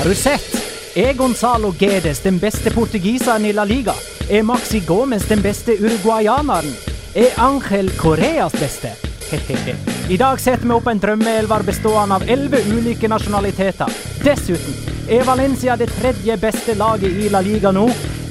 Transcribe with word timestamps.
Har 0.00 0.08
du 0.08 0.14
sett? 0.14 0.62
Er 0.96 1.12
Gonzalo 1.12 1.74
Guedes 1.78 2.20
den 2.20 2.38
beste 2.38 2.70
portugiseren 2.70 3.44
i 3.44 3.52
La 3.52 3.64
Liga? 3.64 3.92
Er 4.30 4.42
Maxi 4.42 4.80
Gomez 4.80 5.26
den 5.28 5.42
beste 5.44 5.74
uruguayaneren? 5.76 6.72
Er 7.14 7.36
Angel 7.36 7.90
Koreas 7.98 8.52
beste? 8.52 8.94
Hehehe. 9.28 9.76
I 10.08 10.16
dag 10.16 10.40
setter 10.40 10.64
vi 10.64 10.72
opp 10.72 10.88
en 10.88 11.02
drømmeelver 11.04 11.66
bestående 11.68 12.16
av 12.16 12.24
elleve 12.24 12.62
ulike 12.72 13.12
nasjonaliteter. 13.12 13.92
Dessuten, 14.24 14.80
er 15.04 15.28
Valencia 15.28 15.76
det 15.76 15.92
tredje 15.92 16.38
beste 16.40 16.80
laget 16.80 17.20
i 17.20 17.28
La 17.28 17.44
Liga 17.44 17.68
nå? 17.68 17.84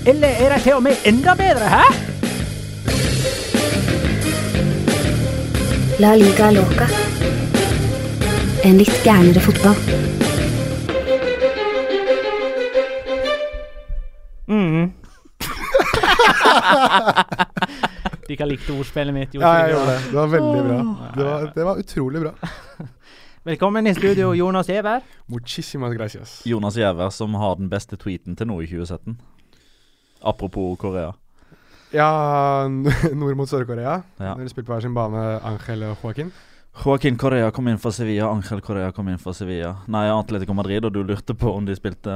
Eller 0.09 0.41
er 0.41 0.57
de 0.57 0.61
til 0.65 0.79
og 0.79 0.87
med 0.89 1.05
enda 1.05 1.37
bedre, 1.37 1.69
hæ? 1.69 1.85
La 6.01 6.17
liga 6.17 6.49
loca. 6.49 6.89
En 8.65 8.81
litt 8.81 9.03
gærnere 9.05 9.51
fotball. 9.51 10.08
Dere 18.29 18.45
likte 18.49 18.75
ordspillet 18.75 19.15
mitt? 19.15 19.33
Ja, 19.33 19.53
jeg 19.63 19.73
gjorde 19.73 19.93
det. 19.93 20.01
Det 20.09 20.17
var 20.19 20.31
veldig 20.33 20.61
bra. 20.67 20.79
Det 21.15 21.25
var, 21.25 21.47
det 21.55 21.65
var 21.65 21.81
utrolig 21.81 22.21
bra. 22.25 22.33
Velkommen 23.49 23.87
i 23.87 23.93
studio, 23.95 24.33
Jonas 24.37 24.69
Giæver. 24.69 25.01
Muchísimas 25.25 25.93
gracias. 25.93 26.41
Jonas 26.45 26.77
Giæver 26.77 27.09
som 27.09 27.33
har 27.33 27.55
den 27.55 27.69
beste 27.69 27.97
tweeten 27.97 28.35
til 28.35 28.47
nå 28.51 28.59
i 28.61 28.67
2017. 28.67 29.15
Apropos 30.21 30.77
Korea. 30.79 31.13
Ja, 31.95 32.67
nord 33.13 33.37
mot 33.39 33.49
Sør-Korea. 33.49 34.01
Ja. 34.19 34.35
Dere 34.35 34.51
spilte 34.51 34.67
på 34.67 34.75
hver 34.75 34.85
sin 34.85 34.93
bane, 34.93 35.23
Angel 35.39 35.87
og 35.89 36.03
Joaquin. 36.03 36.29
Joaquin 36.83 37.17
Correa 37.17 37.49
kom 37.51 37.67
inn 37.67 37.79
for 37.81 37.95
Sevilla, 37.95 38.29
Angel 38.29 38.61
Correa 38.61 38.91
kom 38.95 39.09
inn 39.09 39.17
for 39.19 39.33
Sevilla. 39.33 39.73
Nei, 39.89 40.05
Atletico 40.13 40.53
Madrid, 40.53 40.85
og 40.85 40.93
du 40.93 41.01
lurte 41.03 41.33
på 41.33 41.55
om 41.55 41.65
de 41.65 41.75
spilte 41.75 42.13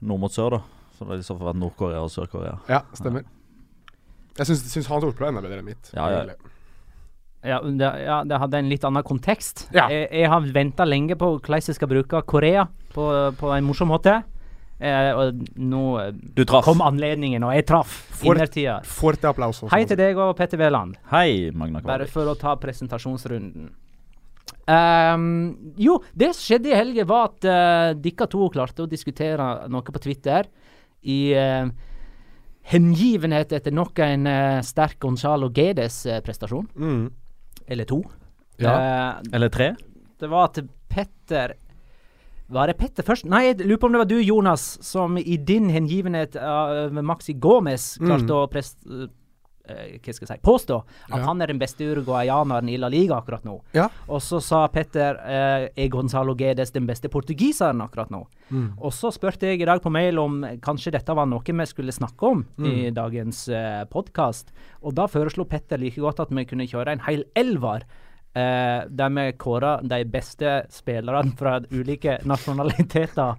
nord 0.00 0.22
mot 0.22 0.32
sør, 0.32 0.60
da. 0.60 0.62
Så 0.94 1.04
det 1.04 1.14
hadde 1.16 1.24
i 1.24 1.26
så 1.26 1.34
fall 1.36 1.50
vært 1.50 1.60
Nord-Korea 1.64 2.04
og 2.04 2.12
Sør-Korea. 2.12 2.60
Ja, 2.70 2.84
stemmer. 2.94 3.26
Jeg 4.38 4.48
syns, 4.48 4.64
syns 4.72 4.88
hans 4.90 5.04
ordspill 5.04 5.28
er 5.28 5.34
enda 5.34 5.44
bedre 5.44 5.60
enn 5.60 5.70
mitt. 5.72 5.92
Ja, 5.96 6.08
ja. 6.14 6.38
Ja, 7.40 7.56
det, 7.64 7.88
ja, 8.04 8.18
det 8.28 8.36
hadde 8.36 8.58
en 8.60 8.68
litt 8.68 8.82
annen 8.84 9.04
kontekst. 9.06 9.64
Ja. 9.72 9.86
Jeg, 9.88 10.10
jeg 10.12 10.28
har 10.28 10.48
venta 10.52 10.84
lenge 10.84 11.16
på 11.16 11.32
hvordan 11.38 11.62
jeg 11.64 11.78
skal 11.78 11.88
bruke 11.88 12.20
Korea 12.28 12.66
på, 12.92 13.06
på 13.40 13.52
en 13.54 13.64
morsom 13.64 13.88
måte. 13.92 14.18
Eh, 14.80 15.10
og 15.12 15.40
nå 15.60 15.82
eh, 16.00 16.12
Du 16.36 16.44
traff. 16.48 16.64
kom 16.64 16.80
anledningen, 16.84 17.44
og 17.44 17.52
jeg 17.56 17.66
traff. 17.68 17.96
Innertida. 18.24 18.78
Forte 18.88 19.28
applaus. 19.28 19.62
Hei 19.72 19.82
til 19.88 19.98
deg 20.00 20.20
og 20.20 20.32
Petter 20.38 20.60
Wæland. 20.60 20.96
Hei, 21.12 21.50
Magna 21.52 21.82
Bare 21.84 22.08
for 22.08 22.28
å 22.28 22.36
ta 22.40 22.54
presentasjonsrunden. 22.60 23.68
Um, 24.70 25.72
jo, 25.80 25.98
det 26.16 26.30
som 26.36 26.44
skjedde 26.44 26.70
i 26.70 26.76
helga, 26.76 27.04
var 27.08 27.30
at 27.30 27.46
uh, 27.48 27.92
dere 28.00 28.28
to 28.30 28.48
klarte 28.52 28.84
å 28.84 28.88
diskutere 28.88 29.50
noe 29.72 29.84
på 29.84 30.02
Twitter 30.02 30.48
i 31.08 31.20
uh, 31.36 31.68
hengivenhet 32.70 33.52
etter 33.56 33.74
nok 33.74 33.98
en 34.04 34.28
uh, 34.30 34.60
sterk 34.64 34.98
Gonzalo 35.02 35.50
Gedes-prestasjon. 35.54 36.68
Mm. 36.78 37.08
Eller 37.70 37.88
to. 37.88 38.02
Ja. 38.60 38.74
Eh, 38.74 39.34
Eller 39.36 39.48
tre? 39.48 39.72
det 40.20 40.28
var 40.28 40.50
til 40.52 40.66
Petter 40.90 41.54
Var 42.50 42.66
det 42.68 42.74
Petter 42.76 43.06
først? 43.06 43.24
Nei, 43.30 43.44
jeg 43.46 43.62
lurer 43.62 43.78
på 43.80 43.88
om 43.88 43.94
det 43.94 44.02
var 44.02 44.08
du, 44.10 44.18
Jonas, 44.20 44.64
som 44.84 45.16
i 45.16 45.36
din 45.38 45.70
hengivenhet 45.70 46.34
av 46.36 46.92
Maxi 46.92 47.36
Gomez 47.38 47.94
klarte 48.02 48.34
å 48.34 48.48
prest... 48.50 48.76
eh, 49.68 49.98
hva 50.00 50.12
skal 50.14 50.26
jeg 50.26 50.38
si 50.38 50.44
påstå 50.46 50.78
at 51.12 51.18
Ja. 51.18 51.24
han 51.26 51.40
er 51.42 51.46
den 51.46 51.58
beste 51.58 51.84
uruguayaneren 51.84 52.68
i 52.68 52.76
La 52.78 52.88
Liga 52.88 53.16
akkurat 53.20 53.44
nå. 53.44 53.60
Ja. 53.74 53.88
Og 54.08 54.20
så 54.20 54.40
sa 54.42 54.66
Petter 54.68 55.16
eh, 55.24 55.68
er 55.76 55.88
Gonzalo 55.88 56.34
Guedes 56.34 56.70
den 56.72 56.86
beste 56.86 57.08
portugiseren 57.08 57.80
akkurat 57.80 58.10
nå. 58.10 58.26
Og 58.80 58.92
så 58.92 59.12
spurte 59.14 59.46
jeg 59.46 59.60
i 59.62 59.64
dag 59.68 59.80
på 59.82 59.90
mail 59.94 60.18
om 60.18 60.40
kanskje 60.60 60.92
dette 60.92 61.14
var 61.14 61.26
noe 61.26 61.40
vi 61.44 61.66
skulle 61.66 61.92
snakke 61.92 62.22
om 62.26 62.44
i 62.64 62.90
dagens 62.90 63.48
eh, 63.48 63.84
podkast. 63.90 64.50
Og 64.82 64.94
da 64.94 65.06
foreslo 65.06 65.44
Petter 65.44 65.78
like 65.78 66.00
godt 66.00 66.20
at 66.20 66.30
vi 66.30 66.44
kunne 66.44 66.66
kjøre 66.66 66.92
en 66.92 67.00
hel 67.06 67.24
elver. 67.36 67.84
Eh, 68.34 68.84
der 68.86 69.10
vi 69.10 69.32
kåra 69.38 69.80
de 69.82 70.04
beste 70.06 70.64
spillerne 70.70 71.32
fra 71.36 71.56
ulike 71.72 72.20
nasjonaliteter, 72.24 73.34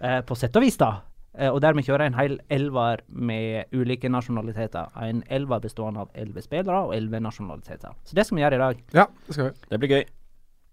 eh, 0.00 0.20
på 0.20 0.36
sett 0.36 0.56
og 0.56 0.62
vis, 0.62 0.76
da. 0.76 0.90
Eh, 1.36 1.50
og 1.52 1.60
dermed 1.62 1.84
kjører 1.84 2.06
kjører 2.06 2.06
en 2.08 2.16
hel 2.18 2.38
elver 2.50 3.02
med 3.08 3.64
ulike 3.76 4.08
nasjonaliteter. 4.10 4.88
En 5.04 5.22
elver 5.28 5.60
bestående 5.60 6.00
av 6.06 6.08
elleve 6.14 6.42
spillere 6.42 6.84
og 6.88 6.94
elleve 6.96 7.20
nasjonaliteter. 7.22 7.92
Så 8.04 8.16
det 8.16 8.24
skal 8.26 8.36
vi 8.38 8.42
gjøre 8.46 8.54
i 8.58 8.62
dag. 8.64 8.80
ja, 8.96 9.04
det 9.26 9.34
skal 9.36 9.50
vi. 9.50 9.68
Det 9.70 9.78
blir 9.82 9.92
gøy. 9.96 10.04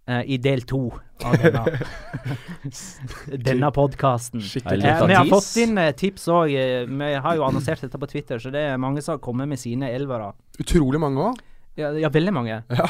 eh, 0.08 0.22
I 0.36 0.38
del 0.38 0.62
to 0.70 0.80
av 1.26 1.36
denne, 1.42 1.66
denne 3.50 3.72
podkasten. 3.76 4.42
Av 4.66 5.08
vi 5.08 5.14
har 5.18 5.30
fått 5.30 5.52
inn 5.64 5.78
eh, 5.82 5.92
tips 5.98 6.28
òg. 6.34 6.54
Vi 6.90 7.14
har 7.28 7.36
jo 7.40 7.46
annonsert 7.48 7.82
dette 7.86 8.00
på 8.02 8.10
Twitter, 8.10 8.40
så 8.40 8.52
det 8.54 8.66
er 8.72 8.78
mange 8.82 9.02
som 9.02 9.18
har 9.18 9.24
kommet 9.24 9.50
med 9.52 9.60
sine 9.62 9.90
elvere. 9.92 10.32
Utrolig 10.62 11.02
mange 11.02 11.30
òg. 11.30 11.40
Ja, 11.76 11.90
ja, 12.00 12.10
veldig 12.10 12.32
mange. 12.34 12.62
Ja. 12.72 12.86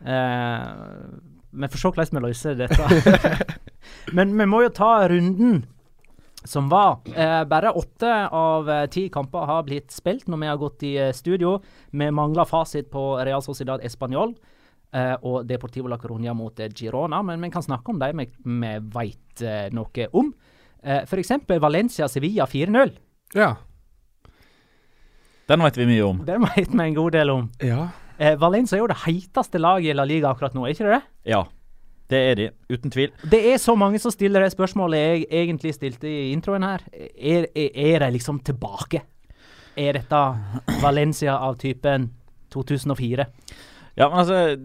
Eh, 0.00 0.70
vi 1.50 1.68
får 1.68 1.78
se 1.82 1.90
hvordan 1.92 2.16
vi 2.18 2.22
løser 2.28 2.56
dette. 2.58 3.54
Men 4.16 4.32
vi 4.38 4.46
må 4.48 4.62
jo 4.64 4.72
ta 4.74 5.06
runden 5.10 5.62
som 6.44 6.68
var. 6.68 7.00
Eh, 7.16 7.44
bare 7.44 7.70
åtte 7.70 8.28
av 8.28 8.70
eh, 8.70 8.86
ti 8.86 9.08
kamper 9.12 9.46
har 9.46 9.62
blitt 9.66 9.92
spilt 9.92 10.28
når 10.28 10.40
vi 10.40 10.48
har 10.50 10.60
gått 10.60 10.82
i 10.88 10.94
eh, 10.98 11.12
studio. 11.16 11.58
Vi 11.90 12.10
mangler 12.10 12.48
fasit 12.48 12.90
på 12.90 13.04
Real 13.24 13.42
Sociedad 13.44 13.84
Español 13.84 14.34
eh, 14.92 15.16
og 15.20 15.44
Deportivo 15.48 15.88
La 15.88 15.98
Coruña 16.00 16.34
mot 16.34 16.60
Girona, 16.74 17.22
men 17.22 17.40
vi 17.42 17.50
kan 17.52 17.64
snakke 17.64 17.92
om 17.92 18.00
dem 18.00 18.22
vi, 18.22 18.28
vi 18.44 18.74
veit 18.94 19.44
eh, 19.44 19.68
noe 19.76 20.08
om. 20.12 20.32
Eh, 20.82 21.02
F.eks. 21.04 21.36
Valencia-Sevilla 21.60 22.48
4-0. 22.48 22.94
Ja. 23.36 23.54
Den 25.50 25.64
vet 25.66 25.76
vi 25.80 25.88
mye 25.88 26.04
om. 26.06 26.20
Den 26.26 26.46
veit 26.46 26.70
vi 26.70 26.84
en 26.84 26.96
god 26.96 27.12
del 27.18 27.32
om. 27.34 27.48
Ja. 27.64 27.88
Eh, 28.20 28.36
Valencia 28.40 28.76
er 28.76 28.84
jo 28.84 28.90
det 28.90 29.02
heiteste 29.04 29.60
laget 29.60 29.92
i 29.92 29.96
La 29.96 30.04
Liga 30.08 30.30
akkurat 30.32 30.54
nå, 30.56 30.66
er 30.66 30.76
ikke 30.76 30.88
det? 30.88 31.00
Ja, 31.28 31.44
det 32.10 32.20
er 32.30 32.34
de. 32.38 32.48
Uten 32.72 32.90
tvil. 32.92 33.12
Det 33.30 33.40
er 33.52 33.58
så 33.62 33.76
mange 33.78 34.00
som 34.02 34.12
stiller 34.14 34.42
det 34.44 34.52
spørsmålet 34.54 34.98
jeg 35.00 35.26
egentlig 35.42 35.74
stilte 35.76 36.08
i 36.10 36.32
introen 36.34 36.66
her. 36.66 36.82
Er, 37.14 37.46
er, 37.54 37.70
er 37.94 38.04
de 38.04 38.12
liksom 38.18 38.40
tilbake? 38.46 39.04
Er 39.78 40.00
dette 40.00 40.22
Valencia 40.82 41.38
av 41.38 41.58
typen 41.62 42.08
2004? 42.50 43.26
Ja, 43.98 44.08
men 44.08 44.18
altså 44.22 44.56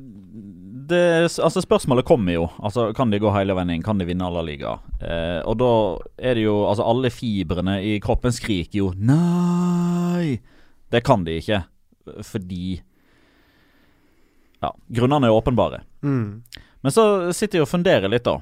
det, 0.85 1.01
altså 1.41 1.61
Spørsmålet 1.63 2.05
kommer 2.05 2.35
jo. 2.35 2.47
Altså, 2.63 2.91
Kan 2.93 3.09
de 3.11 3.19
gå 3.19 3.31
hele 3.33 3.55
veien 3.57 3.71
inn? 3.75 3.83
Kan 3.85 3.97
de 3.99 4.05
vinne 4.07 4.25
alle 4.27 4.43
liga? 4.45 4.75
Eh, 5.01 5.41
og 5.45 5.57
da 5.59 5.69
er 6.17 6.37
det 6.37 6.43
jo 6.45 6.57
Altså, 6.69 6.85
alle 6.85 7.09
fibrene 7.13 7.79
i 7.83 7.95
kroppen 8.03 8.33
skriker 8.35 8.79
jo 8.83 8.91
nei. 8.97 10.37
Det 10.93 11.01
kan 11.05 11.25
de 11.25 11.39
ikke. 11.41 11.63
Fordi 12.25 12.77
Ja, 14.61 14.71
grunnene 14.97 15.27
er 15.27 15.35
åpenbare. 15.35 15.81
Mm. 16.05 16.41
Men 16.85 16.93
så 16.93 17.33
sitter 17.33 17.57
jeg 17.57 17.65
og 17.65 17.69
funderer 17.71 18.11
litt, 18.13 18.27
da. 18.27 18.35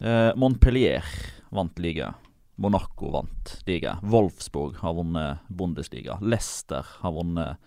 Eh, 0.00 0.30
Montpellier 0.40 1.04
vant 1.52 1.76
liga. 1.84 2.14
Monaco 2.56 3.10
vant 3.12 3.50
liga. 3.68 3.98
Wolfsburg 4.00 4.78
har 4.80 4.94
vunnet 4.96 5.42
Bundesliga. 5.52 6.16
Leicester 6.24 6.88
har 7.02 7.12
vunnet 7.12 7.60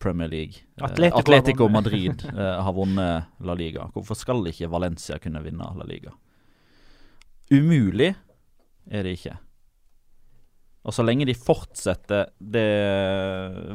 Premier 0.00 0.28
League. 0.32 0.64
Eh, 0.78 0.84
Atletico 0.88 1.18
har 1.18 1.20
Atletico. 1.20 1.68
Madrid 1.68 2.24
eh, 2.32 2.62
har 2.64 2.72
vunnet 2.72 3.44
La 3.44 3.58
Liga. 3.60 3.90
Hvorfor 3.92 4.16
skal 4.16 4.40
ikke 4.48 4.70
Valencia 4.72 5.20
kunne 5.20 5.44
vinne 5.44 5.68
La 5.76 5.84
Liga? 5.84 6.16
Umulig 7.52 8.14
er 8.88 9.04
det 9.04 9.18
ikke. 9.18 9.36
Og 10.86 10.94
så 10.94 11.04
lenge 11.04 11.26
de 11.28 11.34
fortsetter 11.36 12.30
det 12.38 12.68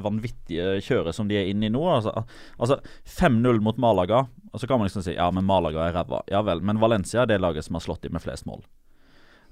vanvittige 0.02 0.80
kjøret 0.86 1.16
som 1.16 1.28
de 1.30 1.38
er 1.38 1.50
inne 1.52 1.68
i 1.68 1.74
nå 1.74 1.82
Altså, 1.92 2.14
altså 2.58 2.80
5-0 3.06 3.60
mot 3.62 3.78
Malaga, 3.82 4.24
og 4.54 4.62
så 4.62 4.70
kan 4.70 4.80
man 4.80 4.88
liksom 4.88 5.04
si 5.06 5.18
ja, 5.18 5.28
men 5.34 5.46
Malaga 5.46 5.88
er 5.88 5.98
ræva. 5.98 6.24
Ja 6.32 6.42
vel, 6.46 6.64
men 6.66 6.82
Valencia 6.82 7.24
er 7.24 7.30
det 7.30 7.42
laget 7.44 7.68
som 7.68 7.78
har 7.78 7.86
slått 7.86 8.08
dem 8.08 8.16
med 8.16 8.24
flest 8.24 8.48
mål. 8.50 8.64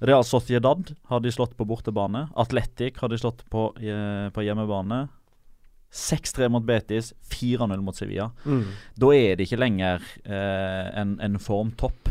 Real 0.02 0.24
Sociedad 0.26 0.94
har 1.12 1.20
de 1.22 1.30
slått 1.30 1.54
på 1.56 1.66
bortebane. 1.68 2.24
Atletic 2.34 2.98
har 2.98 3.12
de 3.12 3.18
slått 3.20 3.44
på, 3.50 3.68
eh, 3.78 4.30
på 4.34 4.42
hjemmebane. 4.42 5.04
6-3 5.92 6.48
mot 6.48 6.64
Betis, 6.64 7.12
4-0 7.30 7.82
mot 7.84 7.94
Sevilla. 7.94 8.30
Mm. 8.44 8.64
Da 8.96 9.12
er 9.14 9.36
det 9.36 9.46
ikke 9.46 9.60
lenger 9.60 10.02
eh, 10.24 10.88
en, 10.98 11.18
en 11.20 11.38
formtopp. 11.38 12.10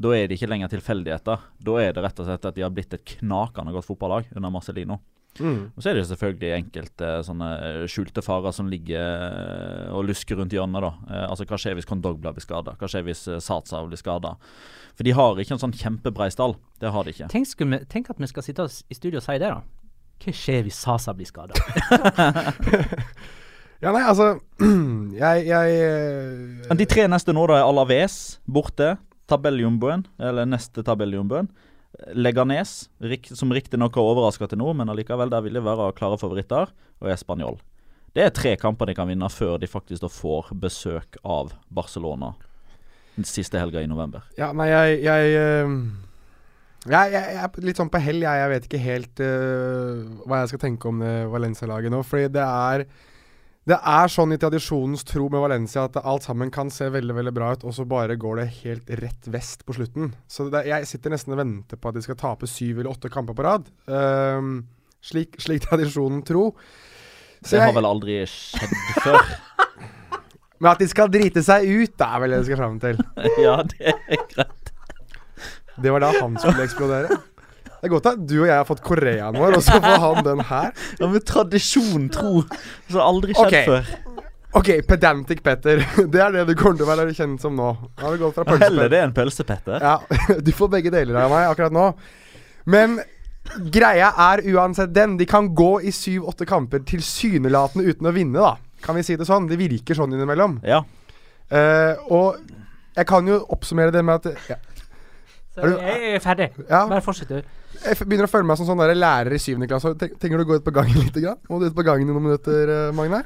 Da 0.00 0.12
er 0.16 0.28
det 0.28 0.38
ikke 0.38 0.48
lenger 0.48 0.70
tilfeldigheter. 0.72 1.46
Da 1.60 1.78
er 1.82 1.94
det 1.94 2.04
rett 2.04 2.20
og 2.22 2.28
slett 2.28 2.46
at 2.48 2.56
de 2.56 2.64
har 2.64 2.72
blitt 2.72 2.94
et 2.96 3.16
knakende 3.18 3.74
godt 3.74 3.88
fotballag 3.88 4.30
under 4.34 4.52
Marcelino. 4.52 5.00
Mm. 5.38 5.70
Og 5.76 5.82
så 5.82 5.90
er 5.90 5.98
det 5.98 6.06
selvfølgelig 6.08 6.50
enkelte 6.56 7.10
sånne 7.24 7.48
skjulte 7.88 8.22
farer 8.24 8.54
som 8.54 8.68
ligger 8.72 8.98
eh, 8.98 9.92
og 9.94 10.08
lusker 10.08 10.40
rundt 10.40 10.54
hjørnet. 10.56 10.82
da. 10.82 10.90
Eh, 11.06 11.26
altså 11.28 11.46
Hva 11.46 11.58
skjer 11.60 11.76
hvis 11.78 11.88
Kondogba 11.88 12.32
blir 12.34 12.44
skada? 12.44 12.74
Hva 12.80 12.90
skjer 12.90 13.04
hvis 13.06 13.26
eh, 13.30 13.42
Satsa 13.44 13.82
blir 13.86 14.00
skada? 14.00 14.34
For 14.98 15.06
de 15.06 15.14
har 15.16 15.38
ikke 15.38 15.54
en 15.56 15.62
sånn 15.62 15.76
kjempebrei 15.76 16.30
stall. 16.34 16.56
Det 16.82 16.90
har 16.92 17.06
de 17.06 17.14
ikke. 17.14 17.28
Tenk, 17.32 17.52
vi, 17.60 17.82
tenk 17.92 18.10
at 18.10 18.20
vi 18.20 18.30
skal 18.32 18.46
sitte 18.46 18.66
i 18.66 18.98
studio 18.98 19.20
og 19.20 19.26
si 19.28 19.38
det, 19.38 19.52
da. 19.52 19.60
Hva 20.20 20.34
skjer 20.36 20.66
hvis 20.66 20.80
Sasa 20.80 21.14
blir 21.16 21.28
skada? 21.28 21.54
Ja, 23.80 23.94
nei, 23.96 24.02
altså 24.04 24.34
Jeg, 25.22 25.46
jeg 25.48 25.76
eh, 25.80 26.74
De 26.76 26.86
tre 26.88 27.06
neste 27.08 27.32
nå 27.32 27.46
da 27.48 27.60
er 27.60 27.64
Alaves 27.64 28.38
borte. 28.44 28.98
Tabelljumboen, 29.30 30.04
eller 30.18 30.48
neste 30.48 30.84
tabelljumboen. 30.86 31.48
Leganes, 32.14 32.88
som 33.34 33.52
riktignok 33.52 33.96
har 33.98 34.12
overraska 34.12 34.48
til 34.50 34.60
nå, 34.60 34.72
men 34.78 34.92
allikevel 34.92 35.32
der 35.32 35.42
vil 35.46 35.58
de 35.58 35.64
være 35.64 35.90
klare 35.98 36.18
favoritter. 36.20 36.70
Og 37.00 37.08
Español. 37.14 37.56
Det 38.12 38.26
er 38.26 38.32
tre 38.34 38.56
kamper 38.58 38.90
de 38.90 38.94
kan 38.98 39.08
vinne 39.08 39.28
før 39.32 39.56
de 39.62 39.68
faktisk 39.70 40.04
får 40.12 40.50
besøk 40.60 41.16
av 41.22 41.54
Barcelona 41.70 42.34
den 43.16 43.26
siste 43.28 43.60
helga 43.60 43.82
i 43.82 43.88
november. 43.90 44.24
Ja, 44.38 44.50
nei, 44.56 44.70
jeg 44.70 45.02
Jeg, 45.04 45.34
eh, 45.36 45.74
jeg, 46.88 47.12
jeg, 47.12 47.22
jeg 47.36 47.44
er 47.44 47.66
litt 47.66 47.80
sånn 47.80 47.92
på 47.92 48.00
hell, 48.02 48.22
jeg. 48.24 48.40
Jeg 48.40 48.50
vet 48.54 48.66
ikke 48.68 48.80
helt 48.80 49.20
uh, 49.20 50.04
hva 50.24 50.40
jeg 50.40 50.52
skal 50.52 50.62
tenke 50.62 50.88
om 50.88 51.02
Valencia-laget 51.32 51.92
nå. 51.92 52.00
Fordi 52.06 52.30
det 52.32 52.44
er 52.46 52.86
Det 53.70 53.76
er 53.86 54.10
sånn 54.10 54.32
i 54.34 54.38
tradisjonens 54.40 55.04
tro 55.06 55.28
med 55.30 55.42
Valencia 55.44 55.84
at 55.86 55.98
alt 56.00 56.24
sammen 56.26 56.50
kan 56.50 56.72
se 56.74 56.88
veldig 56.90 57.14
veldig 57.20 57.32
bra 57.36 57.52
ut, 57.54 57.62
og 57.68 57.74
så 57.76 57.84
bare 57.86 58.16
går 58.18 58.40
det 58.40 58.46
helt 58.64 58.88
rett 58.98 59.28
vest 59.30 59.62
på 59.68 59.76
slutten. 59.76 60.08
Så 60.26 60.48
det, 60.50 60.64
jeg 60.66 60.88
sitter 60.90 61.12
nesten 61.14 61.36
og 61.36 61.42
venter 61.42 61.78
på 61.78 61.92
at 61.92 61.98
de 61.98 62.02
skal 62.02 62.18
tape 62.18 62.48
syv 62.50 62.80
eller 62.80 62.90
åtte 62.90 63.12
kamper 63.12 63.36
på 63.38 63.44
rad. 63.46 63.68
Um, 63.86 64.64
slik, 65.06 65.38
slik 65.44 65.62
tradisjonen 65.68 66.24
tro. 66.26 66.48
Så 67.44 67.54
Det 67.54 67.60
har 67.62 67.70
jeg- 67.70 67.76
vel 67.78 67.88
aldri 67.92 68.18
skjedd 68.26 68.74
før. 69.04 69.20
Men 70.60 70.72
at 70.74 70.82
de 70.82 70.88
skal 70.90 71.08
drite 71.08 71.40
seg 71.46 71.62
ut, 71.70 71.94
det 71.96 72.06
er 72.10 72.20
vel 72.20 72.34
det 72.34 72.40
de 72.42 72.48
skal 72.50 72.58
fram 72.64 72.80
til. 72.82 72.98
ja, 73.46 73.54
det 73.70 73.94
er 73.94 74.26
greit. 74.34 74.72
Det 75.80 75.94
var 75.94 76.02
da 76.04 76.10
han 76.18 76.34
skulle 76.42 76.66
eksplodere. 76.66 77.16
Det 77.80 77.88
er 77.88 77.92
godt 77.94 78.08
at 78.10 78.24
du 78.28 78.34
og 78.42 78.48
jeg 78.50 78.58
har 78.58 78.66
fått 78.68 78.82
koreaen 78.84 79.38
vår, 79.40 79.54
og 79.56 79.62
så 79.64 79.78
får 79.80 80.02
han 80.02 80.24
den 80.26 80.42
her. 80.50 80.72
Ja, 81.00 81.06
men 81.08 81.22
tradisjon 81.24 82.10
tro 82.12 82.42
som 82.90 83.00
aldri 83.00 83.32
skjedd 83.32 83.46
okay. 83.46 83.68
før. 83.70 84.18
Ok, 84.60 84.68
pedantic 84.84 85.40
Petter. 85.42 85.80
Det 86.12 86.20
er 86.20 86.34
det 86.34 86.44
du 86.50 86.56
kommer 86.58 86.76
til 86.76 86.84
å 86.84 86.90
være 86.90 87.14
kjent 87.16 87.40
som 87.40 87.54
nå. 87.56 87.70
Nå 88.02 88.10
har 88.10 88.34
fra 88.36 88.58
Heller 88.60 88.90
det 88.92 89.00
enn 89.00 89.14
pølsepetter. 89.16 89.80
Ja, 89.80 89.96
du 90.46 90.52
får 90.56 90.74
begge 90.76 90.92
deler 90.92 91.22
av 91.22 91.32
meg 91.32 91.46
akkurat 91.48 91.72
nå. 91.72 91.86
Men 92.70 92.98
greia 93.72 94.10
er 94.28 94.42
uansett 94.52 94.92
den. 94.92 95.16
De 95.20 95.28
kan 95.30 95.52
gå 95.56 95.72
i 95.86 95.94
syv-åtte 95.94 96.48
kamper 96.50 96.82
tilsynelatende 96.84 97.86
uten 97.88 98.10
å 98.10 98.14
vinne, 98.14 98.42
da. 98.42 98.56
Kan 98.84 98.98
vi 98.98 99.04
si 99.06 99.16
det 99.16 99.28
sånn? 99.28 99.48
Det 99.48 99.60
virker 99.60 99.96
sånn 99.96 100.12
innimellom. 100.16 100.58
Ja. 100.66 100.82
Uh, 101.50 101.94
og 102.12 102.42
jeg 102.96 103.06
kan 103.08 103.26
jo 103.28 103.40
oppsummere 103.54 103.94
det 103.94 104.02
med 104.06 104.20
at 104.20 104.50
ja, 104.50 104.58
Så 105.60 105.70
jeg 105.80 106.14
er 106.16 106.22
ferdig. 106.24 106.48
Ja. 106.68 106.84
Bare 106.90 107.02
fortsett, 107.04 107.28
du. 107.28 107.56
Jeg 107.80 107.96
begynner 108.04 108.26
å 108.26 108.30
føle 108.30 108.44
meg 108.44 108.58
som 108.60 108.66
sånn 108.68 108.80
der 108.82 108.92
lærer 108.98 109.32
i 109.32 109.40
syvende 109.40 109.68
klasse. 109.70 109.92
Ten- 110.00 110.12
Trenger 110.20 110.40
du 110.40 110.44
å 110.44 110.48
gå 110.50 110.58
ut 110.60 110.64
på 110.66 110.74
gangen 110.74 110.98
litt? 111.04 111.14
Grann? 111.16 111.38
Må 111.48 111.60
du 111.62 111.68
ut 111.70 111.76
på 111.76 111.84
gangen 111.86 112.04
i 112.08 112.12
noen 112.12 112.26
minutter, 112.26 112.72
eh, 112.74 112.90
Magne? 112.96 113.22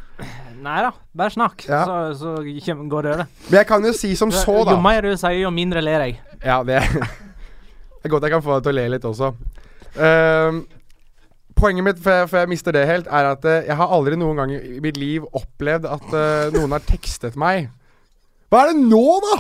Nei 0.64 0.76
da, 0.87 0.92
bare 1.12 1.35
snakk, 1.35 1.66
Ja. 1.68 1.82
så, 1.85 1.97
så 2.16 2.35
går 2.40 3.02
det 3.02 3.11
over. 3.16 3.26
Men 3.50 3.59
jeg 3.59 3.66
kan 3.68 3.85
jo 3.85 3.92
si 3.97 4.14
som 4.16 4.30
så, 4.32 4.64
da. 4.64 4.76
Jo 4.76 4.80
mer 4.85 5.02
du 5.04 5.11
sier, 5.16 5.40
jo 5.42 5.50
mindre 5.52 5.82
ler 5.85 6.06
jeg. 6.06 6.20
Ja, 6.44 6.62
det 6.64 6.78
Det 6.94 8.04
er 8.09 8.12
godt 8.14 8.23
jeg 8.28 8.32
kan 8.32 8.42
få 8.44 8.56
deg 8.56 8.64
til 8.68 8.73
å 8.73 8.78
le 8.78 8.87
litt 8.94 9.04
også. 9.04 9.32
Um, 9.99 10.62
poenget 11.59 11.85
mitt, 11.87 12.00
før 12.02 12.23
jeg, 12.23 12.30
før 12.32 12.44
jeg 12.44 12.52
mister 12.54 12.75
det 12.75 12.87
helt, 12.88 13.06
er 13.12 13.28
at 13.35 13.44
eh, 13.49 13.66
jeg 13.68 13.76
har 13.78 13.92
aldri 13.97 14.16
noen 14.20 14.40
gang 14.40 14.54
i 14.56 14.78
mitt 14.85 14.97
liv 15.00 15.26
opplevd 15.37 15.87
at 15.90 16.06
uh, 16.14 16.49
noen 16.54 16.73
har 16.78 16.82
tekstet 16.88 17.37
meg. 17.40 17.68
Hva 18.52 18.64
er 18.64 18.73
det 18.73 18.80
nå, 18.87 19.04
da?! 19.25 19.37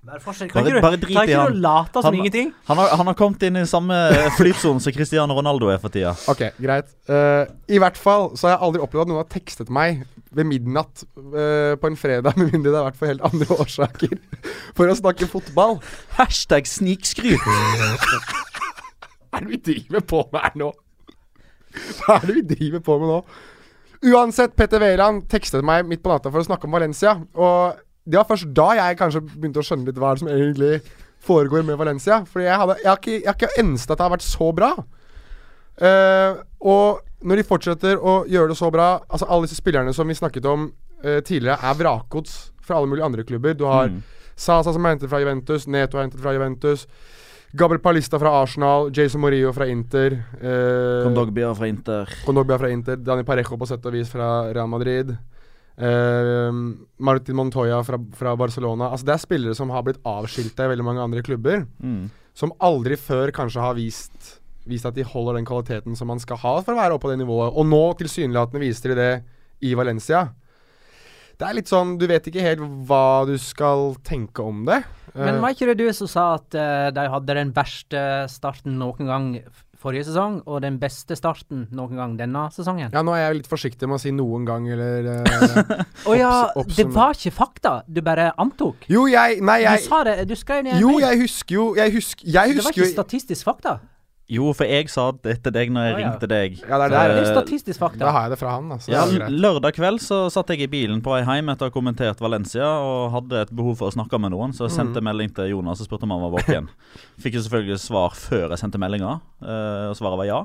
Bare. 0.00 0.18
Bare- 0.24 0.48
Kan 0.48 0.64
bare 0.80 0.96
drit 0.96 1.28
i 1.28 1.32
han. 1.36 1.60
late 1.60 1.92
som 2.00 2.04
Han- 2.04 2.14
ingenting? 2.14 2.52
Han 2.64 2.78
har, 2.78 2.88
han 2.96 3.06
har 3.06 3.14
kommet 3.14 3.42
inn 3.42 3.56
i 3.60 3.66
samme 3.68 3.94
flytsone 4.38 4.80
som 4.80 4.92
Cristiano 4.96 5.34
Ronaldo 5.36 5.68
er 5.68 5.76
for 5.78 5.92
tida. 5.92 6.14
Ok, 6.26 6.40
greit. 6.58 6.88
Uh, 7.08 7.44
I 7.68 7.76
hvert 7.78 7.98
fall 8.00 8.30
så 8.34 8.48
har 8.48 8.54
jeg 8.56 8.62
aldri 8.64 8.80
opplevd 8.80 9.02
at 9.04 9.08
noen 9.12 9.20
har 9.20 9.28
tekstet 9.28 9.68
meg 9.68 10.06
ved 10.32 10.46
midnatt 10.48 11.04
uh, 11.18 11.76
på 11.76 11.90
en 11.90 11.98
fredag, 12.00 12.32
med 12.40 12.48
mindre 12.54 12.72
det 12.72 12.78
har 12.80 12.88
vært 12.88 12.96
for 13.02 13.06
helt 13.12 13.20
andre 13.28 13.58
årsaker, 13.60 14.16
for 14.78 14.88
å 14.88 14.96
snakke 14.96 15.28
fotball. 15.28 15.76
Hashtag 16.16 16.64
snikskryt. 16.70 17.44
Hva 17.44 19.36
er 19.36 19.44
det 19.44 19.52
vi 19.52 19.60
driver 19.74 20.00
på 20.00 20.24
med 20.32 20.40
her 20.48 20.56
nå? 20.64 20.72
Hva 22.00 22.16
er 22.22 22.26
det 22.30 22.38
vi 22.40 22.46
driver 22.56 22.80
på 22.88 22.96
med 23.04 23.12
nå? 23.12 23.20
Uansett, 24.14 24.56
Petter 24.56 24.80
Wæland 24.80 25.26
tekstet 25.28 25.60
meg 25.62 25.84
midt 25.84 26.00
på 26.02 26.08
natta 26.08 26.32
for 26.32 26.40
å 26.40 26.46
snakke 26.48 26.64
om 26.64 26.72
Valencia. 26.72 27.18
Og 27.36 27.76
det 28.06 28.18
var 28.18 28.28
først 28.28 28.50
da 28.56 28.70
jeg 28.78 28.98
kanskje 29.00 29.22
begynte 29.26 29.62
å 29.62 29.66
skjønne 29.66 29.88
litt 29.88 29.98
hva 30.00 30.10
er 30.10 30.18
det 30.18 30.22
som 30.22 30.30
egentlig 30.32 30.72
foregår 31.26 31.66
med 31.68 31.76
Valencia. 31.80 32.22
Fordi 32.24 32.46
jeg, 32.46 32.60
hadde, 32.62 32.76
jeg 32.80 32.88
har 32.90 33.00
ikke, 33.02 33.18
jeg 33.18 33.28
har 33.28 33.38
ikke 33.38 33.64
ønsket 33.64 33.92
at 33.92 33.98
det 33.98 34.06
har 34.06 34.14
vært 34.14 34.26
så 34.26 34.48
bra. 34.56 34.70
Uh, 35.80 36.40
og 36.60 37.24
når 37.24 37.40
de 37.40 37.48
fortsetter 37.48 38.00
å 38.00 38.22
gjøre 38.28 38.50
det 38.52 38.56
så 38.58 38.68
bra 38.68 38.88
Altså 39.08 39.24
Alle 39.32 39.46
disse 39.46 39.56
spillerne 39.56 39.94
som 39.96 40.08
vi 40.08 40.16
snakket 40.18 40.44
om 40.48 40.66
uh, 40.68 41.20
tidligere, 41.24 41.56
er 41.56 41.78
vrakgods 41.78 42.34
fra 42.60 42.76
alle 42.76 42.90
mulige 42.90 43.06
andre 43.06 43.24
klubber. 43.24 43.56
Du 43.56 43.64
har 43.68 43.88
Mm. 43.88 44.02
Sasa 44.40 44.72
som 44.72 44.84
er 44.86 44.94
hentet 44.94 45.10
fra 45.10 45.18
Juventus, 45.20 45.66
Neto 45.68 45.98
er 45.98 46.06
hentet 46.06 46.20
fra 46.22 46.32
Juventus. 46.32 46.86
Gabriel 47.52 47.82
Palista 47.82 48.16
fra 48.18 48.30
Arsenal, 48.40 48.90
Jason 48.94 49.20
Morillo 49.20 49.50
fra 49.52 49.66
Inter. 49.68 50.14
Eh, 50.40 51.04
Kondogbia 51.04 51.50
fra 51.54 51.66
Inter. 51.68 52.08
Kondogbia 52.24 52.56
fra 52.58 52.70
Inter, 52.70 52.96
Dani 52.96 53.24
Parejo 53.26 53.58
på 53.58 53.68
sett 53.68 53.84
og 53.84 53.92
vis 53.92 54.08
fra 54.08 54.52
Real 54.54 54.70
Madrid. 54.70 55.10
Eh, 55.80 56.52
Martin 57.00 57.38
Montoya 57.38 57.80
fra, 57.84 57.98
fra 58.16 58.34
Barcelona. 58.36 58.90
Altså 58.90 59.06
Det 59.08 59.14
er 59.14 59.22
spillere 59.22 59.56
som 59.56 59.72
har 59.72 59.86
blitt 59.86 60.02
avskilta 60.04 60.66
i 60.66 60.74
veldig 60.74 60.86
mange 60.86 61.06
andre 61.06 61.24
klubber. 61.24 61.64
Mm. 61.80 62.10
Som 62.36 62.52
aldri 62.60 62.98
før 63.00 63.32
kanskje 63.34 63.64
har 63.64 63.78
vist, 63.78 64.36
vist 64.68 64.86
at 64.88 64.96
de 64.96 65.06
holder 65.06 65.38
den 65.38 65.48
kvaliteten 65.48 65.96
som 65.96 66.10
man 66.12 66.20
skal 66.22 66.40
ha 66.42 66.58
for 66.60 66.74
å 66.74 66.80
være 66.80 66.96
oppe 66.96 67.08
på 67.08 67.14
det 67.14 67.22
nivået. 67.22 67.56
Og 67.56 67.66
nå 67.68 67.82
tilsynelatende 68.00 68.62
viser 68.62 68.92
de 68.92 69.00
det 69.00 69.12
i 69.66 69.74
Valencia. 69.76 70.28
Det 71.40 71.48
er 71.48 71.56
litt 71.56 71.70
sånn 71.70 71.94
Du 71.96 72.04
vet 72.08 72.26
ikke 72.28 72.44
helt 72.44 72.60
hva 72.88 73.24
du 73.28 73.36
skal 73.40 73.94
tenke 74.04 74.44
om 74.44 74.66
det. 74.68 74.82
Men 75.14 75.38
Eh, 75.38 75.40
var 75.42 75.54
ikke 75.56 75.70
det 75.72 75.80
du 75.80 75.88
som 75.96 76.10
sa 76.10 76.26
at 76.36 76.54
uh, 76.54 76.90
de 76.94 77.06
hadde 77.10 77.36
den 77.40 77.52
verste 77.56 78.02
starten 78.30 78.76
noen 78.78 79.08
gang 79.08 79.26
forrige 79.80 80.06
sesong, 80.10 80.40
og 80.46 80.60
den 80.64 80.78
beste 80.80 81.16
starten 81.18 81.66
noen 81.76 81.98
gang 81.98 82.16
denne 82.18 82.46
sesongen? 82.54 82.92
ja, 82.92 83.02
nå 83.06 83.14
er 83.16 83.24
jeg 83.24 83.40
litt 83.40 83.50
forsiktig 83.50 83.88
med 83.88 83.98
å 83.98 84.02
si 84.02 84.12
noen 84.14 84.46
gang, 84.48 84.68
eller 84.70 85.10
eh, 85.14 85.84
Å 86.10 86.16
ja, 86.18 86.32
det 86.76 86.86
var 86.92 87.16
ikke 87.16 87.34
fakta, 87.34 87.74
du 87.88 88.02
bare 88.04 88.30
antok. 88.40 88.86
Jo, 88.90 89.06
jeg 89.10 89.40
Nei, 89.44 89.62
jeg 89.64 89.84
du 89.84 89.88
sa 89.88 90.02
det, 90.06 90.16
du 90.28 90.36
skrev 90.38 90.66
det 90.66 90.80
Jo, 90.80 90.98
jeg 91.00 91.20
husker 91.22 91.54
jo 91.54 91.64
Jeg 91.78 91.94
husker, 91.94 92.26
jeg 92.28 92.56
Det 92.56 92.64
var 92.64 92.76
ikke 92.76 92.92
statistisk 92.92 93.48
fakta. 93.48 93.78
Jo, 94.30 94.52
for 94.54 94.70
jeg 94.70 94.86
sa 94.92 95.08
det 95.24 95.40
til 95.42 95.54
deg 95.56 95.72
når 95.74 95.86
jeg 95.88 95.94
ah, 95.94 95.98
ja. 95.98 96.02
ringte 96.04 96.28
deg. 96.30 96.58
Ja, 96.62 96.78
det 96.78 96.86
er 96.86 96.92
der. 96.94 97.14
Det 97.16 97.22
er 97.24 97.32
statistisk 97.32 97.82
fakta. 97.82 97.98
Da 98.04 98.12
har 98.14 98.28
jeg 98.28 98.34
det 98.36 98.38
fra 98.38 98.52
han, 98.54 98.70
da. 98.70 98.78
Ja. 98.90 99.02
Lørdag 99.26 99.74
kveld 99.74 100.02
så 100.04 100.20
satt 100.30 100.52
jeg 100.54 100.62
i 100.68 100.70
bilen 100.70 101.00
på 101.02 101.10
vei 101.10 101.24
hjem 101.24 101.50
etter 101.50 101.66
å 101.66 101.70
ha 101.70 101.74
kommentert 101.74 102.22
Valencia 102.22 102.68
og 102.84 103.10
hadde 103.16 103.42
et 103.42 103.50
behov 103.50 103.80
for 103.80 103.90
å 103.90 103.96
snakke 103.96 104.20
med 104.22 104.30
noen, 104.34 104.54
så 104.54 104.68
jeg 104.68 104.76
sendte 104.76 105.02
melding 105.02 105.34
til 105.34 105.50
Jonas 105.50 105.82
og 105.82 105.90
spurte 105.90 106.06
om 106.06 106.14
han 106.14 106.22
var 106.28 106.36
våken. 106.36 106.70
Fikk 107.22 107.40
jo 107.40 107.44
selvfølgelig 107.48 107.80
svar 107.82 108.14
før 108.14 108.54
jeg 108.54 108.62
sendte 108.62 108.82
meldinga, 108.82 109.16
eh, 109.42 109.90
og 109.90 109.98
svaret 109.98 110.22
var 110.22 110.30
ja. 110.30 110.40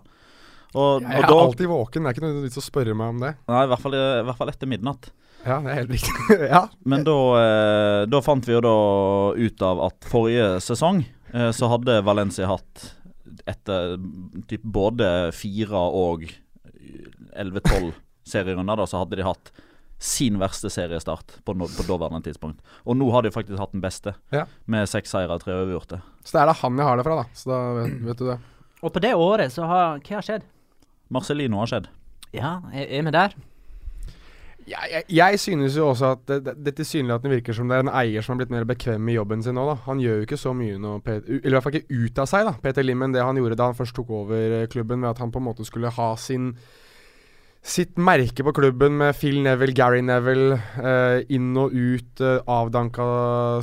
Og, 0.75 1.05
Jeg 1.05 1.07
og 1.07 1.21
er 1.21 1.29
da 1.29 1.37
alltid 1.45 1.71
våken. 1.71 2.03
Det 2.03 2.09
er 2.09 2.17
ikke 2.17 2.25
noe 2.25 2.43
vits 2.43 2.59
å 2.59 2.65
spørre 2.65 2.97
meg 2.97 3.13
om 3.13 3.21
det. 3.21 3.35
Nei, 3.47 3.61
i 3.63 3.69
hvert 3.71 3.85
fall, 3.85 3.95
i 3.95 4.25
hvert 4.27 4.41
fall 4.41 4.51
etter 4.51 4.71
midnatt. 4.71 5.11
Ja, 5.45 5.61
det 5.61 5.71
er 5.71 5.81
helt 5.83 5.93
riktig. 5.93 6.41
ja. 6.55 6.65
Men 6.89 7.05
da, 7.05 7.17
eh, 7.37 8.01
da 8.09 8.25
fant 8.25 8.49
vi 8.49 8.57
jo 8.57 8.65
da 8.65 8.77
ut 9.37 9.65
av 9.69 9.85
at 9.91 10.09
forrige 10.09 10.55
sesong 10.65 11.05
eh, 11.05 11.51
så 11.53 11.69
hadde 11.69 12.01
Valencia 12.07 12.49
hatt 12.49 12.89
etter 13.47 13.95
typ 14.49 14.63
både 14.63 15.09
fire 15.35 15.77
og 15.77 16.25
11-12 17.35 17.93
serierunder, 18.25 18.77
da, 18.79 18.85
så 18.89 19.01
hadde 19.03 19.19
de 19.19 19.25
hatt 19.27 19.51
sin 20.01 20.35
verste 20.41 20.69
seriestart 20.73 21.37
på, 21.47 21.53
no, 21.55 21.67
på 21.71 21.85
daværende 21.87 22.25
tidspunkt. 22.25 22.59
Og 22.83 22.97
nå 22.99 23.07
har 23.13 23.23
de 23.23 23.31
faktisk 23.31 23.59
hatt 23.61 23.71
den 23.75 23.83
beste, 23.83 24.15
Ja. 24.33 24.45
med 24.67 24.89
seks 24.91 25.13
seire 25.13 25.31
og 25.37 25.41
tre 25.43 25.53
overgjorte. 25.55 26.01
Så 26.25 26.35
det 26.35 26.41
er 26.41 26.49
da 26.51 26.55
han 26.61 26.77
jeg 26.81 26.85
har 26.89 26.97
det 26.99 27.05
fra, 27.07 27.15
da. 27.21 27.25
Så 27.33 27.49
da 27.53 27.59
vet, 27.79 27.95
vet 28.09 28.17
du 28.19 28.25
det. 28.31 28.39
Og 28.83 28.91
på 28.93 29.01
det 29.01 29.13
året 29.15 29.53
så 29.55 29.65
har 29.69 29.99
Hva 30.03 30.17
har 30.19 30.25
skjedd? 30.25 30.43
Marcelino 31.09 31.61
har 31.61 31.69
skjedd. 31.71 31.87
Ja, 32.35 32.57
er, 32.73 32.89
er 32.99 33.05
vi 33.07 33.11
der? 33.15 33.35
Jeg, 34.65 34.89
jeg, 34.91 35.03
jeg 35.13 35.39
synes 35.39 35.75
jo 35.77 35.89
også 35.91 36.07
at 36.15 36.21
det, 36.27 36.39
det, 36.45 36.53
det 36.65 36.71
tilsynelatende 36.79 37.35
virker 37.35 37.53
som 37.53 37.69
det 37.69 37.77
er 37.77 37.83
en 37.85 37.91
eier 37.93 38.25
som 38.25 38.33
har 38.33 38.39
blitt 38.41 38.53
mer 38.55 38.65
bekvem 38.65 39.03
med 39.05 39.13
jobben 39.19 39.43
sin 39.45 39.53
nå. 39.53 39.65
da 39.69 39.75
Han 39.85 40.01
gjør 40.01 40.17
jo 40.17 40.25
ikke 40.25 40.39
så 40.41 40.55
mye 40.57 40.79
nå, 40.81 40.95
Peter, 41.05 41.37
eller 41.37 41.53
i 41.53 41.57
hvert 41.57 41.67
fall 41.67 41.77
ikke 41.77 41.99
ut 41.99 42.23
av 42.23 42.31
seg, 42.31 42.47
da 42.49 42.55
Peter 42.63 42.85
Lim, 42.85 43.03
enn 43.05 43.13
det 43.13 43.21
han 43.21 43.37
gjorde 43.37 43.59
da 43.59 43.69
han 43.69 43.77
først 43.77 43.95
tok 43.97 44.09
over 44.23 44.57
eh, 44.61 44.65
klubben, 44.71 45.05
ved 45.05 45.13
at 45.13 45.21
han 45.21 45.33
på 45.33 45.41
en 45.41 45.47
måte 45.51 45.67
skulle 45.67 45.93
ha 45.93 46.09
sin 46.17 46.55
sitt 47.65 47.97
merke 47.97 48.43
på 48.45 48.53
klubben 48.53 48.93
med 48.99 49.15
Phil 49.17 49.39
Neville, 49.41 49.73
Gary 49.73 50.01
Neville, 50.05 50.53
eh, 50.77 51.23
inn 51.33 51.55
og 51.57 51.73
ut, 51.73 52.21
eh, 52.21 52.37
avdanka 52.45 53.05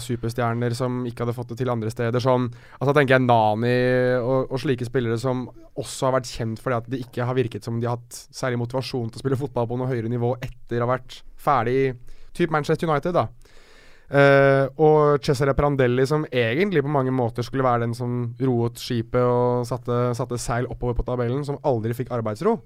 superstjerner 0.02 0.74
som 0.74 1.04
ikke 1.06 1.22
hadde 1.22 1.36
fått 1.36 1.52
det 1.52 1.58
til 1.60 1.70
andre 1.70 1.90
steder. 1.92 2.18
Sånn, 2.18 2.48
altså 2.80 2.94
tenker 2.96 3.14
jeg 3.14 3.26
Nani 3.28 3.76
og, 4.18 4.50
og 4.50 4.58
slike 4.58 4.88
spillere 4.88 5.20
som 5.22 5.44
også 5.78 6.08
har 6.08 6.16
vært 6.18 6.32
kjent 6.34 6.58
fordi 6.58 6.80
at 6.80 6.90
det 6.90 7.02
ikke 7.06 7.28
har 7.28 7.38
virket 7.38 7.62
som 7.62 7.78
de 7.78 7.86
har 7.86 8.00
hatt 8.00 8.26
særlig 8.34 8.58
motivasjon 8.64 9.12
til 9.12 9.20
å 9.20 9.22
spille 9.22 9.38
fotball 9.38 9.70
på 9.70 9.78
noe 9.78 9.90
høyere 9.92 10.10
nivå 10.10 10.34
etter 10.42 10.82
å 10.82 10.88
ha 10.88 10.96
vært 10.96 11.22
ferdig 11.38 11.78
i 12.42 12.50
Manchester 12.50 12.90
United, 12.90 13.14
da. 13.14 13.28
Eh, 14.12 14.66
og 14.82 15.22
Cesare 15.24 15.54
Prandelli, 15.54 16.04
som 16.10 16.26
egentlig 16.26 16.82
på 16.82 16.90
mange 16.90 17.14
måter 17.14 17.46
skulle 17.46 17.64
være 17.64 17.86
den 17.86 17.94
som 17.94 18.32
roet 18.42 18.82
skipet 18.82 19.22
og 19.22 19.62
satte, 19.68 20.08
satte 20.18 20.40
seil 20.42 20.66
oppover 20.66 20.98
på 20.98 21.06
tabellen, 21.06 21.46
som 21.46 21.60
aldri 21.62 21.94
fikk 21.96 22.10
arbeidsro. 22.12 22.58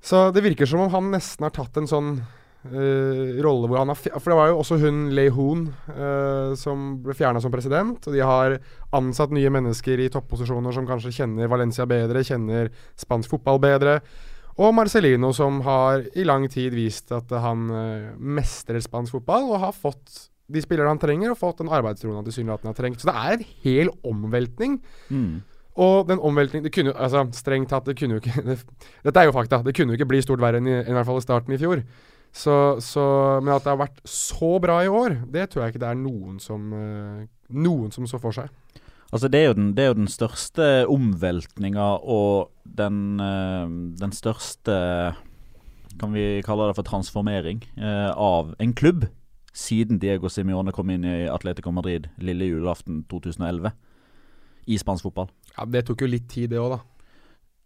Så 0.00 0.30
det 0.32 0.44
virker 0.44 0.68
som 0.68 0.84
om 0.84 0.92
han 0.94 1.10
nesten 1.12 1.44
har 1.44 1.52
tatt 1.54 1.76
en 1.76 1.88
sånn 1.90 2.14
uh, 2.20 3.42
rolle 3.44 3.68
hvor 3.68 3.82
han 3.82 3.92
har 3.92 3.98
For 4.00 4.32
det 4.32 4.38
var 4.38 4.50
jo 4.50 4.58
også 4.62 4.78
hun 4.80 5.02
Lei 5.16 5.28
Hoon 5.34 5.66
uh, 5.92 6.56
som 6.58 6.96
ble 7.04 7.16
fjerna 7.16 7.42
som 7.42 7.52
president. 7.52 8.00
Og 8.08 8.16
de 8.16 8.24
har 8.24 8.58
ansatt 8.96 9.34
nye 9.36 9.52
mennesker 9.52 10.00
i 10.00 10.10
topposisjoner 10.12 10.74
som 10.76 10.88
kanskje 10.88 11.14
kjenner 11.20 11.52
Valencia 11.52 11.86
bedre, 11.90 12.24
kjenner 12.26 12.72
spansk 13.00 13.36
fotball 13.36 13.60
bedre. 13.62 14.00
Og 14.60 14.74
Marcelino, 14.76 15.30
som 15.36 15.60
har 15.64 16.02
i 16.18 16.24
lang 16.26 16.48
tid 16.52 16.74
vist 16.76 17.12
at 17.16 17.30
han 17.44 17.68
uh, 17.70 18.10
mestrer 18.16 18.80
spansk 18.84 19.20
fotball, 19.20 19.52
og 19.52 19.64
har 19.68 19.76
fått 19.76 20.26
de 20.50 20.62
spillerne 20.64 20.90
han 20.90 21.00
trenger, 21.00 21.30
og 21.30 21.38
fått 21.38 21.62
den 21.62 21.70
arbeidstroen 21.72 22.18
han 22.18 22.26
tilsynelatende 22.26 22.72
har 22.72 22.78
trengt. 22.78 23.00
Så 23.00 23.10
det 23.10 23.16
er 23.16 23.36
en 23.36 23.46
hel 23.62 23.92
omveltning. 24.06 24.80
Mm. 25.08 25.42
Og 25.80 26.06
den 26.10 26.20
omveltningen 26.20 26.66
det 26.66 26.72
kunne, 26.74 26.92
jo- 26.92 26.98
altså 27.00 27.22
Strengt 27.36 27.70
tatt, 27.72 27.86
det 27.88 27.96
kunne 27.96 28.18
jo 28.18 28.20
ikke 28.20 28.42
det, 28.50 28.58
Dette 29.06 29.20
er 29.22 29.28
jo 29.30 29.36
fakta. 29.36 29.62
Det 29.64 29.74
kunne 29.76 29.94
jo 29.94 30.00
ikke 30.00 30.10
bli 30.12 30.20
stort 30.24 30.42
verre 30.42 30.60
enn 30.60 30.68
i, 30.68 30.78
i 30.84 30.92
hvert 30.96 31.08
fall 31.08 31.20
i 31.20 31.24
starten 31.24 31.54
i 31.56 31.60
fjor. 31.60 31.82
Så, 32.32 32.54
så 32.84 33.02
Men 33.42 33.56
at 33.56 33.64
det 33.64 33.72
har 33.72 33.80
vært 33.80 34.02
så 34.06 34.52
bra 34.62 34.76
i 34.84 34.90
år, 34.92 35.16
det 35.34 35.48
tror 35.50 35.64
jeg 35.64 35.72
ikke 35.74 35.82
det 35.82 35.88
er 35.90 35.98
noen 35.98 36.36
som 36.42 36.68
eh, 36.76 37.24
Noen 37.50 37.90
som 37.90 38.06
så 38.06 38.20
for 38.22 38.36
seg. 38.36 38.52
Altså 39.10 39.26
det 39.26 39.40
er 39.42 39.56
den, 39.58 39.72
det 39.74 39.82
er 39.82 39.88
jo 39.90 39.96
den 39.98 40.10
største 40.12 40.66
omveltninga 40.86 41.88
og 42.06 42.52
den, 42.62 43.18
eh, 43.18 43.72
den 43.98 44.12
største 44.14 44.76
Kan 45.98 46.12
vi 46.14 46.42
kalle 46.46 46.68
det 46.70 46.76
for 46.78 46.86
transformering 46.86 47.64
eh, 47.76 48.12
av 48.14 48.54
en 48.62 48.74
klubb 48.78 49.08
siden 49.50 49.98
Diego 49.98 50.30
Simione 50.30 50.70
kom 50.72 50.92
inn 50.94 51.02
i 51.04 51.24
Atletico 51.28 51.72
Madrid 51.74 52.06
lille 52.22 52.46
julaften 52.46 53.02
2011 53.10 53.72
i 54.70 54.76
spansk 54.78 55.08
fotball. 55.08 55.26
Ja, 55.56 55.66
Det 55.66 55.86
tok 55.88 56.04
jo 56.04 56.10
litt 56.10 56.28
tid, 56.30 56.50
det 56.52 56.60
òg, 56.60 56.76
da. 56.76 56.80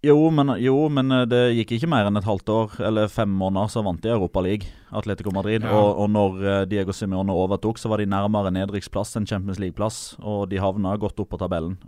Jo 0.04 0.28
men, 0.34 0.50
jo, 0.60 0.74
men 0.92 1.12
eh, 1.14 1.26
det 1.28 1.42
gikk 1.58 1.78
ikke 1.78 1.88
mer 1.88 2.08
enn 2.08 2.20
et 2.20 2.26
halvt 2.28 2.50
år, 2.52 2.74
eller 2.90 3.12
fem 3.12 3.30
måneder, 3.30 3.70
så 3.72 3.80
vant 3.86 4.02
de 4.04 4.12
Europa 4.12 4.42
League, 4.44 4.68
Atletico 4.92 5.32
Madrid. 5.32 5.64
Ja. 5.64 5.72
Og, 5.78 6.02
og 6.04 6.10
når 6.12 6.42
eh, 6.44 6.64
Diego 6.68 6.92
Simione 6.92 7.32
overtok, 7.32 7.80
så 7.80 7.88
var 7.92 8.02
de 8.02 8.10
nærmere 8.12 8.52
nedrykksplass 8.52 9.16
enn 9.16 9.28
Champions 9.30 9.62
League-plass, 9.62 10.02
og 10.20 10.50
de 10.52 10.60
havna 10.60 10.96
godt 11.00 11.24
opp 11.24 11.32
på 11.32 11.40
tabellen. 11.40 11.78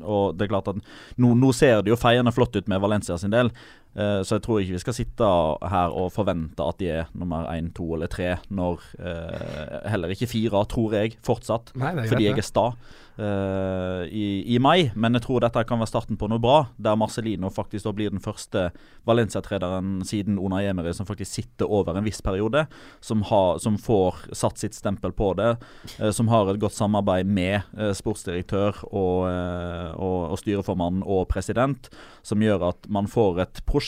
Og 0.00 0.36
det 0.38 0.46
er 0.46 0.52
klart 0.52 0.70
at 0.70 0.78
nå, 1.20 1.34
nå 1.36 1.50
ser 1.56 1.82
det 1.82 1.92
jo 1.92 1.98
feiende 1.98 2.32
flott 2.32 2.54
ut 2.56 2.70
med 2.70 2.80
Valencia 2.80 3.18
sin 3.20 3.34
del, 3.34 3.50
eh, 3.96 4.20
så 4.22 4.38
jeg 4.38 4.44
tror 4.46 4.62
ikke 4.62 4.76
vi 4.76 4.82
skal 4.82 4.96
sitte 4.96 5.28
her 5.72 5.94
og 5.96 6.12
forvente 6.14 6.64
at 6.64 6.80
de 6.80 6.90
er 7.00 7.10
nummer 7.18 7.48
én, 7.52 7.72
to 7.74 7.88
eller 7.96 8.10
tre, 8.10 8.36
når 8.48 8.82
uh, 9.02 9.88
heller 9.90 10.14
ikke 10.14 10.30
fire, 10.30 10.64
tror 10.70 10.96
jeg, 10.96 11.16
fortsatt. 11.26 11.74
Nei, 11.78 11.94
er 11.98 12.10
Fordi 12.10 12.28
jeg 12.28 12.38
er 12.38 12.46
sta 12.46 12.66
uh, 12.70 14.02
i, 14.06 14.42
i 14.54 14.58
mai, 14.62 14.90
men 14.94 15.18
jeg 15.18 15.24
tror 15.26 15.44
dette 15.44 15.64
kan 15.68 15.80
være 15.80 15.90
starten 15.90 16.18
på 16.20 16.28
noe 16.30 16.42
bra. 16.42 16.62
Der 16.78 16.98
Marcelino 17.00 17.50
faktisk 17.52 17.88
da 17.88 17.94
blir 17.96 18.14
den 18.14 18.22
første 18.22 18.68
Valencia-trederen 19.08 20.00
siden 20.06 20.38
Ona 20.40 20.62
Emery 20.64 20.94
som 20.96 21.08
faktisk 21.08 21.32
sitter 21.32 21.70
over 21.70 21.98
en 21.98 22.06
viss 22.06 22.22
periode. 22.24 22.66
Som, 23.04 23.24
har, 23.28 23.58
som 23.62 23.78
får 23.80 24.22
satt 24.36 24.60
sitt 24.60 24.76
stempel 24.78 25.12
på 25.16 25.32
det. 25.38 25.56
som 26.14 26.28
har 26.30 26.48
et 26.50 26.60
godt 26.60 26.76
samarbeid 26.76 27.28
med 27.28 27.66
sportsdirektør 27.96 28.84
og, 28.90 29.26
og, 29.26 30.18
og 30.32 30.38
styreformann 30.40 31.02
og 31.04 31.26
president. 31.32 31.90
Som 32.26 32.44
gjør 32.44 32.70
at 32.70 32.88
man 32.92 33.08
får 33.10 33.42
et 33.44 33.62
prosjekt 33.66 33.79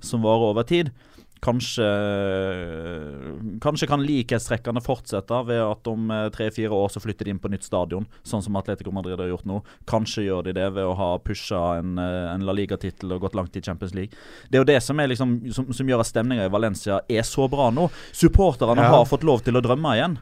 som 0.00 0.22
varer 0.24 0.50
over 0.54 0.62
tid. 0.68 0.90
Kanskje, 1.44 1.84
kanskje 3.60 3.86
kan 3.90 4.00
likhetstrekkene 4.00 4.80
fortsette 4.80 5.40
ved 5.44 5.60
at 5.60 5.88
om 5.90 6.10
eh, 6.14 6.28
tre-fire 6.32 6.72
år 6.72 6.88
så 6.92 7.02
flytter 7.04 7.28
de 7.28 7.34
inn 7.34 7.40
på 7.42 7.50
nytt 7.52 7.66
stadion, 7.66 8.06
sånn 8.24 8.42
som 8.44 8.56
Atletico 8.56 8.92
Madrid 8.94 9.20
har 9.20 9.28
gjort 9.28 9.44
nå. 9.48 9.58
Kanskje 9.90 10.24
gjør 10.28 10.46
de 10.48 10.54
det 10.56 10.68
ved 10.76 10.88
å 10.88 10.94
ha 10.98 11.10
pusha 11.20 11.60
en, 11.82 11.98
eh, 12.00 12.32
en 12.32 12.46
La 12.48 12.54
Liga-tittel 12.56 13.12
og 13.16 13.26
gått 13.26 13.36
langt 13.38 13.56
i 13.56 13.62
Champions 13.64 13.92
League. 13.96 14.16
Det 14.48 14.56
er 14.56 14.64
jo 14.64 14.70
det 14.72 14.80
som, 14.86 15.00
er 15.04 15.10
liksom, 15.12 15.36
som, 15.52 15.68
som 15.74 15.90
gjør 15.92 16.04
at 16.04 16.12
stemninga 16.14 16.48
i 16.48 16.54
Valencia 16.54 17.02
er 17.08 17.28
så 17.28 17.48
bra 17.52 17.68
nå. 17.74 17.90
Supporterne 18.12 18.80
Ja. 18.80 18.94
har 18.96 19.04
fått 19.10 19.24
lov 19.28 19.44
til 19.44 19.60
å 19.60 19.64
drømme 19.64 19.98
igjen. 19.98 20.16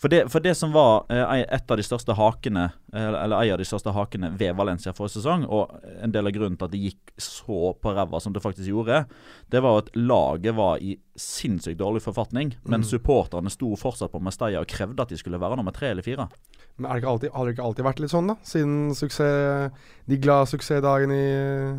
For 0.00 0.12
det, 0.12 0.26
for 0.32 0.44
det 0.44 0.54
som 0.58 0.74
var 0.74 1.06
eh, 1.12 1.44
et 1.44 1.70
av 1.70 1.78
de 1.78 1.84
største 1.86 2.16
hakene 2.18 2.68
eh, 2.92 3.08
Eller 3.08 3.36
en 3.36 3.54
av 3.54 3.60
de 3.60 3.68
største 3.68 3.94
hakene 3.94 4.32
ved 4.38 4.56
Valencia 4.58 4.94
forrige 4.96 5.18
sesong, 5.18 5.46
og 5.46 5.72
en 6.02 6.14
del 6.14 6.28
av 6.28 6.34
grunnen 6.36 6.58
til 6.58 6.68
at 6.68 6.74
det 6.74 6.82
gikk 6.82 7.14
så 7.20 7.72
på 7.80 7.94
ræva 7.96 8.20
som 8.22 8.34
det 8.34 8.42
faktisk 8.44 8.68
gjorde, 8.70 9.04
det 9.52 9.62
var 9.64 9.80
at 9.82 9.92
laget 9.96 10.56
var 10.56 10.82
i 10.82 10.96
sinnssykt 11.16 11.78
dårlig 11.80 12.02
forfatning, 12.04 12.52
men 12.68 12.84
supporterne 12.84 13.50
sto 13.52 13.70
fortsatt 13.80 14.12
på 14.12 14.20
Mestalla 14.20 14.60
og 14.60 14.68
krevde 14.68 15.04
at 15.04 15.12
de 15.12 15.18
skulle 15.20 15.40
være 15.40 15.56
nummer 15.56 15.74
tre 15.76 15.94
eller 15.94 16.04
fire. 16.04 16.28
Men 16.76 17.00
det 17.00 17.08
alltid, 17.08 17.30
har 17.32 17.46
det 17.46 17.54
ikke 17.54 17.64
alltid 17.64 17.86
vært 17.86 18.00
litt 18.04 18.12
sånn, 18.12 18.26
da? 18.28 18.36
Siden 18.44 18.74
suksess, 18.96 19.86
de 20.04 20.18
glade 20.20 20.50
suksessdagene 20.50 21.16
i 21.16 21.30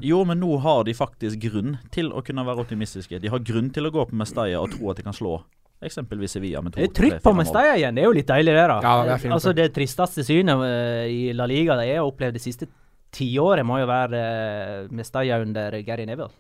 Jo, 0.10 0.24
men 0.26 0.42
nå 0.42 0.58
har 0.64 0.88
de 0.88 0.96
faktisk 0.98 1.44
grunn 1.44 1.78
til 1.94 2.10
å 2.10 2.24
kunne 2.26 2.46
være 2.48 2.66
optimistiske. 2.66 3.22
De 3.22 3.30
har 3.30 3.46
grunn 3.46 3.70
til 3.74 3.86
å 3.86 3.94
gå 3.94 4.08
på 4.10 4.18
Mestalla 4.18 4.64
og 4.64 4.74
tro 4.74 4.90
at 4.90 4.98
de 4.98 5.06
kan 5.06 5.16
slå 5.16 5.38
eksempelvis 5.86 6.34
Sevilla 6.38 6.62
med 6.66 6.74
to 6.74 6.82
Det 6.82 6.90
er 6.90 6.96
trykk 6.98 7.22
på 7.24 7.34
Mestalla 7.38 7.78
igjen. 7.78 7.96
Det 7.98 8.04
er 8.04 8.10
jo 8.10 8.18
litt 8.18 8.30
deilig, 8.30 8.54
det, 8.58 8.66
da. 8.72 8.78
Ja, 8.82 8.94
det 9.06 9.14
er 9.14 9.24
fint, 9.24 9.36
altså, 9.38 9.54
det. 9.54 9.70
tristeste 9.76 10.26
synet 10.26 10.64
eh, 10.66 11.06
i 11.14 11.22
La 11.38 11.46
Liga 11.50 11.78
det 11.78 11.90
jeg 11.92 12.02
har 12.02 12.10
opplevd 12.10 12.40
det 12.40 12.44
siste 12.44 12.70
tiåret, 13.14 13.66
må 13.66 13.80
jo 13.80 13.88
være 13.88 14.20
uh, 14.20 14.90
Mestalla 14.94 15.40
under 15.42 15.78
Gary 15.86 16.06
Neville. 16.10 16.34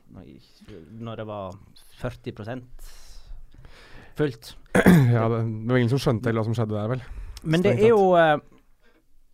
Når- 1.00 1.22
det 1.22 1.27
var 1.29 1.53
40% 2.01 2.63
fullt. 4.17 4.56
Ja, 5.13 5.29
det, 5.32 5.39
det 5.46 5.72
var 5.72 5.79
ingen 5.79 5.94
som 5.94 6.01
skjønte 6.01 6.34
hva 6.34 6.44
som 6.46 6.53
skjedde 6.58 6.75
der, 6.75 6.91
vel. 6.91 7.01
Men 7.48 7.63
det 7.63 7.77
er 7.77 7.91
jo 7.94 8.12
eh, 8.20 8.38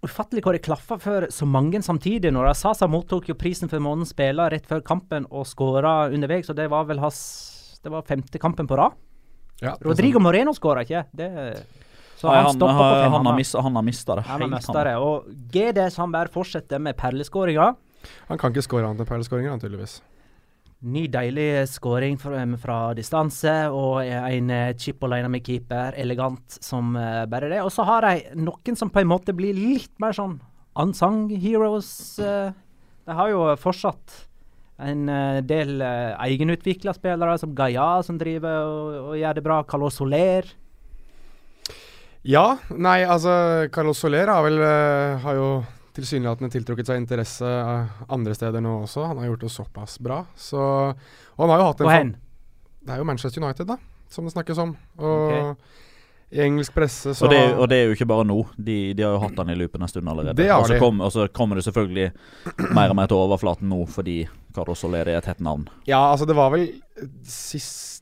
ufattelig 0.03 0.43
hvor 0.43 0.55
det 0.55 0.63
klaffa 0.63 0.97
for 1.01 1.27
så 1.31 1.47
mange 1.47 1.81
samtidig. 1.83 2.31
Når 2.35 2.51
Sasa 2.59 2.87
mottok 2.91 3.31
jo 3.31 3.37
prisen 3.39 3.71
for 3.71 3.83
månedens 3.83 4.13
spiller 4.15 4.53
rett 4.53 4.67
før 4.69 4.83
kampen 4.85 5.27
og 5.31 5.47
skåra 5.49 6.11
underveis, 6.13 6.47
så 6.47 6.55
det 6.57 6.69
var 6.71 6.87
vel 6.89 7.01
hans 7.03 7.23
Det 7.83 7.91
var 7.91 8.05
femte 8.07 8.39
kampen 8.39 8.67
på 8.67 8.77
rad. 8.79 8.95
Ja, 9.63 9.77
Rodrigo 9.81 10.19
Moreno 10.19 10.53
skåra 10.55 10.83
ikke. 10.83 11.05
Det, 11.15 11.29
så 12.19 12.29
Nei, 12.29 12.37
han, 12.37 12.45
han, 12.49 12.55
stoppa 12.55 12.73
på 12.77 12.87
fem. 12.87 13.03
han, 13.03 13.11
har 13.11 13.25
Han, 13.25 13.35
mista, 13.35 13.61
han 13.61 13.75
har 13.75 13.85
mista 13.87 14.15
det 14.15 14.95
han. 14.95 15.03
Og 15.03 15.29
GD 15.51 15.79
Sandberg 15.91 16.31
fortsetter 16.31 16.79
med 16.79 16.97
perleskåringa. 16.99 17.69
Han 18.29 18.39
kan 18.39 18.51
ikke 18.53 18.65
skåre 18.65 18.87
annet 18.89 19.03
enn 19.03 19.09
perleskåringer, 19.09 19.61
tydeligvis. 19.61 20.01
Ny 20.83 21.05
deilig 21.07 21.47
skåring 21.71 22.17
fra, 22.19 22.41
fra 22.59 22.77
distanse 22.95 23.51
og 23.71 24.01
en 24.03 24.49
eh, 24.51 24.73
chip 24.75 25.03
alene 25.07 25.29
med 25.31 25.45
keeper. 25.47 25.95
Elegant 25.99 26.57
som 26.63 26.95
eh, 26.99 27.23
bare 27.31 27.51
det. 27.51 27.61
Og 27.63 27.71
så 27.71 27.85
har 27.87 28.03
de 28.03 28.41
noen 28.43 28.79
som 28.79 28.91
på 28.91 28.99
en 28.99 29.11
måte 29.11 29.35
blir 29.35 29.55
litt 29.55 29.93
mer 30.03 30.15
sånn 30.15 30.41
unsung 30.79 31.29
heroes. 31.29 32.19
eh. 32.19 32.51
de 33.07 33.15
har 33.15 33.31
jo 33.31 33.45
fortsatt 33.59 34.19
en 34.81 35.09
eh, 35.09 35.39
del 35.45 35.77
uh, 35.81 36.15
egenutvikla 36.25 36.93
spillere, 36.95 37.37
som 37.37 37.53
Gaia, 37.55 38.01
som 38.05 38.17
driver 38.17 38.65
og, 38.65 38.97
og 39.11 39.17
gjør 39.19 39.37
det 39.37 39.45
bra. 39.45 39.61
Carlos 39.69 39.99
Soler. 39.99 40.49
Ja, 42.23 42.57
nei, 42.71 43.03
altså 43.03 43.67
Carlos 43.73 43.99
Soler 43.99 44.31
har 44.31 44.45
vel 44.45 44.61
uh, 44.63 45.19
Har 45.25 45.35
jo 45.35 45.47
tilsynelatende 45.93 46.49
tiltrukket 46.49 46.89
seg 46.89 47.01
interesse 47.01 47.45
eh, 47.45 48.03
andre 48.13 48.33
steder 48.33 48.63
nå 48.63 48.79
også. 48.87 49.05
Han 49.11 49.19
har 49.21 49.29
gjort 49.29 49.45
det 49.45 49.53
såpass 49.53 49.99
bra. 50.01 50.23
Så 50.33 50.57
Og 50.57 51.43
han 51.43 51.53
har 51.53 51.61
jo 51.61 51.67
hatt 51.69 51.81
en 51.83 51.85
Hvor 51.87 51.93
hen? 51.93 52.13
Det 52.83 52.95
er 52.95 53.01
jo 53.01 53.07
Manchester 53.07 53.43
United, 53.43 53.67
da, 53.69 53.77
som 54.09 54.25
det 54.25 54.33
snakkes 54.33 54.61
om. 54.63 54.73
Og 54.97 55.53
i 56.33 56.41
engelsk 56.41 56.73
presse 56.73 57.13
så 57.13 57.27
Og 57.27 57.31
det, 57.31 57.41
og 57.53 57.67
det 57.69 57.77
er 57.77 57.91
jo 57.91 57.93
ikke 57.93 58.09
bare 58.09 58.25
nå. 58.25 58.39
De, 58.57 58.77
de 58.97 59.05
har 59.05 59.13
jo 59.13 59.21
hatt 59.21 59.37
han 59.37 59.53
i 59.53 59.57
loopen 59.59 59.85
en 59.85 59.91
stund 59.91 60.09
allerede. 60.09 60.47
Og, 60.57 60.65
så 60.65 60.79
kom, 60.81 61.03
kommer 61.31 61.61
det 61.61 61.67
selvfølgelig 61.67 62.09
mer 62.73 62.89
og 62.89 62.97
mer 62.97 63.11
til 63.11 63.21
overflaten 63.21 63.69
nå 63.69 63.83
fordi 63.85 64.23
Carlos 64.55 64.83
Soler 64.83 65.09
i 65.09 65.17
et 65.17 65.29
hett 65.29 65.41
navn. 65.43 65.65
Ja, 65.89 66.01
altså 66.11 66.27
det 66.29 66.37
var 66.37 66.53
vel 66.53 66.69
sist 67.27 67.93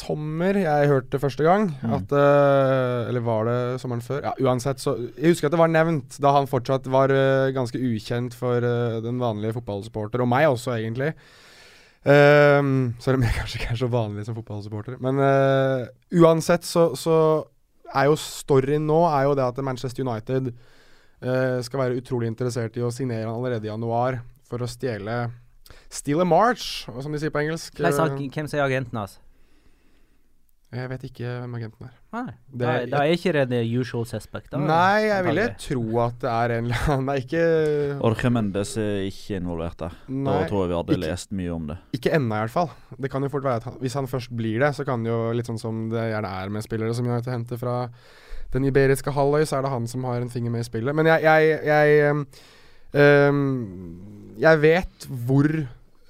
sommer 0.00 0.56
jeg 0.58 0.88
hørte 0.90 1.12
det 1.14 1.22
første 1.22 1.44
gang. 1.44 1.68
Mm. 1.82 1.92
At 1.98 2.14
eh, 2.16 3.10
Eller 3.10 3.24
var 3.24 3.46
det 3.48 3.58
sommeren 3.82 4.04
før? 4.04 4.22
Ja, 4.24 4.32
uansett 4.46 4.82
så 4.82 4.96
Jeg 5.16 5.34
husker 5.34 5.48
at 5.48 5.54
det 5.54 5.60
var 5.60 5.72
nevnt 5.72 6.18
da 6.22 6.34
han 6.36 6.50
fortsatt 6.50 6.88
var 6.90 7.12
eh, 7.14 7.52
ganske 7.56 7.78
ukjent 7.78 8.36
for 8.36 8.64
eh, 8.64 8.98
den 9.04 9.20
vanlige 9.22 9.58
fotballsupporter, 9.58 10.24
og 10.24 10.30
meg 10.30 10.48
også, 10.50 10.74
egentlig. 10.78 11.12
Um, 12.00 12.94
selv 12.96 13.18
om 13.18 13.24
jeg 13.26 13.34
kanskje 13.38 13.58
ikke 13.60 13.72
er 13.74 13.80
så 13.82 13.90
vanlig 13.92 14.26
som 14.26 14.36
fotballsupporter. 14.38 14.96
Men 15.04 15.20
uh, 15.20 15.88
uansett 16.22 16.64
så, 16.64 16.90
så 16.96 17.16
er 17.90 18.08
jo 18.08 18.16
storyen 18.20 18.86
nå 18.88 19.02
er 19.10 19.28
jo 19.28 19.36
det 19.36 19.44
at 19.44 19.60
Manchester 19.66 20.06
United 20.06 20.52
uh, 20.54 21.58
skal 21.66 21.84
være 21.84 22.00
utrolig 22.00 22.30
interessert 22.30 22.78
i 22.78 22.84
å 22.86 22.92
signere 22.94 23.26
han 23.26 23.36
allerede 23.36 23.68
i 23.68 23.72
januar 23.72 24.22
for 24.48 24.64
å 24.64 24.70
stjele 24.70 25.26
Steal 25.88 26.20
a 26.20 26.24
march, 26.24 26.86
som 27.00 27.12
de 27.12 27.18
sier 27.18 27.30
på 27.30 27.40
engelsk. 27.44 27.74
Hvem 27.74 27.90
Eh, 27.90 28.28
Hvem 28.30 28.48
sier 28.48 28.62
agenten 28.64 28.96
hans? 28.98 29.18
Jeg 30.70 30.86
vet 30.86 31.02
ikke 31.08 31.26
hvem 31.40 31.54
agenten 31.58 31.82
er. 31.88 31.94
Nei, 32.14 32.32
Det- 32.54 32.58
da, 32.60 32.74
da 32.86 32.98
er 33.02 33.10
ikke 33.16 33.32
det 33.32 33.48
the 33.50 33.62
usual 33.80 34.04
suspect. 34.06 34.50
Da. 34.52 34.58
Nei, 34.58 35.00
jeg 35.08 35.24
ville 35.24 35.46
tro 35.58 35.98
at 36.04 36.20
det 36.20 36.30
er 36.30 36.52
en 36.58 36.64
eller 36.66 36.76
annen 36.94 37.06
Nei, 37.06 37.16
ikke, 37.24 38.00
Orche 38.06 38.30
Mendes 38.30 38.76
er 38.78 39.00
ikke 39.08 39.40
involvert 39.40 39.76
der. 39.82 39.96
Nei, 40.06 40.30
da 40.42 40.46
tror 40.48 40.62
jeg 40.62 40.68
vi 40.70 40.76
hadde 40.78 40.94
ikke- 40.94 41.10
lest 41.10 41.32
mye 41.32 41.50
om 41.56 41.66
det. 41.66 41.78
ikke 41.92 42.12
ennå, 42.14 42.34
i 42.38 42.46
hvert 42.46 42.50
fall. 42.54 42.70
Det 43.00 43.10
kan 43.10 43.22
jo 43.22 43.28
fort 43.28 43.42
være 43.42 43.56
at 43.56 43.64
han, 43.64 43.74
Hvis 43.80 43.94
han 43.94 44.06
først 44.06 44.30
blir 44.30 44.60
det, 44.60 44.70
så 44.76 44.84
kan 44.86 45.02
det 45.02 45.10
jo 45.10 45.32
litt 45.32 45.46
sånn 45.46 45.58
som 45.58 45.88
det 45.90 45.98
gjerne 46.14 46.30
er 46.44 46.48
med 46.50 46.62
spillere 46.62 46.94
som 46.94 47.04
United 47.06 47.32
henter 47.32 47.58
fra 47.58 47.88
den 48.52 48.62
iberiske 48.64 49.10
halvøy, 49.12 49.42
så 49.42 49.58
er 49.58 49.62
det 49.62 49.70
han 49.70 49.86
som 49.88 50.04
har 50.04 50.20
en 50.20 50.28
finger 50.30 50.50
med 50.52 50.60
i 50.60 50.70
spillet. 50.70 50.94
Men 50.94 51.04
jeg 51.06 51.22
Jeg, 51.22 51.64
jeg, 51.64 52.26
jeg 52.94 54.62
vet 54.62 55.06
hvor 55.08 55.46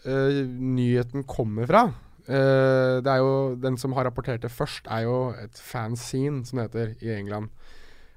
uh, 0.06 0.40
nyheten 0.46 1.26
kommer 1.28 1.68
fra. 1.68 1.88
Uh, 2.30 3.00
det 3.02 3.10
er 3.10 3.20
jo 3.22 3.56
Den 3.58 3.78
som 3.80 3.92
har 3.96 4.07
rapportert 4.07 4.42
det 4.44 4.52
først, 4.52 4.87
er 4.87 5.07
jo 5.09 5.31
et 5.35 5.57
fanzine, 5.59 6.44
som 6.46 6.61
det 6.61 6.68
heter, 6.68 6.94
i 7.02 7.12
England. 7.18 7.50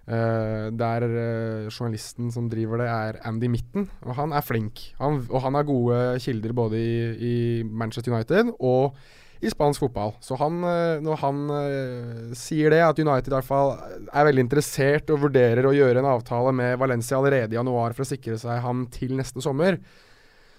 Uh, 0.03 0.67
der 0.75 1.05
uh, 1.07 1.71
journalisten 1.71 2.31
som 2.31 2.49
driver 2.51 2.83
det, 2.83 2.87
er 2.91 3.19
Andy 3.27 3.47
Mitten, 3.47 3.89
og 4.03 4.15
han 4.19 4.35
er 4.35 4.45
flink. 4.45 4.93
Han, 4.99 5.25
og 5.29 5.41
han 5.41 5.55
har 5.55 5.63
gode 5.63 5.99
kilder 6.19 6.53
både 6.53 6.79
i, 6.79 6.95
i 7.15 7.35
Manchester 7.63 8.13
United 8.13 8.53
og 8.59 8.95
i 9.43 9.51
spansk 9.51 9.83
fotball. 9.83 10.15
Så 10.23 10.37
han, 10.39 10.61
uh, 10.63 11.01
når 11.03 11.19
han 11.23 11.43
uh, 11.51 12.31
sier 12.37 12.73
det, 12.73 12.81
at 12.85 13.01
United 13.03 13.29
i 13.31 13.35
hvert 13.35 13.49
fall 13.49 13.75
er 14.07 14.29
veldig 14.29 14.47
interessert 14.47 15.11
og 15.13 15.25
vurderer 15.27 15.67
å 15.67 15.75
gjøre 15.75 16.01
en 16.01 16.11
avtale 16.15 16.55
med 16.55 16.79
Valencia 16.81 17.19
allerede 17.19 17.55
i 17.55 17.59
januar 17.59 17.95
for 17.95 18.05
å 18.05 18.11
sikre 18.13 18.39
seg 18.41 18.63
ham 18.63 18.87
til 18.93 19.15
neste 19.19 19.43
sommer, 19.43 19.79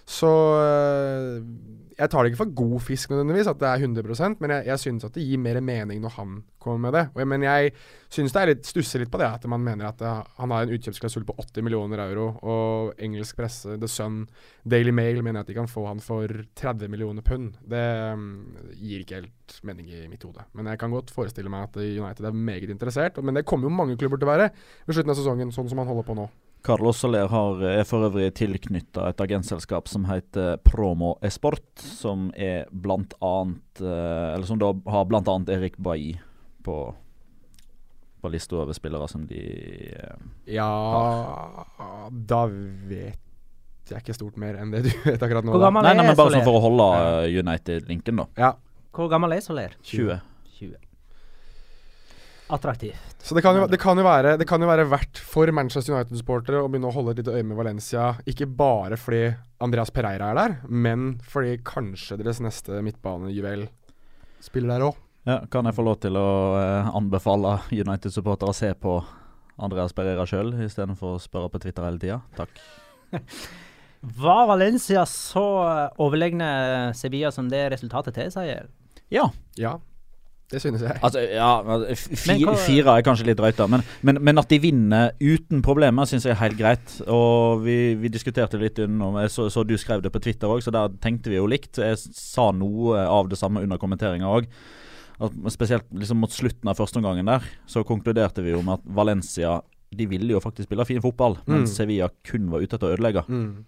så 0.05 0.31
øh, 0.61 1.41
Jeg 1.95 2.11
tar 2.11 2.25
det 2.25 2.33
ikke 2.33 2.43
for 2.43 2.55
god 2.59 2.83
fisk 2.83 3.13
nødvendigvis, 3.13 3.49
at 3.51 3.61
det 3.61 3.69
er 3.71 3.85
100% 3.87 4.41
men 4.43 4.53
jeg, 4.57 4.67
jeg 4.67 4.83
syns 4.83 5.07
at 5.07 5.15
det 5.15 5.25
gir 5.27 5.41
mer 5.41 5.61
mening 5.63 6.01
når 6.03 6.15
han 6.17 6.33
kommer 6.63 6.81
med 6.87 6.97
det. 6.97 7.03
Jeg, 7.21 7.29
men 7.31 7.45
jeg 7.45 7.73
syns 8.13 8.35
det 8.35 8.41
er 8.41 8.51
litt 8.51 8.67
stusser 8.67 9.03
litt 9.03 9.13
på 9.13 9.21
det, 9.21 9.29
at 9.29 9.45
man 9.51 9.63
mener 9.63 9.91
at 9.91 10.01
det, 10.01 10.13
han 10.39 10.55
har 10.55 10.65
en 10.65 10.75
utkjøpsklausul 10.75 11.27
på 11.29 11.37
80 11.39 11.67
millioner 11.67 12.03
euro, 12.07 12.27
og 12.43 13.03
engelsk 13.05 13.39
presse, 13.39 13.77
The 13.81 13.91
Sun, 13.91 14.25
Daily 14.65 14.95
Mail 14.97 15.23
mener 15.23 15.45
at 15.45 15.51
de 15.51 15.57
kan 15.57 15.71
få 15.71 15.87
han 15.87 16.03
for 16.03 16.31
30 16.61 16.91
millioner 16.93 17.27
pund. 17.27 17.59
Det 17.61 17.85
mm, 18.19 18.33
gir 18.81 19.05
ikke 19.05 19.21
helt 19.21 19.59
mening 19.69 19.93
i 19.93 20.07
mitt 20.11 20.25
hode. 20.27 20.47
Men 20.57 20.73
jeg 20.73 20.81
kan 20.81 20.95
godt 20.95 21.15
forestille 21.15 21.53
meg 21.53 21.69
at 21.69 21.79
United 21.85 22.27
er 22.27 22.43
meget 22.51 22.73
interessert. 22.73 23.21
Men 23.23 23.39
det 23.39 23.47
kommer 23.47 23.69
jo 23.69 23.77
mange 23.77 23.99
klubber 24.01 24.19
til 24.19 24.29
å 24.29 24.35
være 24.35 24.51
ved 24.87 24.97
slutten 24.97 25.15
av 25.15 25.21
sesongen, 25.21 25.55
sånn 25.55 25.71
som 25.71 25.83
han 25.83 25.91
holder 25.91 26.09
på 26.09 26.19
nå. 26.19 26.27
Carlos 26.65 26.97
Soler 26.97 27.29
har, 27.29 27.63
er 27.69 27.85
for 27.85 28.07
øvrig 28.07 28.31
tilknytta 28.39 29.11
et 29.11 29.21
agentselskap 29.21 29.89
som 29.91 30.07
heter 30.09 30.57
Promo 30.65 31.11
Esport, 31.25 31.67
som 31.77 32.31
er 32.41 32.65
blant 32.73 33.13
annet 33.21 33.83
eh, 33.85 34.31
Eller 34.35 34.49
som 34.49 34.61
da 34.63 34.71
har 34.89 35.05
blant 35.11 35.29
annet 35.29 35.53
Erik 35.53 35.77
Bailly 35.77 36.15
på, 36.65 36.79
på 38.25 38.33
lista 38.33 38.63
over 38.63 38.73
spillere 38.73 39.11
som 39.13 39.27
de 39.29 39.43
har. 39.93 40.25
Ja 40.49 40.71
Da 42.09 42.47
vet 42.49 43.21
jeg 43.91 44.01
ikke 44.01 44.17
stort 44.17 44.41
mer 44.41 44.57
enn 44.57 44.73
det 44.73 44.87
du 44.87 44.91
vet 45.11 45.21
akkurat 45.21 45.45
nå. 45.45 45.53
Hvor 45.53 45.67
gammel 45.67 45.85
Nei, 45.85 45.93
er 45.93 46.01
nei, 46.01 46.09
men 46.09 46.17
bare 46.17 46.33
sånn 46.39 46.49
for 46.49 46.57
å 46.57 46.65
holde 46.65 46.89
eh, 46.97 47.41
United-linken, 47.45 48.23
da. 48.23 48.29
Ja. 48.41 48.55
Hvor 48.97 49.13
gammel 49.13 49.37
er 49.37 49.45
Soler? 49.45 49.77
20. 49.85 50.17
20. 50.63 50.84
Attraktivt. 52.53 53.17
Så 53.25 53.35
det 53.35 53.43
kan, 53.43 53.57
jo, 53.57 53.67
det, 53.67 53.79
kan 53.81 53.97
jo 53.97 54.05
være, 54.05 54.35
det 54.37 54.45
kan 54.49 54.61
jo 54.61 54.69
være 54.69 54.85
verdt 54.91 55.21
for 55.25 55.49
Manchester 55.57 55.95
United-supportere 55.95 56.61
å 56.61 56.69
begynne 56.69 56.91
å 56.91 56.93
holde 56.93 57.15
et 57.15 57.23
lite 57.23 57.33
øye 57.39 57.47
med 57.47 57.57
Valencia. 57.57 58.11
Ikke 58.29 58.45
bare 58.45 58.99
fordi 59.01 59.31
Andreas 59.65 59.93
Pereira 59.95 60.29
er 60.29 60.37
der, 60.37 60.57
men 60.69 61.15
fordi 61.25 61.57
kanskje 61.65 62.19
deres 62.21 62.43
neste 62.45 62.83
midtbanejuvel 62.85 63.65
spiller 64.45 64.75
der 64.75 64.87
òg. 64.91 65.01
Ja, 65.25 65.39
kan 65.49 65.65
jeg 65.65 65.77
få 65.79 65.87
lov 65.87 65.97
til 66.05 66.19
å 66.21 66.29
eh, 66.61 66.91
anbefale 66.93 67.57
United-supportere 67.73 68.53
å 68.53 68.59
se 68.59 68.75
på 68.77 68.99
Andreas 69.65 69.97
Pereira 69.97 70.27
sjøl, 70.29 70.53
istedenfor 70.67 71.17
å 71.17 71.23
spørre 71.23 71.49
på 71.55 71.63
Twitter 71.65 71.89
hele 71.89 72.03
tida? 72.03 72.21
Takk. 72.37 72.61
Var 74.21 74.45
Valencia 74.53 75.07
så 75.09 75.47
eh, 75.65 75.97
overlegne 76.05 76.53
Sevilla 76.93 77.33
som 77.33 77.49
det 77.49 77.71
resultatet 77.73 78.21
tilsier? 78.21 78.69
Ja. 79.09 79.31
Ja, 79.57 79.79
det 80.53 80.61
synes 80.61 80.83
jeg. 80.85 80.99
Altså, 81.03 81.23
ja, 81.25 81.49
Fire 82.67 82.95
er 82.99 83.05
kanskje 83.07 83.27
litt 83.27 83.39
drøyt, 83.41 83.57
da. 83.59 83.67
Men, 83.71 83.83
men, 84.07 84.21
men 84.23 84.39
at 84.39 84.51
de 84.53 84.59
vinner 84.63 85.15
uten 85.21 85.63
problemer, 85.65 86.07
syns 86.07 86.27
jeg 86.29 86.35
er 86.37 86.41
helt 86.43 86.59
greit. 86.59 86.95
Og 87.09 87.65
vi, 87.65 87.95
vi 87.99 88.11
diskuterte 88.13 88.61
litt 88.61 88.79
under 88.85 89.23
Jeg 89.25 89.33
så, 89.35 89.49
så 89.51 89.65
du 89.67 89.75
skrev 89.81 90.05
det 90.05 90.13
på 90.15 90.23
Twitter 90.23 90.53
òg, 90.53 90.63
så 90.63 90.71
der 90.75 90.93
tenkte 91.03 91.33
vi 91.33 91.41
jo 91.41 91.49
likt. 91.51 91.81
Jeg 91.81 91.99
sa 91.99 92.51
noe 92.55 93.03
av 93.09 93.31
det 93.33 93.41
samme 93.41 93.65
under 93.65 93.81
kommenteringa 93.81 94.31
òg. 94.31 94.49
Spesielt 95.55 95.87
liksom 95.95 96.19
mot 96.23 96.33
slutten 96.35 96.69
av 96.71 96.77
førsteomgangen 96.79 97.29
der, 97.31 97.45
så 97.71 97.85
konkluderte 97.87 98.43
vi 98.45 98.53
jo 98.55 98.63
med 98.67 98.81
at 98.81 98.89
Valencia 98.97 99.61
de 99.95 100.09
ville 100.11 100.33
jo 100.35 100.41
faktisk 100.43 100.67
spille 100.67 100.85
fin 100.89 101.03
fotball, 101.03 101.37
men 101.47 101.63
Mm. 101.63 101.67
Sevilla 101.71 102.09
kun 102.27 102.49
var 102.51 102.65
ute 102.65 102.75
etter 102.75 102.89
å 102.89 102.97
ødelegge. 102.97 103.23
Mm. 103.29 103.65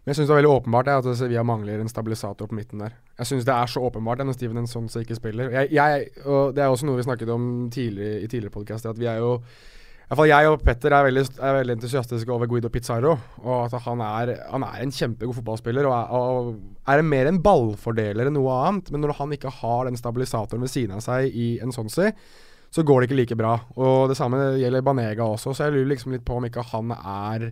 Men 0.00 0.12
jeg 0.12 0.20
syns 0.20 0.30
det 0.30 0.32
er 0.32 0.40
veldig 0.40 0.52
åpenbart 0.54 0.88
at 0.94 1.08
Sevilla 1.18 1.42
mangler 1.44 1.82
en 1.82 1.90
stabilisator 1.92 2.48
på 2.48 2.56
midten 2.56 2.80
der. 2.80 2.94
Jeg 3.20 3.28
syns 3.28 3.44
det 3.44 3.52
er 3.52 3.68
så 3.68 3.82
åpenbart 3.84 4.22
når 4.24 4.38
Steven 4.38 4.62
Nsonse 4.64 5.02
ikke 5.04 5.18
spiller. 5.18 5.52
Jeg, 5.52 5.68
jeg, 5.76 6.06
og 6.24 6.54
det 6.56 6.64
er 6.64 6.72
også 6.72 6.88
noe 6.88 6.96
vi 6.96 7.04
snakket 7.04 7.32
om 7.34 7.44
tidligere, 7.72 8.22
i 8.24 8.30
tidligere 8.30 8.54
podkaster, 8.54 8.94
at 8.94 9.00
vi 9.00 9.10
er 9.10 9.20
jo 9.20 9.36
Iallfall 10.10 10.26
jeg 10.26 10.46
og 10.50 10.62
Petter 10.66 10.90
er 10.90 11.04
veldig, 11.06 11.22
er 11.38 11.52
veldig 11.54 11.74
entusiastiske 11.76 12.32
over 12.34 12.48
Guido 12.50 12.66
Pizarro. 12.74 13.12
Og 13.44 13.68
at 13.68 13.76
han 13.84 14.00
er, 14.02 14.32
han 14.50 14.64
er 14.66 14.80
en 14.82 14.90
kjempegod 14.90 15.36
fotballspiller 15.36 15.86
og 15.86 15.94
er, 15.94 16.08
og 16.10 16.48
er 16.90 17.02
mer 17.06 17.30
en 17.30 17.38
ballfordeler 17.44 18.26
enn 18.26 18.34
noe 18.34 18.56
annet. 18.56 18.90
Men 18.90 19.04
når 19.04 19.14
han 19.20 19.36
ikke 19.36 19.52
har 19.60 19.84
den 19.86 20.00
stabilisatoren 20.00 20.64
ved 20.66 20.72
siden 20.72 20.96
av 20.96 21.04
seg 21.06 21.30
i 21.30 21.52
Ensonsi, 21.62 22.08
så 22.74 22.82
går 22.82 23.04
det 23.04 23.10
ikke 23.10 23.20
like 23.20 23.38
bra. 23.38 23.52
Og 23.78 24.10
det 24.10 24.18
samme 24.18 24.56
gjelder 24.58 24.82
Banega 24.88 25.28
også, 25.30 25.54
så 25.54 25.68
jeg 25.68 25.76
lurer 25.76 25.92
liksom 25.92 26.16
litt 26.16 26.26
på 26.26 26.40
om 26.40 26.48
ikke 26.48 26.66
han 26.72 26.90
er 26.96 27.46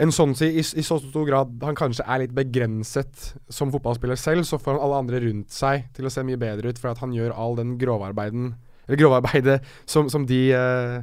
en 0.00 0.12
Sonsi 0.14 0.48
i, 0.48 0.62
i 0.62 0.84
så 0.86 0.96
stor 1.02 1.26
grad 1.28 1.64
han 1.66 1.76
kanskje 1.76 2.06
er 2.08 2.22
litt 2.22 2.36
begrenset 2.36 3.32
som 3.52 3.72
fotballspiller 3.74 4.16
selv, 4.16 4.46
så 4.48 4.60
får 4.60 4.76
han 4.76 4.84
alle 4.86 5.00
andre 5.04 5.20
rundt 5.26 5.52
seg 5.52 5.88
til 5.96 6.08
å 6.08 6.12
se 6.12 6.24
mye 6.26 6.40
bedre 6.40 6.72
ut, 6.72 6.80
for 6.80 6.96
han 6.96 7.16
gjør 7.16 7.34
all 7.36 7.58
den 7.60 7.76
grovarbeiden 7.80 8.54
Eller 8.88 8.98
grovarbeidet 8.98 9.60
som, 9.86 10.08
som 10.10 10.24
de 10.26 10.40
eh, 10.56 11.02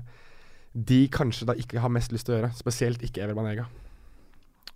de 0.73 1.03
kanskje 1.11 1.47
da 1.49 1.55
ikke 1.57 1.81
har 1.81 1.91
mest 1.93 2.13
lyst 2.13 2.27
til 2.27 2.35
å 2.35 2.39
gjøre. 2.39 2.51
Spesielt 2.57 3.03
ikke 3.05 3.23
Ever 3.23 3.37
Banega. 3.37 3.65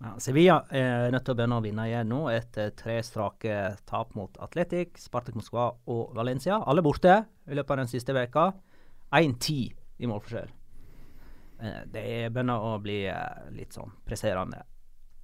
Ja, 0.00 0.16
Sevilla 0.18 0.56
er 0.74 1.12
nødt 1.14 1.24
til 1.24 1.34
å 1.34 1.38
begynne 1.38 1.60
å 1.60 1.64
vinne 1.64 1.86
igjen 1.88 2.10
nå 2.10 2.24
etter 2.32 2.72
tre 2.76 2.98
strake 3.06 3.54
tap 3.86 4.16
mot 4.18 4.40
Atletic, 4.42 4.98
Spartak 5.00 5.36
Moskva 5.38 5.70
og 5.90 6.16
Valencia. 6.16 6.58
Alle 6.66 6.82
borte 6.84 7.20
i 7.46 7.56
løpet 7.56 7.76
av 7.76 7.82
den 7.84 7.92
siste 7.92 8.16
veka. 8.16 8.50
1-10 9.14 10.02
i 10.02 10.10
målforskjell. 10.10 10.50
Eh, 11.64 11.80
Det 11.88 12.04
begynner 12.34 12.60
å 12.60 12.74
bli 12.82 12.98
eh, 13.08 13.48
litt 13.56 13.72
sånn 13.76 13.92
presserende. 14.04 14.60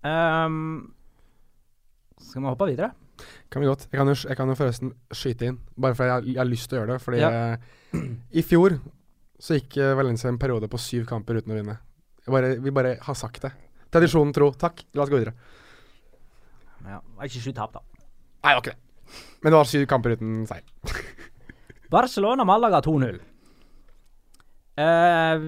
Um, 0.00 0.94
skal 2.16 2.40
vi 2.42 2.48
hoppe 2.48 2.68
videre? 2.70 2.92
Kan 3.53 3.61
vi 3.61 3.68
godt. 3.68 3.85
Jeg 3.90 3.98
kan 4.00 4.09
jo, 4.09 4.14
jeg 4.16 4.37
kan 4.38 4.48
jo 4.48 4.57
forresten 4.57 4.94
skyte 5.12 5.50
inn, 5.50 5.59
bare 5.76 5.96
fordi 5.98 6.09
jeg, 6.14 6.35
jeg 6.35 6.40
har 6.40 6.48
lyst 6.48 6.70
til 6.70 6.79
å 6.79 6.81
gjøre 6.81 6.94
det. 6.96 7.03
Fordi 7.05 7.20
Ja. 7.20 7.31
eh, 7.53 8.09
i 8.40 8.42
fjor 8.46 8.79
så 9.40 9.57
gikk 9.59 9.76
Valencia 9.98 10.29
en 10.31 10.38
periode 10.40 10.68
på 10.72 10.79
syv 10.81 11.07
kamper 11.09 11.40
uten 11.40 11.53
å 11.53 11.59
vinne. 11.61 11.79
Bare, 12.31 12.55
vil 12.62 12.72
bare 12.76 12.94
ha 13.03 13.14
sagt 13.16 13.42
det. 13.42 13.50
Tradisjonen 13.90 14.33
tro. 14.37 14.50
Takk. 14.55 14.85
La 14.94 15.03
oss 15.03 15.11
gå 15.11 15.18
videre. 15.18 15.33
Ja, 16.87 17.00
det 17.00 17.16
var 17.16 17.26
ikke 17.29 17.42
sju 17.44 17.53
tap, 17.57 17.72
da. 17.74 17.81
Nei, 18.44 18.53
det 18.53 18.57
var 18.57 18.62
ikke 18.62 18.74
det. 18.76 19.20
Men 19.42 19.50
det 19.53 19.59
var 19.59 19.68
syv 19.68 19.87
kamper 19.90 20.14
uten 20.16 20.46
seier. 20.46 20.62
Barcelona-Malaga 21.94 22.81
2-0. 22.87 23.18
Uh, 24.81 25.42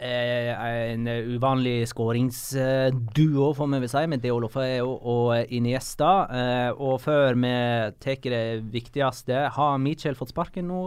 en 0.00 1.06
uvanlig 1.36 1.88
skåringsduo, 1.90 3.52
får 3.56 3.70
vi 3.72 3.80
vel 3.84 3.90
si, 3.92 4.02
med 4.10 4.22
Deolofeo 4.24 4.90
og 4.96 5.52
Iniesta. 5.54 6.10
Eh, 6.30 6.70
og 6.76 7.00
før 7.04 7.38
vi 7.38 7.54
tar 8.02 8.28
det 8.32 8.42
viktigste, 8.72 9.46
har 9.56 9.78
Michel 9.82 10.18
fått 10.18 10.34
sparken 10.34 10.68
nå? 10.68 10.82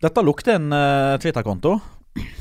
Dette 0.00 0.22
lukter 0.24 0.56
en 0.56 0.72
uh, 0.72 1.18
Twitter-konto 1.20 1.74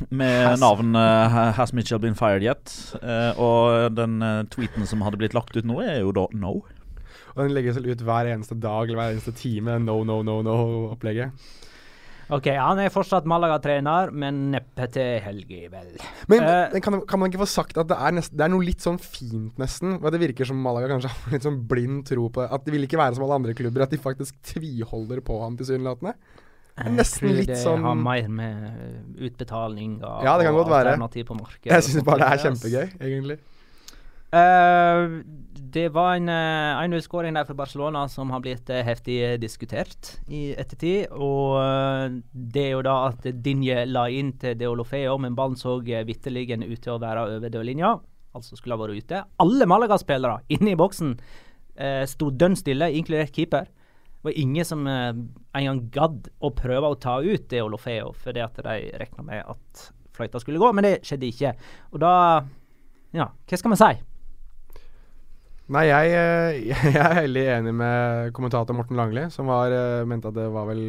med 0.10 0.46
Has- 0.48 0.62
navn 0.62 0.96
uh, 0.96 1.52
'Has 1.58 1.74
Mitchell 1.74 2.00
been 2.00 2.16
fired 2.16 2.44
yet?' 2.44 2.72
Uh, 3.04 3.36
og 3.36 3.96
den 3.96 4.22
uh, 4.24 4.44
tweeten 4.48 4.88
som 4.88 5.02
hadde 5.04 5.20
blitt 5.20 5.36
lagt 5.36 5.58
ut 5.58 5.68
nå, 5.68 5.82
er 5.84 6.00
jo 6.00 6.14
da 6.16 6.28
'no'. 6.32 6.62
Og 7.36 7.44
den 7.44 7.54
legges 7.54 7.76
vel 7.76 7.92
ut 7.92 8.02
hver 8.02 8.32
eneste 8.32 8.56
dag 8.56 8.88
eller 8.88 9.00
hver 9.00 9.12
eneste 9.14 9.36
time. 9.36 9.78
No, 9.80 10.04
no, 10.04 10.22
no, 10.24 10.42
no-opplegget. 10.42 11.32
OK, 12.30 12.48
han 12.54 12.78
er 12.84 12.92
fortsatt 12.94 13.26
Malaga-trener, 13.30 14.12
men 14.14 14.42
neppe 14.54 14.86
til 14.94 15.16
helga, 15.26 15.62
vel. 15.74 15.96
Men, 16.30 16.44
uh, 16.46 16.76
kan, 16.86 17.00
kan 17.10 17.22
man 17.22 17.32
ikke 17.32 17.42
få 17.42 17.50
sagt 17.50 17.80
at 17.82 17.90
det 17.90 17.98
er, 17.98 18.14
nest, 18.20 18.36
det 18.38 18.46
er 18.46 18.52
noe 18.54 18.66
litt 18.68 18.86
sånn 18.86 19.00
fint, 19.02 19.56
nesten? 19.62 19.98
Det 19.98 20.22
virker 20.22 20.50
som 20.50 20.60
Malaga 20.62 20.92
kanskje 20.92 21.10
har 21.14 21.34
litt 21.34 21.48
sånn 21.48 21.58
blind 21.72 22.04
tro 22.10 22.28
på 22.30 22.44
det. 22.44 22.52
At 22.54 22.68
det 22.68 22.76
vil 22.76 22.86
ikke 22.86 23.02
være 23.02 23.18
som 23.18 23.26
alle 23.26 23.40
andre 23.42 23.58
klubber, 23.58 23.88
at 23.88 23.96
de 23.96 24.02
faktisk 24.04 24.38
tviholder 24.46 25.24
på 25.26 25.42
ham 25.42 25.58
tilsynelatende. 25.58 26.14
Det 26.80 26.86
er 26.86 27.00
Jeg 27.02 27.12
tror 27.12 27.40
det 27.50 27.60
sånn 27.60 27.84
har 27.84 27.96
mer 28.00 28.28
med 28.32 29.18
utbetaling 29.20 29.98
og, 30.00 30.22
Ja, 30.24 30.38
det 30.40 30.46
kan 30.48 30.56
og 30.56 30.70
alternativ 30.70 31.26
på 31.28 31.36
markedet. 31.36 31.74
Jeg 31.74 31.88
syns 31.90 32.06
bare 32.08 32.22
det 32.22 32.30
er 32.30 32.44
kjempegøy, 32.46 32.86
egentlig. 33.02 33.40
Eh, 34.30 35.06
det 35.74 35.90
var 35.94 36.16
en 36.16 36.30
uh, 36.30 36.82
1-0-skåring 36.82 37.36
der 37.38 37.46
for 37.46 37.58
Barcelona 37.58 38.08
som 38.10 38.32
har 38.34 38.42
blitt 38.42 38.70
uh, 38.74 38.82
heftig 38.86 39.18
eh, 39.26 39.36
diskutert 39.42 40.16
i 40.26 40.50
ettertid. 40.58 41.12
Og 41.14 41.60
uh, 41.62 42.08
det 42.34 42.64
er 42.64 42.72
jo 42.74 42.86
da 42.86 42.96
at 43.10 43.28
Dinje 43.44 43.84
la 43.90 44.08
inn 44.14 44.32
til 44.42 44.58
Deolofeo, 44.58 45.18
men 45.22 45.38
ballen 45.38 45.60
så 45.60 45.78
vitterlig 45.82 46.48
ut 46.64 46.82
til 46.82 46.96
å 46.96 47.02
være 47.02 47.26
over 47.36 47.54
dørlinja. 47.54 47.96
Altså 48.34 48.58
skulle 48.58 48.78
ha 48.78 48.82
vært 48.82 49.04
ute. 49.04 49.22
Alle 49.42 49.70
Malaga-spillere 49.70 50.42
inne 50.56 50.74
i 50.74 50.80
boksen 50.80 51.16
uh, 51.20 52.04
sto 52.10 52.32
dønn 52.32 52.58
stille, 52.58 52.92
inkludert 52.98 53.36
keeper. 53.36 53.70
Det 53.70 54.26
var 54.26 54.42
ingen 54.42 54.68
som 54.68 54.90
uh, 54.90 55.14
engang 55.58 55.86
gadd 55.94 56.34
å 56.42 56.54
prøve 56.56 56.94
å 56.94 57.00
ta 57.02 57.20
ut 57.22 57.50
Deolofeo, 57.52 58.14
fordi 58.26 58.46
at 58.46 58.58
de 58.58 58.82
regna 59.02 59.26
med 59.26 59.46
at 59.46 59.90
fløyta 60.18 60.42
skulle 60.42 60.62
gå, 60.62 60.74
men 60.74 60.88
det 60.88 61.00
skjedde 61.08 61.30
ikke. 61.30 61.58
Og 61.94 62.02
da 62.06 62.14
Ja, 63.10 63.26
hva 63.50 63.58
skal 63.58 63.74
vi 63.74 63.78
si? 63.80 64.09
Nei, 65.70 65.86
jeg, 65.86 66.18
eh, 66.18 66.74
jeg 66.96 66.98
er 66.98 67.22
veldig 67.24 67.46
enig 67.60 67.76
med 67.78 68.34
kommentator 68.34 68.76
Morten 68.78 68.98
Langli, 68.98 69.28
som 69.34 69.50
var, 69.50 69.74
eh, 69.74 70.06
mente 70.10 70.32
at 70.32 70.38
det 70.38 70.50
var 70.54 70.66
vel 70.70 70.84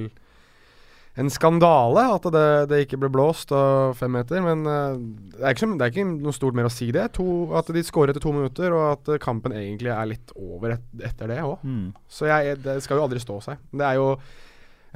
en 1.20 1.28
skandale 1.28 2.04
at 2.14 2.28
det, 2.32 2.44
det 2.70 2.78
ikke 2.84 3.00
ble 3.02 3.10
blåst 3.12 3.50
og 3.52 3.96
fem 3.98 4.14
meter. 4.16 4.40
Men 4.44 4.64
eh, 4.64 5.00
det, 5.34 5.42
er 5.42 5.56
ikke, 5.56 5.68
det 5.74 5.86
er 5.86 5.92
ikke 5.92 6.06
noe 6.08 6.36
stort 6.36 6.56
mer 6.56 6.70
å 6.70 6.72
si 6.72 6.88
det. 6.96 7.10
To, 7.18 7.26
at 7.60 7.68
de 7.76 7.84
skårer 7.84 8.14
etter 8.14 8.24
to 8.24 8.32
minutter, 8.36 8.72
og 8.76 8.86
at 8.94 9.12
kampen 9.24 9.56
egentlig 9.56 9.92
er 9.92 10.12
litt 10.14 10.32
over 10.38 10.78
et, 10.78 10.86
etter 11.10 11.34
det 11.34 11.42
òg. 11.44 11.60
Mm. 11.60 11.90
Så 12.08 12.30
jeg, 12.30 12.56
det 12.64 12.80
skal 12.86 13.00
jo 13.00 13.04
aldri 13.08 13.20
stå 13.20 13.36
seg. 13.50 13.60
Det 13.76 13.84
er 13.84 14.00
jo 14.00 14.14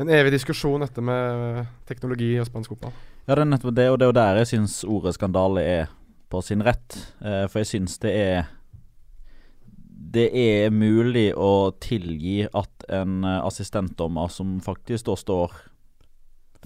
en 0.00 0.10
evig 0.10 0.32
diskusjon 0.34 0.82
dette 0.82 1.04
med 1.04 1.60
teknologi 1.86 2.32
og 2.40 2.48
spansk 2.48 2.72
fotball. 2.72 2.96
Ja, 3.28 3.36
det 3.36 3.42
er 3.44 3.52
nettopp 3.52 3.76
det, 3.76 3.90
og 3.92 4.00
det 4.00 4.08
er 4.08 4.10
jo 4.10 4.16
der 4.16 4.40
jeg 4.40 4.52
syns 4.54 4.80
ordet 4.88 5.14
skandale 5.16 5.62
er 5.76 5.92
på 6.32 6.40
sin 6.44 6.64
rett. 6.64 6.96
For 7.20 7.60
jeg 7.60 7.68
syns 7.76 8.00
det 8.02 8.10
er 8.16 8.48
Det 10.14 10.28
er 10.30 10.70
mulig 10.70 11.32
å 11.34 11.72
tilgi 11.82 12.44
at 12.46 12.86
en 12.92 13.24
eh, 13.26 13.40
assistentdommer 13.42 14.30
som 14.30 14.60
faktisk 14.62 15.08
da 15.10 15.16
står 15.18 15.56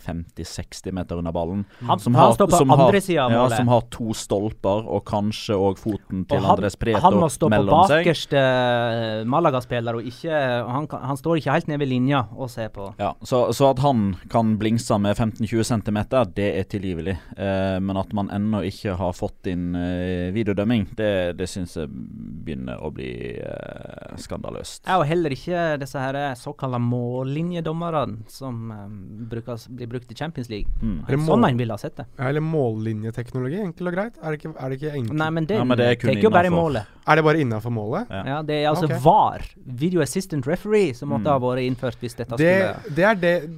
50-60 0.05 0.93
meter 0.93 1.19
under 1.21 1.33
ballen 1.33 1.65
Han- 1.81 1.99
som 1.99 2.15
han 2.15 2.25
har, 2.33 2.51
som 2.51 2.71
har, 2.71 2.93
ja, 3.09 3.49
som 3.51 3.69
har 3.69 3.81
to 3.91 4.13
stolper 4.15 4.87
og 4.89 5.05
kanskje 5.09 5.57
òg 5.57 5.79
foten 5.81 6.25
til 6.29 6.39
Og 6.39 6.43
han, 6.45 6.51
Andres 6.57 6.77
Preto 6.77 7.01
han 7.03 7.19
må 7.21 7.29
stå 7.33 7.51
på 7.51 7.63
bakerste 7.69 8.39
eh, 8.39 9.25
Malaga-spiller, 9.29 9.99
og 9.99 10.07
ikke 10.09 10.33
han, 10.69 10.87
han 10.91 11.17
står 11.21 11.41
ikke 11.41 11.55
helt 11.57 11.69
nede 11.71 11.83
ved 11.83 11.91
linja 11.91 12.25
og 12.37 12.51
ser 12.51 12.69
på. 12.75 12.91
Ja, 13.01 13.13
så, 13.23 13.49
så 13.57 13.71
at 13.73 13.83
han 13.85 14.17
kan 14.33 14.57
blingse 14.61 14.99
med 15.03 15.17
15-20 15.17 15.63
cm, 15.73 15.99
det 16.35 16.49
er 16.59 16.69
tilgivelig. 16.71 17.17
Eh, 17.37 17.79
men 17.81 17.97
at 18.01 18.13
man 18.17 18.31
ennå 18.35 18.63
ikke 18.69 18.97
har 18.99 19.15
fått 19.17 19.49
inn 19.51 19.75
eh, 19.79 20.29
videodømming, 20.35 20.89
det, 20.99 21.11
det 21.39 21.49
syns 21.51 21.77
jeg 21.79 21.91
begynner 21.91 22.81
å 22.85 22.91
bli 22.95 23.11
eh, 23.43 24.17
skandaløst. 24.21 24.85
Ja, 24.89 24.99
og 25.01 25.07
heller 25.09 25.35
ikke 25.35 25.77
disse 25.81 26.01
her 26.03 26.19
såkalte 26.39 26.81
mållinjedommerne 26.83 28.25
som 28.33 28.71
eh, 28.75 28.87
brukes, 29.31 29.69
blir 29.89 29.99
brukt 29.99 30.13
i 30.13 30.15
Champions 30.15 30.49
League. 30.53 30.69
Mm. 30.83 31.05
Eller 31.09 31.19
Sånn 31.19 31.27
mål- 31.41 31.45
han 31.49 31.57
ville 31.57 31.73
ha 31.73 31.79
sett 31.79 31.97
det. 31.97 32.07
Ja, 32.19 32.29
eller 32.29 32.41
mållinjeteknologi, 32.45 33.59
enkelt 33.63 33.89
og 33.91 33.95
greit. 33.97 34.15
Er 34.23 34.31
det 34.35 34.41
ikke, 34.43 34.53
er 34.59 34.69
det 34.73 34.79
ikke 34.81 34.93
enkelt? 34.95 35.19
Nei, 35.19 35.31
men 35.31 35.47
det, 35.47 35.57
Ja, 35.59 35.65
men 35.65 35.79
det 35.79 35.87
er 35.87 35.95
kun 35.97 36.23
jo 36.23 36.31
bare 36.31 36.51
målet. 36.51 36.87
Er 37.09 37.17
det 37.17 37.25
bare 37.25 37.41
innafor 37.41 37.73
målet? 37.73 38.07
Ja. 38.11 38.23
Ja, 38.27 38.43
Det 38.43 38.55
er 38.63 38.69
altså 38.71 38.85
okay. 38.85 38.99
VAR, 39.01 39.41
Video 39.65 40.01
Assistant 40.03 40.47
Referee, 40.47 40.93
som 40.95 41.09
måtte 41.09 41.25
Mm. 41.25 41.33
ha 41.33 41.39
vært 41.39 41.65
innført 41.67 41.97
hvis 42.01 42.15
dette 42.17 42.37
Det, 42.37 42.77
skulle 42.77 42.95
det 42.95 43.05
er 43.05 43.15
det 43.15 43.51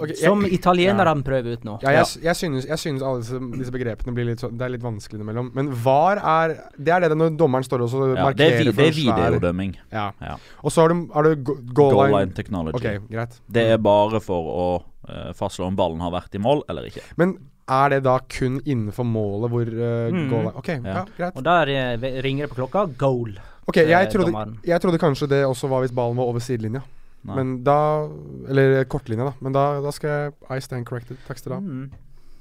okay, 0.00 0.08
jeg- 0.08 0.16
Som 0.24 0.44
italienerne 0.44 1.22
prøver 1.22 1.52
ut 1.52 1.64
nå. 1.64 1.78
Ja, 1.82 1.90
jeg, 1.90 2.06
jeg, 2.22 2.34
synes, 2.36 2.66
jeg 2.66 2.78
synes 2.78 3.02
alle 3.02 3.20
disse, 3.20 3.38
disse 3.58 3.70
begrepene 3.72 4.14
blir 4.14 4.24
litt 4.24 4.38
så, 4.40 4.50
Det 4.50 4.62
er 4.62 4.68
litt 4.70 4.82
vanskelig 4.82 5.20
innimellom. 5.20 5.50
Men 5.54 5.70
VAR 5.72 6.16
er 6.18 6.56
Det 6.78 6.88
er 6.88 7.00
det 7.00 7.10
når 7.18 7.36
dommeren 7.36 7.64
står 7.64 7.82
og 7.82 7.90
så 7.90 8.16
Ja, 8.16 8.32
det 8.32 8.40
er, 8.40 8.62
markerer 8.62 8.64
vi, 8.64 8.72
det 8.72 8.78
er 8.78 9.30
videodømming. 9.30 9.76
Ja. 9.92 10.10
Ja. 10.20 10.36
Og 10.64 10.70
så 10.72 10.80
har 10.82 10.88
du, 10.88 11.08
har 11.12 11.22
du 11.22 11.36
goal, 11.36 11.58
Goal 11.74 12.06
line. 12.08 12.18
line 12.20 12.32
technology. 12.32 12.76
Ok, 12.76 13.08
greit. 13.10 13.40
Det 13.50 13.62
er 13.72 13.76
bare 13.78 14.20
for 14.20 14.42
å 14.44 14.82
eh, 15.08 15.32
fastslå 15.36 15.66
om 15.66 15.76
ballen 15.76 16.00
har 16.00 16.10
vært 16.14 16.34
i 16.34 16.38
mål 16.42 16.62
eller 16.68 16.88
ikke. 16.90 17.02
Men 17.16 17.36
er 17.68 17.88
det 17.96 18.02
da 18.06 18.18
kun 18.30 18.60
innenfor 18.64 19.04
målet 19.04 19.50
hvor 19.50 19.66
uh, 19.66 20.10
Mm. 20.12 20.28
goal 20.30 20.46
er? 20.46 20.56
Ok, 20.56 20.68
ja, 20.68 20.80
Ja. 20.84 21.04
greit. 21.16 21.36
Og 21.36 21.42
der 21.44 21.68
eh, 21.68 22.20
ringer 22.22 22.46
det 22.46 22.50
på 22.54 22.60
klokka. 22.62 22.86
Goal. 22.98 23.38
Ok, 23.66 23.76
jeg 23.82 24.10
trodde, 24.12 24.58
jeg 24.64 24.80
trodde 24.80 24.98
kanskje 25.02 25.28
det 25.28 25.44
også 25.44 25.68
var 25.68 25.80
hvis 25.82 25.92
ballen 25.94 26.16
var 26.16 26.24
over 26.30 26.38
sidelinja. 26.40 26.82
Nei. 27.26 27.34
Men 27.34 27.64
da 27.64 28.06
Eller 28.48 28.84
kortlinja, 28.84 29.24
da. 29.24 29.32
Men 29.40 29.52
da, 29.52 29.80
da 29.82 29.90
skal 29.90 30.08
jeg 30.10 30.32
I 30.50 30.60
stand 30.60 30.86
corrected. 30.86 31.16
Takk 31.26 31.38
skal 31.40 31.50
du 31.50 31.54
ha. 31.56 31.60
Mm. 31.60 31.90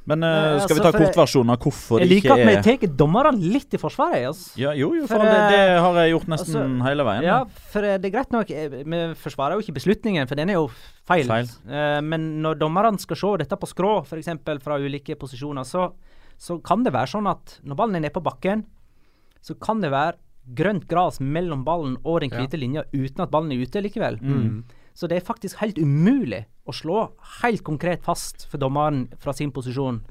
Men 0.05 0.21
uh, 0.21 0.29
skal 0.61 0.67
skal 0.67 0.77
vi 0.77 0.81
altså, 0.81 0.91
ta 0.91 1.01
kortversjonen 1.01 1.53
av 1.55 1.63
hvorfor 1.65 2.03
Jeg 2.03 2.09
liker 2.11 2.33
at 2.35 2.41
vi 2.45 2.53
er 2.53 2.65
tar 2.65 2.91
dommerne 2.99 3.51
litt 3.55 3.73
i 3.73 3.79
forsvaret. 3.81 4.27
Altså. 4.29 4.51
ja, 4.61 4.73
Jo, 4.77 4.91
jo, 4.93 5.07
For, 5.09 5.17
for 5.17 5.25
det, 5.25 5.39
det 5.49 5.61
eh, 5.63 5.79
har 5.81 5.99
jeg 6.01 6.11
gjort 6.13 6.27
nesten 6.35 6.59
altså, 6.61 6.85
hele 6.85 7.05
veien. 7.07 7.25
Ja, 7.25 7.39
for 7.73 7.87
eh, 7.89 7.97
det 8.01 8.11
er 8.11 8.13
greit 8.13 8.35
nok. 8.35 8.51
Vi 8.75 8.99
forsvarer 9.23 9.57
jo 9.57 9.65
ikke 9.65 9.77
beslutningen, 9.79 10.29
for 10.29 10.37
den 10.37 10.53
er 10.53 10.59
jo 10.59 10.67
feil. 11.09 11.25
Feil. 11.31 11.49
Uh, 11.65 11.99
men 12.05 12.29
når 12.45 12.61
dommerne 12.61 13.01
skal 13.01 13.21
se 13.23 13.33
dette 13.41 13.57
på 13.61 13.71
skrå, 13.71 13.95
f.eks. 14.05 14.31
fra 14.67 14.79
ulike 14.81 15.17
posisjoner, 15.19 15.65
så, 15.65 15.89
så 16.37 16.59
kan 16.65 16.85
det 16.85 16.93
være 16.93 17.15
sånn 17.15 17.31
at 17.31 17.57
når 17.65 17.81
ballen 17.81 17.97
er 17.97 18.05
nede 18.05 18.15
på 18.15 18.23
bakken, 18.25 18.67
så 19.45 19.57
kan 19.57 19.81
det 19.81 19.93
være 19.93 20.19
grønt 20.55 20.85
gras 20.89 21.17
mellom 21.17 21.63
ballen 21.65 21.97
og 22.05 22.21
den 22.21 22.33
hvite 22.33 22.59
linja 22.61 22.85
uten 22.93 23.23
at 23.25 23.31
ballen 23.33 23.55
er 23.55 23.65
ute 23.65 23.81
likevel. 23.81 24.21
Mm. 24.21 24.59
Så 24.95 25.09
det 25.09 25.17
er 25.17 25.25
faktisk 25.25 25.57
helt 25.63 25.81
umulig 25.81 26.45
å 26.65 26.73
slå 26.73 26.99
helt 27.43 27.63
konkret 27.63 28.03
fast 28.05 28.47
for 28.49 28.57
dommeren 28.61 29.05
fra 29.21 29.33
sin 29.37 29.51
posisjon 29.53 30.01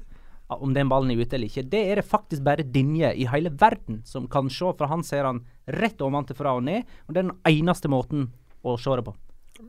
om 0.47 0.73
den 0.75 0.87
ballen 0.91 1.09
er 1.11 1.19
ute 1.25 1.35
eller 1.35 1.49
ikke. 1.49 1.63
Det 1.69 1.81
er 1.91 1.99
det 1.99 2.05
faktisk 2.05 2.43
bare 2.45 2.63
Dinje 2.63 3.09
i 3.17 3.25
hele 3.27 3.49
verden 3.49 4.03
som 4.05 4.27
kan 4.31 4.49
se, 4.53 4.67
for 4.77 4.87
han 4.91 5.01
ser 5.03 5.25
han 5.25 5.41
rett 5.67 6.01
ovenfra 6.05 6.53
og 6.55 6.63
ned. 6.67 6.85
Og 7.07 7.13
det 7.15 7.23
er 7.23 7.29
den 7.31 7.37
eneste 7.49 7.89
måten 7.91 8.27
å 8.63 8.77
se 8.77 8.93
det 8.99 9.05
på. 9.07 9.15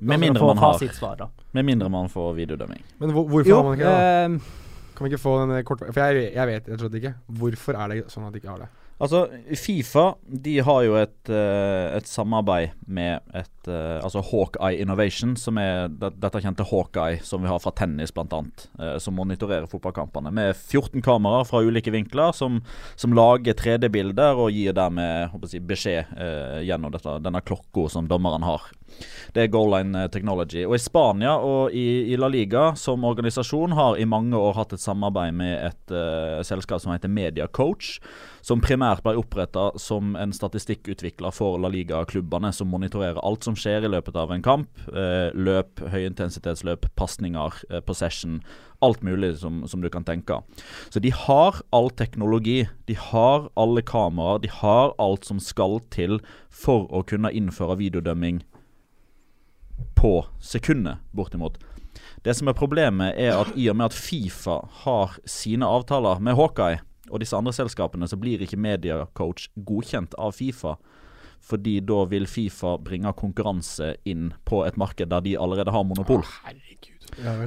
Med 0.01 0.17
Altså, 0.17 0.21
mindre 0.27 0.47
man 0.51 0.59
har. 0.61 1.29
Med 1.57 1.65
mindre 1.65 1.89
man 1.89 2.09
får 2.13 2.35
videodømming. 2.37 2.83
Men 3.01 3.15
hvor, 3.17 3.25
hvorfor 3.31 3.49
Jo, 3.49 3.57
har 3.57 3.65
man 3.71 3.79
ikke 3.79 3.91
det? 3.91 3.97
da? 3.97 4.25
eh, 4.37 4.95
Kan 4.97 5.05
vi 5.07 5.13
ikke 5.15 5.23
få 5.23 5.33
den 5.47 5.65
kort... 5.69 5.83
For 5.93 6.01
jeg, 6.03 6.33
jeg 6.35 6.47
vet 6.53 6.69
rett 6.69 6.77
og 6.77 6.85
slett 6.85 6.99
ikke. 7.01 7.15
Hvorfor 7.41 7.77
er 7.81 7.89
det 7.95 7.99
sånn 8.13 8.27
at 8.29 8.33
de 8.37 8.41
ikke 8.43 8.53
har 8.53 8.63
det? 8.67 8.69
Altså, 8.97 9.27
Fifa 9.61 10.15
de 10.25 10.55
har 10.65 10.85
jo 10.87 10.95
et, 10.97 11.29
eh, 11.29 11.97
et 11.99 12.07
samarbeid 12.09 12.73
med 12.89 13.21
et 13.37 13.69
eh, 13.69 13.99
Altså 14.01 14.23
Hawkeye 14.25 14.81
Innovation, 14.81 15.35
som 15.37 15.59
er 15.61 15.91
dette 15.93 16.41
kjente 16.41 16.65
Hawkeye 16.65 17.21
som 17.27 17.45
vi 17.45 17.51
har 17.51 17.61
fra 17.61 17.75
tennis, 17.77 18.15
bl.a. 18.15 18.41
Uh, 18.81 18.97
som 19.03 19.17
monitorerer 19.19 19.69
fotballkampene. 19.69 20.33
Med 20.33 20.55
14 20.55 21.03
kameraer 21.05 21.45
fra 21.49 21.61
ulike 21.67 21.93
vinkler 21.93 22.33
som, 22.37 22.63
som 22.97 23.13
lager 23.17 23.59
3D-bilder 23.59 24.41
og 24.41 24.55
gir 24.55 24.77
dermed 24.77 25.35
jeg, 25.51 25.65
beskjed 25.67 26.17
eh, 26.17 26.63
gjennom 26.69 26.95
dette, 26.95 27.19
denne 27.25 27.43
klokka 27.45 27.89
som 27.93 28.09
dommeren 28.09 28.47
har. 28.47 28.71
Det 29.35 29.45
er 29.45 29.53
Goal 29.53 29.73
Line 29.75 30.07
Technology. 30.13 30.63
Og 30.67 30.77
I 30.77 30.83
Spania 30.83 31.35
og 31.43 31.75
i, 31.77 32.13
i, 32.13 32.17
La 32.21 32.31
Liga 32.33 32.71
som 32.79 33.05
organisasjon 33.05 33.75
har 33.77 33.99
i 34.01 34.09
mange 34.09 34.39
år 34.39 34.57
hatt 34.57 34.73
et 34.77 34.83
samarbeid 34.83 35.37
med 35.37 35.59
et 35.59 35.95
uh, 35.95 36.41
selskap 36.47 36.83
som 36.83 36.95
heter 36.95 37.13
Media 37.13 37.47
Coach 37.47 37.99
som 38.47 38.63
primært 38.63 39.03
ble 39.03 39.17
oppretta 39.19 39.73
som 39.81 40.15
en 40.19 40.31
statistikkutvikler 40.35 41.35
for 41.35 41.59
La 41.59 41.71
Liga-klubbene, 41.73 42.53
som 42.55 42.71
monitorerer 42.71 43.19
alt 43.27 43.47
som 43.47 43.57
skjer 43.59 43.87
i 43.87 43.91
løpet 43.91 44.19
av 44.21 44.31
en 44.31 44.45
kamp. 44.45 44.71
Uh, 44.87 45.35
løp, 45.35 45.83
høyintensitetsløp, 45.83 46.87
pasninger, 46.99 47.59
uh, 47.73 47.81
possession. 47.87 48.39
Alt 48.87 49.03
mulig 49.03 49.33
som, 49.41 49.65
som, 49.67 49.83
du 49.83 49.91
kan 49.91 50.07
tenke. 50.07 50.39
Så 50.95 51.03
de 51.03 51.11
har 51.11 51.59
all 51.75 51.91
teknologi. 51.91 52.69
De 52.87 52.95
har 53.01 53.49
alle 53.59 53.83
kameraer. 53.83 54.45
De 54.45 54.53
har 54.53 54.95
alt 55.03 55.27
som 55.27 55.43
skal 55.43 55.81
til 55.91 56.21
for 56.53 56.87
å 56.95 57.03
kunne 57.09 57.35
innføre 57.35 57.81
videodømming 57.81 58.45
på 59.97 60.27
sekundet, 60.41 61.03
bortimot. 61.13 61.59
Det 62.25 62.35
som 62.37 62.49
er 62.49 62.57
problemet, 62.59 63.15
er 63.17 63.37
at 63.39 63.55
i 63.57 63.69
og 63.71 63.79
med 63.79 63.91
at 63.91 63.97
Fifa 63.97 64.59
har 64.83 65.17
sine 65.29 65.67
avtaler 65.67 66.21
med 66.21 66.37
Hawkeye, 66.39 66.81
og 67.11 67.23
disse 67.23 67.39
andre 67.39 67.55
selskapene, 67.55 68.09
så 68.11 68.19
blir 68.19 68.43
ikke 68.43 68.59
Mediacoach 68.59 69.49
godkjent 69.69 70.17
av 70.19 70.35
Fifa. 70.35 70.77
Fordi 71.47 71.79
da 71.87 72.01
vil 72.11 72.27
Fifa 72.27 72.75
bringe 72.83 73.13
konkurranse 73.15 73.93
inn 74.09 74.33
på 74.49 74.65
et 74.67 74.79
marked 74.81 75.13
der 75.13 75.23
de 75.23 75.37
allerede 75.39 75.71
har 75.71 75.87
monopol. 75.87 76.25
Å, 76.25 76.57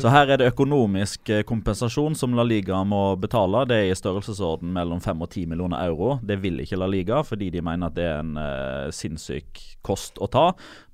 så 0.02 0.12
her 0.14 0.32
er 0.32 0.40
det 0.42 0.50
økonomisk 0.50 1.30
eh, 1.30 1.44
kompensasjon 1.48 2.16
som 2.18 2.34
La 2.38 2.46
Liga 2.48 2.80
må 2.88 3.16
betale. 3.22 3.66
Det 3.70 3.78
er 3.78 3.92
i 3.92 3.98
størrelsesorden 3.98 4.72
mellom 4.76 5.02
5 5.04 5.26
og 5.26 5.30
10 5.30 5.46
millioner 5.52 5.84
euro. 5.86 6.18
Det 6.26 6.40
vil 6.44 6.62
ikke 6.64 6.80
La 6.80 6.88
Liga, 6.90 7.22
fordi 7.26 7.52
de 7.54 7.64
mener 7.66 7.90
at 7.90 7.98
det 7.98 8.08
er 8.08 8.22
en 8.24 8.40
uh, 8.40 8.90
sinnssyk 8.96 9.62
kost 9.86 10.20
å 10.20 10.28
ta, 10.32 10.46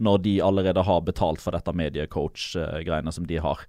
når 0.04 0.22
de 0.26 0.36
allerede 0.44 0.84
har 0.86 1.06
betalt 1.06 1.42
for 1.44 1.56
dette 1.56 1.74
mediecoach-greiene 1.76 3.14
som 3.16 3.28
de 3.30 3.40
har. 3.42 3.64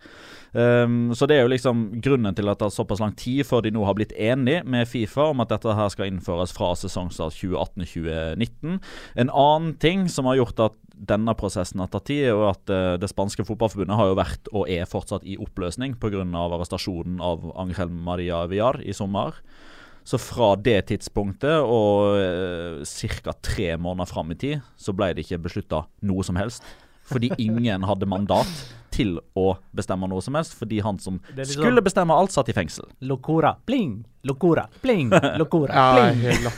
Um, 0.57 1.13
så 1.17 1.29
det 1.29 1.37
er 1.37 1.45
jo 1.45 1.53
liksom 1.53 1.87
grunnen 2.05 2.37
til 2.37 2.49
at 2.49 2.61
det 2.61 2.69
er 2.69 2.77
såpass 2.77 3.03
lang 3.03 3.15
tid 3.19 3.45
før 3.49 3.65
de 3.65 3.73
nå 3.75 3.85
har 3.85 3.97
blitt 3.99 4.15
enige 4.17 4.63
med 4.65 4.89
Fifa 4.89 5.31
om 5.33 5.43
at 5.45 5.53
dette 5.53 5.75
her 5.77 5.91
skal 5.93 6.11
innføres 6.11 6.55
fra 6.57 6.73
sesongstart 6.79 7.37
2018-2019. 7.37 8.81
En 9.21 9.33
annen 9.33 9.75
ting 9.83 10.07
som 10.13 10.29
har 10.31 10.41
gjort 10.41 10.67
at 10.71 10.79
denne 10.97 11.35
prosessen 11.37 11.83
har 11.83 11.91
tatt 11.93 12.09
tid, 12.09 12.25
jo 12.31 12.47
at 12.49 12.73
uh, 12.73 12.97
det 13.01 13.11
spanske 13.13 13.45
fotballforbundet 13.47 13.99
har 13.99 14.11
jo 14.11 14.19
vært 14.19 14.51
og 14.53 14.71
er 14.73 14.89
fortsatt 14.89 15.27
i 15.29 15.37
oppløsning 15.43 15.99
pga. 16.01 16.25
arrestasjonen 16.25 17.21
av 17.21 17.51
Angel 17.57 17.91
Maria 17.93 18.45
Villar 18.49 18.81
i 18.81 18.95
sommer. 18.97 19.37
Så 20.07 20.21
fra 20.23 20.55
det 20.55 20.87
tidspunktet 20.93 21.67
og 21.67 22.17
uh, 22.17 22.83
ca. 22.87 23.35
tre 23.43 23.77
måneder 23.77 24.11
fram 24.11 24.33
i 24.33 24.39
tid, 24.39 24.65
så 24.77 24.95
ble 24.95 25.13
det 25.13 25.27
ikke 25.27 25.43
beslutta 25.49 25.85
noe 26.07 26.25
som 26.25 26.39
helst. 26.39 26.65
Fordi 27.07 27.33
ingen 27.49 27.85
hadde 27.87 28.09
mandat 28.09 28.67
til 28.97 29.17
å 29.37 29.47
bestemme 29.77 30.09
noe 30.11 30.25
som 30.25 30.37
helst, 30.39 30.57
fordi 30.59 30.81
han 30.85 31.01
som 31.03 31.21
liksom 31.37 31.61
skulle 31.61 31.85
bestemme 31.85 32.17
alt, 32.17 32.33
satt 32.35 32.49
i 32.53 32.57
fengsel. 32.57 32.89
Locora, 33.07 33.55
pling, 33.69 33.99
Locora, 34.27 34.65
pling, 34.83 35.13
Locora, 35.41 35.83
pling. 35.95 36.23
ja, 36.43 36.51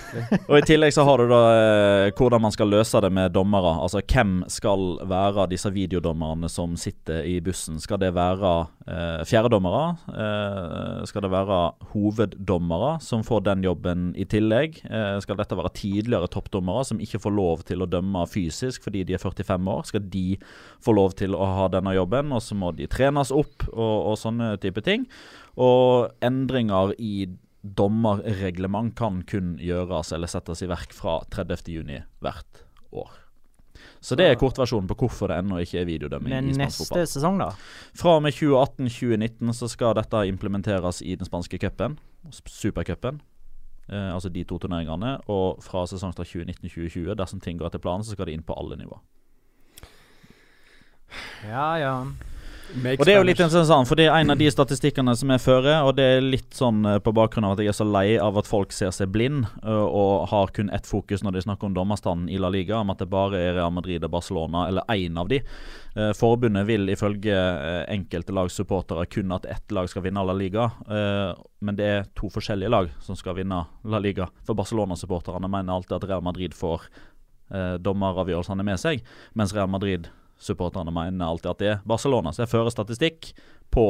og 0.47 0.55
I 0.57 0.63
tillegg 0.65 0.95
så 0.97 1.05
har 1.05 1.21
du 1.21 1.29
da 1.29 1.41
eh, 1.53 2.13
hvordan 2.17 2.41
man 2.47 2.55
skal 2.55 2.71
løse 2.73 3.03
det 3.05 3.11
med 3.13 3.35
dommere. 3.37 3.75
Altså 3.85 4.01
hvem 4.09 4.39
skal 4.49 4.87
være 5.11 5.49
disse 5.53 5.69
videodommerne 5.75 6.49
som 6.49 6.79
sitter 6.81 7.27
i 7.29 7.35
bussen? 7.45 7.77
Skal 7.83 8.01
det 8.01 8.15
være 8.17 8.53
eh, 8.89 9.21
fjerdedommere? 9.29 9.83
Eh, 10.09 11.03
skal 11.11 11.27
det 11.27 11.33
være 11.35 11.59
hoveddommere 11.93 12.95
som 13.05 13.25
får 13.27 13.45
den 13.51 13.67
jobben 13.69 14.09
i 14.17 14.25
tillegg? 14.29 14.81
Eh, 14.89 15.19
skal 15.25 15.37
dette 15.43 15.59
være 15.59 15.75
tidligere 15.77 16.31
toppdommere 16.33 16.87
som 16.89 17.03
ikke 17.05 17.21
får 17.21 17.37
lov 17.37 17.67
til 17.69 17.85
å 17.85 17.91
dømme 17.91 18.25
fysisk 18.33 18.89
fordi 18.89 19.05
de 19.09 19.19
er 19.19 19.23
45 19.23 19.69
år? 19.75 19.85
Skal 19.93 20.09
de 20.09 20.27
få 20.85 20.97
lov 20.97 21.19
til 21.21 21.37
å 21.37 21.53
ha 21.59 21.69
denne 21.77 21.93
jobben? 21.99 22.28
Og 22.35 22.43
så 22.45 22.57
må 22.59 22.73
de 22.77 22.89
trenes 22.91 23.33
opp 23.35 23.67
og, 23.73 24.13
og 24.13 24.17
sånne 24.21 24.55
type 24.63 24.83
ting. 24.87 25.07
Og 25.59 26.11
endringer 26.25 26.95
i 26.99 27.29
dommerreglement 27.63 28.95
kan 28.99 29.23
kun 29.29 29.57
gjøres 29.61 30.13
eller 30.15 30.31
settes 30.31 30.63
i 30.63 30.69
verk 30.71 30.95
fra 30.95 31.19
30.6 31.35 32.05
hvert 32.23 32.63
år. 32.95 33.17
Så 34.01 34.15
det 34.19 34.29
er 34.31 34.39
kortversjonen 34.39 34.87
på 34.91 34.97
hvorfor 35.03 35.31
det 35.31 35.41
ennå 35.43 35.59
ikke 35.63 35.81
er 35.81 35.89
videodømming 35.89 36.31
Men 36.31 36.51
i 36.51 36.55
spansk 36.55 36.85
fotball. 36.85 37.01
neste 37.03 37.19
sesong, 37.19 37.41
da? 37.43 37.49
Fra 37.99 38.15
og 38.19 38.23
med 38.23 38.37
2018-2019 38.37 39.57
så 39.59 39.69
skal 39.71 39.97
dette 39.99 40.23
implementeres 40.31 41.03
i 41.03 41.17
den 41.19 41.27
spanske 41.27 41.59
cupen, 41.59 41.99
supercupen. 42.31 43.21
Eh, 43.89 44.15
altså 44.15 44.31
de 44.31 44.45
to 44.45 44.59
turneringene. 44.63 45.17
Og 45.27 45.63
fra 45.65 45.85
sesongstart 45.91 46.31
2019-2020, 46.31 47.15
dersom 47.19 47.43
ting 47.43 47.59
går 47.59 47.73
etter 47.73 47.83
planen, 47.83 48.07
så 48.07 48.15
skal 48.15 48.31
det 48.31 48.39
inn 48.39 48.47
på 48.47 48.57
alle 48.59 48.79
nivå. 48.79 49.01
Ja, 51.49 51.69
ja. 51.79 51.95
Make 52.77 53.01
og 53.01 53.07
Det 53.09 53.15
er 53.15 53.23
jo 53.23 53.25
litt 53.25 53.41
interessant, 53.41 53.89
for 53.89 53.97
det 53.97 54.07
er 54.11 54.19
en 54.19 54.33
av 54.35 54.37
de 54.37 54.49
statistikkene 54.53 55.15
som 55.17 55.31
jeg 55.33 55.41
fører. 55.41 55.87
Og 55.89 55.95
det 55.97 56.05
er 56.05 56.25
litt 56.25 56.57
sånn 56.57 56.83
eh, 56.85 56.99
på 57.01 57.15
bakgrunn 57.17 57.47
av 57.49 57.55
at 57.55 57.63
jeg 57.63 57.73
er 57.73 57.79
så 57.79 57.87
lei 57.89 58.19
av 58.21 58.37
at 58.41 58.49
folk 58.49 58.75
ser 58.77 58.93
seg 58.95 59.09
blind 59.15 59.47
og 59.65 60.29
har 60.29 60.53
kun 60.55 60.69
ett 60.75 60.87
fokus 60.87 61.25
når 61.25 61.39
de 61.39 61.45
snakker 61.47 61.69
om 61.69 61.77
dommerstanden 61.77 62.29
i 62.29 62.41
La 62.41 62.51
Liga, 62.53 62.83
om 62.83 62.93
at 62.93 63.01
det 63.01 63.09
bare 63.13 63.41
er 63.41 63.57
Real 63.57 63.73
Madrid 63.73 64.05
og 64.05 64.13
Barcelona, 64.13 64.67
eller 64.69 64.85
én 64.93 65.17
av 65.21 65.31
de. 65.33 65.41
Uh, 65.97 66.13
forbundet 66.17 66.67
vil 66.69 66.85
ifølge 66.93 67.35
enkelte 67.35 67.97
enkelte 67.99 68.35
lagssupportere 68.37 69.07
kun 69.11 69.33
at 69.35 69.47
ett 69.51 69.73
lag 69.75 69.89
skal 69.91 70.05
vinne 70.05 70.23
La 70.25 70.37
Liga. 70.37 70.71
men 71.61 71.77
det 71.77 71.85
er 71.85 72.07
to 72.17 72.29
forskjellige 72.31 72.71
lag 72.71 72.91
som 73.03 73.17
skal 73.17 73.37
vinne 73.37 73.65
La 73.85 73.99
Liga. 73.99 74.29
For 74.47 74.55
Barcelona-supporterne 74.55 75.49
mener 75.49 75.75
alltid 75.75 75.97
at 75.97 76.09
Real 76.09 76.23
Madrid 76.23 76.55
får 76.55 76.87
dommeravgjørelsene 77.81 78.65
med 78.65 78.81
seg, 78.81 79.05
mens 79.35 79.55
Real 79.57 79.69
Madrid 79.69 80.09
supporterne 80.39 80.95
mener 80.95 81.27
alltid 81.27 81.51
at 81.51 81.63
det 81.63 81.73
er 81.73 81.83
Barcelona. 81.89 82.33
Så 82.33 82.45
jeg 82.45 82.53
fører 82.53 82.75
statistikk 82.75 83.33
på 83.75 83.89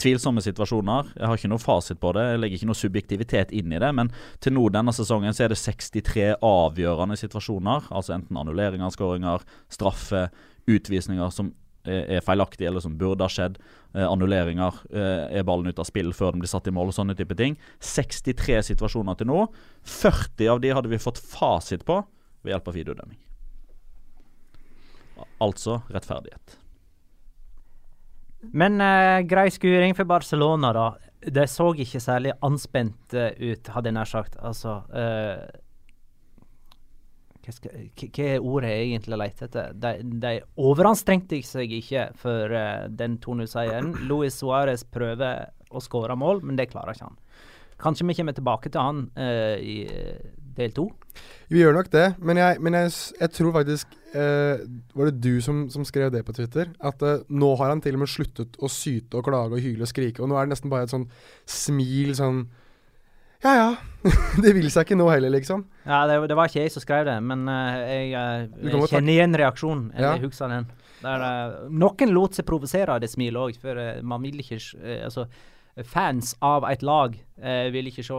tvilsomme 0.00 0.42
situasjoner. 0.44 1.12
Jeg 1.18 1.28
har 1.28 1.38
ikke 1.38 1.50
noe 1.52 1.62
fasit 1.62 2.00
på 2.00 2.12
det, 2.16 2.26
jeg 2.30 2.40
legger 2.40 2.60
ikke 2.60 2.70
noe 2.70 2.80
subjektivitet 2.80 3.54
inn 3.56 3.72
i 3.74 3.80
det. 3.82 3.90
Men 3.96 4.12
til 4.42 4.56
nå 4.56 4.68
denne 4.72 4.94
sesongen 4.96 5.36
så 5.36 5.44
er 5.44 5.52
det 5.52 5.60
63 5.60 6.28
avgjørende 6.46 7.18
situasjoner. 7.20 7.90
Altså 7.90 8.16
enten 8.16 8.38
annulleringer, 8.40 8.92
skåringer, 8.94 9.44
straffe, 9.72 10.28
utvisninger 10.70 11.34
som 11.34 11.52
er 11.84 12.20
feilaktige 12.20 12.68
eller 12.68 12.82
som 12.84 12.96
burde 13.00 13.24
ha 13.24 13.32
skjedd. 13.32 13.56
Eh, 13.94 14.04
annulleringer. 14.04 14.82
Eh, 14.92 15.38
er 15.40 15.46
ballen 15.48 15.72
ute 15.72 15.80
av 15.80 15.88
spill 15.88 16.12
før 16.16 16.34
den 16.34 16.44
blir 16.44 16.52
satt 16.52 16.68
i 16.68 16.74
mål 16.74 16.92
og 16.92 16.98
sånne 16.98 17.16
type 17.18 17.36
ting. 17.38 17.56
63 17.80 18.60
situasjoner 18.72 19.16
til 19.18 19.30
nå. 19.32 19.46
40 19.88 20.52
av 20.52 20.60
de 20.60 20.76
hadde 20.76 20.92
vi 20.92 21.00
fått 21.00 21.20
fasit 21.22 21.86
på 21.88 22.02
ved 22.44 22.54
hjelp 22.54 22.68
av 22.68 22.80
videodømming. 22.80 23.18
Altså 25.40 25.80
rettferdighet. 25.92 26.60
Men 28.56 28.80
eh, 28.80 29.20
grei 29.28 29.50
skuring 29.52 29.94
for 29.96 30.08
Barcelona, 30.08 30.72
da. 30.72 30.86
Det 31.20 31.44
så 31.52 31.70
ikke 31.76 32.00
særlig 32.00 32.32
anspent 32.40 33.12
uh, 33.12 33.28
ut, 33.36 33.68
hadde 33.74 33.90
jeg 33.90 33.96
nær 33.98 34.08
sagt. 34.08 34.38
Altså 34.40 34.78
eh, 34.96 35.42
hva, 37.44 37.52
skal, 37.52 37.82
hva, 38.00 38.24
er 38.24 38.40
ordet 38.40 38.70
jeg 38.72 38.86
egentlig 38.86 39.18
leter 39.20 39.50
etter? 39.50 39.74
De, 39.76 39.92
de 40.22 40.32
overanstrengte 40.56 41.42
seg 41.44 41.74
ikke 41.76 42.06
for 42.20 42.56
den 42.96 43.18
2-0-seieren. 43.20 43.92
Luis 44.08 44.40
Suárez 44.40 44.86
prøver 44.88 45.50
å 45.70 45.84
skåre 45.84 46.16
mål, 46.16 46.40
men 46.46 46.56
det 46.56 46.70
klarer 46.72 46.96
ikke 46.96 47.10
han. 47.10 47.20
Kanskje 47.80 48.08
vi 48.08 48.16
kommer 48.16 48.36
tilbake 48.36 48.72
til 48.72 48.80
han 48.80 49.06
i 49.16 49.76
del 50.60 50.76
to? 50.76 50.86
Vi 51.50 51.58
gjør 51.58 51.74
nok 51.74 51.90
det, 51.90 52.06
men 52.22 52.38
jeg, 52.38 52.60
men 52.62 52.76
jeg, 52.78 52.92
jeg 53.18 53.32
tror 53.34 53.54
faktisk 53.56 53.96
eh, 54.14 54.62
Var 54.94 55.10
det 55.10 55.22
du 55.24 55.40
som, 55.42 55.64
som, 55.72 55.82
skrev 55.86 56.12
det 56.14 56.22
på 56.26 56.34
Twitter? 56.36 56.70
At 56.78 57.02
eh, 57.02 57.24
nå 57.26 57.50
har 57.58 57.72
han 57.72 57.82
til 57.82 57.98
og 57.98 58.04
med 58.04 58.12
sluttet 58.12 58.58
å 58.62 58.70
syte 58.70 59.18
og 59.18 59.26
klage 59.26 59.58
og 59.58 59.64
hyle 59.64 59.86
og 59.86 59.90
skrike, 59.90 60.22
og 60.22 60.30
nå 60.30 60.38
er 60.38 60.46
det 60.46 60.54
nesten 60.54 60.72
bare 60.72 60.86
et 60.86 60.94
sånn 60.94 61.08
smil 61.50 62.14
sånn 62.18 62.44
ja 63.40 63.52
ja. 63.56 63.68
det 64.44 64.52
vil 64.56 64.68
seg 64.72 64.84
ikke 64.84 64.98
nå 65.00 65.06
heller, 65.08 65.32
liksom. 65.32 65.62
Ja, 65.86 66.02
det, 66.08 66.18
det, 66.28 66.36
var 66.36 66.50
ikke 66.50 66.60
jeg 66.60 66.72
som 66.74 66.82
skrev 66.84 67.06
det, 67.08 67.16
men 67.24 67.46
uh, 67.48 67.78
jeg, 67.88 68.10
uh, 68.12 68.66
jeg 68.68 68.90
kjenner 68.92 69.14
igjen 69.14 69.36
reaksjonen. 69.40 69.86
Ja. 69.94 70.10
Jeg 70.12 70.26
husker 70.26 70.52
den. 70.52 70.66
Der, 71.00 71.24
uh, 71.24 71.70
noen 71.72 72.12
lot 72.12 72.36
seg 72.36 72.44
provosere 72.48 72.96
av 72.96 73.00
det 73.00 73.08
smilet 73.12 73.40
òg, 73.40 73.56
for 73.62 73.80
man 74.04 74.20
vil 74.24 74.42
ikke 74.44 74.60
Altså, 75.06 75.24
fans 75.86 76.34
av 76.44 76.66
et 76.68 76.82
lag 76.82 77.14
vil 77.72 77.88
ikke 77.88 78.02
se 78.04 78.16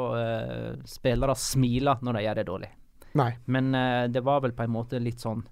spillere 0.89 1.35
smile 1.37 1.97
når 2.01 2.17
de 2.17 2.23
gjør 2.25 2.39
det 2.39 2.45
dårlig. 2.47 2.69
Nei. 3.19 3.31
Men 3.51 3.73
uh, 3.75 4.05
det 4.11 4.23
var 4.25 4.43
vel 4.45 4.55
på 4.55 4.65
en 4.65 4.77
måte 4.77 5.01
litt 5.01 5.23
sånn 5.23 5.43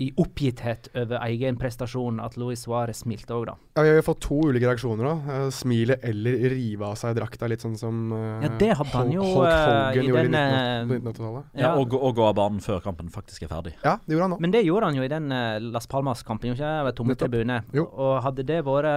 i 0.00 0.06
oppgitthet 0.18 0.88
over 0.96 1.20
egen 1.28 1.58
prestasjon 1.60 2.16
at 2.24 2.38
Luis 2.40 2.62
Suárez 2.64 3.02
smilte 3.04 3.34
òg, 3.36 3.44
da. 3.50 3.54
Ja, 3.76 3.82
vi 3.84 3.90
har 3.92 3.98
jo 3.98 4.04
fått 4.06 4.22
to 4.24 4.38
ulike 4.48 4.64
reaksjoner 4.64 5.04
da. 5.06 5.36
Smile 5.54 5.98
eller 6.08 6.46
rive 6.50 6.88
av 6.88 6.96
seg 6.98 7.12
drakta, 7.18 7.46
litt 7.52 7.62
sånn 7.62 7.76
som 7.78 8.00
uh, 8.10 8.40
Ja, 8.42 8.50
det 8.58 8.70
hadde 8.80 8.94
han 8.96 9.12
jo, 9.12 9.26
Hulk 9.36 9.50
eh, 9.50 9.60
Hogan 9.60 10.00
i 10.00 10.08
gjorde 10.08 10.24
den, 10.24 10.38
i 10.38 10.40
eh, 10.40 10.86
1980-tallet. 10.88 11.50
Ja, 11.60 11.74
og, 11.76 11.94
og 12.00 12.16
gå 12.18 12.26
av 12.26 12.34
banen 12.40 12.64
før 12.64 12.80
kampen 12.82 13.12
faktisk 13.14 13.44
er 13.44 13.52
ferdig. 13.52 13.74
Ja, 13.84 13.98
det 14.00 14.16
gjorde 14.16 14.30
han 14.30 14.36
òg. 14.38 14.42
Men 14.46 14.56
det 14.56 14.64
gjorde 14.64 14.90
han 14.90 14.98
jo 14.98 15.04
i 15.04 15.12
den 15.12 15.28
eh, 15.36 15.58
Las 15.68 15.86
Palmas-kampen, 15.92 16.50
jo 16.50 16.58
ikke? 16.58 16.72
Ved 16.88 16.98
tomme 16.98 17.18
tribune. 17.20 17.60
Og 17.84 18.14
hadde 18.24 18.48
det 18.48 18.62
vært 18.66 18.88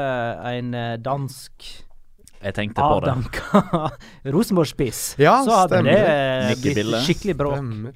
en 0.55 0.73
eh, 0.79 0.95
dansk 1.03 1.69
Jeg 2.45 2.53
tenkte 2.53 2.84
på 2.84 2.99
det. 3.01 3.13
avdanka 3.13 3.89
Rosenborg-spiss, 4.36 5.15
Ja, 5.21 5.39
så 5.45 5.63
hadde 5.63 5.79
stemmer. 5.79 5.95
det 5.95 6.51
eh, 6.51 6.60
blitt 6.62 7.08
skikkelig 7.08 7.36
bråk. 7.39 7.58
Mm. 7.58 7.88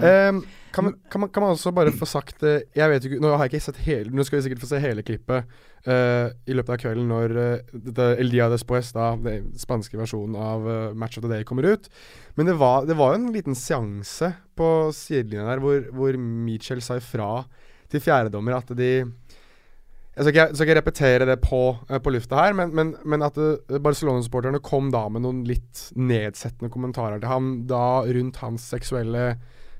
Um, 0.00 0.40
kan, 0.72 0.84
man, 0.86 0.94
kan, 1.10 1.20
man, 1.20 1.30
kan 1.32 1.44
man 1.44 1.54
også 1.56 1.72
bare 1.76 1.92
få 1.96 2.06
sagt 2.08 2.42
eh, 2.46 2.60
Jeg 2.76 2.90
vet 2.92 3.06
ikke 3.08 3.20
Nå 3.24 3.30
har 3.32 3.46
jeg 3.46 3.54
ikke 3.54 3.64
sett 3.64 3.78
hele 3.86 4.12
Nå 4.12 4.24
skal 4.26 4.38
vi 4.38 4.44
sikkert 4.44 4.60
få 4.62 4.68
se 4.68 4.80
hele 4.82 5.04
klippet 5.06 5.48
uh, 5.88 6.28
i 6.44 6.56
løpet 6.56 6.74
av 6.74 6.80
kvelden 6.82 7.08
når 7.08 7.34
uh, 7.38 8.02
El 8.20 8.32
Dia 8.32 8.48
Despues, 8.52 8.90
da, 8.96 9.14
den 9.24 9.48
spanske 9.58 9.96
versjonen 10.00 10.36
av 10.36 10.66
uh, 10.68 10.76
Match 10.98 11.20
of 11.20 11.24
the 11.24 11.30
Day, 11.32 11.46
kommer 11.48 11.68
ut. 11.68 11.88
Men 12.36 12.50
det 12.50 12.58
var, 12.60 12.84
det 12.88 12.96
var 12.98 13.14
jo 13.14 13.20
en 13.22 13.32
liten 13.34 13.56
seanse 13.56 14.32
på 14.58 14.68
sidelinja 14.96 15.46
der 15.48 15.62
hvor, 15.64 15.80
hvor 15.94 16.18
Mitchell 16.20 16.82
sa 16.84 16.98
ifra 17.00 17.44
til 17.88 18.04
fjerdedommer 18.04 18.58
at 18.58 18.72
de 18.76 18.92
jeg 20.18 20.24
skal, 20.24 20.32
ikke, 20.32 20.44
jeg 20.48 20.56
skal 20.58 20.66
ikke 20.66 20.78
repetere 20.80 21.26
det 21.28 21.36
på, 21.44 21.58
eh, 21.86 22.00
på 22.02 22.10
lufta 22.10 22.40
her, 22.40 22.56
men, 22.58 22.72
men, 22.74 22.88
men 23.06 23.22
at 23.22 23.36
eh, 23.38 23.78
Barcelona-supporterne 23.78 24.58
kom 24.66 24.88
da 24.90 25.04
med 25.12 25.22
noen 25.22 25.44
litt 25.46 25.84
nedsettende 25.94 26.72
kommentarer 26.74 27.22
til 27.22 27.30
ham 27.30 27.52
da 27.70 28.02
rundt 28.02 28.40
hans 28.42 28.66
seksuelle 28.74 29.36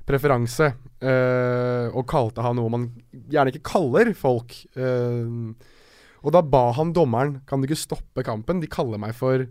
preferanse, 0.07 0.71
eh, 1.03 1.91
og 1.91 2.07
kalte 2.09 2.45
han 2.45 2.55
noe 2.57 2.71
man 2.71 2.87
gjerne 3.11 3.51
ikke 3.51 3.67
kaller 3.67 4.13
folk. 4.17 4.55
eh, 4.79 5.75
og 6.19 6.33
da 6.35 6.41
ba 6.43 6.65
han 6.75 6.89
dommeren 6.91 7.37
Kan 7.47 7.61
du 7.61 7.67
ikke 7.69 7.79
stoppe 7.79 8.25
kampen? 8.27 8.59
De 8.59 8.67
kaller 8.67 8.99
meg 8.99 9.13
for 9.15 9.45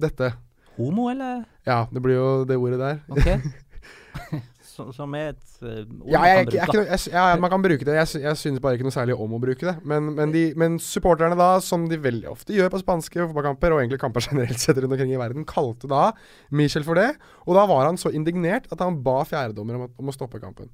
dette. 0.00 0.30
Homo, 0.78 1.10
eller? 1.12 1.44
Ja, 1.68 1.84
det 1.92 2.00
blir 2.02 2.16
jo 2.16 2.28
det 2.48 2.56
ordet 2.60 2.80
der. 2.80 3.02
Ok. 3.12 4.40
Som 4.74 5.14
er 5.14 5.28
et 5.32 5.58
eh, 5.62 5.82
ord 5.86 6.10
Ja, 6.10 6.18
man 6.20 6.28
jeg, 6.28 6.46
kan 6.48 6.54
jeg, 6.54 6.60
er 6.60 6.66
bruke. 6.66 6.84
noe- 6.84 7.12
ja, 7.14 7.24
man 7.44 7.52
kan 7.54 7.62
bruke 7.64 7.86
det. 7.88 7.94
Jeg, 8.00 8.22
jeg 8.24 8.36
synes 8.40 8.60
bare 8.64 8.74
ikke 8.78 8.86
noe 8.88 8.94
særlig 8.96 9.14
om 9.16 9.36
å 9.36 9.40
bruke 9.42 9.68
det. 9.68 9.76
Men, 9.86 10.08
men, 10.16 10.32
de, 10.34 10.42
men 10.60 10.78
supporterne 10.82 11.38
da, 11.38 11.50
som 11.64 11.86
de 11.90 11.98
veldig 12.02 12.28
ofte 12.32 12.56
gjør 12.56 12.72
på 12.74 12.82
spanske 12.82 13.22
fotballkamper, 13.28 13.72
og 13.76 13.82
egentlig 13.84 14.00
kamper 14.02 14.26
generelt 14.28 14.58
sett 14.62 14.76
rundt 14.82 14.92
omkring 14.96 15.14
i 15.14 15.20
verden, 15.20 15.46
kalte 15.48 15.90
da 15.90 16.08
Michel 16.50 16.84
for 16.86 16.98
det. 16.98 17.12
Og 17.46 17.54
da 17.58 17.64
var 17.70 17.86
han 17.88 18.00
så 18.00 18.10
indignert 18.14 18.66
at 18.74 18.82
han 18.84 19.00
ba 19.06 19.20
fjerdedommer 19.28 19.78
om, 19.78 19.88
om 20.00 20.10
å 20.10 20.16
stoppe 20.16 20.42
kampen. 20.42 20.68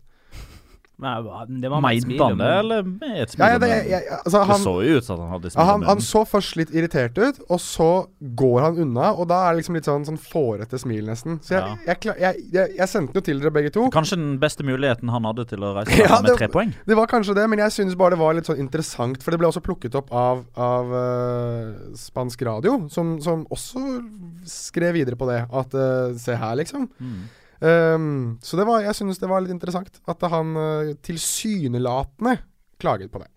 Det 1.01 1.71
var 1.73 1.81
smil, 2.01 2.19
det, 2.39 2.49
eller 2.61 2.83
med 2.85 3.17
et 3.23 3.33
smil? 3.33 3.43
Ja, 3.45 3.49
ja, 3.55 3.59
det, 3.63 3.69
jeg, 3.71 3.87
jeg, 3.91 4.03
altså, 4.25 4.43
det 4.51 4.57
så 4.63 4.75
jo 4.85 4.99
ut 5.01 5.07
som 5.07 5.21
han 5.25 5.31
hadde 5.35 5.51
smil 5.51 5.61
Ja, 5.61 5.67
han, 5.73 5.85
han 5.89 6.03
så 6.05 6.23
først 6.29 6.57
litt 6.61 6.75
irritert 6.77 7.17
ut, 7.19 7.41
og 7.49 7.61
så 7.65 7.89
går 8.21 8.59
han 8.67 8.79
unna. 8.85 9.11
Og 9.17 9.29
da 9.31 9.39
er 9.47 9.55
det 9.55 9.63
liksom 9.63 9.79
litt 9.79 9.89
sånn, 9.89 10.05
sånn 10.09 10.21
fårete 10.21 10.79
smil, 10.83 11.07
nesten. 11.09 11.39
Så 11.45 11.57
jeg, 11.57 11.65
Ja. 11.65 11.95
jeg, 11.95 12.15
jeg, 12.21 12.45
jeg, 12.53 12.75
jeg 12.79 12.89
sendte 12.93 13.13
den 13.15 13.21
jo 13.23 13.27
til 13.31 13.41
dere 13.41 13.55
begge 13.57 13.73
to. 13.75 13.87
Kanskje 13.95 14.19
den 14.21 14.39
beste 14.43 14.67
muligheten 14.67 15.09
han 15.13 15.25
hadde 15.31 15.47
til 15.51 15.65
å 15.65 15.73
reise 15.79 15.97
Ja, 16.05 16.21
med 16.21 16.31
det- 16.33 16.39
tre 16.43 16.49
poeng? 16.53 16.75
Det 16.87 16.97
var 17.01 17.11
kanskje 17.11 17.35
det, 17.41 17.49
men 17.51 17.59
jeg 17.65 17.73
synes 17.79 17.97
bare 17.99 18.15
det 18.17 18.21
var 18.23 18.37
litt 18.39 18.47
sånn 18.51 18.61
interessant. 18.61 19.23
For 19.25 19.31
det 19.35 19.41
ble 19.43 19.49
også 19.51 19.63
plukket 19.65 19.97
opp 19.99 20.13
av, 20.13 20.45
av 20.61 20.95
uh, 20.95 21.95
spansk 21.99 22.43
radio, 22.49 22.77
som, 22.93 23.17
som 23.25 23.47
også 23.51 23.83
skrev 24.49 24.95
videre 25.01 25.17
på 25.21 25.29
det. 25.31 25.43
At 25.53 25.75
uh, 25.77 26.15
se 26.21 26.37
her, 26.37 26.57
liksom. 26.61 26.89
Mm. 27.01 27.21
Um, 27.61 28.39
så 28.41 28.57
det 28.57 28.65
var, 28.65 28.81
jeg 28.87 28.95
synes 28.97 29.19
det 29.21 29.29
var 29.29 29.43
litt 29.45 29.53
interessant 29.53 29.99
at 30.09 30.23
han 30.33 30.55
uh, 30.57 30.95
tilsynelatende 31.05 32.39
klaget 32.81 33.11
på 33.13 33.21
det. 33.21 33.29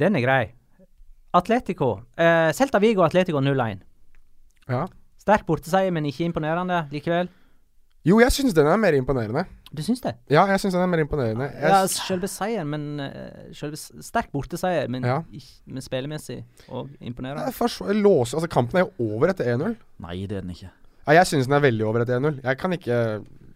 Den 0.00 0.14
er 0.16 0.22
grei. 0.22 0.42
Atletico. 1.34 1.92
Uh, 2.18 2.50
Celta 2.54 2.78
Vigo 2.82 3.02
Atletico 3.02 3.42
0-1. 3.42 3.82
Ja. 4.70 4.84
Sterk 5.20 5.44
borteseier, 5.48 5.90
men 5.94 6.06
ikke 6.06 6.24
imponerende 6.28 6.84
likevel. 6.94 7.28
Jo, 8.06 8.16
jeg 8.22 8.32
synes 8.32 8.54
den 8.56 8.66
er 8.70 8.78
mer 8.80 8.96
imponerende. 8.96 9.42
Du 9.76 9.82
syns 9.84 10.00
det? 10.00 10.14
Ja, 10.32 10.46
jeg 10.48 10.60
synes 10.62 10.72
den 10.74 10.82
er 10.82 10.88
mer 10.88 11.02
imponerende. 11.02 11.50
Jeg, 11.52 11.68
Ja, 11.68 11.80
selve 11.86 12.28
seieren, 12.32 12.70
men 12.72 13.00
eh, 13.04 13.50
selve 13.54 13.76
Sterk 13.76 14.30
borteseier, 14.32 14.88
men, 14.88 15.04
Ja. 15.04 15.18
men 15.66 15.82
spillemessig 15.84 16.44
og 16.68 16.88
imponerende. 17.00 17.52
låser, 18.00 18.38
altså 18.38 18.48
Kampen 18.48 18.80
er 18.80 18.86
jo 18.86 19.14
over 19.14 19.28
etter 19.28 19.44
1-0. 19.44 19.76
Nei, 20.00 20.26
det 20.26 20.38
er 20.38 20.40
den 20.40 20.50
ikke. 20.56 20.70
Ja, 21.06 21.12
jeg 21.20 21.26
synes 21.30 21.48
den 21.48 21.56
er 21.56 21.64
veldig 21.64 21.86
over 21.86 22.04
et 22.04 22.12
1-0. 22.12 22.40
Jeg 22.44 22.58
kan 22.60 22.72
ikke 22.76 22.98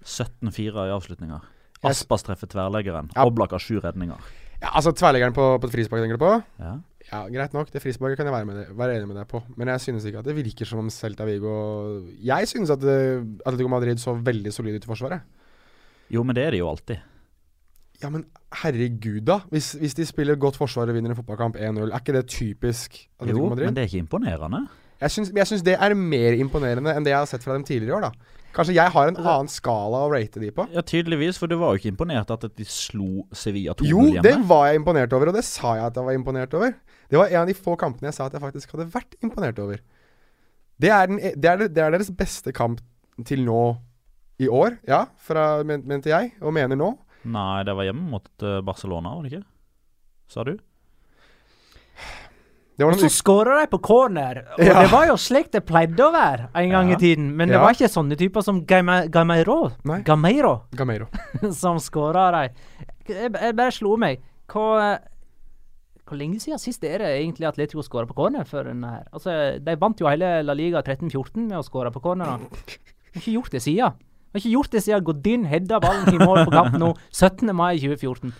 17-4 0.04 0.86
i 0.88 0.94
avslutninger. 0.94 1.44
Aspas 1.84 2.24
treffer 2.24 2.48
tverrleggeren. 2.50 3.10
Ja. 3.14 3.26
Oblak 3.28 3.52
har 3.52 3.62
sju 3.62 3.78
redninger. 3.84 4.20
Ja, 4.62 4.70
Altså 4.78 4.94
Tverrleggeren 4.96 5.34
på, 5.36 5.44
på 5.60 5.68
et 5.68 5.74
frispark, 5.74 6.00
tenker 6.00 6.16
du 6.16 6.22
på? 6.24 6.32
Ja. 6.62 6.74
Ja, 7.10 7.18
Greit 7.28 7.52
nok, 7.52 7.68
det 7.68 7.82
frisparket 7.84 8.16
kan 8.16 8.26
jeg 8.30 8.32
være, 8.32 8.46
med 8.48 8.56
det, 8.56 8.66
være 8.78 8.94
enig 8.96 9.08
med 9.10 9.18
deg 9.18 9.26
på. 9.28 9.42
Men 9.60 9.68
jeg 9.74 9.82
synes 9.84 10.06
ikke 10.08 10.22
at 10.22 10.28
det 10.28 10.36
virker 10.38 10.64
som 10.68 10.80
om 10.80 10.86
Celta 10.90 11.26
Vigo 11.28 11.50
Jeg 12.24 12.48
synes 12.48 12.72
at 12.72 12.80
eh, 12.88 13.20
Atletico 13.44 13.68
Madrid 13.68 14.00
så 14.00 14.14
veldig 14.16 14.52
solid 14.56 14.78
ut 14.78 14.86
i 14.86 14.88
forsvaret. 14.88 15.20
Jo, 16.14 16.22
men 16.24 16.36
det 16.36 16.46
er 16.46 16.56
det 16.56 16.62
jo 16.62 16.70
alltid. 16.70 17.02
Ja, 18.02 18.08
men 18.10 18.24
herregud, 18.62 19.20
da. 19.28 19.38
Hvis, 19.52 19.74
hvis 19.80 19.94
de 19.98 20.06
spiller 20.08 20.40
godt 20.40 20.56
forsvar 20.56 20.88
og 20.88 20.96
vinner 20.96 21.12
en 21.12 21.18
fotballkamp 21.20 21.56
1-0, 21.60 21.84
er 21.92 22.00
ikke 22.00 22.16
det 22.16 22.24
typisk 22.32 22.96
Atletico 23.20 23.44
Jo, 23.44 23.50
Madrid? 23.52 23.66
men 23.68 23.76
det 23.76 23.84
er 23.84 23.90
ikke 23.92 24.02
imponerende. 24.06 24.62
Jeg 25.04 25.46
syns, 25.50 25.64
det 25.66 25.76
er 25.76 25.94
mer 25.98 26.36
imponerende 26.38 26.94
enn 26.94 27.04
det 27.04 27.12
jeg 27.12 27.20
har 27.20 27.28
sett 27.28 27.44
fra 27.44 27.56
dem 27.56 27.66
tidligere 27.66 27.92
i 27.92 27.96
år, 27.98 28.08
da. 28.08 28.40
Kanskje 28.54 28.76
jeg 28.76 28.92
har 28.94 29.08
en 29.10 29.16
annen 29.18 29.50
skala 29.50 30.04
å 30.06 30.10
rate 30.12 30.38
de 30.38 30.52
på? 30.54 30.66
Ja, 30.72 30.84
tydeligvis, 30.86 31.40
for 31.40 31.50
du 31.50 31.56
var 31.58 31.74
jo 31.74 31.82
ikke 31.82 31.90
imponert 31.90 32.30
at 32.30 32.44
de 32.46 32.66
slo 32.70 33.24
Sevilla 33.34 33.74
2-0 33.74 33.90
Jo, 33.90 34.04
det 34.22 34.36
var 34.46 34.68
jeg 34.68 34.78
imponert 34.78 35.16
over, 35.16 35.32
og 35.32 35.38
det 35.38 35.42
sa 35.46 35.74
jeg 35.80 35.88
at 35.88 35.98
jeg 35.98 36.06
var 36.06 36.18
imponert 36.18 36.54
over. 36.54 36.76
Det 37.10 37.18
var 37.18 37.32
en 37.32 37.42
av 37.42 37.50
de 37.50 37.56
få 37.58 37.74
kampene 37.80 38.12
jeg 38.12 38.16
sa 38.16 38.28
at 38.28 38.36
jeg 38.36 38.44
faktisk 38.44 38.76
hadde 38.76 38.86
vært 38.94 39.18
imponert 39.26 39.58
over. 39.62 39.82
Det 40.78 40.90
er, 40.90 41.10
den, 41.10 41.18
det 41.18 41.50
er, 41.50 41.66
det 41.66 41.82
er 41.82 41.96
deres 41.96 42.12
beste 42.14 42.54
kamp 42.54 42.78
til 43.26 43.42
nå 43.46 43.64
i 44.42 44.46
år, 44.50 44.78
ja, 44.90 45.04
fra, 45.22 45.62
men, 45.66 45.82
mente 45.90 46.10
jeg, 46.10 46.32
og 46.42 46.54
mener 46.54 46.78
nå. 46.78 46.94
Nei, 47.30 47.62
det 47.66 47.74
var 47.74 47.86
hjemme 47.86 48.06
mot 48.14 48.46
eh, 48.46 48.62
Barcelona, 48.66 49.16
var 49.16 49.26
det 49.26 49.34
ikke? 49.34 49.46
Sa 50.30 50.46
du? 50.46 50.54
Og 52.82 52.94
så 52.98 53.06
skåra 53.06 53.60
de 53.60 53.68
på 53.70 53.78
corner, 53.80 54.40
og 54.56 54.64
Ja. 54.64 54.80
det 54.82 54.90
var 54.90 55.06
jo 55.06 55.14
slik 55.14 55.50
det 55.52 55.64
pleide 55.64 56.00
å 56.02 56.10
være 56.12 56.48
en 56.54 56.70
gang 56.70 56.88
Ja. 56.90 56.96
i 56.96 56.98
tiden. 56.98 57.28
Men 57.36 57.48
det 57.48 57.54
Ja. 57.54 57.60
var 57.62 57.70
ikke 57.72 57.86
sånne 57.88 58.16
typer 58.18 58.42
som 58.42 58.64
Gaima- 58.66 59.08
Gameiro, 59.08 59.70
Gameiro 60.02 60.62
Gameiro. 60.74 61.06
som 61.52 61.76
skåra 61.78 62.30
de. 62.32 62.54
Jeg, 63.06 63.32
jeg 63.32 63.54
bare 63.56 63.70
slo 63.70 63.96
meg. 63.96 64.20
Hva 64.48 64.98
Hvor 66.06 66.18
lenge 66.18 66.36
siden 66.38 66.58
sist 66.60 66.82
er 66.84 66.98
det 66.98 67.06
egentlig 67.22 67.46
Atletico 67.48 67.80
skåra 67.80 68.06
på 68.06 68.14
corner 68.14 68.44
før 68.44 68.64
denne 68.68 68.84
her? 68.90 69.04
Altså, 69.14 69.58
de 69.64 69.76
vant 69.80 69.98
jo 69.98 70.06
hele 70.06 70.42
La 70.44 70.52
Liga 70.52 70.82
13-14 70.82 71.48
med 71.48 71.56
å 71.56 71.62
skåre 71.64 71.90
på 71.94 72.02
corner. 72.02 72.26
Har 72.26 72.40
ikke 73.16 73.32
gjort 73.40 73.50
det 73.54 73.62
siden. 73.62 73.94
De 73.96 74.34
har 74.34 74.40
ikke 74.42 74.52
gjort 74.52 74.70
det 74.70 74.82
siden 74.84 75.02
Godin 75.06 75.44
hedda 75.46 75.78
ballen 75.80 76.12
i 76.12 76.18
mål 76.18 76.44
på 76.44 76.50
kamp 76.52 76.74
nå, 76.76 76.90
17. 77.12 77.54
mai 77.56 77.78
2014. 77.78 78.34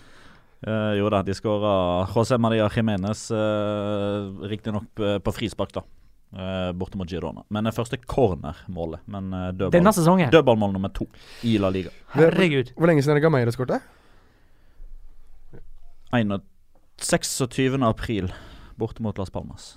Eh, 0.65 0.93
jo 0.97 1.11
da, 1.13 1.21
de 1.23 1.35
skåra 1.37 1.75
José 2.09 2.39
Maria 2.41 2.69
Jiménez, 2.73 3.27
uh, 3.31 4.33
riktignok 4.49 4.87
på, 4.97 5.11
på 5.21 5.35
frispark, 5.37 5.75
da. 5.77 5.83
Uh, 6.35 6.73
borte 6.75 6.99
mot 6.99 7.11
Girona. 7.11 7.45
Men 7.53 7.69
det 7.69 7.75
første 7.77 7.99
cornermålet. 8.01 9.05
Men 9.07 9.29
uh, 9.35 9.51
dødball, 9.53 9.75
Denne 9.77 9.93
sesongen. 9.95 10.33
dødballmål 10.33 10.73
nummer 10.75 10.91
to 10.95 11.07
i 11.47 11.59
La 11.61 11.69
Liga. 11.71 11.93
Herregud. 12.17 12.73
Hvor 12.79 12.91
lenge 12.91 13.05
siden 13.05 13.15
er 13.15 13.21
det 13.21 13.27
Gameiro 13.27 13.55
skårte? 13.55 13.83
21 16.15 16.41
26. 16.97 17.83
april 17.83 18.33
borte 18.81 19.03
mot 19.05 19.19
Las 19.19 19.31
Palmas. 19.31 19.75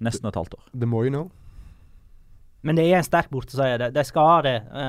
Nesten 0.00 0.28
et 0.28 0.38
halvt 0.38 0.54
år. 0.54 0.64
The 0.72 0.86
more 0.86 1.08
you 1.08 1.12
know. 1.12 1.30
Men 2.64 2.78
det 2.78 2.86
er 2.88 3.02
en 3.02 3.04
sterk 3.04 3.28
borteseier. 3.32 3.80
De, 3.80 3.90
de 3.92 4.04
skal 4.08 4.28
ha 4.30 4.36
det. 4.46 4.58
Uh, 4.72 4.80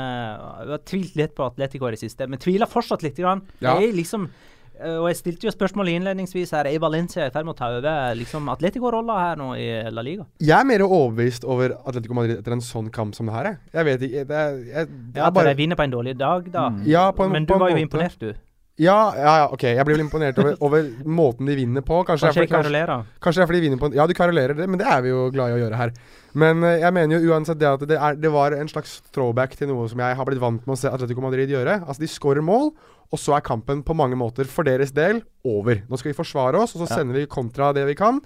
jeg 0.61 0.75
har 0.75 0.83
tvilt 0.87 1.15
litt 1.19 1.33
på 1.35 1.47
Atletico 1.49 1.89
i 1.89 1.95
det 1.95 2.03
siste, 2.05 2.27
men 2.31 2.39
tviler 2.39 2.69
fortsatt 2.71 3.03
litt. 3.03 3.17
Grann. 3.19 3.43
Ja. 3.59 3.75
Det 3.75 3.89
er 3.89 3.97
liksom 3.97 4.29
eh, 4.29 4.54
og 4.79 5.07
Jeg 5.09 5.17
stilte 5.19 5.47
jo 5.47 5.53
spørsmålet 5.53 5.95
innledningsvis 5.99 6.51
her. 6.55 6.67
Er 6.69 6.79
Valencia 6.83 7.25
i 7.27 7.33
ferd 7.33 7.47
med 7.47 7.55
å 7.55 7.57
ta 7.59 7.69
over 7.77 8.15
liksom 8.19 8.49
Atletico-rolla 8.53 9.17
her 9.21 9.39
nå 9.39 9.51
i 9.59 9.67
La 9.93 10.03
Liga? 10.05 10.25
Jeg 10.43 10.55
er 10.59 10.67
mer 10.67 10.83
overbevist 10.85 11.45
over 11.47 11.77
Atletico 11.85 12.17
Madrid 12.17 12.39
etter 12.39 12.55
en 12.57 12.63
sånn 12.65 12.89
kamp 12.93 13.15
som 13.17 13.29
det 13.31 13.35
her. 13.37 13.51
Jeg, 13.73 13.85
vet 13.89 14.07
ikke 14.09 14.25
Det 14.29 14.41
er, 14.41 14.57
jeg, 14.71 14.89
det 15.15 15.21
Ja, 15.21 15.27
At 15.29 15.37
bare 15.37 15.53
de 15.53 15.59
vinner 15.63 15.79
på 15.79 15.85
en 15.87 15.95
dårlig 15.95 16.17
dag, 16.19 16.49
da. 16.51 16.67
Mm. 16.73 16.83
Ja, 16.89 17.07
på 17.15 17.25
en, 17.27 17.31
Men 17.31 17.45
på 17.47 17.53
du 17.53 17.57
en 17.57 17.63
var 17.65 17.73
jo 17.73 17.79
måte. 17.79 17.87
imponert, 17.87 18.19
du. 18.19 18.33
Ja, 18.77 19.13
ja, 19.15 19.33
ja, 19.39 19.43
ok. 19.55 19.61
Jeg 19.71 19.85
blir 19.87 19.95
vel 19.95 20.03
imponert 20.03 20.39
over, 20.41 20.55
over 20.67 20.87
måten 21.07 21.47
de 21.47 21.53
vinner 21.55 21.83
på. 21.85 22.01
Kanskje, 22.03 22.27
Kanskje 22.27 22.41
fordi- 22.43 22.51
kanskje, 22.51 23.05
kanskje 23.23 23.39
det 23.39 23.43
er 23.43 23.47
fordi 23.47 23.61
de 23.61 23.67
vinner 23.69 23.79
på 23.79 23.89
Ja, 23.95 24.05
du 24.07 24.13
karolerer 24.13 24.53
det, 24.57 24.67
men 24.67 24.77
det 24.81 24.87
er 24.87 25.01
vi 25.01 25.09
jo 25.13 25.29
glad 25.31 25.53
i 25.53 25.55
å 25.55 25.61
gjøre 25.63 25.77
her. 25.79 25.93
Men 26.35 26.61
eh, 26.63 26.79
jeg 26.83 26.91
mener 26.93 27.15
jo 27.23 27.31
uansett 27.31 27.57
det 27.57 27.69
at 27.69 27.85
det, 27.87 27.95
er, 27.97 28.15
det 28.19 28.31
var 28.33 28.51
en 28.51 28.67
slags 28.67 28.97
throwback 29.15 29.55
til 29.55 29.69
noe 29.71 29.87
som 29.87 29.97
jeg 30.03 30.15
har 30.19 30.25
blitt 30.27 30.41
vant 30.43 30.67
med 30.67 30.75
å 30.75 30.77
se 30.77 30.89
Atletico 30.91 31.21
Madrid 31.23 31.47
gjøre. 31.55 31.87
Altså, 31.87 31.99
de 32.03 32.07
skårer 32.11 32.43
mål, 32.43 32.73
og 33.13 33.17
så 33.21 33.37
er 33.37 33.45
kampen 33.47 33.81
på 33.81 33.95
mange 33.95 34.17
måter 34.19 34.43
for 34.43 34.63
deres 34.67 34.91
del 34.91 35.21
over. 35.45 35.79
Nå 35.87 35.97
skal 35.97 36.11
vi 36.11 36.17
forsvare 36.19 36.59
oss, 36.59 36.75
og 36.75 36.83
så 36.83 36.97
sender 36.97 37.15
vi 37.21 37.25
kontra 37.31 37.71
det 37.73 37.85
vi 37.87 37.95
kan. 37.95 38.19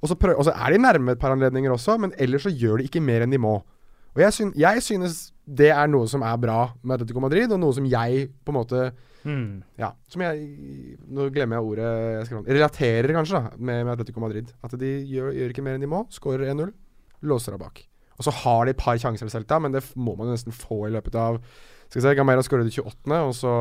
Og 0.00 0.08
så, 0.08 0.14
prøv, 0.14 0.36
og 0.38 0.44
så 0.46 0.54
er 0.54 0.70
de 0.76 0.78
nærme 0.78 1.16
et 1.16 1.18
par 1.18 1.32
anledninger 1.34 1.72
også, 1.72 1.98
men 1.98 2.12
ellers 2.20 2.42
så 2.46 2.52
gjør 2.54 2.78
de 2.78 2.86
ikke 2.86 3.02
mer 3.02 3.22
enn 3.26 3.32
de 3.34 3.38
må. 3.42 3.56
Og 4.14 4.22
jeg, 4.22 4.32
syn, 4.32 4.52
jeg 4.54 4.82
synes 4.86 5.32
det 5.46 5.70
er 5.70 5.90
noe 5.90 6.08
som 6.10 6.24
er 6.26 6.38
bra 6.42 6.60
med 6.82 6.96
Atletico 6.96 7.22
Madrid, 7.22 7.52
og 7.54 7.60
noe 7.62 7.74
som 7.76 7.86
jeg 7.86 8.30
på 8.44 8.54
en 8.54 8.58
måte 8.60 8.86
Mm. 9.26 9.62
Ja, 9.74 9.88
som 10.06 10.22
jeg 10.22 10.98
Nå 11.10 11.24
glemmer 11.34 11.58
jeg 11.58 11.66
ordet 11.66 11.86
jeg 12.30 12.38
om. 12.38 12.46
Relaterer 12.46 13.14
kanskje 13.16 13.40
da 13.40 13.56
med, 13.58 13.82
med 13.82 13.92
Atletico 13.96 14.22
Madrid. 14.22 14.52
At 14.62 14.76
de 14.78 14.90
gjør, 15.10 15.32
gjør 15.34 15.54
ikke 15.54 15.64
mer 15.66 15.78
enn 15.78 15.82
de 15.82 15.90
må. 15.90 16.04
Skårer 16.14 16.46
1-0, 16.52 16.70
låser 17.26 17.56
av 17.56 17.64
bak. 17.64 17.82
Og 18.16 18.24
så 18.24 18.32
har 18.44 18.64
de 18.64 18.72
et 18.72 18.80
par 18.80 18.96
sjanser 19.00 19.28
selv, 19.32 19.48
da, 19.50 19.58
men 19.60 19.74
det 19.74 19.82
må 19.98 20.14
man 20.16 20.30
jo 20.30 20.36
nesten 20.36 20.54
få 20.54 20.86
i 20.86 20.94
løpet 20.94 21.18
av 21.20 21.40
Skal 21.88 22.00
vi 22.00 22.04
se, 22.06 22.14
Gamera 22.18 22.44
skårer 22.44 22.66
det 22.66 22.76
28., 22.78 23.18
og 23.18 23.34
så 23.36 23.52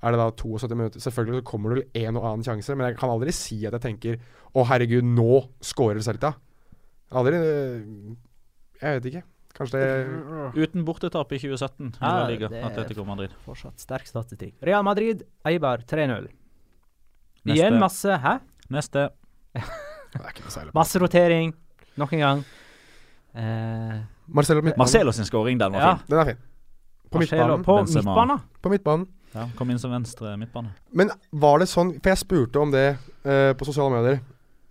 er 0.00 0.14
det 0.14 0.20
da 0.20 0.28
72 0.32 0.76
minutter. 0.76 1.02
Selvfølgelig 1.04 1.40
så 1.40 1.48
kommer 1.50 1.72
det 1.72 1.78
vel 1.78 2.04
en 2.06 2.18
og 2.18 2.26
annen 2.26 2.46
sjanse, 2.46 2.76
men 2.76 2.88
jeg 2.88 2.98
kan 3.00 3.12
aldri 3.14 3.34
si 3.36 3.62
at 3.68 3.76
jeg 3.76 3.84
tenker 3.84 4.18
Å, 4.50 4.64
herregud, 4.66 5.06
nå 5.06 5.42
skårer 5.64 6.02
Celta. 6.04 6.34
Aldri 7.14 7.38
øh, 7.38 8.14
Jeg 8.80 8.98
vet 8.98 9.10
ikke. 9.12 9.22
Kanskje 9.56 9.80
det 9.80 10.62
Uten 10.62 10.84
bortetap 10.86 11.32
i 11.32 11.38
2017 11.38 11.88
i 11.88 11.98
Ja, 12.00 12.10
La 12.20 12.28
Liga. 12.28 12.48
det- 12.48 12.62
Atletico 12.64 13.04
Madrid. 13.04 13.30
Fortsatt 13.44 13.78
sterk 13.80 14.06
statistikk. 14.06 14.54
Real 14.62 14.82
Madrid, 14.86 15.22
Eibar 15.44 15.78
3-0. 15.86 16.28
Igjen 17.46 17.78
masse 17.80 18.18
Hæ? 18.20 18.38
Neste. 18.70 19.08
Det 19.54 20.20
er 20.20 20.30
ikke 20.32 20.44
noe 20.46 20.54
særlig. 20.54 20.74
Masse 20.74 20.98
rotering. 21.02 21.52
Nok 21.98 22.12
en 22.12 22.18
gang. 22.20 22.44
Eh, 23.34 24.00
Marcelo 24.28 24.62
midtbanen. 24.62 24.78
Marcelo 24.78 25.12
sin 25.12 25.24
scoring, 25.24 25.58
den 25.58 25.72
var 25.72 25.80
Ja. 25.80 25.94
fin. 25.96 26.06
Den 26.08 26.18
er 26.18 26.24
fin. 26.24 26.36
På 27.10 27.18
Marcelo 27.18 27.56
midtbanen. 27.56 27.64
på 27.64 28.02
midtbanen. 28.04 28.40
På 28.62 28.70
midtbanen. 28.70 29.06
Ja, 29.34 29.48
kom 29.56 29.70
inn 29.70 29.78
som 29.78 29.90
venstre 29.92 30.36
midtbane. 30.36 30.72
Men 30.92 31.10
var 31.32 31.58
det 31.60 31.68
sånn 31.68 32.00
For 32.02 32.10
jeg 32.10 32.18
spurte 32.18 32.56
om 32.60 32.70
det 32.72 32.98
uh, 33.24 33.52
på 33.54 33.64
sosiale 33.64 33.90
medier. 33.90 34.20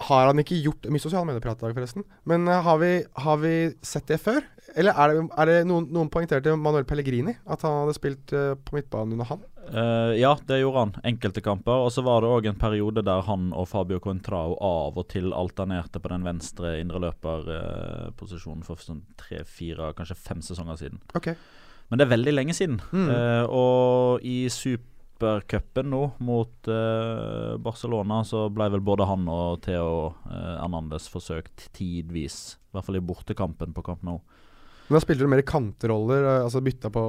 Har 0.01 0.27
han 0.27 0.38
ikke 0.38 0.61
gjort 0.63 0.82
Mye 0.89 0.99
sosiale 0.99 1.25
medier-prat 1.25 1.57
i 1.61 1.67
dag, 1.67 1.75
forresten. 1.75 2.03
Men 2.25 2.47
uh, 2.47 2.61
har, 2.61 2.77
vi, 2.77 3.03
har 3.17 3.38
vi 3.38 3.73
sett 3.82 4.05
det 4.07 4.19
før? 4.19 4.41
Eller 4.76 4.97
er 4.97 5.11
det, 5.13 5.22
er 5.41 5.49
det 5.49 5.55
noen, 5.70 5.88
noen 5.93 6.09
poengterte 6.11 6.53
Manuel 6.59 6.86
Pellegrini? 6.88 7.34
At 7.49 7.63
han 7.65 7.84
hadde 7.84 7.95
spilt 7.97 8.34
uh, 8.36 8.53
på 8.55 8.76
midtbanen 8.78 9.15
under 9.15 9.30
han? 9.30 9.43
Uh, 9.70 10.13
ja, 10.17 10.34
det 10.49 10.59
gjorde 10.61 10.84
han. 10.84 10.93
Enkelte 11.11 11.43
kamper. 11.45 11.86
Og 11.86 11.91
så 11.93 12.03
var 12.05 12.24
det 12.24 12.32
òg 12.34 12.49
en 12.49 12.59
periode 12.59 13.03
der 13.05 13.24
han 13.28 13.51
og 13.53 13.70
Fabio 13.72 13.99
Contrao 14.03 14.57
av 14.65 14.97
og 14.99 15.07
til 15.13 15.34
alternerte 15.36 16.01
på 16.01 16.11
den 16.13 16.26
venstre 16.28 16.78
indreløperposisjonen 16.82 18.65
for 18.67 18.82
sånn 18.84 19.03
tre-fire, 19.20 19.93
kanskje 19.97 20.17
fem 20.20 20.41
sesonger 20.45 20.80
siden. 20.82 21.03
Okay. 21.17 21.38
Men 21.89 21.99
det 21.99 22.05
er 22.05 22.15
veldig 22.15 22.36
lenge 22.36 22.57
siden. 22.57 22.80
Mm. 22.93 23.07
Uh, 23.09 23.45
og 23.49 24.26
i 24.26 24.39
supercupen 24.53 25.89
nå 25.91 26.03
mot 26.24 26.70
Barcelona 27.59 28.22
så 28.28 28.45
ble 28.53 28.70
vel 28.76 28.84
både 28.86 29.07
han 29.09 29.26
og 29.30 29.59
Theo 29.65 30.13
Hernandez 30.30 31.09
forsøkt 31.11 31.70
tidvis. 31.76 32.59
I 32.70 32.78
hvert 32.78 32.88
fall 32.88 32.99
i 33.01 33.03
bortekampen 33.03 33.74
på 33.76 33.84
Camp 33.84 34.05
Nou. 34.07 34.22
Men 34.90 34.98
da 34.98 35.02
spilte 35.04 35.22
du 35.22 35.30
mer 35.30 35.42
kantroller, 35.46 36.24
eh, 36.26 36.44
altså 36.48 36.62
bytta 36.66 36.90
på 36.90 37.02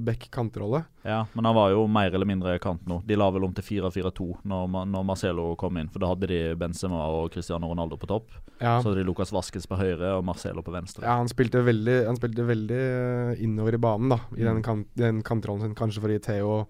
back 0.00 0.30
kantrolle. 0.32 0.80
Ja, 1.04 1.18
men 1.36 1.44
han 1.44 1.54
var 1.54 1.70
jo 1.74 1.82
mer 1.86 2.08
eller 2.16 2.26
mindre 2.26 2.54
kant 2.58 2.86
nå. 2.88 3.02
De 3.06 3.14
la 3.18 3.28
vel 3.30 3.44
om 3.44 3.52
til 3.54 3.62
4-4-2 3.66 4.38
når, 4.48 4.70
når 4.88 5.04
Marcelo 5.04 5.44
kom 5.60 5.76
inn. 5.76 5.90
For 5.92 6.00
da 6.00 6.08
hadde 6.14 6.30
de 6.32 6.40
Benzema 6.56 7.04
og 7.12 7.28
Cristiano 7.34 7.68
Ronaldo 7.68 7.98
på 8.00 8.08
topp. 8.08 8.32
Ja. 8.58 8.78
Så 8.80 8.88
hadde 8.88 9.02
de 9.02 9.06
Lucas 9.10 9.30
Vaskes 9.36 9.68
på 9.68 9.76
høyre 9.76 10.14
og 10.16 10.24
Marcelo 10.24 10.64
på 10.64 10.72
venstre. 10.72 11.04
ja, 11.04 11.18
han 11.20 11.28
spilte 11.28 11.60
veldig, 11.66 11.98
han 12.08 12.16
spilte 12.16 12.48
veldig 12.48 12.80
eh, 12.80 13.44
innover 13.44 13.76
i 13.76 13.82
banen, 13.84 14.08
da. 14.16 14.20
I 14.32 14.40
Mm. 14.40 14.48
den, 14.54 14.62
kant, 14.62 14.88
den 14.96 15.22
kantrollen 15.22 15.60
sin, 15.68 15.74
kanskje 15.76 16.00
for 16.00 16.08
å 16.08 16.16
gi 16.16 16.24
Theo 16.30 16.66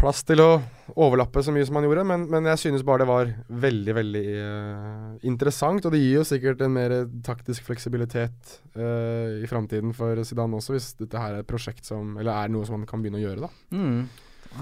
plass 0.00 0.22
til 0.24 0.40
å 0.40 0.50
overlappe 0.96 1.42
så 1.44 1.52
mye 1.52 1.66
som 1.68 1.76
han 1.76 1.84
gjorde. 1.86 2.04
Men, 2.08 2.24
men 2.32 2.48
jeg 2.50 2.62
synes 2.62 2.84
bare 2.86 3.04
det 3.04 3.10
var 3.10 3.32
veldig, 3.64 3.94
veldig 3.98 4.22
uh, 4.40 5.10
interessant. 5.28 5.84
Og 5.84 5.94
det 5.94 6.00
gir 6.00 6.20
jo 6.20 6.28
sikkert 6.28 6.62
en 6.64 6.74
mer 6.74 6.94
taktisk 7.26 7.66
fleksibilitet 7.68 8.54
uh, 8.78 9.40
i 9.40 9.50
framtiden 9.50 9.92
for 9.96 10.22
Zidane 10.26 10.56
også, 10.56 10.76
hvis 10.76 10.92
dette 11.00 11.20
her 11.20 11.36
er 11.36 11.44
et 11.44 11.50
prosjekt 11.50 11.88
som 11.88 12.16
Eller 12.20 12.32
er 12.32 12.52
noe 12.52 12.66
som 12.68 12.78
han 12.78 12.88
kan 12.88 13.04
begynne 13.04 13.20
å 13.20 13.26
gjøre, 13.26 13.48
da. 13.48 13.76
Mm. 13.76 14.00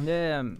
Det 0.04 0.16
er 0.28 0.50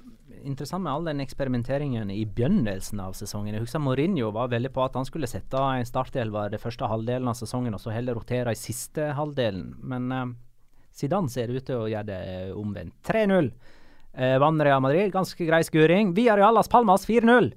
interessant 0.46 0.84
med 0.84 0.92
all 0.92 1.08
den 1.08 1.22
eksperimenteringen 1.24 2.12
i 2.14 2.22
begynnelsen 2.24 3.00
av 3.02 3.16
sesongen. 3.18 3.56
Jeg 3.56 3.64
husker 3.64 3.82
Mourinho 3.82 4.30
var 4.36 4.52
veldig 4.52 4.70
på 4.72 4.84
at 4.84 4.96
han 4.96 5.08
skulle 5.08 5.28
sette 5.28 5.58
en 5.58 5.88
startelver 5.88 6.52
det 6.54 6.62
første 6.62 6.88
halvdelen 6.88 7.28
av 7.28 7.36
sesongen, 7.36 7.74
og 7.74 7.82
så 7.82 7.92
heller 7.92 8.16
rotere 8.16 8.54
i 8.54 8.60
siste 8.60 9.10
halvdelen. 9.18 9.72
Men 9.90 10.14
uh, 10.14 10.28
Zidane 10.94 11.30
ser 11.32 11.50
ut 11.50 11.66
til 11.66 11.82
å 11.82 11.90
gjøre 11.90 12.08
det 12.12 12.22
omvendt. 12.54 12.94
3-0. 13.10 13.50
Uh, 14.16 14.36
Vann 14.42 14.60
Real 14.62 14.80
Madrid, 14.82 15.12
ganske 15.14 15.46
grei 15.46 15.60
skuring. 15.66 16.14
Via 16.16 16.36
Realas 16.38 16.70
Palmas 16.70 17.04
4-0. 17.08 17.52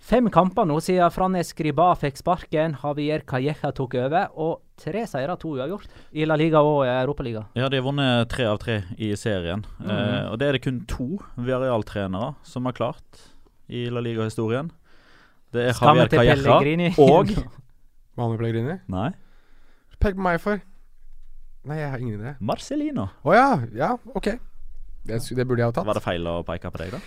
Fem 0.00 0.30
kamper 0.32 0.64
nå 0.64 0.78
siden 0.80 1.12
Fran 1.12 1.36
Escriba 1.36 1.90
fikk 1.98 2.16
sparken, 2.18 2.72
Javier 2.80 3.20
Calleja 3.28 3.68
tok 3.76 3.98
over, 4.00 4.30
og 4.32 4.62
tre 4.80 5.04
seire, 5.06 5.36
to 5.38 5.52
uavgjort 5.58 5.92
i 6.16 6.24
La 6.24 6.38
Liga 6.40 6.62
og 6.64 6.86
Europaliga. 6.88 7.44
Ja, 7.54 7.68
de 7.68 7.78
har 7.78 7.84
vunnet 7.84 8.30
tre 8.32 8.46
av 8.48 8.56
tre 8.62 8.78
i 8.96 9.12
serien. 9.20 9.66
Eh, 9.84 10.30
og 10.32 10.38
det 10.40 10.48
er 10.48 10.56
det 10.56 10.62
kun 10.64 10.80
to 10.88 11.20
Viareal-trenere 11.36 12.32
som 12.48 12.68
har 12.68 12.76
klart 12.80 13.26
i 13.68 13.86
La 13.92 14.00
Liga-historien. 14.02 14.72
Det 15.52 15.68
er 15.68 15.76
Javier 15.76 16.10
Calleja 16.16 16.94
og 17.10 17.34
Manu 18.16 18.40
Pellegrini. 18.40 18.80
Nei, 18.90 19.10
Pek 20.00 20.16
på 20.16 20.24
meg 20.24 20.40
for. 20.40 20.62
Nei, 21.68 21.76
jeg 21.76 21.90
har 21.92 22.00
ingen 22.00 22.16
idé. 22.16 22.30
Marcelino. 22.40 23.10
Å 23.20 23.34
ja. 23.36 23.48
Ja, 23.76 23.90
ok. 24.16 24.32
Det, 25.06 25.16
det 25.36 25.46
burde 25.48 25.62
jeg 25.62 25.70
ha 25.70 25.72
tatt. 25.72 25.86
Var 25.88 25.96
det 25.96 26.02
feil 26.04 26.26
å 26.28 26.34
peke 26.44 26.70
på 26.72 26.80
deg, 26.82 26.90
da? 26.92 26.98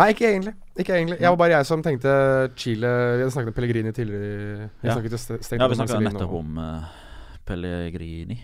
Nei, 0.00 0.06
ikke 0.14 0.28
egentlig. 0.30 0.54
Ikke 0.80 0.94
egentlig. 0.96 1.18
Jeg 1.20 1.28
var 1.34 1.36
bare 1.42 1.58
jeg 1.58 1.68
som 1.68 1.82
tenkte 1.84 2.12
Chile 2.56 2.88
Vi 2.88 3.24
hadde 3.26 3.34
snakket 3.34 3.52
om 3.52 3.56
Pellegrini 3.58 3.92
tidligere. 3.92 4.70
Vi 4.80 4.88
Ja. 4.88 4.94
snakket 4.96 5.12
jo 5.12 5.58
Ja, 5.60 5.68
vi 5.68 5.76
om 5.76 5.82
snakka 5.82 6.00
nettopp 6.00 6.32
om 6.38 6.56
uh, 6.58 6.88
Pellegrini 7.44 8.38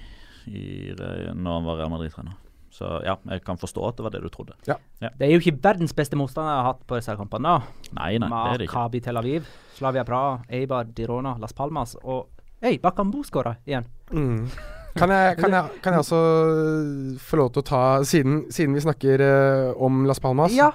i, 0.48 0.92
når 0.96 1.52
han 1.52 1.64
var 1.64 1.80
Real 1.80 1.90
Madrid-trener. 1.92 2.36
Så 2.70 2.86
ja, 3.04 3.16
jeg 3.26 3.42
kan 3.44 3.58
forstå 3.58 3.88
at 3.88 3.96
det 3.98 4.04
var 4.04 4.12
det 4.14 4.22
du 4.22 4.28
trodde. 4.28 4.54
Det 4.68 5.24
er 5.24 5.32
jo 5.32 5.40
ikke 5.40 5.56
verdens 5.64 5.94
beste 5.96 6.16
motstander 6.20 6.52
jeg 6.52 6.60
har 6.62 6.68
hatt 6.74 6.84
på 6.86 6.98
disse 7.00 7.16
kampene. 7.16 7.56
da. 7.58 7.90
Nei, 7.96 8.18
nei, 8.22 8.28
det 8.28 8.38
er 8.52 8.58
det 8.58 8.68
ikke. 8.68 8.74
Maccabi 8.76 9.00
Tel 9.00 9.16
Aviv, 9.16 9.48
Slavia 9.74 10.04
Praha, 10.04 10.42
Eibar, 10.50 10.84
Dirona, 10.84 11.36
Las 11.40 11.52
Palmas 11.56 11.96
og 12.04 12.28
Hei, 12.60 12.76
Bakambu 12.82 13.22
skåra 13.22 13.56
igjen. 13.66 13.84
Mm. 14.10 14.48
Kan, 14.98 15.12
jeg, 15.14 15.38
kan, 15.38 15.54
jeg, 15.54 15.80
kan 15.82 15.94
jeg 15.94 16.04
også 16.04 16.20
få 17.22 17.38
lov 17.40 17.50
til 17.54 17.62
å 17.62 17.66
ta 17.68 17.82
Siden, 18.06 18.40
siden 18.54 18.74
vi 18.76 18.82
snakker 18.82 19.22
uh, 19.22 19.82
om 19.84 20.04
Las 20.08 20.20
Palmas, 20.22 20.54
Ja. 20.56 20.72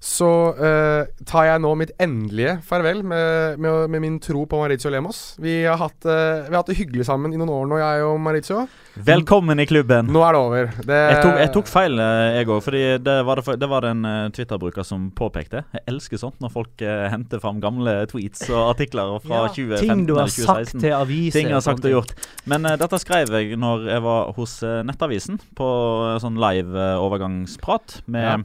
Så 0.00 0.26
uh, 0.56 1.02
tar 1.28 1.44
jeg 1.44 1.60
nå 1.60 1.70
mitt 1.76 1.90
endelige 2.00 2.54
farvel 2.64 3.02
med, 3.04 3.58
med, 3.60 3.90
med 3.92 4.00
min 4.00 4.14
tro 4.24 4.46
på 4.48 4.56
Maritio 4.56 4.88
Lemos. 4.88 5.34
Vi 5.36 5.58
har, 5.66 5.76
hatt, 5.76 5.98
uh, 6.08 6.46
vi 6.46 6.54
har 6.54 6.62
hatt 6.62 6.70
det 6.72 6.78
hyggelig 6.78 7.04
sammen 7.04 7.34
i 7.36 7.36
noen 7.36 7.52
år 7.52 7.66
nå, 7.68 7.76
jeg 7.82 8.06
og 8.08 8.14
Maritio. 8.24 8.62
Velkommen 8.96 9.60
i 9.60 9.66
klubben! 9.68 10.08
Nå 10.08 10.22
er 10.24 10.32
det 10.34 10.40
over. 10.40 10.70
Det, 10.88 10.96
Jeg 11.12 11.18
tok, 11.20 11.36
jeg 11.42 11.52
tok 11.54 11.68
feil, 11.70 12.00
eh, 12.00 12.38
jeg 12.38 12.48
òg. 12.48 12.62
Fordi 12.64 12.80
det 13.04 13.18
var 13.28 13.38
det, 13.38 13.44
for- 13.46 13.60
det 13.60 13.68
var 13.70 13.84
det 13.84 13.92
en 13.92 14.32
Twitter-bruker 14.34 14.88
som 14.88 15.04
påpekte. 15.20 15.62
Jeg 15.76 15.84
elsker 15.92 16.20
sånt 16.24 16.40
når 16.42 16.54
folk 16.56 16.82
uh, 16.82 17.04
henter 17.12 17.44
fram 17.44 17.60
gamle 17.62 17.98
tweets 18.10 18.48
og 18.48 18.72
artikler 18.72 19.14
fra 19.22 19.44
2015 19.52 19.84
ting 19.84 20.02
du 20.08 20.16
har 20.16 20.32
sagt 20.32 20.74
til 20.80 20.96
aviser. 20.96 21.36
Ting 21.38 21.52
jeg 21.52 21.58
har 21.60 21.66
sagt 21.68 21.84
og 21.84 21.94
gjort. 21.98 22.16
Men 22.50 22.64
dette 22.80 22.98
skrev 23.04 23.36
jeg 23.36 23.60
når 23.60 23.86
jeg 23.92 24.04
var 24.08 24.32
hos 24.40 24.56
Nettavisen, 24.88 25.38
på 25.60 25.70
sånn 26.24 26.40
live 26.40 26.88
overgangsprat. 27.04 28.00
Med 28.08 28.30
Ja. 28.30 28.36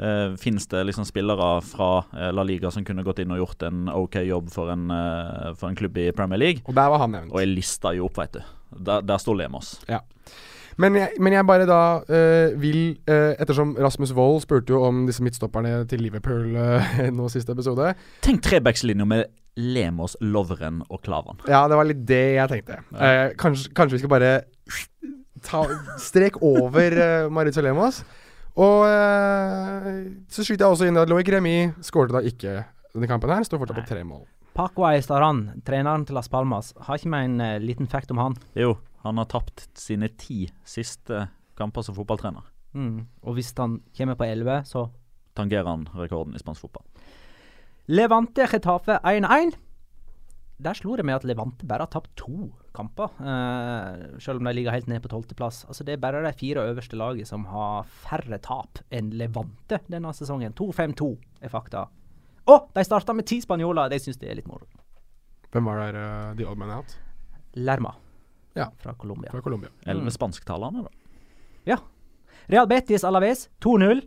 Eh, 0.00 0.36
Fins 0.40 0.66
det 0.72 0.84
liksom 0.88 1.06
spillere 1.08 1.50
fra 1.66 1.90
eh, 2.16 2.30
La 2.34 2.44
Liga 2.46 2.72
som 2.72 2.86
kunne 2.86 3.04
gått 3.06 3.22
inn 3.22 3.34
og 3.34 3.42
gjort 3.42 3.66
en 3.68 3.90
OK 3.92 4.20
jobb 4.26 4.50
for 4.52 4.72
en, 4.72 4.88
uh, 4.90 5.50
for 5.58 5.70
en 5.70 5.78
klubb 5.78 5.98
i 6.00 6.10
Premier 6.16 6.40
League? 6.40 6.64
Og 6.66 6.76
der 6.76 6.90
var 6.92 7.04
han 7.04 7.14
nevnt. 7.16 7.34
Og 7.34 7.44
jeg 7.44 7.52
lista 7.52 7.94
jo 7.96 8.08
opp, 8.08 8.18
veit 8.20 8.38
du. 8.38 8.42
Der, 8.78 9.04
der 9.04 9.20
sto 9.22 9.34
Lemos. 9.34 9.76
Men 10.80 10.96
jeg, 10.96 11.18
men 11.20 11.34
jeg 11.34 11.44
bare 11.44 11.66
da 11.68 11.80
øh, 12.08 12.54
vil 12.60 12.78
øh, 13.10 13.34
Ettersom 13.40 13.74
Rasmus 13.76 14.14
Wold 14.16 14.40
spurte 14.46 14.72
jo 14.72 14.82
om 14.86 15.02
disse 15.06 15.22
midtstopperne 15.22 15.84
til 15.90 16.00
Liverpool 16.00 16.56
øh, 16.56 16.94
nå 17.18 17.28
siste 17.28 17.52
episode. 17.52 17.92
Tenk 18.24 18.42
trebackslinja 18.46 19.04
med 19.04 19.24
Lemos, 19.56 20.16
Lovren 20.20 20.82
og 20.88 21.02
Klavan. 21.02 21.42
Ja, 21.48 21.66
det 21.68 21.76
var 21.76 21.88
litt 21.88 22.06
det 22.08 22.22
jeg 22.38 22.52
tenkte. 22.52 22.80
Eh, 22.94 23.32
kanskje, 23.38 23.74
kanskje 23.76 23.98
vi 23.98 24.02
skal 24.04 24.12
bare 24.14 24.32
ta 25.44 25.64
strek 25.98 26.38
over 26.44 26.96
uh, 26.96 27.32
Maritza 27.32 27.60
Lemos. 27.64 28.02
Og 28.60 28.84
eh, 28.84 29.88
så 30.28 30.44
skyter 30.44 30.66
jeg 30.66 30.74
også 30.76 30.90
inn 30.90 31.00
at 31.00 31.10
Loic 31.10 31.30
Remy 31.32 31.56
skåret 31.86 32.12
da 32.12 32.20
ikke 32.26 32.60
denne 32.92 33.08
kampen 33.08 33.32
her. 33.32 33.46
Står 33.46 33.62
fortsatt 33.62 33.80
på 33.80 33.88
tre 33.88 34.04
mål. 34.04 34.26
Paco 34.56 34.84
Aistaran, 34.84 35.46
treneren 35.64 36.04
til 36.04 36.18
Las 36.18 36.28
Palmas, 36.28 36.72
har 36.84 36.98
ikke 36.98 37.12
vi 37.14 37.24
en 37.30 37.40
eh, 37.44 37.58
liten 37.62 37.88
fact 37.88 38.12
om 38.12 38.20
han? 38.20 38.38
Jo, 38.58 38.74
han 39.06 39.20
har 39.22 39.30
tapt 39.30 39.68
sine 39.78 40.10
ti 40.20 40.44
siste 40.68 41.28
kamper 41.56 41.86
som 41.86 41.96
fotballtrener. 41.96 42.44
Mm. 42.76 43.06
Og 43.24 43.38
hvis 43.38 43.54
han 43.56 43.80
kommer 43.96 44.18
på 44.18 44.28
11, 44.28 44.66
så 44.68 44.88
Tangerer 45.38 45.68
han 45.68 45.86
rekorden 45.94 46.34
i 46.34 46.40
spansk 46.42 46.66
fotball. 46.66 46.84
Levante 47.90 48.46
Getafe 48.50 48.98
1-1. 49.06 49.54
Der 50.60 50.76
slo 50.76 50.96
det 50.98 51.06
meg 51.08 51.20
at 51.20 51.24
Levante 51.24 51.64
bare 51.68 51.86
har 51.86 51.92
tapt 51.92 52.10
to 52.20 52.50
kamper, 52.76 53.14
uh, 53.16 54.18
selv 54.20 54.42
om 54.42 54.48
de 54.48 54.52
ligger 54.54 54.74
helt 54.74 54.90
ned 54.90 55.00
på 55.02 55.10
tolvteplass. 55.10 55.62
Altså, 55.70 55.86
det 55.86 55.96
er 55.96 56.02
bare 56.02 56.20
de 56.26 56.32
fire 56.36 56.66
øverste 56.68 56.98
lagene 57.00 57.28
som 57.28 57.46
har 57.48 57.88
færre 58.04 58.38
tap 58.44 58.82
enn 58.92 59.08
Levante 59.16 59.80
denne 59.90 60.12
sesongen. 60.16 60.52
2-5-2 60.58 61.10
er 61.40 61.52
fakta. 61.52 61.86
Og 62.50 62.68
de 62.76 62.84
starta 62.84 63.16
med 63.16 63.28
ti 63.30 63.40
spanjoler, 63.40 63.88
de 63.90 64.00
syns 64.02 64.20
det 64.20 64.28
er 64.30 64.38
litt 64.40 64.50
moro. 64.50 64.68
Hvem 65.50 65.66
var 65.66 65.80
der 65.80 65.98
uh, 65.98 66.36
The 66.36 66.46
Old 66.46 66.60
Man 66.60 66.74
Out? 66.76 66.94
Lerma. 67.56 67.96
Ja. 68.54 68.68
fra 68.82 68.92
Colombia. 68.98 69.30
Fra 69.32 69.40
Colombia. 69.40 69.70
spansktalene. 70.10 70.84
da. 70.84 70.90
Real 72.50 72.66
Betis 72.66 73.04
Alaves 73.04 73.48
2-0. 73.62 74.00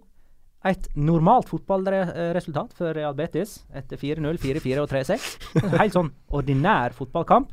Et 0.64 0.86
normalt 0.96 1.50
fotballresultat 1.52 2.72
for 2.78 2.96
Real 2.96 3.16
Betis 3.18 3.58
etter 3.76 4.00
4-0, 4.00 4.40
4-4 4.40 4.80
og 4.80 4.88
3-6. 4.92 5.26
En 5.60 5.76
Helt 5.76 5.98
sånn 5.98 6.12
ordinær 6.32 6.96
fotballkamp. 6.96 7.52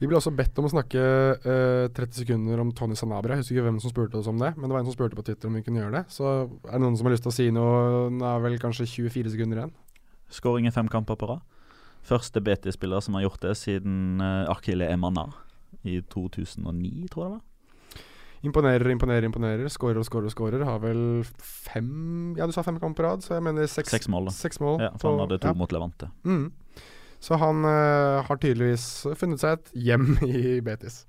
Vi 0.00 0.08
ble 0.08 0.16
også 0.16 0.32
bedt 0.32 0.56
om 0.60 0.64
å 0.64 0.72
snakke 0.72 1.00
uh, 1.44 1.86
30 1.92 2.22
sekunder 2.22 2.60
om 2.62 2.70
Tony 2.76 2.96
Sanabria. 2.96 3.36
Jeg 3.36 3.44
husker 3.44 3.58
ikke 3.58 3.66
hvem 3.66 3.80
som 3.84 3.92
spurte 3.92 4.16
oss 4.20 4.30
om 4.32 4.38
det, 4.40 4.54
men 4.56 4.64
det 4.64 4.72
var 4.72 4.80
en 4.80 4.88
som 4.88 4.96
spurte 4.96 5.16
på 5.16 5.24
Twitter 5.26 5.50
om 5.50 5.58
vi 5.58 5.64
kunne 5.64 5.82
gjøre 5.82 5.98
det. 5.98 6.04
Så 6.12 6.28
er 6.28 6.72
det 6.72 6.80
noen 6.84 6.96
som 6.96 7.08
har 7.08 7.16
lyst 7.16 7.26
til 7.26 7.32
å 7.32 7.36
si 7.36 7.48
noe? 7.52 8.06
Nå 8.16 8.28
er 8.28 8.44
vel 8.46 8.56
kanskje 8.62 8.88
24 8.88 9.34
sekunder 9.34 9.60
igjen. 9.60 9.74
Skåring 10.32 10.68
i 10.68 10.72
fem 10.72 10.88
kamper 10.88 11.20
på 11.20 11.28
rad. 11.28 11.44
Første 12.08 12.40
BT-spiller 12.40 13.04
som 13.04 13.18
har 13.18 13.26
gjort 13.26 13.44
det 13.44 13.52
siden 13.60 14.24
uh, 14.24 14.48
Akile 14.52 14.88
Emana 14.88 15.26
i 15.84 16.00
2009, 16.00 17.08
tror 17.12 17.24
jeg 17.24 17.28
det 17.28 17.36
var. 17.36 17.44
Imponerer, 18.46 18.88
imponerer, 18.88 19.26
imponerer. 19.28 19.68
Skårer 19.68 20.00
og 20.00 20.06
skårer 20.08 20.30
og 20.30 20.32
skårer. 20.32 20.62
Har 20.64 20.80
vel 20.80 21.02
fem 21.44 22.36
Ja, 22.38 22.46
du 22.48 22.54
sa 22.56 22.64
fem 22.64 22.78
kamper 22.80 23.02
på 23.02 23.08
rad, 23.08 23.24
så 23.24 23.36
jeg 23.36 23.44
mener 23.44 23.68
seks, 23.68 23.92
Seks 23.92 24.08
mål, 24.08 24.30
da. 24.30 24.32
Seks 24.36 24.62
mål 24.64 24.80
Ja, 24.86 24.90
for 24.96 25.12
han 25.12 25.26
hadde 25.26 25.40
to 25.42 25.52
ja. 25.52 25.56
mot 25.60 25.72
Levante. 25.74 26.08
Mm. 26.24 26.46
Så 27.20 27.36
han 27.36 27.66
uh, 27.68 28.24
har 28.24 28.40
tydeligvis 28.40 28.86
funnet 29.20 29.42
seg 29.42 29.58
et 29.58 29.74
hjem 29.88 30.14
i 30.24 30.60
Betis. 30.64 31.02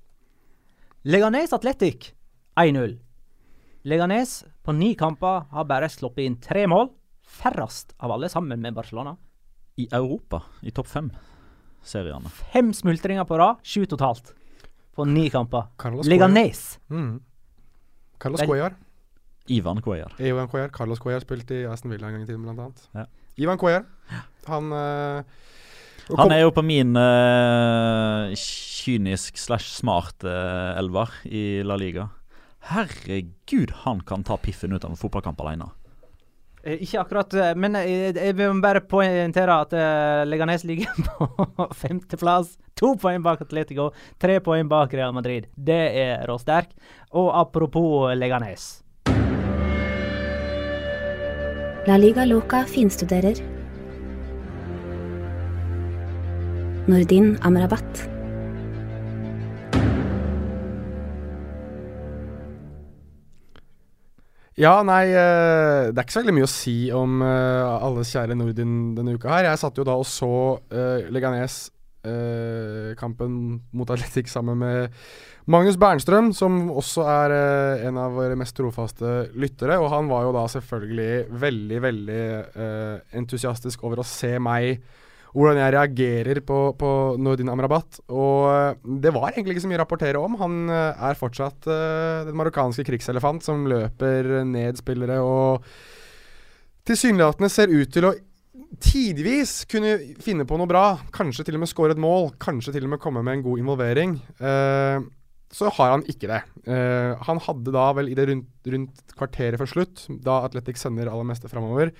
Leganes 1.08 1.54
Atletic 1.56 2.12
1-0. 2.60 2.98
Leganes 3.88 4.42
på 4.62 4.74
ni 4.76 4.92
kamper 4.94 5.48
har 5.50 5.64
bare 5.66 5.88
sluppet 5.90 6.28
inn 6.28 6.36
tre 6.38 6.66
mål. 6.70 6.92
Færrest 7.24 7.96
av 7.96 8.12
alle 8.12 8.28
sammen 8.28 8.60
med 8.60 8.76
Barcelona. 8.76 9.16
I 9.80 9.88
Europa, 9.88 10.42
i 10.60 10.70
topp 10.70 10.90
fem-seriene. 10.92 12.28
Fem 12.52 12.74
smultringer 12.76 13.24
på 13.24 13.40
rad, 13.40 13.64
sju 13.64 13.86
totalt. 13.88 14.34
På 14.94 15.04
ni 15.04 15.30
kamper. 15.30 15.70
Carlos 15.76 16.06
Leganes. 16.06 16.80
Mm. 16.90 17.20
Carlos 18.18 18.40
Cuellar. 18.40 18.76
Ivan 19.46 19.82
Cuellar. 19.82 20.14
Ivan 20.20 20.48
Cuellar. 20.48 20.68
Carlos 20.68 21.00
Cuellar 21.00 21.20
spilte 21.24 21.54
i 21.54 21.66
Aston 21.66 21.90
Villa 21.90 22.06
en 22.06 22.12
gang 22.12 22.22
i 22.22 22.26
tiden, 22.26 22.42
blant 22.42 22.60
annet. 22.60 22.88
Ja. 22.92 23.06
Ivan 23.36 23.58
Cuellar. 23.58 23.84
Han 24.46 24.72
eh, 24.72 25.24
Han 26.18 26.32
er 26.34 26.42
jo 26.42 26.50
på 26.52 26.62
min 26.66 26.96
eh, 26.98 28.34
kynisk 28.36 29.38
slash 29.38 29.70
smart 29.70 30.24
uh, 30.26 30.78
elver 30.78 31.14
i 31.24 31.62
La 31.64 31.76
Liga. 31.78 32.08
Herregud, 32.72 33.72
han 33.86 34.02
kan 34.06 34.22
ta 34.26 34.36
piffen 34.36 34.74
ut 34.74 34.84
av 34.84 34.92
en 34.92 34.98
fotballkamp 34.98 35.40
alene. 35.40 35.70
Eh, 36.62 36.82
Ikke 36.84 37.00
akkurat, 37.00 37.34
eh, 37.34 37.54
men 37.58 37.76
eh, 37.76 38.12
jeg 38.14 38.36
vil 38.38 38.60
bare 38.62 38.82
poengtere 38.86 39.56
at 39.64 39.74
Leganes 40.28 40.64
ligger 40.64 40.92
på 41.08 41.68
femteplass. 41.74 42.56
To 42.78 42.94
poeng 42.98 43.22
bak 43.22 43.42
Atletico, 43.44 43.90
tre 44.18 44.40
poeng 44.40 44.68
bak 44.70 44.94
Real 44.94 45.12
Madrid. 45.14 45.50
Det 45.56 45.82
er 46.02 46.24
råsterk. 46.30 46.72
Og 47.12 47.30
apropos 47.34 48.14
Leganes. 48.16 48.82
La 51.86 51.98
Liga 51.98 52.24
Loca 52.24 52.62
finstuderer. 52.64 53.42
Nordin 56.86 57.36
Amrabat. 57.42 58.11
Ja, 64.60 64.82
nei, 64.84 65.08
eh, 65.08 65.88
det 65.88 65.98
er 65.98 66.04
ikke 66.04 66.12
så 66.12 66.20
veldig 66.20 66.36
mye 66.36 66.48
å 66.48 66.50
si 66.52 66.92
om 66.92 67.22
eh, 67.24 67.84
alles 67.88 68.12
kjære 68.12 68.36
Nordin 68.36 68.94
denne 68.98 69.14
uka 69.16 69.32
her. 69.32 69.48
Jeg 69.48 69.60
satt 69.62 69.78
jo 69.80 69.88
da 69.88 69.94
og 69.96 70.04
så 70.08 70.60
uh, 70.60 70.98
Leganes-kampen 71.08 73.32
mot 73.72 73.90
Atletic 73.94 74.26
sammen 74.28 74.56
med 74.60 74.76
Magnus 75.50 75.74
Bernstrøm, 75.74 76.30
som 76.36 76.68
også 76.70 77.02
er 77.10 77.32
eh, 77.34 77.84
en 77.88 77.96
av 77.98 78.14
våre 78.14 78.36
mest 78.38 78.54
trofaste 78.54 79.32
lyttere. 79.34 79.78
Og 79.82 79.90
han 79.90 80.10
var 80.10 80.28
jo 80.28 80.34
da 80.36 80.44
selvfølgelig 80.50 81.38
veldig, 81.42 81.80
veldig 81.82 82.22
eh, 82.22 83.00
entusiastisk 83.18 83.82
over 83.88 84.02
å 84.02 84.06
se 84.06 84.36
meg 84.42 84.84
hvordan 85.32 85.60
jeg 85.60 85.74
reagerer 85.74 86.40
på, 86.44 86.58
på 86.78 86.90
Nordin 87.20 87.50
Amrabat. 87.52 88.02
Og 88.12 88.48
eh, 88.50 88.90
det 89.04 89.12
var 89.14 89.30
egentlig 89.30 89.56
ikke 89.56 89.64
så 89.64 89.70
mye 89.70 89.80
å 89.80 89.84
rapportere 89.84 90.20
om. 90.20 90.36
Han 90.42 90.58
eh, 90.72 91.06
er 91.08 91.18
fortsatt 91.18 91.68
uh, 91.70 92.24
den 92.28 92.36
marokkanske 92.38 92.84
krigselefant 92.88 93.46
som 93.46 93.64
løper 93.70 94.42
ned 94.48 94.80
spillere 94.80 95.20
og 95.24 95.64
tilsynelatende 96.88 97.50
ser 97.52 97.72
ut 97.72 97.92
til 97.94 98.10
å 98.10 98.12
tidvis 98.82 99.62
kunne 99.70 99.96
finne 100.22 100.44
på 100.48 100.58
noe 100.60 100.68
bra. 100.68 100.86
Kanskje 101.14 101.46
til 101.48 101.56
og 101.56 101.64
med 101.64 101.72
skåre 101.72 101.96
et 101.96 102.02
mål. 102.02 102.32
Kanskje 102.42 102.76
til 102.76 102.86
og 102.88 102.94
med 102.94 103.02
komme 103.02 103.24
med 103.24 103.38
en 103.38 103.44
god 103.46 103.64
involvering. 103.64 104.16
Uh, 104.42 105.00
så 105.52 105.68
har 105.76 105.96
han 105.96 106.04
ikke 106.08 106.28
det. 106.30 106.42
Uh, 106.68 107.16
han 107.24 107.40
hadde 107.44 107.72
da 107.72 107.88
vel 107.96 108.12
i 108.12 108.16
det 108.16 108.28
rundt, 108.28 108.52
rundt 108.74 109.16
kvarteret 109.16 109.60
før 109.60 109.68
slutt, 109.68 110.06
da 110.24 110.42
Atletic 110.46 110.80
sender 110.80 111.10
aller 111.12 111.28
meste 111.28 111.48
framover, 111.52 111.92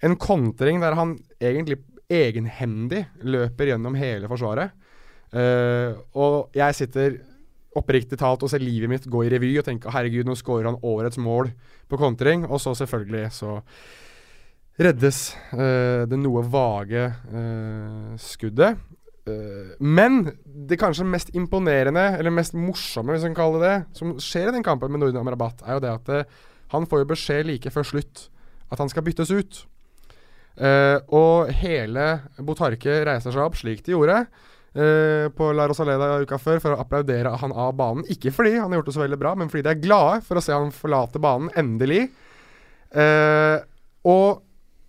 en 0.00 0.16
kontring 0.18 0.80
der 0.82 0.96
han 0.96 1.18
egentlig 1.38 1.78
egenhendig 2.10 3.04
løper 3.22 3.72
gjennom 3.72 3.96
hele 3.98 4.28
forsvaret. 4.30 4.74
Uh, 5.30 5.94
og 6.18 6.56
jeg 6.58 6.76
sitter 6.76 7.20
oppriktig 7.78 8.18
talt 8.18 8.42
og 8.42 8.50
ser 8.50 8.62
livet 8.62 8.90
mitt 8.90 9.06
gå 9.06 9.22
i 9.22 9.30
revy 9.30 9.52
og 9.60 9.66
tenker 9.68 9.94
herregud, 9.94 10.26
nå 10.26 10.34
skårer 10.34 10.66
han 10.72 10.80
årets 10.82 11.20
mål 11.22 11.52
på 11.90 12.00
kontring. 12.00 12.48
Og 12.48 12.58
så 12.62 12.74
selvfølgelig 12.78 13.28
så 13.36 13.60
reddes 14.80 15.28
uh, 15.54 16.06
det 16.10 16.18
noe 16.18 16.44
vage 16.50 17.10
uh, 17.10 18.16
skuddet. 18.20 18.80
Men 19.78 20.24
det 20.42 20.78
kanskje 20.80 21.04
mest 21.06 21.28
imponerende, 21.38 22.02
eller 22.18 22.32
mest 22.34 22.56
morsomme, 22.56 23.12
hvis 23.12 23.22
man 23.28 23.34
kan 23.36 23.44
kalle 23.44 23.60
det 23.60 23.68
det, 23.68 23.98
som 24.00 24.14
skjer 24.18 24.48
i 24.48 24.54
den 24.56 24.64
kampen 24.66 24.90
med 24.90 25.04
Nordin 25.04 25.20
Amrabat, 25.20 25.60
er 25.62 25.76
jo 25.76 25.82
det 25.84 25.92
at 25.92 26.32
han 26.72 26.88
får 26.88 27.04
jo 27.04 27.08
beskjed 27.12 27.46
like 27.46 27.70
før 27.70 27.86
slutt 27.86 28.24
at 28.72 28.80
han 28.80 28.90
skal 28.90 29.04
byttes 29.06 29.30
ut. 29.30 29.60
Eh, 30.60 30.98
og 31.16 31.48
hele 31.62 32.06
Botarque 32.44 32.98
reiser 33.08 33.32
seg 33.32 33.40
opp, 33.42 33.56
slik 33.56 33.80
de 33.86 33.94
gjorde, 33.94 34.18
uh, 34.76 35.26
på 35.32 35.46
La 35.56 35.64
Rosaleda 35.70 36.18
uka 36.20 36.36
før, 36.38 36.60
for 36.60 36.76
å 36.76 36.82
applaudere 36.82 37.32
han 37.40 37.54
av 37.56 37.72
banen. 37.78 38.04
Ikke 38.12 38.32
fordi 38.34 38.58
han 38.58 38.68
har 38.68 38.80
gjort 38.80 38.90
det 38.90 38.96
så 38.98 39.04
veldig 39.06 39.18
bra, 39.22 39.32
men 39.40 39.48
fordi 39.52 39.64
de 39.64 39.72
er 39.72 39.80
glade 39.80 40.20
for 40.26 40.36
å 40.36 40.44
se 40.44 40.52
han 40.52 40.72
forlate 40.74 41.22
banen, 41.22 41.48
endelig. 41.58 42.10
Uh, 42.92 43.56
og 44.04 44.42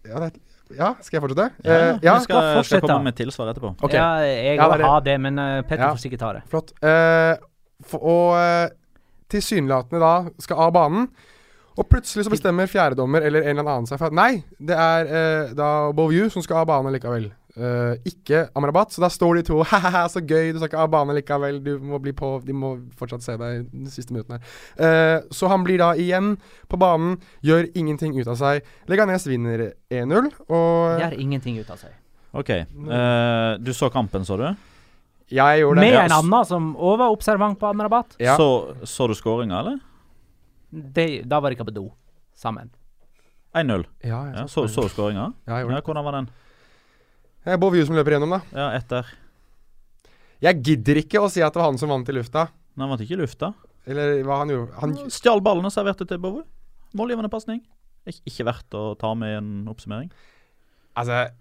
ja, 0.08 0.20
det 0.26 0.34
ja, 0.72 0.94
skal 1.04 1.18
jeg 1.18 1.24
fortsette? 1.26 1.48
Ja, 1.68 1.72
Eh, 1.72 1.98
ja. 2.00 2.14
Vi 2.16 2.24
skal, 2.24 2.24
skal 2.24 2.54
fortsette. 2.62 2.88
komme 2.88 3.10
med 3.10 3.16
tilsvar 3.18 3.50
etterpå. 3.52 3.74
Okay. 3.84 3.98
Ja, 3.98 4.22
jeg 4.24 4.56
Ja, 4.56 4.70
ha 4.88 5.00
det 5.04 5.18
men 5.20 5.40
uh, 5.40 5.62
Petter 5.68 5.84
Ja. 5.84 5.90
får 5.92 6.00
sikkert 6.00 6.20
ta 6.20 6.30
det. 6.34 6.44
Flott. 6.48 6.72
Eh, 6.82 7.36
for, 7.84 8.00
og 8.00 8.72
tilsynelatende 9.32 10.00
da 10.00 10.14
skal 10.40 10.58
av 10.68 10.72
banen. 10.76 11.10
Og 11.80 11.88
plutselig 11.88 12.26
så 12.28 12.34
bestemmer 12.34 12.68
fjerdedommer 12.68 13.24
eller 13.28 13.46
en 13.48 13.62
eller 13.62 13.70
annen 13.70 13.88
seg 13.88 14.00
for 14.02 14.12
at 14.12 14.16
nei, 14.16 14.42
det 14.60 14.76
er 14.76 15.08
eh, 15.08 15.54
da 15.56 15.70
Beauview 15.96 16.28
som 16.32 16.44
skal 16.44 16.64
av 16.64 16.68
banen 16.72 16.92
likevel. 16.96 17.30
Eh, 17.56 17.94
ikke 18.08 18.46
Amrabat. 18.56 18.94
Så 18.94 19.04
da 19.04 19.10
står 19.12 19.40
de 19.40 19.44
to 19.48 19.62
ha-ha, 19.72 20.06
så 20.12 20.24
gøy, 20.24 20.52
du 20.52 20.60
skal 20.60 20.70
ikke 20.72 20.84
av 20.84 20.92
banen 20.94 21.18
likevel. 21.18 21.62
Du 21.64 21.74
må 21.84 22.00
bli 22.04 22.14
på 22.16 22.34
De 22.46 22.56
må 22.56 22.74
fortsatt 22.98 23.26
se 23.26 23.38
deg 23.40 23.68
de 23.72 23.92
siste 23.94 24.16
minuttene. 24.16 24.42
Eh, 24.80 25.18
så 25.32 25.52
han 25.52 25.66
blir 25.68 25.82
da 25.82 25.94
igjen 26.00 26.36
på 26.72 26.80
banen, 26.82 27.18
gjør 27.46 27.70
ingenting 27.72 28.16
ut 28.20 28.32
av 28.32 28.40
seg. 28.40 28.68
Leganes 28.92 29.28
vinner 29.30 29.72
1-0, 29.92 30.32
og 30.50 31.02
Gjør 31.04 31.18
ingenting 31.20 31.60
ut 31.62 31.72
av 31.72 31.80
seg. 31.82 31.96
OK. 32.32 32.52
Uh, 32.88 33.60
du 33.60 33.74
så 33.76 33.90
kampen, 33.92 34.24
så 34.24 34.38
du? 34.40 34.46
Ja, 35.32 35.50
jeg 35.52 35.66
gjorde 35.66 35.82
det. 35.82 35.90
Med 35.90 35.98
en 36.00 36.14
annen 36.16 36.46
som 36.48 36.70
overobservant 36.76 37.02
var 37.02 37.16
observant 37.16 37.60
på 37.60 37.68
Amrabat. 37.68 38.16
Ja. 38.24 38.38
Så, 38.40 38.78
så 38.88 39.08
du 39.12 39.16
skåringa, 39.16 39.60
eller? 39.60 39.80
Det, 40.72 41.28
da 41.28 41.40
var 41.40 41.50
de 41.52 41.56
ikke 41.58 41.68
på 41.68 41.74
do 41.76 41.92
sammen. 42.36 42.70
1-0. 43.54 43.86
Ja, 44.04 44.24
jeg 44.26 44.36
Ja, 44.36 44.46
så- 44.48 44.68
så 44.68 44.76
så 44.76 44.82
du 44.88 44.90
skåringa? 44.90 45.34
Ja, 45.48 45.58
jeg 45.58 45.66
gjorde 45.66 45.74
Ja, 45.74 45.76
det. 45.82 45.84
hvordan 45.86 46.04
var 46.06 46.12
den? 46.12 46.26
Det 47.44 47.54
er 47.54 47.58
Beauview 47.58 47.86
som 47.86 47.96
løper 47.96 48.12
gjennom, 48.16 48.30
da. 48.30 48.42
Ja, 48.54 48.78
etter 48.78 49.06
Jeg 50.42 50.64
gidder 50.64 50.96
ikke 51.04 51.20
å 51.22 51.30
si 51.30 51.42
at 51.42 51.54
det 51.54 51.60
var 51.60 51.70
han 51.70 51.78
som 51.78 51.90
vant 51.90 52.08
i 52.10 52.14
lufta. 52.14 52.50
Nei, 52.76 52.88
han 52.88 52.90
vant 52.90 53.02
ikke 53.02 53.18
i 53.18 53.22
lufta. 53.22 53.54
Eller 53.86 54.24
hva 54.24 54.38
han 54.40 54.48
gjorde. 54.50 54.74
Han, 54.80 54.96
Stjal 55.10 55.42
ballen 55.42 55.66
og 55.66 55.72
serverte 55.72 56.08
til 56.08 56.18
Bovu. 56.18 56.44
Målgivende 56.96 57.30
pasning. 57.30 57.62
Ik 58.08 58.22
ikke 58.26 58.46
verdt 58.46 58.70
å 58.74 58.98
ta 58.98 59.14
med 59.14 59.30
i 59.30 59.38
en 59.38 59.66
oppsummering. 59.68 60.10
altså 60.98 61.32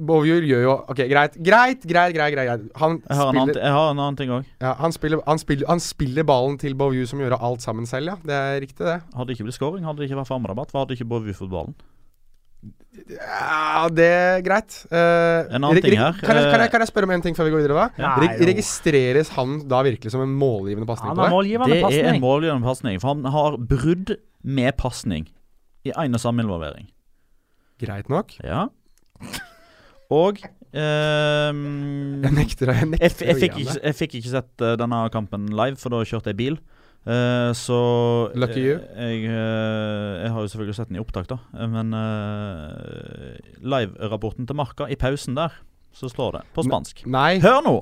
Beauview 0.00 0.40
gjør 0.48 0.62
jo 0.64 0.74
Ok, 0.92 1.02
greit. 1.10 1.36
Greit, 1.44 1.82
greit, 1.84 2.14
greit. 2.16 2.34
greit. 2.34 2.66
Han, 2.80 2.98
Jeg 3.04 3.18
har 3.20 3.30
en 3.32 3.40
annen, 3.42 3.54
jeg 3.60 3.74
har 3.76 3.90
en 3.92 3.98
annen 4.00 4.16
ting 4.16 4.32
òg. 4.32 4.48
ja, 4.62 4.74
han, 4.80 4.92
spiller, 4.96 5.20
han, 5.26 5.38
spiller, 5.42 5.68
han 5.68 5.80
spiller 5.84 6.24
ballen 6.24 6.58
til 6.60 6.74
Bovjur, 6.74 7.06
som 7.10 7.20
gjør 7.20 7.36
alt 7.38 7.64
sammen 7.64 7.86
selv, 7.86 8.14
ja. 8.14 8.16
Det 8.24 8.36
er 8.36 8.60
riktig, 8.64 8.84
det. 8.86 9.00
Hadde 9.14 9.28
det 9.28 9.36
ikke 9.38 9.48
blitt 9.50 9.58
scoring, 9.58 9.84
hadde 9.84 10.02
det 10.02 10.10
ikke 10.10 10.20
vært 10.22 10.30
for 10.32 10.40
Hva 10.40 10.84
hadde 10.84 10.96
ikke 10.96 11.08
Bovjur 11.10 11.36
fått 11.36 11.52
ballen? 11.52 11.76
Ja, 13.08 13.86
det 13.88 14.06
er 14.06 14.42
greit. 14.44 14.74
Uh, 14.90 15.48
En 15.54 15.64
annen 15.64 15.80
ting 15.80 15.96
her, 15.96 16.16
Kan 16.20 16.36
jeg, 16.36 16.48
kan, 16.50 16.58
eh, 16.58 16.64
jeg, 16.66 16.72
kan 16.74 16.82
jeg 16.84 16.90
spørre 16.90 17.08
om 17.08 17.12
en 17.14 17.22
ting 17.24 17.36
før 17.36 17.48
vi 17.48 17.52
går 17.54 17.62
videre, 17.62 17.86
da? 17.86 18.02
Ja. 18.02 18.10
Reg 18.20 18.42
registreres 18.50 19.30
han 19.36 19.60
da 19.70 19.80
virkelig 19.86 20.12
som 20.12 20.24
en 20.24 20.34
målgivende 20.36 20.88
pasning 20.88 21.14
det? 21.16 21.28
målgivende 21.32 21.78
Det 21.78 22.02
er 22.02 22.10
en 22.12 22.20
målgivende 22.22 22.66
pasning, 22.66 23.00
for 23.00 23.14
han 23.14 23.30
har 23.32 23.56
brudd 23.70 24.16
med 24.44 24.76
pasning 24.80 25.28
i 25.86 25.94
én 25.94 26.16
og 26.16 26.20
samme 26.20 26.44
involvering. 26.44 26.90
Greit 27.80 28.10
nok. 28.12 28.36
Ja. 28.44 28.66
Og 30.10 30.40
um, 30.74 31.60
Jeg 32.24 32.34
nekter, 32.34 32.72
jeg 32.74 32.88
nekter 32.90 33.06
jeg, 33.06 33.16
jeg, 33.30 33.38
fikk 33.44 33.58
ikke, 33.62 33.78
jeg 33.86 33.96
fikk 33.98 34.14
ikke 34.20 34.32
sett 34.34 34.64
uh, 34.64 34.74
denne 34.80 35.00
kampen 35.14 35.48
live, 35.54 35.78
for 35.80 35.94
da 35.94 36.02
kjørte 36.06 36.32
jeg 36.32 36.38
bil. 36.40 36.58
Uh, 37.08 37.54
så 37.56 37.76
Lucky 38.36 38.60
you. 38.66 38.74
eh, 38.92 39.12
Jeg, 39.14 39.30
eh, 39.32 40.16
jeg 40.26 40.32
har 40.34 40.42
jo 40.44 40.50
selvfølgelig 40.52 40.74
sett 40.76 40.90
den 40.90 40.98
i 40.98 41.00
opptak, 41.00 41.30
da. 41.30 41.38
Eh, 41.56 41.70
Men 41.72 41.94
uh, 41.96 43.38
live-rapporten 43.64 44.46
til 44.50 44.58
Marka, 44.58 44.88
i 44.92 44.98
pausen 45.00 45.38
der, 45.38 45.54
så 45.96 46.10
står 46.12 46.36
det 46.38 46.42
på 46.54 46.64
spansk. 46.66 47.04
Nei. 47.10 47.38
Hør 47.42 47.62
nå! 47.64 47.74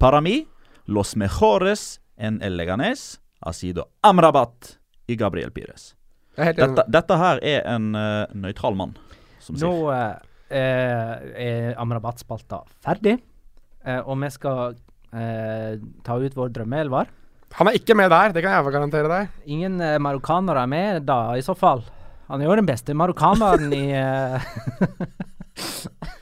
Para 0.00 0.20
mi, 0.24 0.46
los 0.86 1.12
mejores 1.18 1.98
en 2.16 2.40
eleganes 2.42 3.18
ha 3.44 3.52
sido 3.54 3.84
Amrabat 4.06 4.76
i 5.10 5.16
Gabriel 5.18 5.50
Pires. 5.54 5.92
Jeg. 6.38 6.54
Dette, 6.58 6.84
dette 6.88 7.16
her 7.18 7.40
er 7.42 7.64
en 7.74 7.90
uh, 7.98 8.24
nøytral 8.34 8.76
mann 8.78 8.92
som 9.42 9.56
Nå 9.58 9.70
sier. 9.74 9.94
eh, 9.94 10.27
er 10.50 11.74
Amrabat-spalta 11.80 12.62
ferdig, 12.84 13.18
eh, 13.84 14.00
og 14.00 14.18
vi 14.22 14.30
skal 14.34 14.76
eh, 15.12 15.78
ta 16.06 16.18
ut 16.18 16.36
vår 16.36 16.52
drømmeelver. 16.56 17.14
Han 17.58 17.70
er 17.70 17.78
ikke 17.78 17.96
med 17.96 18.10
der, 18.12 18.34
det 18.34 18.42
kan 18.44 18.56
jeg 18.56 18.74
garantere 18.74 19.08
deg. 19.12 19.40
Ingen 19.48 19.80
eh, 19.80 19.96
marokkanere 20.02 20.66
er 20.66 20.70
med 20.72 21.08
da, 21.08 21.20
i 21.36 21.44
så 21.44 21.56
fall. 21.56 21.84
Han 22.28 22.42
er 22.42 22.50
jo 22.50 22.58
den 22.60 22.68
beste 22.68 22.96
marokkaneren 22.96 23.72
i 23.72 23.84
eh, 23.96 24.38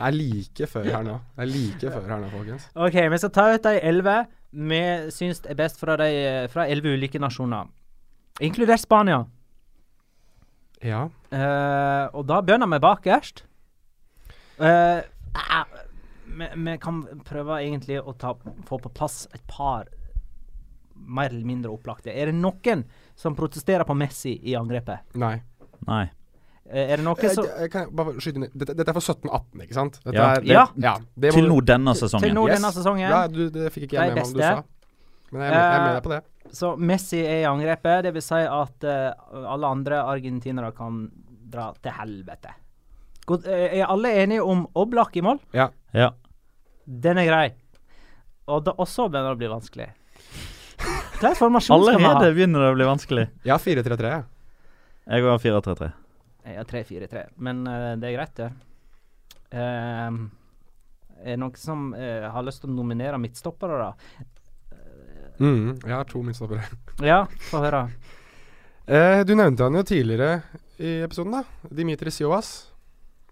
Det 0.00 0.08
er 0.08 0.14
like 0.16 0.66
før 0.72 0.86
her 0.88 1.02
nå. 1.04 1.18
Det 1.36 1.44
er 1.44 1.50
like 1.50 1.90
før 1.92 2.06
her 2.08 2.20
nå, 2.22 2.28
folkens. 2.32 2.70
OK, 2.72 2.94
vi 3.12 3.18
skal 3.20 3.32
ta 3.36 3.50
ut 3.52 3.66
de 3.66 3.74
elleve 3.84 4.22
vi 4.50 4.80
syns 5.14 5.42
er 5.46 5.54
best 5.58 5.78
fra 5.78 5.94
elleve 6.00 6.96
ulike 6.96 7.20
nasjoner, 7.22 7.68
inkludert 8.42 8.82
Spania. 8.82 9.22
Ja. 10.82 11.04
Uh, 11.30 12.06
og 12.16 12.24
da 12.26 12.40
begynner 12.42 12.66
vi 12.72 12.80
bakerst. 12.82 13.44
Eh, 14.60 14.98
eh, 14.98 15.80
vi, 16.56 16.76
kan 16.82 17.02
prøve 17.26 17.60
egentlig 17.64 18.00
å 18.00 18.12
ta, 18.18 18.34
få 18.68 18.78
på 18.78 18.92
plass 18.94 19.24
et 19.34 19.42
par 19.50 19.88
mer 20.94 21.32
eller 21.32 21.46
mindre 21.48 21.72
opplagte. 21.72 22.12
Er 22.12 22.30
det 22.30 22.36
noen 22.38 22.84
som 23.18 23.36
protesterer 23.36 23.86
på 23.88 23.96
Messi 23.96 24.36
i 24.50 24.56
angrepet? 24.58 25.14
Nei. 25.20 25.38
Nei. 25.88 26.04
Eh, 26.70 26.92
er 26.92 27.00
det 27.00 27.04
noe 27.04 27.16
Jeg, 27.18 27.34
som 27.34 27.46
jeg 27.48 27.70
kan 27.72 27.88
bare 27.96 28.12
skyte 28.22 28.38
inn 28.38 28.50
Dette, 28.52 28.74
dette 28.78 28.92
er 28.92 28.94
for 28.94 29.02
17-18, 29.02 29.62
ikke 29.64 29.74
sant? 29.74 29.96
Dette 30.04 30.14
Ja. 30.14 30.26
Er, 30.36 30.40
det, 30.44 30.52
Ja. 30.52 30.66
ja 30.76 30.92
det 31.16 31.32
må 31.32 31.40
Til 31.40 31.48
nå 31.48 31.56
denne 31.66 31.94
Til 31.96 32.08
sesongen. 32.08 32.34
nå 32.36 32.44
Yes. 32.46 32.58
denne 32.58 32.72
sesongen. 32.76 33.10
Ja, 33.10 33.26
du, 33.26 33.50
det 33.50 33.72
fikk 33.72 33.88
ikke 33.88 33.96
jeg 33.96 34.14
med 34.14 34.20
meg 34.20 34.26
om 34.26 34.32
du 34.34 34.40
sa. 34.40 34.62
Men 35.32 35.42
jeg 35.42 35.50
med, 35.50 35.58
jeg 35.58 35.64
er 35.64 35.80
med 35.80 35.88
Eh, 35.88 35.94
deg 35.94 36.04
på 36.04 36.12
det. 36.14 36.22
Så 36.52 36.76
Messi 36.78 37.20
er 37.24 37.42
i 37.42 37.48
angrepet. 37.50 38.02
Det 38.02 38.12
vil 38.14 38.22
si 38.22 38.34
at 38.34 38.84
uh, 38.84 39.52
alle 39.54 39.66
andre 39.66 40.02
argentinere 40.02 40.72
kan 40.74 41.10
dra 41.50 41.72
til 41.82 41.92
helvete. 41.92 42.54
God, 43.28 43.46
eh, 43.46 43.80
er 43.80 43.86
alle 43.86 44.12
enige 44.22 44.42
om 44.42 44.66
Oblak 44.78 45.16
i 45.16 45.22
mål? 45.22 45.40
Ja. 45.56 45.70
Ja. 45.92 46.12
Den 46.84 47.18
er 47.18 47.28
grei. 47.28 47.46
Og, 48.46 48.64
da, 48.66 48.74
også 48.78 49.08
begynner 49.08 49.30
det 49.30 49.38
å 49.38 49.40
bli 49.40 49.50
vanskelig. 49.52 49.88
Hvilken 50.80 51.36
formasjon 51.36 51.84
skal 51.84 51.98
vi 51.98 52.04
ha? 52.04 52.10
Allerede 52.14 52.34
begynner 52.38 52.64
det 52.64 52.72
å 52.72 52.76
bli 52.78 52.88
vanskelig. 52.88 53.26
Har 53.46 53.62
4-3-3. 53.62 54.10
jeg. 54.10 55.24
Går 55.26 55.42
4-3-3. 55.44 55.90
Jeg 56.48 56.56
har 56.56 56.68
3-4-3, 56.70 57.24
men 57.44 57.58
uh, 57.68 57.92
det 58.00 58.08
er 58.08 58.14
greit, 58.16 58.38
det. 58.38 58.48
Uh, 59.52 60.22
er 61.20 61.34
det 61.34 61.40
noen 61.42 61.58
som 61.60 61.90
uh, 61.92 62.30
har 62.32 62.46
lyst 62.46 62.64
til 62.64 62.72
å 62.72 62.78
nominere 62.78 63.20
midtstoppere, 63.20 63.76
da? 63.82 64.24
Mm, 65.40 65.76
jeg 65.84 65.92
har 65.92 66.08
to 66.08 66.22
midtstoppere. 66.24 66.64
Ja, 67.04 67.26
få 67.50 67.60
høre. 67.64 67.84
Eh, 68.90 69.20
du 69.24 69.34
nevnte 69.34 69.62
han 69.62 69.76
jo 69.78 69.84
tidligere 69.86 70.42
i 70.76 71.00
episoden, 71.04 71.38
da. 71.38 71.68
Dimitri 71.70 72.10
Siovas. 72.10 72.69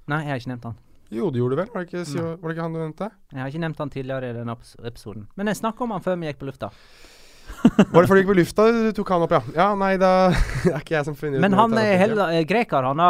Nei, 0.09 0.23
jeg 0.25 0.33
har 0.35 0.41
ikke 0.43 0.53
nevnt 0.55 0.69
han. 0.71 0.77
Jo, 1.13 1.31
det 1.33 1.41
gjorde 1.41 1.57
du 1.57 1.61
vel? 1.63 1.69
Var 1.73 1.85
det 1.85 1.89
ikke, 1.89 2.03
Sio, 2.09 2.25
var 2.37 2.51
det 2.51 2.55
ikke 2.57 2.65
han 2.67 2.75
du 2.77 2.81
nevnte? 2.83 3.07
Jeg 3.33 3.41
har 3.41 3.49
ikke 3.53 3.63
nevnt 3.65 3.79
han 3.81 3.91
tidligere 3.95 4.29
i 4.29 4.37
denne 4.37 4.55
epis- 4.59 4.75
episoden. 4.85 5.23
Men 5.41 5.49
jeg 5.49 5.57
snakka 5.63 5.85
om 5.87 5.95
han 5.97 6.05
før 6.05 6.19
vi 6.21 6.29
gikk 6.29 6.41
på 6.43 6.49
lufta. 6.51 6.69
Var 7.93 8.03
det 8.05 8.09
fordi 8.11 8.21
du 8.21 8.21
gikk 8.21 8.29
på 8.29 8.37
lufta 8.39 8.67
du 8.77 8.91
tok 8.99 9.09
han 9.15 9.25
opp, 9.25 9.33
ja? 9.33 9.41
Ja, 9.57 9.69
nei, 9.81 9.95
da 10.01 10.11
det 10.67 10.73
er 10.75 10.83
ikke 10.83 10.97
jeg 10.99 11.07
som 11.09 11.17
finner 11.17 11.41
ut 11.41 11.45
Men 11.47 11.57
han 11.57 11.77
er 11.81 11.95
heller 12.03 12.35
eh, 12.37 12.45
greker, 12.49 12.85
han 12.91 13.01
da. 13.01 13.09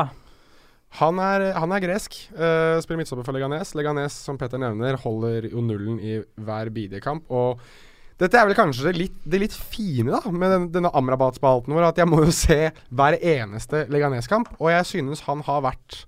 Han 1.03 1.19
er, 1.21 1.49
han 1.59 1.75
er 1.75 1.83
gresk. 1.85 2.15
eh, 2.33 2.79
spiller 2.81 3.03
midtstopper 3.03 3.27
for 3.27 3.37
Leganes. 3.37 3.75
Leganes, 3.77 4.15
som 4.25 4.39
Petter 4.41 4.63
nevner, 4.63 4.97
holder 5.03 5.51
jo 5.51 5.61
nullen 5.61 5.99
i 6.01 6.21
hver 6.39 6.71
bidige 6.73 7.03
kamp. 7.05 7.27
Og 7.35 7.59
dette 8.19 8.39
er 8.41 8.47
vel 8.49 8.57
kanskje 8.59 8.87
det 8.89 8.95
litt, 8.97 9.19
det 9.27 9.43
litt 9.43 9.55
fine 9.59 10.15
da 10.15 10.31
med 10.33 10.55
den, 10.55 10.69
denne 10.79 10.95
Amrabat-spalten 10.97 11.75
vår, 11.77 11.91
at 11.91 11.99
jeg 12.01 12.09
må 12.09 12.23
jo 12.25 12.33
se 12.35 12.71
hver 12.89 13.19
eneste 13.21 13.85
Leganes-kamp. 13.93 14.55
Og 14.63 14.71
jeg 14.73 14.87
synes 14.95 15.27
han 15.29 15.43
har 15.51 15.61
vært 15.67 16.05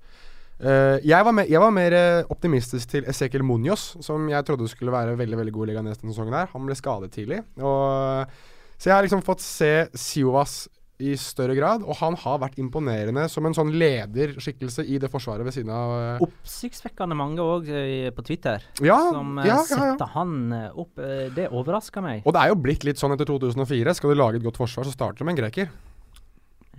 eh, 0.62 0.96
jeg, 1.06 1.26
var 1.26 1.36
mer, 1.36 1.48
jeg 1.50 1.62
var 1.62 1.74
mer 1.74 1.96
eh, 1.96 2.32
optimistisk 2.32 2.94
til 2.94 3.08
Ezekiel 3.10 3.44
Munoz, 3.46 3.94
som 4.04 4.28
jeg 4.30 4.46
trodde 4.48 4.68
skulle 4.70 4.94
være 4.94 5.18
veldig 5.18 5.40
veldig 5.40 5.54
god 5.56 5.66
i 5.66 5.72
Leganes 5.72 6.02
denne 6.02 6.14
sesongen. 6.14 6.36
her 6.36 6.52
Han 6.52 6.68
ble 6.68 6.78
skadet 6.78 7.12
tidlig. 7.16 7.42
Og, 7.58 8.36
så 8.76 8.90
jeg 8.90 8.96
har 8.96 9.04
liksom 9.04 9.24
fått 9.26 9.44
se 9.44 9.72
Siovas 9.94 10.62
i 11.00 11.14
større 11.18 11.54
grad, 11.56 11.84
og 11.84 11.96
han 12.00 12.16
har 12.20 12.40
vært 12.42 12.58
imponerende 12.60 13.24
som 13.32 13.46
en 13.48 13.56
sånn 13.56 13.72
lederskikkelse 13.80 14.84
i 14.84 14.98
det 15.00 15.10
forsvaret 15.12 15.46
ved 15.46 15.56
siden 15.56 15.72
av 15.72 15.92
uh, 15.96 16.24
Oppsiktsvekkende 16.26 17.16
mange 17.16 17.44
òg 17.44 17.70
på 18.16 18.24
Twitter 18.26 18.64
Ja, 18.84 18.98
som 19.08 19.38
eh, 19.40 19.48
ja, 19.48 19.60
ja, 19.60 19.66
setter 19.68 20.10
han 20.14 20.34
eh, 20.56 20.66
opp. 20.70 21.00
Eh, 21.00 21.28
det 21.36 21.48
overrasker 21.48 22.04
meg. 22.04 22.24
Og 22.26 22.36
det 22.36 22.42
er 22.44 22.52
jo 22.52 22.58
blitt 22.60 22.84
litt 22.86 23.00
sånn 23.00 23.14
etter 23.16 23.28
2004. 23.28 23.96
Skal 23.96 24.12
du 24.12 24.20
lage 24.20 24.40
et 24.40 24.44
godt 24.44 24.60
forsvar, 24.60 24.86
så 24.86 24.94
starter 24.94 25.22
du 25.22 25.28
med 25.28 25.36
en 25.38 25.42
greker. 25.44 25.70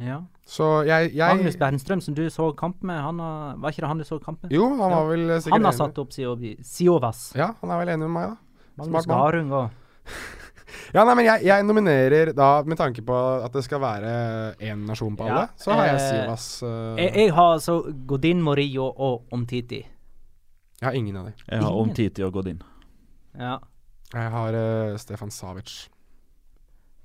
Ja. 0.02 0.20
Så 0.48 0.68
jeg, 0.88 1.12
Magnus 1.16 1.54
jeg 1.54 1.62
Bernstrøm, 1.62 2.02
som 2.02 2.16
du 2.18 2.24
så 2.34 2.50
kamp 2.58 2.82
med, 2.84 2.98
han 3.00 3.20
har, 3.22 3.56
var 3.62 3.74
ikke 3.74 3.84
det 3.86 3.92
han 3.92 4.02
du 4.02 4.08
så 4.08 4.18
kamp 4.24 4.42
med? 4.44 4.54
Jo, 4.56 4.68
han 4.74 4.80
var 4.82 5.10
vel 5.12 5.28
sikkert 5.38 5.56
Han 5.56 5.68
har 5.70 5.78
satt 5.78 6.02
opp 6.02 6.16
Siovas. 6.16 7.26
Ja, 7.38 7.52
han 7.62 7.74
er 7.74 7.84
vel 7.84 7.94
enig 7.94 8.08
med 8.10 8.16
meg, 8.18 8.34
da. 8.34 8.62
Magnus. 8.82 9.10
Garung 9.10 9.52
òg. 9.62 9.78
Ja, 10.96 11.04
nei, 11.08 11.14
men 11.20 11.26
jeg, 11.26 11.44
jeg 11.48 11.64
nominerer 11.68 12.32
da, 12.36 12.50
med 12.68 12.80
tanke 12.80 13.04
på 13.04 13.16
at 13.46 13.54
det 13.56 13.64
skal 13.66 13.82
være 13.84 14.12
én 14.64 14.86
nasjon 14.88 15.16
på 15.20 15.28
alle, 15.28 15.46
Ja, 15.50 15.60
så 15.60 15.76
har 15.76 15.90
jeg 15.90 15.98
eh, 15.98 16.06
Sivas 16.08 16.46
Uh, 16.64 17.00
Jeg, 17.00 17.12
jeg 17.16 17.34
har 17.36 17.54
altså 17.58 17.76
Godin 18.08 18.42
Morillo 18.44 18.88
og 18.92 19.34
Omtiti. 19.36 19.82
Jeg 20.82 20.88
har 20.88 20.96
ingen 20.98 21.18
av 21.20 21.30
dem. 21.30 21.36
Jeg 21.44 21.60
har 21.60 21.68
Ingen. 21.68 21.90
Omtiti 21.90 22.24
og 22.26 22.34
Godin. 22.34 22.62
Ja. 23.38 23.58
Jeg 24.14 24.32
har 24.34 24.58
uh, 24.58 24.98
Stefan 25.00 25.32
Savic. 25.32 25.90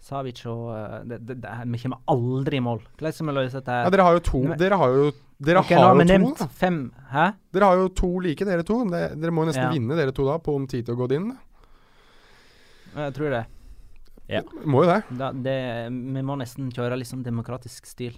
Savic 0.06 0.44
og 0.46 0.68
eh, 0.70 0.98
det, 1.10 1.20
det, 1.26 1.38
det, 1.42 1.54
Vi 1.72 1.80
kommer 1.82 2.02
aldri 2.12 2.60
i 2.60 2.62
mål. 2.62 2.82
Hvordan 2.96 3.16
skal 3.16 3.26
vi 3.30 3.34
løse 3.40 3.58
dette? 3.58 3.78
Ja, 3.86 3.92
dere 3.94 4.06
har 4.06 4.18
jo 4.18 4.22
to 4.28 4.42
Dere 4.60 4.78
har 4.82 4.94
jo 4.94 5.08
Dere 5.36 5.60
okay, 5.60 5.76
har 5.76 5.92
jo 5.92 6.00
to, 6.00 6.08
nevnt 6.08 6.38
da. 6.40 6.46
fem. 6.62 6.78
Hæ? 7.10 7.26
Dere 7.52 7.68
har 7.68 7.80
jo 7.82 7.88
to 7.92 8.08
like, 8.24 8.46
dere 8.48 8.64
to. 8.64 8.78
Det, 8.88 9.02
dere 9.20 9.34
må 9.34 9.44
jo 9.44 9.50
nesten 9.50 9.66
Ja. 9.66 9.72
vinne, 9.74 9.98
dere 9.98 10.14
to, 10.16 10.24
da, 10.24 10.38
på 10.40 10.54
om 10.56 10.64
tid 10.70 10.86
til 10.86 10.96
å 10.96 11.00
gå 11.02 11.10
inn. 11.18 11.26
Jeg 12.96 13.12
tror 13.18 13.34
det. 13.34 13.42
Må 14.64 14.86
jo 14.86 14.88
det. 14.88 15.02
Da, 15.18 15.28
det. 15.32 15.58
Vi 15.92 16.22
må 16.24 16.38
nesten 16.40 16.70
kjøre 16.72 16.96
litt 16.98 17.10
sånn 17.10 17.26
demokratisk 17.26 17.84
stil. 17.86 18.16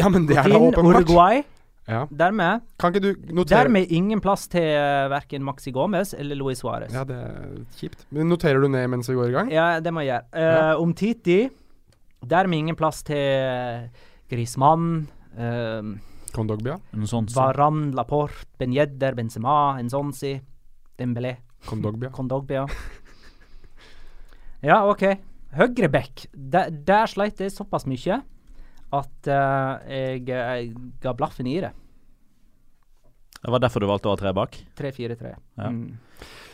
Ja, 0.00 0.08
men 0.08 0.24
det 0.26 0.38
er 0.40 0.48
da 0.48 0.58
åpenbart. 0.58 1.04
Uruguay. 1.04 1.42
Ja. 1.90 2.04
Dermed 2.14 2.66
Kan 2.78 2.94
ikke 2.94 3.02
du 3.02 3.42
Dermed 3.50 3.90
ingen 3.90 4.20
plass 4.22 4.46
til 4.50 4.62
uh, 4.62 5.08
verken 5.10 5.42
Maxi 5.46 5.72
Gomez 5.74 6.12
eller 6.14 6.38
Luis 6.38 6.62
Suárez. 6.62 6.92
Ja, 6.94 7.02
det 7.08 7.16
er 7.18 7.56
kjipt. 7.80 8.04
Men 8.14 8.30
noterer 8.30 8.62
du 8.62 8.68
ned 8.70 8.86
mens 8.92 9.10
vi 9.10 9.16
går 9.18 9.32
i 9.32 9.34
gang? 9.34 9.50
Ja, 9.50 9.72
det 9.82 9.92
må 9.94 10.04
jeg 10.06 10.14
gjøre. 10.14 10.46
Uh, 10.76 10.82
Om 10.84 10.94
Titi 10.94 11.40
Dermed 12.20 12.58
ingen 12.58 12.76
plass 12.76 13.02
til 13.08 13.88
Grismann. 14.30 15.08
Uh, 15.34 15.96
Kondogbia? 16.34 16.76
Nsonsi. 16.94 17.34
Varan, 17.34 17.90
Laporte, 17.96 18.46
Benjedder, 18.60 19.16
Benzema, 19.18 19.78
Enzonsi, 19.80 20.36
Dembélé, 21.00 21.38
Kondogbia. 21.66 22.10
Kondogbia. 22.14 22.66
ja, 24.68 24.84
OK. 24.86 25.02
Høyreback. 25.56 26.28
Der, 26.34 26.70
der 26.70 27.10
sleit 27.10 27.40
jeg 27.42 27.50
såpass 27.54 27.88
mye 27.90 28.20
at 28.90 29.30
uh, 29.30 29.90
jeg, 29.90 30.22
jeg 30.28 30.70
ga 31.02 31.14
blaffen 31.16 31.48
i 31.50 31.58
det. 31.62 31.72
Det 33.40 33.50
var 33.50 33.62
derfor 33.62 33.80
du 33.80 33.88
valgte 33.88 34.10
å 34.10 34.14
ha 34.14 34.20
tre 34.20 34.32
bak? 34.36 34.56
3-4-3. 34.76 35.34
Ja. 35.56 35.68
Mm. 35.72 35.96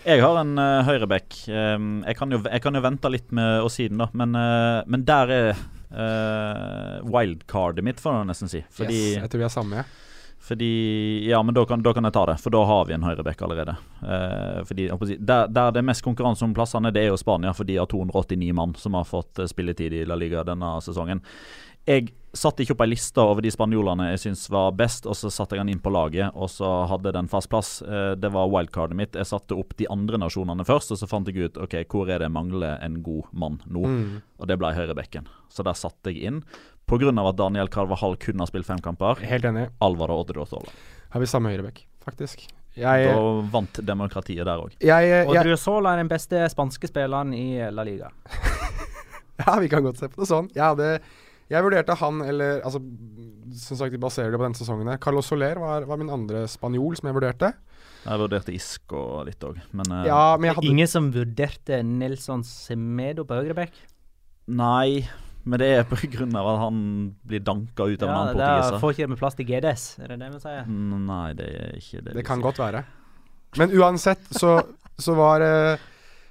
Jeg 0.07 0.22
har 0.22 0.37
en 0.39 0.53
uh, 0.55 0.87
høyreback. 0.87 1.34
Um, 1.51 2.05
jeg, 2.07 2.14
kan 2.18 2.30
jo, 2.30 2.39
jeg 2.47 2.62
kan 2.62 2.78
jo 2.78 2.82
vente 2.84 3.11
litt 3.11 3.32
med 3.34 3.64
å 3.66 3.70
si 3.72 3.89
den, 3.91 3.99
da. 3.99 4.07
Men, 4.14 4.37
uh, 4.39 4.84
men 4.87 5.03
der 5.09 5.32
er 5.34 5.49
uh, 5.91 7.03
wildcardet 7.11 7.82
mitt, 7.82 8.03
får 8.03 8.20
jeg 8.20 8.28
nesten 8.30 8.53
si. 8.53 8.62
Fordi, 8.70 9.01
yes, 9.16 9.24
jeg 9.24 9.32
tror 9.32 9.43
vi 9.43 9.49
har 9.49 9.55
samme. 9.57 9.82
jeg. 9.82 10.05
fordi 10.47 10.70
Ja, 11.26 11.43
men 11.43 11.59
da 11.59 11.66
kan, 11.66 11.82
da 11.82 11.91
kan 11.95 12.07
jeg 12.07 12.14
ta 12.14 12.22
det, 12.30 12.39
for 12.39 12.55
da 12.55 12.62
har 12.70 12.87
vi 12.87 12.95
en 12.95 13.03
høyreback 13.03 13.43
allerede. 13.43 13.76
Eh, 14.03 14.62
fordi, 14.68 14.87
jeg 14.87 15.18
der, 15.18 15.51
der 15.51 15.74
det 15.74 15.82
er 15.82 15.91
mest 15.91 16.07
konkurranse 16.07 16.47
om 16.47 16.55
plassene, 16.55 16.93
det 16.95 17.03
er 17.03 17.11
jo 17.11 17.18
Spania, 17.18 17.51
for 17.53 17.66
de 17.66 17.80
har 17.80 17.91
289 17.91 18.55
mann 18.55 18.74
som 18.78 18.95
har 18.95 19.09
fått 19.11 19.43
eh, 19.43 19.51
spilletid 19.51 19.93
i 19.93 20.05
La 20.07 20.14
Liga 20.14 20.47
denne 20.47 20.76
sesongen. 20.87 21.24
Jeg 21.87 22.11
satte 22.37 22.64
ikke 22.64 22.74
opp 22.74 22.82
ei 22.84 22.91
liste 22.91 23.22
over 23.22 23.45
de 23.45 23.51
spanjolene 23.53 24.11
jeg 24.11 24.22
syns 24.26 24.43
var 24.53 24.74
best, 24.76 25.07
og 25.09 25.16
så 25.16 25.30
satte 25.32 25.57
jeg 25.57 25.64
den 25.64 25.76
inn 25.76 25.82
på 25.82 25.93
laget, 25.95 26.34
og 26.34 26.51
så 26.53 26.68
hadde 26.91 27.12
den 27.16 27.30
fast 27.32 27.49
plass. 27.53 27.78
Eh, 27.82 28.12
det 28.18 28.30
var 28.34 28.51
wildcardet 28.53 28.99
mitt. 28.99 29.16
Jeg 29.16 29.28
satte 29.30 29.57
opp 29.57 29.76
de 29.78 29.89
andre 29.93 30.20
nasjonene 30.20 30.66
først, 30.66 30.93
og 30.93 31.01
så 31.01 31.09
fant 31.11 31.30
jeg 31.30 31.49
ut 31.49 31.61
ok, 31.62 31.78
hvor 31.93 32.11
er 32.11 32.20
det 32.20 32.28
jeg 32.28 32.34
mangler 32.37 32.82
en 32.84 33.01
god 33.07 33.30
mann 33.32 33.61
nå. 33.64 33.84
Mm. 33.87 34.18
Og 34.43 34.51
det 34.51 34.59
ble 34.61 34.72
høyrebekken. 34.76 35.30
Så 35.53 35.64
der 35.66 35.78
satte 35.78 36.12
jeg 36.12 36.26
inn. 36.28 36.43
Pga. 36.87 37.11
at 37.11 37.39
Daniel 37.39 37.68
Carvahall 37.72 38.14
kun 38.22 38.39
har 38.39 38.51
spilt 38.51 38.66
fem 38.66 38.82
kamper. 38.82 39.18
Helt 39.26 39.47
enig. 39.49 39.68
Alvaro 39.82 40.20
Odderotola. 40.22 40.70
Har 41.11 41.22
vi 41.22 41.26
samme 41.26 41.51
høyrebekk, 41.51 41.87
faktisk. 42.05 42.47
Jeg, 42.76 43.07
Da 43.09 43.20
vant 43.51 43.78
demokratiet 43.80 44.45
der 44.45 44.61
òg. 44.61 44.74
Odriozola 45.32 45.95
er 45.95 46.03
den 46.05 46.11
beste 46.11 46.43
spanske 46.53 46.91
spilleren 46.91 47.32
i 47.34 47.62
La 47.72 47.87
Liga. 47.87 48.12
Ja, 49.37 49.59
vi 49.61 49.68
kan 49.68 49.84
godt 49.84 49.99
se 50.01 50.09
på 50.09 50.22
det 50.22 50.30
sånn. 50.30 50.47
Jeg 50.57 50.64
hadde 50.64 50.87
Jeg 51.53 51.62
vurderte 51.62 51.94
han 52.01 52.22
eller 52.26 52.61
Altså, 52.66 52.80
som 53.57 53.78
sagt, 53.78 53.92
de 53.94 54.01
baserer 54.03 54.32
det 54.34 54.38
på 54.40 54.47
denne 54.49 54.59
sesongen. 54.59 54.88
Carlos 55.01 55.28
Soler 55.30 55.61
var, 55.62 55.84
var 55.86 56.01
min 56.01 56.11
andre 56.11 56.44
spanjol 56.51 56.97
som 56.99 57.07
jeg 57.11 57.14
vurderte. 57.16 57.53
Jeg 58.07 58.20
vurderte 58.22 58.55
Isco 58.55 59.03
litt 59.26 59.42
òg, 59.47 59.61
men 59.74 59.92
eh, 60.01 60.09
Ja, 60.11 60.36
men 60.38 60.49
jeg 60.51 60.57
hadde 60.59 60.72
Ingen 60.72 60.90
som 60.90 61.07
vurderte 61.14 61.78
Nelson 61.86 62.42
Semedo 62.47 63.24
på 63.26 63.38
høyreback? 63.38 63.72
Nei. 64.47 65.07
Men 65.47 65.62
det 65.62 65.68
er 65.76 65.84
på 65.86 65.99
grunn 66.11 66.34
av 66.38 66.47
at 66.51 66.61
han 66.64 66.78
blir 67.26 67.42
danka 67.47 67.86
ut 67.86 68.03
av 68.03 68.09
en 68.09 68.14
Ja, 68.14 68.20
annen 68.24 68.38
det 68.38 68.47
portugiser. 68.47 68.80
får 68.82 68.94
ikke 68.97 69.09
med 69.12 69.18
plass 69.20 69.36
til 69.38 69.47
GDS, 69.47 69.84
er 70.03 70.11
det 70.11 70.16
det 70.24 70.30
vi 70.34 70.40
sier? 70.42 70.64
Nei, 71.07 71.26
det 71.38 71.47
er 71.55 71.76
ikke 71.78 72.01
det. 72.03 72.14
Det 72.18 72.24
kan 72.26 72.40
sier. 72.40 72.47
godt 72.49 72.59
være. 72.62 72.80
Men 73.62 73.74
uansett 73.78 74.26
så, 74.34 74.57
så 74.99 75.14
var 75.14 75.44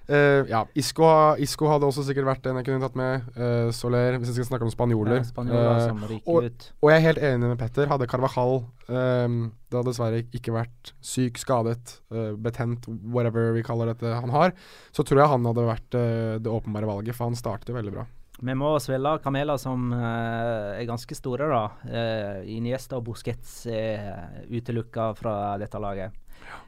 eh, 0.10 0.16
eh, 0.16 0.46
Ja, 0.50 0.66
Isco, 0.76 1.06
Isco 1.42 1.68
hadde 1.68 1.88
også 1.88 2.04
sikkert 2.08 2.26
vært 2.28 2.46
en 2.50 2.60
jeg 2.60 2.66
kunne 2.68 2.82
tatt 2.84 2.96
med. 3.00 3.22
Uh, 3.38 3.72
Soler, 3.76 4.18
hvis 4.20 4.30
vi 4.32 4.36
skal 4.40 4.48
snakke 4.50 4.68
om 4.68 4.72
spanjoler. 4.74 5.18
Ja, 5.22 5.28
Spanjoler 5.28 5.92
uh, 5.92 6.20
og- 6.26 6.66
Og 6.84 6.92
jeg 6.92 6.98
er 6.98 7.06
helt 7.08 7.22
enig 7.24 7.50
med 7.50 7.58
Petter. 7.60 7.88
Hadde 7.88 8.08
Carvajal 8.08 8.66
um, 8.90 9.40
Det 9.70 9.78
hadde 9.80 9.90
dessverre 9.92 10.24
ikke 10.34 10.54
vært 10.56 10.94
syk, 11.02 11.38
skadet, 11.42 12.00
betent, 12.38 12.86
whatever 13.12 13.52
vi 13.54 13.64
kaller 13.66 13.88
dette 13.94 14.06
han 14.14 14.30
har, 14.30 14.54
så 14.94 15.04
tror 15.04 15.20
jeg 15.24 15.28
han 15.34 15.46
hadde 15.50 15.66
vært 15.68 15.98
det 16.46 16.52
åpenbare 16.52 16.88
valget, 16.88 17.16
for 17.18 17.26
han 17.28 17.36
startet 17.36 17.70
jo 17.74 17.76
veldig 17.76 17.92
bra. 17.98 18.06
Vi 18.46 18.54
må 18.54 18.74
svelle 18.84 19.18
kameler 19.24 19.58
som 19.60 19.92
er 19.96 20.86
ganske 20.88 21.16
store, 21.18 21.48
da. 21.50 21.64
Uh, 21.88 22.46
Iniesta 22.52 22.98
og 23.00 23.06
Busquets 23.10 23.66
er 23.72 24.46
utelukka 24.52 25.14
fra 25.18 25.36
dette 25.60 25.80
laget. 25.82 26.14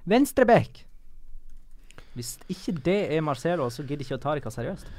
Venstreback. 0.07 0.85
Hvis 2.17 2.35
ikke 2.51 2.73
det 2.83 2.99
er 3.15 3.21
Marcelo, 3.25 3.69
så 3.69 3.85
gidder 3.85 4.01
jeg 4.03 4.09
ikke 4.11 4.19
å 4.19 4.25
ta 4.25 4.35
dere 4.37 4.53
seriøst. 4.57 4.89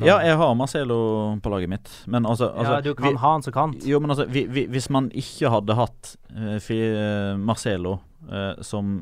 Ja, 0.00 0.20
jeg 0.24 0.36
har 0.38 0.54
Marcelo 0.56 0.96
på 1.42 1.50
laget 1.52 1.68
mitt, 1.68 1.90
men 2.08 2.24
altså, 2.24 2.48
altså 2.54 2.78
ja, 2.78 2.84
du 2.84 2.94
kan 2.96 3.10
vi, 3.10 3.18
ha 3.18 3.32
han 3.34 3.42
som 3.44 3.52
kant. 3.52 3.82
Jo, 3.84 3.98
men 4.00 4.14
altså, 4.14 4.24
vi, 4.30 4.46
vi, 4.48 4.62
hvis 4.72 4.86
man 4.94 5.10
ikke 5.10 5.50
hadde 5.52 5.76
hatt 5.76 6.14
uh, 6.32 6.54
fi, 6.62 6.78
uh, 6.94 7.34
Marcelo 7.36 7.98
uh, 8.30 8.62
som 8.64 8.94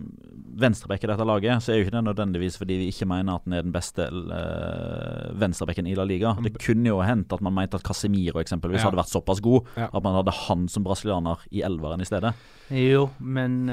venstreback 0.61 1.05
i 1.05 1.11
dette 1.13 1.27
laget, 1.29 1.63
så 1.63 1.71
er 1.71 1.79
jo 1.79 1.85
ikke 1.87 1.95
det 1.95 2.03
nødvendigvis 2.09 2.59
fordi 2.59 2.81
vi 2.81 2.89
ikke 2.91 3.07
mener 3.13 3.39
at 3.39 3.47
han 3.47 3.59
er 3.61 3.69
den 3.69 3.77
beste 3.77 4.09
uh, 4.09 5.29
venstrebacken 5.39 5.87
i 5.87 5.95
La 5.99 6.09
Liga. 6.09 6.33
Det 6.43 6.57
kunne 6.59 6.91
jo 6.91 6.99
hendt 7.05 7.37
at 7.37 7.45
man 7.45 7.55
mente 7.61 7.79
at 7.79 7.87
Casemiro 7.87 8.43
eksempelvis 8.43 8.81
Ja. 8.81 8.89
hadde 8.89 9.03
vært 9.03 9.15
såpass 9.15 9.45
god 9.45 9.71
Ja. 9.77 9.93
at 9.93 10.03
man 10.03 10.19
hadde 10.19 10.35
han 10.49 10.67
som 10.73 10.89
brasilianer 10.89 11.47
i 11.53 11.63
elveren 11.63 12.03
i 12.03 12.09
stedet. 12.09 12.35
Jo, 12.75 13.11
men 13.21 13.67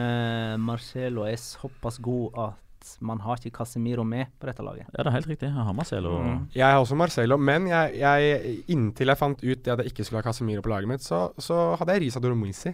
Marcelo 0.62 1.26
er 1.26 1.40
såpass 1.40 1.98
god 2.04 2.42
at 2.46 2.64
man 3.02 3.20
har 3.26 3.38
ikke 3.40 3.52
Casemiro 3.60 4.04
med 4.08 4.28
på 4.40 4.48
dette 4.50 4.64
laget. 4.66 4.88
Ja, 4.94 5.04
det 5.04 5.12
er 5.12 5.16
helt 5.18 5.30
riktig. 5.32 5.50
Jeg 5.50 5.66
har 5.68 5.74
Marcelo. 5.78 6.14
Mm. 6.24 6.40
Jeg 6.56 6.66
har 6.66 6.80
også 6.84 6.98
Marcelo, 7.00 7.38
men 7.38 7.68
jeg, 7.72 7.98
jeg, 8.00 8.56
inntil 8.74 9.08
jeg 9.14 9.18
fant 9.22 9.44
ut 9.44 9.64
det 9.66 9.74
at 9.76 9.84
jeg 9.84 9.92
ikke 9.94 10.06
skulle 10.08 10.22
ha 10.24 10.28
Casemiro 10.32 10.62
på 10.66 10.72
laget 10.74 10.92
mitt, 10.92 11.06
så, 11.06 11.28
så 11.42 11.60
hadde 11.80 11.98
jeg 11.98 12.06
Risa 12.08 12.24
Doromisi 12.24 12.74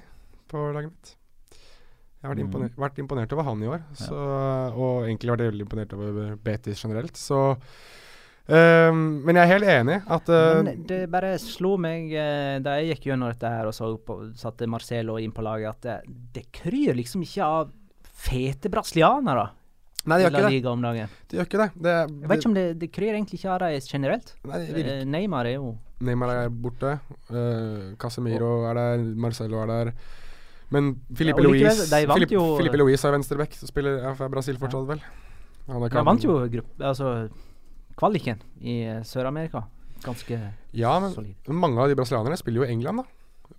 på 0.54 0.68
laget 0.76 0.92
mitt. 0.94 1.16
Jeg 2.24 2.30
har 2.30 2.36
vært, 2.36 2.40
Mm. 2.40 2.48
imponert, 2.48 2.78
vært 2.80 3.00
imponert 3.04 3.34
over 3.36 3.44
han 3.50 3.64
i 3.66 3.68
år, 3.68 3.82
så, 4.00 4.16
og 4.80 5.04
egentlig 5.10 5.34
vært 5.34 5.42
veldig 5.50 5.66
imponert 5.66 5.94
over 5.98 6.38
Betis 6.40 6.80
generelt. 6.86 7.18
Så 7.20 7.42
Um, 8.44 9.22
Men 9.24 9.38
jeg 9.38 9.46
er 9.46 9.52
helt 9.54 9.68
enig 9.72 9.96
at 10.12 10.28
uh, 10.28 10.58
Men 10.68 10.82
det 10.84 11.06
bare 11.08 11.38
slo 11.40 11.78
meg 11.80 12.10
uh, 12.12 12.58
da 12.60 12.74
jeg 12.76 12.90
gikk 12.90 13.06
gjennom 13.08 13.30
dette 13.32 13.48
her 13.48 13.70
og 13.70 13.72
så 13.72 13.88
på, 14.04 14.18
satte 14.36 14.68
Marcelo 14.68 15.16
inn 15.16 15.32
på 15.32 15.46
laget, 15.46 15.70
at 15.78 15.86
det, 15.88 16.18
det 16.36 16.44
kryr 16.52 16.92
liksom 17.00 17.24
ikke 17.24 17.48
av 17.48 17.72
fete 18.04 18.68
brasilianere 18.74 19.46
Nei, 20.06 20.18
de 20.20 20.24
gjør 20.26 20.34
ikke 20.34 20.42
det. 20.44 20.52
Liga 20.52 20.70
om 20.74 20.82
dagen. 20.84 21.08
Det 21.32 21.38
gjør 21.40 21.46
ikke 21.48 21.60
det. 21.62 21.70
det, 21.84 21.92
Jeg 22.22 22.30
vet 22.30 22.40
ikke 22.42 22.50
om 22.50 22.54
det, 22.58 22.66
det 22.80 22.90
kryr 22.92 23.14
egentlig 23.14 23.38
ikke 23.40 23.52
av 23.54 23.60
dem 23.64 23.80
generelt. 23.88 24.34
Nei, 24.44 24.60
Eh, 24.84 25.04
Neymar 25.06 25.46
er 25.48 25.54
jo 25.56 25.78
Neymar 26.04 26.30
er 26.36 26.50
borte. 26.50 27.00
Uh, 27.32 27.96
Casemiro 27.96 28.66
er 28.68 28.74
der. 28.76 28.98
Marcelo 29.16 29.62
er 29.64 29.68
der. 29.72 29.94
Men 30.70 30.96
Filipe 31.16 31.40
ja, 31.40 31.48
Luis 31.48 31.90
de 31.90 32.34
jo- 32.36 32.58
Filipe 32.58 32.78
Luis 32.82 33.04
er 33.06 33.12
venstreback, 33.16 33.54
spiller 33.54 34.02
ja, 34.02 34.14
fra 34.18 34.28
Brasil 34.28 34.58
fortsatt, 34.58 34.88
vel. 34.90 35.00
Han 35.70 35.82
De 35.88 36.04
vant 36.04 36.24
jo 36.26 36.36
gruppe, 36.50 36.84
altså 36.84 37.30
kvaliken 37.96 38.42
i 38.60 38.82
eh, 38.84 39.02
Sør-Amerika. 39.04 39.64
Ganske 40.04 40.40
Ja, 40.74 41.00
men 41.00 41.14
solid. 41.14 41.36
mange 41.48 41.80
av 41.80 41.88
de 41.88 41.96
brasilianerne 41.96 42.36
spiller 42.38 42.64
jo 42.66 42.68
i 42.68 42.74
England, 42.74 42.98
da. 42.98 43.04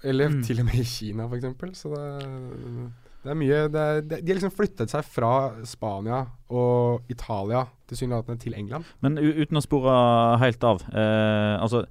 Eller 0.03 0.29
Mm. 0.29 0.43
til 0.45 0.59
og 0.61 0.67
med 0.67 0.75
i 0.75 0.85
Kina, 0.85 1.25
f.eks. 1.29 1.79
Så 1.79 1.89
det, 1.95 2.91
det 3.25 3.31
er 3.33 3.39
mye 3.41 3.61
det 3.73 3.83
er, 3.83 4.03
De 4.13 4.19
har 4.21 4.37
liksom 4.39 4.53
flyttet 4.55 4.93
seg 4.93 5.05
fra 5.09 5.31
Spania 5.67 6.23
og 6.55 7.09
Italia 7.11 7.65
tilsynelatende 7.91 8.41
til 8.45 8.55
England. 8.59 8.85
Men 9.05 9.17
uten 9.19 9.59
å 9.59 9.63
spore 9.65 9.95
helt 10.43 10.65
av 10.65 10.83
eh, 10.93 11.57
Altså, 11.59 11.85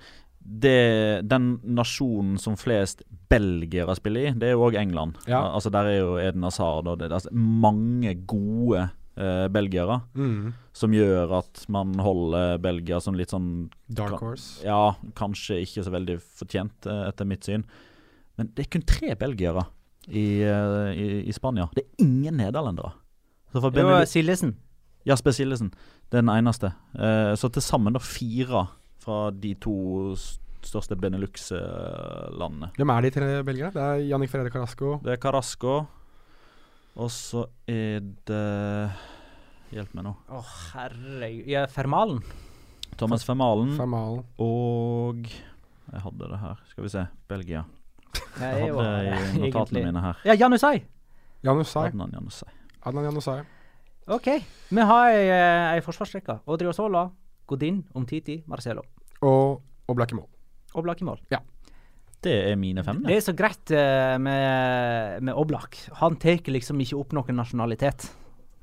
det, 0.43 1.23
den 1.29 1.53
nasjonen 1.77 2.37
som 2.41 2.57
flest 2.59 3.03
belgiere 3.31 3.95
spiller 3.97 4.27
i, 4.29 4.33
det 4.37 4.49
er 4.49 4.57
jo 4.57 4.65
òg 4.67 4.75
England. 4.77 5.17
Ja. 5.29 5.39
Altså 5.55 5.71
Der 5.73 5.87
er 5.89 5.97
jo 6.01 6.17
Eden 6.21 6.43
Hazard 6.45 6.89
og 6.91 6.99
det, 7.01 7.11
altså, 7.15 7.31
mange 7.33 8.13
gode 8.29 8.89
eh, 9.15 9.47
belgiere. 9.53 10.01
Mm. 10.17 10.51
Som 10.75 10.93
gjør 10.97 11.37
at 11.39 11.63
man 11.71 11.93
holder 12.03 12.57
Belgia 12.61 12.99
som 13.01 13.15
litt 13.17 13.31
sånn 13.33 13.69
Dark 13.87 14.17
kan- 14.17 14.27
horse. 14.33 14.59
Ja, 14.65 14.95
kanskje 15.17 15.61
ikke 15.63 15.85
så 15.87 15.93
veldig 15.95 16.19
fortjent, 16.21 16.85
eh, 16.89 17.07
etter 17.09 17.29
mitt 17.29 17.47
syn. 17.47 17.63
Men 18.37 18.49
det 18.57 18.65
er 18.65 18.71
kun 18.77 18.85
tre 18.89 19.13
belgiere 19.15 19.63
i, 20.07 20.41
eh, 20.43 20.91
i, 20.97 21.07
i 21.29 21.33
Spania. 21.35 21.69
Det 21.75 21.83
er 21.85 22.03
ingen 22.05 22.37
nederlendere. 22.41 22.91
Benelux- 23.53 24.09
Sillesen. 24.11 24.55
Jasper 25.05 25.31
Sillesen. 25.35 25.69
Det 26.09 26.17
er 26.19 26.23
den 26.25 26.31
eneste. 26.33 26.73
Eh, 26.95 27.33
så 27.37 27.49
til 27.53 27.61
sammen 27.61 27.93
da 27.93 27.99
fire 27.99 28.67
fra 29.03 29.29
de 29.31 29.53
to 29.59 30.15
største 30.63 30.95
Benelux-landene. 30.95 32.71
Hvem 32.77 32.89
er 32.93 33.01
de 33.01 33.09
tre 33.11 33.27
belgierne? 33.43 33.73
Det 33.75 33.81
er 33.83 34.05
Jannik 34.09 34.31
Ferreira 34.31 34.49
Carasco. 34.53 34.97
Det 35.03 35.13
er 35.13 35.17
Carasco, 35.21 35.73
og 36.95 37.09
så 37.11 37.45
er 37.67 37.99
det 38.27 38.91
Hjelp 39.73 39.93
meg 39.97 40.03
nå. 40.05 40.11
Å, 40.29 40.39
herregud. 40.75 41.47
Ja, 41.49 41.63
Fermalen. 41.65 42.19
Thomas 42.99 43.23
Fermalen. 43.25 43.71
Fermalen. 43.75 44.19
og 44.37 45.23
Jeg 45.25 46.01
hadde 46.03 46.27
det 46.29 46.37
her. 46.43 46.59
Skal 46.69 46.85
vi 46.85 46.91
se. 46.93 47.05
Belgia. 47.27 47.63
Jeg 48.13 48.67
Jeg 48.67 48.73
hadde 48.73 49.37
i 49.37 49.41
notatene 49.41 49.47
egentlig 49.47 49.85
mine 49.85 50.01
her. 50.03 50.21
Ja, 50.25 50.35
Janusai. 50.39 50.83
Janusai. 51.43 51.87
Adnan 51.91 52.13
Janusai. 52.13 52.49
Adnan 52.85 53.09
Janusai. 53.09 53.39
OK. 54.07 54.27
Vi 54.69 54.81
har 54.91 55.09
ei, 55.13 55.27
eh, 55.31 55.75
ei 55.77 55.81
forsvarsrekke. 55.81 56.39
Odriozola, 56.47 57.07
Godin, 57.47 57.83
Omtiti, 57.95 58.41
Marcelo. 58.47 58.83
Og, 59.21 59.61
og 59.87 59.95
Black 59.95 60.11
i 60.11 60.15
mål. 60.15 60.27
Oblak 60.73 61.01
i 61.01 61.07
mål. 61.07 61.21
Det 62.23 62.33
er 62.51 62.55
mine 62.55 62.83
fem. 62.83 63.01
Ja. 63.03 63.09
det. 63.09 63.17
er 63.17 63.23
så 63.25 63.33
greit 63.35 63.71
uh, 63.75 64.17
med, 64.21 65.21
med 65.21 65.33
Oblak. 65.35 65.77
Han 65.99 66.15
tar 66.15 66.39
liksom 66.47 66.79
ikke 66.79 66.99
opp 66.99 67.15
noen 67.15 67.35
nasjonalitet. 67.35 68.07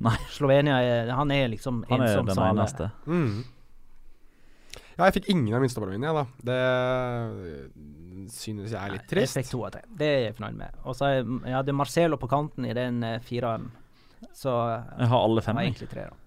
Nei. 0.01 0.17
Slovenia 0.33 0.79
er, 0.81 1.11
han 1.13 1.31
er 1.35 1.51
liksom 1.53 1.83
Han 1.91 2.07
er 2.07 2.23
den 2.25 2.41
eneste. 2.41 2.89
Mm. 3.05 3.43
Ja, 5.01 5.09
jeg 5.09 5.17
fikk 5.17 5.31
ingen 5.33 5.55
av 5.57 5.63
minstebarna 5.65 5.97
mine, 5.97 6.11
jeg, 6.11 6.17
da. 6.21 6.25
Det 6.51 8.31
synes 8.37 8.69
jeg 8.75 8.79
er 8.81 8.93
litt 8.93 9.07
trist. 9.09 9.39
Jeg 9.39 9.47
fikk 9.47 9.53
to 9.55 9.63
av 9.65 9.73
tre. 9.73 9.81
Det 9.97 10.09
er 10.09 10.25
jeg 10.27 10.35
fornøyd 10.37 10.59
med. 10.59 10.81
Og 10.85 10.97
så 10.99 11.13
jeg 11.15 11.55
hadde 11.57 11.75
Marcelo 11.77 12.19
på 12.21 12.29
kanten 12.29 12.67
i 12.69 12.75
den 12.77 13.01
uh, 13.07 13.17
fireren. 13.25 13.71
Så 14.37 14.53
Jeg 14.53 15.09
har 15.09 15.23
alle 15.25 15.43
fem. 15.45 15.57
har 15.57 15.71
egentlig 15.71 15.89
tre, 15.89 16.11
da. 16.11 16.19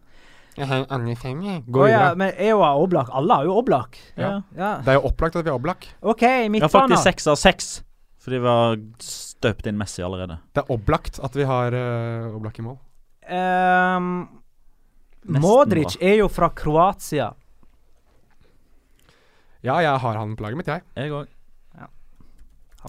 Jeg 0.58 0.70
har 0.70 0.84
andre 0.94 1.16
fem, 1.18 1.40
jeg. 1.46 1.64
Gå 1.66 1.86
ja, 1.88 1.98
videre. 2.00 2.18
men 2.22 2.34
jeg 2.38 2.58
har 2.58 2.82
Oblak. 2.82 3.10
Alle 3.14 3.38
har 3.40 3.48
jo 3.48 3.56
Oblak. 3.62 3.98
Ja. 4.18 4.36
ja. 4.58 4.72
Det 4.86 4.94
er 4.94 5.00
jo 5.00 5.08
opplagt 5.10 5.38
at 5.38 5.46
vi 5.46 5.50
har 5.50 5.58
Oblak. 5.58 5.88
OK, 6.02 6.22
Jeg 6.22 6.62
har 6.62 6.74
faktisk 6.74 7.06
seks 7.06 7.30
av 7.30 7.38
seks. 7.42 7.74
Fordi 8.24 8.40
vi 8.40 8.48
har 8.48 8.78
støpt 9.04 9.68
inn 9.68 9.78
Messi 9.78 10.04
allerede. 10.06 10.38
Det 10.54 10.64
er 10.64 10.74
opplagt 10.74 11.20
at 11.26 11.38
vi 11.38 11.46
har 11.50 11.76
uh, 11.78 12.36
Oblak 12.38 12.58
i 12.62 12.66
mål. 12.66 12.78
Um, 13.24 14.12
Nesten 15.24 15.44
Modric 15.44 15.98
er 16.02 16.20
jo 16.22 16.30
fra 16.32 16.52
Kroatia. 16.54 17.32
Ja, 19.64 19.78
jeg 19.84 20.00
har 20.04 20.18
han 20.20 20.36
på 20.36 20.44
laget 20.44 20.60
mitt, 20.60 20.68
jeg. 20.68 20.84
Jeg 21.00 21.12
òg. 21.16 21.28
Ja. 21.80 21.88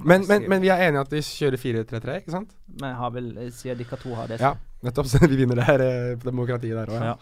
Men, 0.03 0.25
men, 0.27 0.49
men 0.51 0.63
vi 0.65 0.71
er 0.75 0.83
enige 0.89 1.05
at 1.07 1.13
vi 1.15 1.21
kjører 1.23 1.61
4-3-3, 1.63 2.17
ikke 2.25 2.35
sant? 2.35 2.55
Men 2.81 2.97
har 2.99 3.13
vel, 3.15 3.29
siden 3.55 3.79
dere 3.79 3.99
to 4.01 4.15
har 4.19 4.31
det 4.33 4.41
Ja, 4.43 4.55
nettopp. 4.83 5.07
Så 5.13 5.21
vi 5.23 5.37
vinner 5.39 5.61
det 5.61 5.67
her 5.69 5.85
eh, 5.85 6.15
på 6.19 6.31
demokratiet 6.33 6.75
der 6.81 6.91
òg. 6.91 7.05
Ja. 7.13 7.17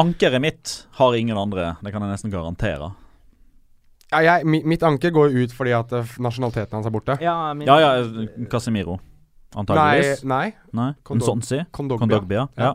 Ankeret 0.00 0.40
mitt 0.44 0.72
har 0.98 1.14
ingen 1.16 1.36
andre. 1.40 1.74
Det 1.84 1.92
kan 1.92 2.04
jeg 2.04 2.12
nesten 2.16 2.32
garantere. 2.32 2.90
Ja, 4.12 4.20
jeg, 4.22 4.46
mitt 4.46 4.84
anker 4.86 5.10
går 5.12 5.32
ut 5.34 5.52
fordi 5.56 5.72
at 5.76 5.92
eh, 5.98 6.16
nasjonaliteten 6.22 6.78
hans 6.78 6.88
er 6.88 6.94
borte. 6.94 7.16
Ja, 7.24 7.36
min, 7.58 7.66
Ja, 7.68 7.76
ja, 7.82 8.26
Casemiro. 8.52 8.98
Antageligvis. 9.56 10.24
nei. 10.28 10.50
Nei. 10.76 10.90
Kondog- 11.06 11.28
Nsonsi. 11.38 11.62
Kondogbia. 11.72 12.04
Kondogbia. 12.06 12.48
Ja. 12.60 12.74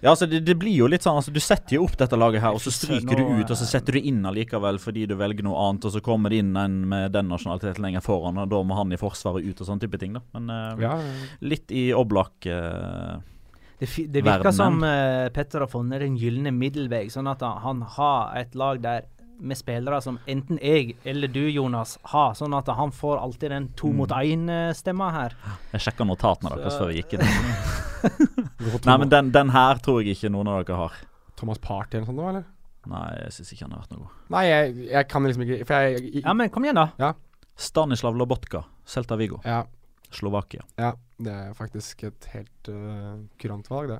Ja, 0.00 0.12
altså 0.12 0.28
det, 0.30 0.40
det 0.46 0.54
blir 0.58 0.76
jo 0.76 0.86
litt 0.90 1.02
sånn 1.02 1.18
altså 1.18 1.32
Du 1.34 1.40
setter 1.42 1.78
jo 1.78 1.86
opp 1.88 1.96
dette 1.98 2.18
laget 2.18 2.42
her, 2.44 2.54
og 2.54 2.62
så 2.62 2.72
stryker 2.74 3.18
du 3.18 3.24
ut, 3.40 3.48
og 3.50 3.56
så 3.58 3.66
setter 3.66 3.98
du 3.98 4.00
inn 4.00 4.20
allikevel 4.28 4.78
fordi 4.82 5.06
du 5.10 5.16
velger 5.18 5.46
noe 5.46 5.58
annet, 5.68 5.88
og 5.88 5.94
så 5.96 6.02
kommer 6.04 6.32
det 6.32 6.42
inn 6.44 6.54
en 6.58 6.78
med 6.90 7.12
den 7.16 7.30
nasjonaliteten 7.32 7.82
lenger 7.84 8.04
foran, 8.04 8.38
og 8.38 8.52
da 8.52 8.62
må 8.66 8.78
han 8.78 8.94
i 8.94 9.00
forsvaret 9.00 9.46
ut 9.46 9.64
og 9.64 9.70
sånn 9.70 9.82
type 9.82 9.98
ting, 10.00 10.14
da. 10.16 10.22
Men 10.36 10.52
uh, 10.52 10.84
Ja, 10.86 10.94
litt 11.42 11.74
i 11.74 11.88
Oblak 11.96 12.46
uh, 12.46 13.18
Det, 13.78 13.88
det 13.88 14.22
virker 14.22 14.48
Verdenen. 14.48 14.58
som 14.58 14.82
uh, 14.86 15.28
Petter 15.34 15.66
har 15.66 15.72
funnet 15.72 16.04
den 16.04 16.18
gylne 16.20 16.54
middelvei, 16.54 17.06
sånn 17.12 17.30
at 17.30 17.42
han, 17.44 17.58
han 17.66 17.86
har 17.98 18.36
et 18.38 18.58
lag 18.58 18.82
der 18.84 19.08
med 19.38 19.58
spillere 19.58 20.00
som 20.02 20.18
enten 20.26 20.58
jeg 20.62 20.96
eller 21.08 21.30
du, 21.30 21.44
Jonas, 21.50 21.96
har, 22.12 22.34
sånn 22.38 22.54
at 22.58 22.68
han 22.74 22.92
får 22.94 23.20
alltid 23.22 23.52
den 23.54 23.68
to 23.78 23.92
mot 23.94 24.12
én-stemma 24.14 25.10
her. 25.14 25.36
Jeg 25.72 25.86
sjekka 25.86 26.06
notatene 26.08 26.56
deres 26.56 26.78
før 26.78 26.92
vi 26.92 27.00
gikk 27.00 27.16
inn. 27.18 27.24
Nei, 28.88 28.98
men 28.98 29.08
den, 29.12 29.32
den 29.34 29.52
her 29.54 29.80
tror 29.82 30.02
jeg 30.02 30.18
ikke 30.18 30.32
noen 30.34 30.50
av 30.50 30.62
dere 30.62 30.80
har. 30.82 30.98
Thomas 31.38 31.60
Party 31.62 31.98
eller 31.98 32.06
noe 32.06 32.14
sånt, 32.14 32.28
eller? 32.32 32.46
Nei, 32.88 33.06
jeg 33.20 33.34
syns 33.36 33.54
ikke 33.54 33.66
han 33.66 33.74
har 33.74 33.82
vært 33.84 33.94
noe 33.94 34.02
god. 34.04 34.20
Nei, 34.34 34.44
jeg, 34.48 34.76
jeg 34.88 35.08
kan 35.12 35.26
liksom 35.28 35.44
ikke 35.44 35.58
For 35.68 35.86
jeg, 35.86 36.04
jeg 36.04 36.22
Ja, 36.24 36.34
men 36.38 36.52
kom 36.54 36.66
igjen, 36.66 36.78
da. 36.78 37.12
Stanislav 37.58 38.16
Lobotka, 38.16 38.62
Celta 38.86 39.18
Vigo, 39.18 39.40
ja, 39.44 39.64
Slovakia. 40.14 40.62
ja, 40.78 40.92
det 41.18 41.32
er 41.34 41.56
faktisk 41.58 42.04
et 42.06 42.28
helt 42.32 42.70
uh, 42.70 43.18
kurant 43.42 43.66
valg, 43.70 43.90
det. 43.96 43.98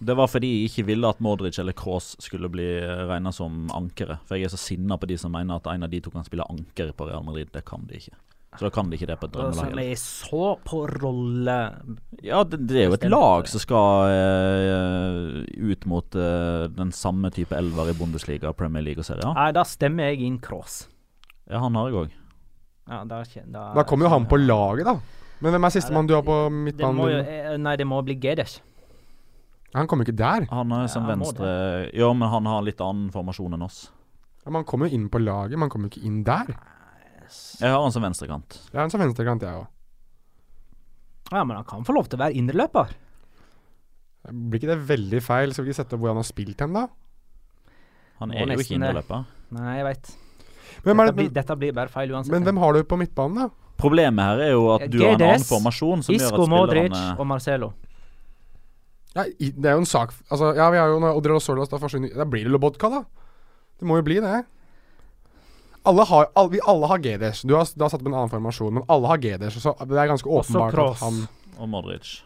Det 0.00 0.16
var 0.16 0.30
fordi 0.32 0.48
jeg 0.54 0.70
ikke 0.70 0.86
ville 0.88 1.08
at 1.12 1.20
Modric 1.20 1.58
eller 1.60 1.76
Kroos 1.76 2.14
skulle 2.24 2.48
bli 2.48 2.66
regna 3.10 3.32
som 3.36 3.66
ankere. 3.76 4.16
For 4.24 4.38
jeg 4.38 4.48
er 4.48 4.54
så 4.54 4.60
sinna 4.60 4.96
på 4.96 5.08
de 5.10 5.18
som 5.20 5.32
mener 5.34 5.60
at 5.60 5.68
en 5.68 5.84
av 5.84 5.92
de 5.92 6.00
to 6.00 6.12
kan 6.14 6.24
spille 6.24 6.46
anker 6.48 6.94
på 6.96 7.08
Real 7.10 7.24
Madrid. 7.26 7.50
Det 7.52 7.66
kan 7.68 7.84
de 7.88 8.00
ikke. 8.00 8.16
Så 8.58 8.66
da 8.66 8.70
kan 8.74 8.88
de 8.90 8.96
ikke 8.96 9.06
det 9.06 9.18
på 9.20 9.28
et 9.28 9.34
drømmelag. 9.36 9.68
heller. 9.68 9.90
er 9.92 9.98
så 10.00 10.46
på 10.66 10.80
rolle 10.90 11.58
Ja, 12.26 12.40
det, 12.42 12.58
det 12.66 12.80
er 12.80 12.88
jo 12.88 12.96
et 12.96 13.04
lag 13.06 13.46
som 13.46 13.62
skal 13.62 14.10
eh, 14.10 15.68
ut 15.70 15.86
mot 15.86 16.16
eh, 16.18 16.64
den 16.74 16.90
samme 16.96 17.30
type 17.30 17.54
elver 17.54 17.92
i 17.92 17.94
Bundesliga, 17.94 18.50
Premier 18.56 18.82
League 18.82 19.04
og 19.04 19.06
Serie 19.06 19.28
A. 19.28 19.36
Nei, 19.36 19.52
da 19.54 19.62
stemmer 19.68 20.10
jeg 20.10 20.24
inn 20.26 20.40
Cross. 20.42 20.82
Ja, 21.46 21.60
han 21.62 21.78
har 21.78 21.92
jeg 21.92 22.00
òg. 22.00 22.18
Ja, 22.90 23.04
da, 23.06 23.22
da, 23.22 23.64
Da 23.76 23.86
kommer 23.86 24.08
jo 24.08 24.14
han 24.16 24.26
på 24.26 24.40
laget, 24.40 24.88
da. 24.88 24.96
Men 25.40 25.54
hvem 25.54 25.68
er 25.68 25.76
sistemann 25.76 26.10
du 26.10 26.16
har 26.16 26.26
på 26.26 26.40
det 26.48 26.56
midtbanen? 26.56 27.20
eh, 27.22 27.54
Nei, 27.60 27.76
det 27.78 27.86
må 27.86 28.02
bli 28.04 28.18
Gedes. 28.18 28.58
Han 29.74 29.86
kommer 29.86 30.04
jo 30.04 30.10
ikke 30.10 30.18
der. 30.18 30.46
Han 30.50 30.72
er 30.74 30.86
som 30.90 31.04
Ja, 31.06 31.14
venstre 31.14 31.50
Ja, 31.94 32.12
men 32.12 32.28
han 32.32 32.46
har 32.50 32.62
litt 32.66 32.80
annen 32.82 33.10
formasjon 33.14 33.54
enn 33.54 33.62
oss. 33.62 33.84
Ja, 34.44 34.50
han 34.52 34.64
kommer 34.64 34.88
jo 34.90 34.96
inn 34.98 35.08
på 35.12 35.20
laget, 35.22 35.52
men 35.54 35.68
han 35.68 35.70
kommer 35.70 35.88
jo 35.90 35.94
ikke 36.00 36.06
inn 36.08 36.22
der. 36.26 36.50
Jeg 37.60 37.70
har 37.70 37.82
han 37.84 37.92
som 37.94 38.02
venstrekant. 38.02 38.56
Jeg 38.72 38.74
har 38.74 38.86
han 38.88 38.90
som 38.90 39.00
venstrekant, 39.04 39.42
jeg 39.46 39.60
òg. 39.60 39.68
Ja, 41.30 41.44
men 41.44 41.54
han 41.60 41.64
kan 41.68 41.84
få 41.86 41.94
lov 41.94 42.08
til 42.10 42.18
å 42.18 42.22
være 42.24 42.34
indreløper. 42.40 42.90
Blir 44.30 44.58
ikke 44.60 44.72
det 44.72 44.80
veldig 44.88 45.20
feil? 45.22 45.52
Skal 45.54 45.64
vi 45.64 45.70
ikke 45.70 45.78
sette 45.84 45.94
opp 45.96 46.02
hvor 46.02 46.10
han 46.12 46.18
har 46.20 46.26
spilt 46.28 46.60
hen, 46.64 46.74
da? 46.74 46.88
Han 48.20 48.34
er 48.34 48.50
jo 48.50 48.58
ikke 48.64 48.74
indreløper. 48.76 49.22
Nei, 49.54 49.76
jeg 49.78 49.86
veit. 49.86 50.10
Dette, 50.80 51.04
det, 51.06 51.14
blir- 51.16 51.30
dette 51.34 51.56
blir 51.60 51.72
bare 51.76 51.88
feil 51.92 52.10
uansett. 52.12 52.32
men 52.34 52.44
hvem 52.46 52.58
har 52.58 52.72
du 52.74 52.82
på 52.84 52.98
midtbanen, 52.98 53.36
da? 53.44 53.48
Problemet 53.80 54.20
her 54.26 54.42
er 54.44 54.50
jo 54.52 54.66
at 54.74 54.90
du 54.92 54.98
har 55.00 55.14
en 55.14 55.22
annen 55.24 55.46
formasjon 55.46 56.02
som 56.04 56.14
Isco, 56.14 56.36
gjør 56.36 56.42
at 56.44 56.50
Modric 56.52 56.98
og 57.18 57.26
Marcelo. 57.26 57.70
Ja, 59.16 59.24
det 59.26 59.66
er 59.66 59.74
jo 59.74 59.82
en 59.82 59.88
sak 59.90 60.12
Altså, 60.30 60.52
ja, 60.54 60.68
vi 60.70 60.78
har 60.78 60.86
jo 60.92 61.00
Odrelo 61.18 61.40
Solas 61.42 61.66
da 61.72 61.80
forsvinner 61.82 62.12
Da 62.14 62.22
blir 62.30 62.44
det 62.46 62.52
Lobotka, 62.54 62.86
da. 62.92 63.00
Det 63.80 63.88
må 63.88 63.96
jo 63.98 64.04
bli 64.06 64.20
det. 64.22 64.44
Alle 65.88 66.04
har, 66.04 66.26
alle, 66.36 66.50
vi 66.52 66.60
alle 66.68 66.86
har 66.90 67.00
GDS. 67.00 67.40
Du 67.48 67.54
har, 67.56 67.64
du 67.74 67.82
har 67.82 67.88
satt 67.90 68.02
opp 68.02 68.10
en 68.10 68.16
annen 68.18 68.30
formasjon, 68.32 68.74
men 68.76 68.84
alle 68.92 69.08
har 69.08 69.22
GDS. 69.22 69.56
Så 69.64 69.72
det 69.88 69.96
er 69.96 70.10
ganske 70.10 70.28
Også 70.28 70.52
åpenbart 70.60 70.76
at 70.82 71.00
han 71.06 71.22
Og 71.56 71.70
Modric. 71.72 72.18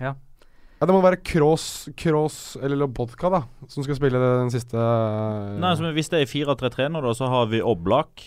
Ja, 0.00 0.12
ja. 0.12 0.84
det 0.86 0.92
må 0.92 1.00
være 1.04 1.18
Kroos, 1.24 1.88
Kroos 1.96 2.36
eller 2.60 2.78
Lobotka, 2.84 3.30
da, 3.32 3.42
som 3.72 3.84
skal 3.84 3.96
spille 3.98 4.20
den 4.20 4.52
siste 4.52 4.76
Nei, 5.62 5.72
så 5.78 5.90
Hvis 5.96 6.12
det 6.12 6.22
er 6.22 6.30
4-3-3 6.30 6.90
nå, 6.92 7.02
da, 7.04 7.12
så 7.16 7.28
har 7.32 7.48
vi 7.52 7.60
Oblak, 7.64 8.24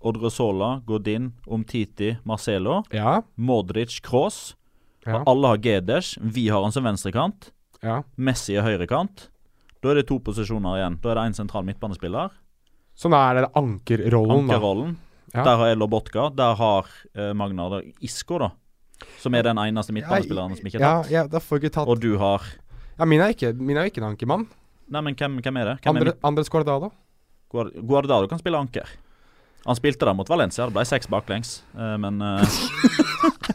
Odresola, 0.00 0.80
Godin, 0.86 1.32
Omtiti, 1.50 2.14
Marcelo, 2.24 2.80
Ja. 2.94 3.20
Modric, 3.36 3.98
Kroos. 4.06 4.54
Ja. 5.06 5.20
Og 5.22 5.28
alle 5.32 5.48
har 5.54 5.60
Geders. 5.64 6.14
Vi 6.20 6.48
har 6.52 6.62
han 6.62 6.72
som 6.72 6.84
venstrekant. 6.84 7.50
ja. 7.82 8.02
Messi 8.16 8.56
er 8.56 8.62
høyrekant. 8.66 9.28
Da 9.80 9.90
er 9.90 9.94
det 10.02 10.06
to 10.10 10.18
posisjoner 10.20 10.76
igjen. 10.76 10.98
Da 11.00 11.10
er 11.10 11.14
det 11.20 11.22
én 11.30 11.36
sentral 11.38 11.64
midtbanespiller. 11.64 12.30
Så 12.94 13.08
da 13.08 13.20
er 13.30 13.40
det 13.40 13.52
ankerrollen, 13.56 14.46
da. 14.46 14.54
Ankerrollen. 14.56 14.96
Ja. 15.32 15.44
Der 15.46 15.56
har 15.56 15.66
jeg 15.70 15.78
Lobotka. 15.80 16.26
Der 16.36 16.54
har 16.58 16.84
uh, 17.16 17.30
Magnar 17.32 17.78
Isko, 18.04 18.38
da. 18.42 18.50
Som 19.22 19.32
er 19.34 19.46
den 19.46 19.56
eneste 19.56 19.94
midtbanespilleren 19.96 20.56
som 20.58 20.66
ikke 20.68 20.76
er 20.76 20.84
tatt. 20.84 21.10
ja, 21.10 21.22
ja, 21.32 21.40
får 21.40 21.62
ikke 21.62 21.70
tatt 21.72 21.88
Og 21.88 22.00
du 22.02 22.18
har 22.20 22.42
Ja, 22.98 23.06
min 23.08 23.22
er 23.24 23.32
ikke, 23.32 23.54
min 23.56 23.78
er 23.80 23.88
ikke 23.88 24.02
en 24.02 24.10
ankermann. 24.10 24.44
Nei, 24.92 25.00
men 25.06 25.14
hvem, 25.16 25.38
hvem 25.40 25.56
er 25.62 25.64
det? 25.70 25.76
Hvem 25.86 25.96
Andre, 25.96 26.12
er 26.12 26.26
Andres 26.28 26.50
Guardado. 26.52 26.90
Guard- 27.50 27.72
Guardado 27.88 28.26
kan 28.28 28.38
spille 28.42 28.58
anker. 28.60 28.84
Han 29.64 29.76
spilte 29.76 30.04
da 30.04 30.12
mot 30.12 30.28
Valencia. 30.28 30.66
Det 30.68 30.74
ble 30.76 30.84
seks 30.84 31.08
baklengs, 31.08 31.62
eh, 31.78 31.96
men 31.96 32.20
eh, 32.20 32.44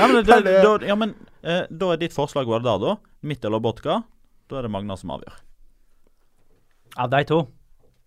ja, 0.00 0.08
men, 0.10 0.24
da, 0.26 0.36
Er 0.40 0.42
det- 0.48 0.58
da, 0.64 0.74
ja, 0.90 0.96
men 0.98 1.14
eh, 1.42 1.62
da 1.70 1.92
er 1.94 2.00
ditt 2.02 2.16
forslag 2.16 2.48
Guardado. 2.48 2.96
Mitt 3.22 3.44
eller 3.44 3.60
Botka. 3.62 4.02
Da 4.50 4.58
er 4.58 4.66
det 4.66 4.70
Magna 4.74 4.96
som 4.98 5.12
avgjør. 5.14 5.36
Av 6.98 7.10
de 7.12 7.20
to. 7.28 7.40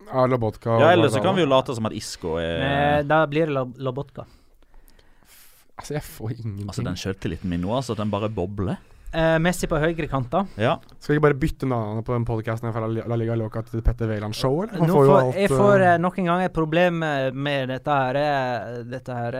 Ja, 0.04 0.26
Lobotka 0.28 0.74
Ja, 0.82 0.90
Eller 0.92 1.08
så 1.08 1.22
kan 1.24 1.32
vi 1.36 1.40
jo 1.40 1.48
late 1.48 1.72
som 1.74 1.86
at 1.88 1.94
Isko 1.96 2.34
er 2.36 2.58
Eh, 2.60 3.02
da 3.08 3.22
blir 3.30 3.46
det 3.48 3.62
Lobotka. 3.80 4.26
Altså, 5.78 5.94
jeg 5.96 6.02
får 6.06 6.34
ingenting. 6.34 6.66
Altså, 6.68 6.84
den 6.84 6.98
sjøltilliten 7.00 7.48
min 7.50 7.62
nå, 7.64 7.72
altså, 7.74 7.96
at 7.96 8.02
den 8.02 8.10
bare 8.12 8.28
bobler. 8.28 8.76
Eh, 9.14 9.36
Messi 9.38 9.68
på 9.70 9.78
høyre 9.78 10.08
kant, 10.10 10.26
da. 10.32 10.40
Ja. 10.58 10.72
Skal 10.98 11.14
jeg 11.14 11.22
bare 11.22 11.36
bytte 11.38 11.68
navnet 11.70 12.02
på 12.06 12.16
den 12.16 12.24
podkasten 12.26 12.72
fra 12.74 12.88
La 12.90 13.04
La 13.06 13.18
Liga 13.20 13.36
Loca 13.38 13.60
til 13.62 13.82
Petter 13.84 14.08
Wæland 14.10 14.34
Show, 14.34 14.64
eller? 14.64 14.80
Han 14.80 14.90
Nå 14.90 14.96
får 14.96 15.04
jo 15.06 15.12
alt 15.14 15.36
jeg 15.38 15.50
får 15.52 15.84
uh, 15.84 15.90
nok 16.02 16.16
en 16.18 16.30
gang 16.30 16.42
et 16.42 16.54
problem 16.56 16.96
med, 16.98 17.70
dette 17.70 17.98
her, 18.00 18.18
dette 18.90 19.18
her 19.18 19.36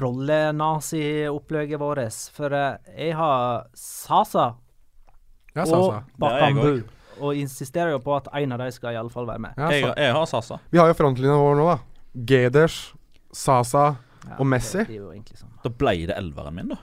rolle-nazi-opplegget 0.00 1.78
vårt. 1.78 2.18
For 2.34 2.56
uh, 2.58 2.80
jeg 2.90 3.14
har 3.14 3.68
Sasa 3.78 4.48
Ja, 5.54 5.66
og 5.68 6.00
Bakambu. 6.18 6.82
Og 7.22 7.38
insisterer 7.38 7.92
jo 7.94 8.00
på 8.02 8.16
at 8.16 8.26
en 8.34 8.56
av 8.56 8.64
dem 8.64 8.72
skal 8.74 8.96
i 8.96 8.98
alle 8.98 9.14
fall 9.14 9.28
være 9.28 9.44
med. 9.44 9.60
Ja, 9.60 9.68
Jeg, 9.70 9.92
jeg 9.94 10.16
har 10.16 10.26
Sasa. 10.26 10.58
Vi 10.74 10.80
har 10.82 10.90
jo 10.90 10.96
frontlinja 10.98 11.36
vår 11.38 11.54
nå, 11.60 11.68
da. 11.70 11.78
Geders, 12.32 12.80
Sasa 13.30 13.92
Ja, 14.24 14.40
og 14.40 14.50
Messi. 14.50 14.82
Det, 14.82 14.98
det 14.98 14.98
er 14.98 15.22
jo 15.22 15.38
sånn. 15.38 15.54
Da 15.62 15.70
ble 15.70 15.94
det 16.10 16.18
elveren 16.18 16.58
min, 16.58 16.74
da. 16.74 16.80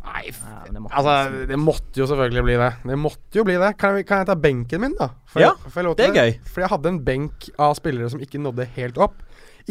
Nei, 0.00 0.30
Ja, 0.32 0.62
det 0.64 0.80
altså, 0.88 1.44
det 1.50 1.58
måtte 1.60 2.00
jo 2.00 2.06
selvfølgelig 2.08 2.42
bli 2.46 2.54
det. 2.60 2.70
Det 2.88 2.96
måtte 2.98 3.36
jo 3.36 3.44
bli 3.44 3.56
det. 3.60 3.74
Kan 3.80 3.98
jeg, 3.98 4.06
kan 4.08 4.18
jeg 4.22 4.28
ta 4.30 4.36
benken 4.38 4.80
min, 4.80 4.94
da? 4.96 5.08
For 5.28 5.40
Ja, 5.44 5.50
jeg, 5.60 5.72
det 5.98 6.06
er 6.06 6.14
gøy. 6.16 6.32
For 6.48 6.60
jeg 6.64 6.72
hadde 6.72 6.88
en 6.94 7.02
benk 7.04 7.36
av 7.60 7.74
spillere 7.76 8.08
som 8.12 8.22
ikke 8.24 8.40
nådde 8.40 8.64
helt 8.78 8.96
opp. 9.00 9.16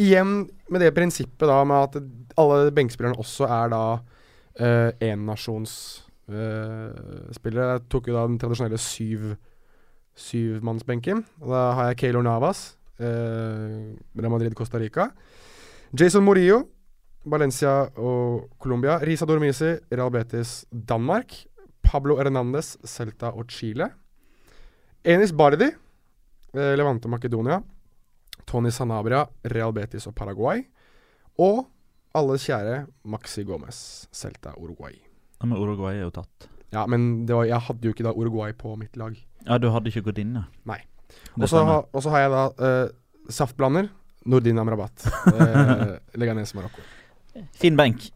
Igjen 0.00 0.30
med 0.70 0.80
det 0.84 0.92
prinsippet 0.94 1.48
da 1.50 1.58
med 1.66 1.78
at 1.88 1.94
alle 2.40 2.70
benkspillerne 2.74 3.18
også 3.20 3.44
er 3.50 3.66
da 3.74 3.82
uh, 3.98 4.90
ennasjonsspillere. 5.02 7.66
jeg 7.74 7.80
tok 7.90 8.04
jo 8.08 8.14
da 8.14 8.22
den 8.30 8.38
tradisjonelle 8.40 8.80
syv 8.80 9.20
syvmannsbenken. 10.20 11.18
Og 11.42 11.48
Da 11.50 11.62
har 11.74 11.84
jeg 11.90 11.96
Keylor 12.04 12.22
Navas, 12.22 12.76
uh, 13.00 13.92
Real 14.14 14.30
Madrid 14.30 14.54
Costa 14.54 14.78
Rica. 14.78 15.10
Jason 15.90 16.22
Morillo, 16.22 16.68
Valencia 17.24 17.72
og 18.00 18.48
Colombia. 18.58 18.98
Risa 19.04 19.26
Dormisi, 19.28 19.74
Real 19.90 20.10
Betis 20.10 20.64
Danmark. 20.70 21.34
Pablo 21.82 22.16
Hernandez, 22.20 22.76
Celta 22.86 23.32
og 23.34 23.50
Chile. 23.50 23.90
Enis 25.04 25.32
Bardi, 25.32 25.66
eh, 26.54 26.76
Levante 26.76 27.08
Makedonia. 27.08 27.62
Tony 28.46 28.70
Sanabria, 28.70 29.26
Real 29.44 29.72
Betis 29.72 30.06
og 30.06 30.14
Paraguay. 30.14 30.64
Og 31.38 31.66
alles 32.14 32.44
kjære 32.46 32.86
Maxi 33.04 33.44
Gomez, 33.44 34.06
Celta 34.12 34.54
Uruguay. 34.56 34.96
Ja, 35.40 35.46
Men 35.46 35.58
Uruguay 35.58 35.96
er 35.96 36.02
jo 36.08 36.10
tatt. 36.10 36.48
Ja, 36.72 36.86
men 36.86 37.26
det 37.26 37.34
var, 37.34 37.44
jeg 37.44 37.58
hadde 37.60 37.84
jo 37.84 37.90
ikke 37.90 38.04
da 38.04 38.12
Uruguay 38.12 38.52
på 38.52 38.76
mitt 38.78 38.96
lag. 38.96 39.16
Ja, 39.46 39.58
du 39.58 39.70
hadde 39.70 39.88
ikke 39.90 40.02
gått 40.10 40.18
inn, 40.18 40.34
da? 40.34 40.44
Nei. 40.64 40.82
Og 41.40 41.48
så 41.48 42.10
har 42.10 42.20
jeg 42.20 42.30
da 42.30 42.44
eh, 42.58 42.88
saftblander. 43.30 43.88
Nordin 44.26 44.58
Amrabat. 44.60 45.06
Uh, 45.32 45.96
Leganes 46.20 46.52
Marokko. 46.54 46.82
Fin 47.60 47.76
benk. 47.76 48.10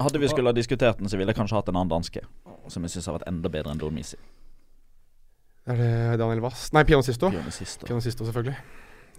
Hadde 0.00 0.20
vi 0.22 0.28
skulle 0.28 0.48
ha 0.48 0.56
diskutert 0.56 0.98
den, 0.98 1.08
så 1.08 1.18
ville 1.20 1.32
jeg 1.32 1.36
kanskje 1.36 1.58
hatt 1.58 1.68
en 1.68 1.76
annen 1.76 1.90
danske. 1.92 2.22
Som 2.72 2.84
jeg 2.86 2.94
syns 2.94 3.08
har 3.10 3.18
vært 3.18 3.28
enda 3.28 3.50
bedre 3.52 3.74
enn 3.74 3.80
Dormisi. 3.80 4.16
Er 5.68 5.76
det 5.76 6.18
Daniel 6.18 6.40
Wass 6.40 6.70
Nei, 6.72 6.84
Pianosisto. 6.88 7.28
Sisto. 7.52 7.86
Pianosisto 7.86 8.24
selvfølgelig. 8.24 8.56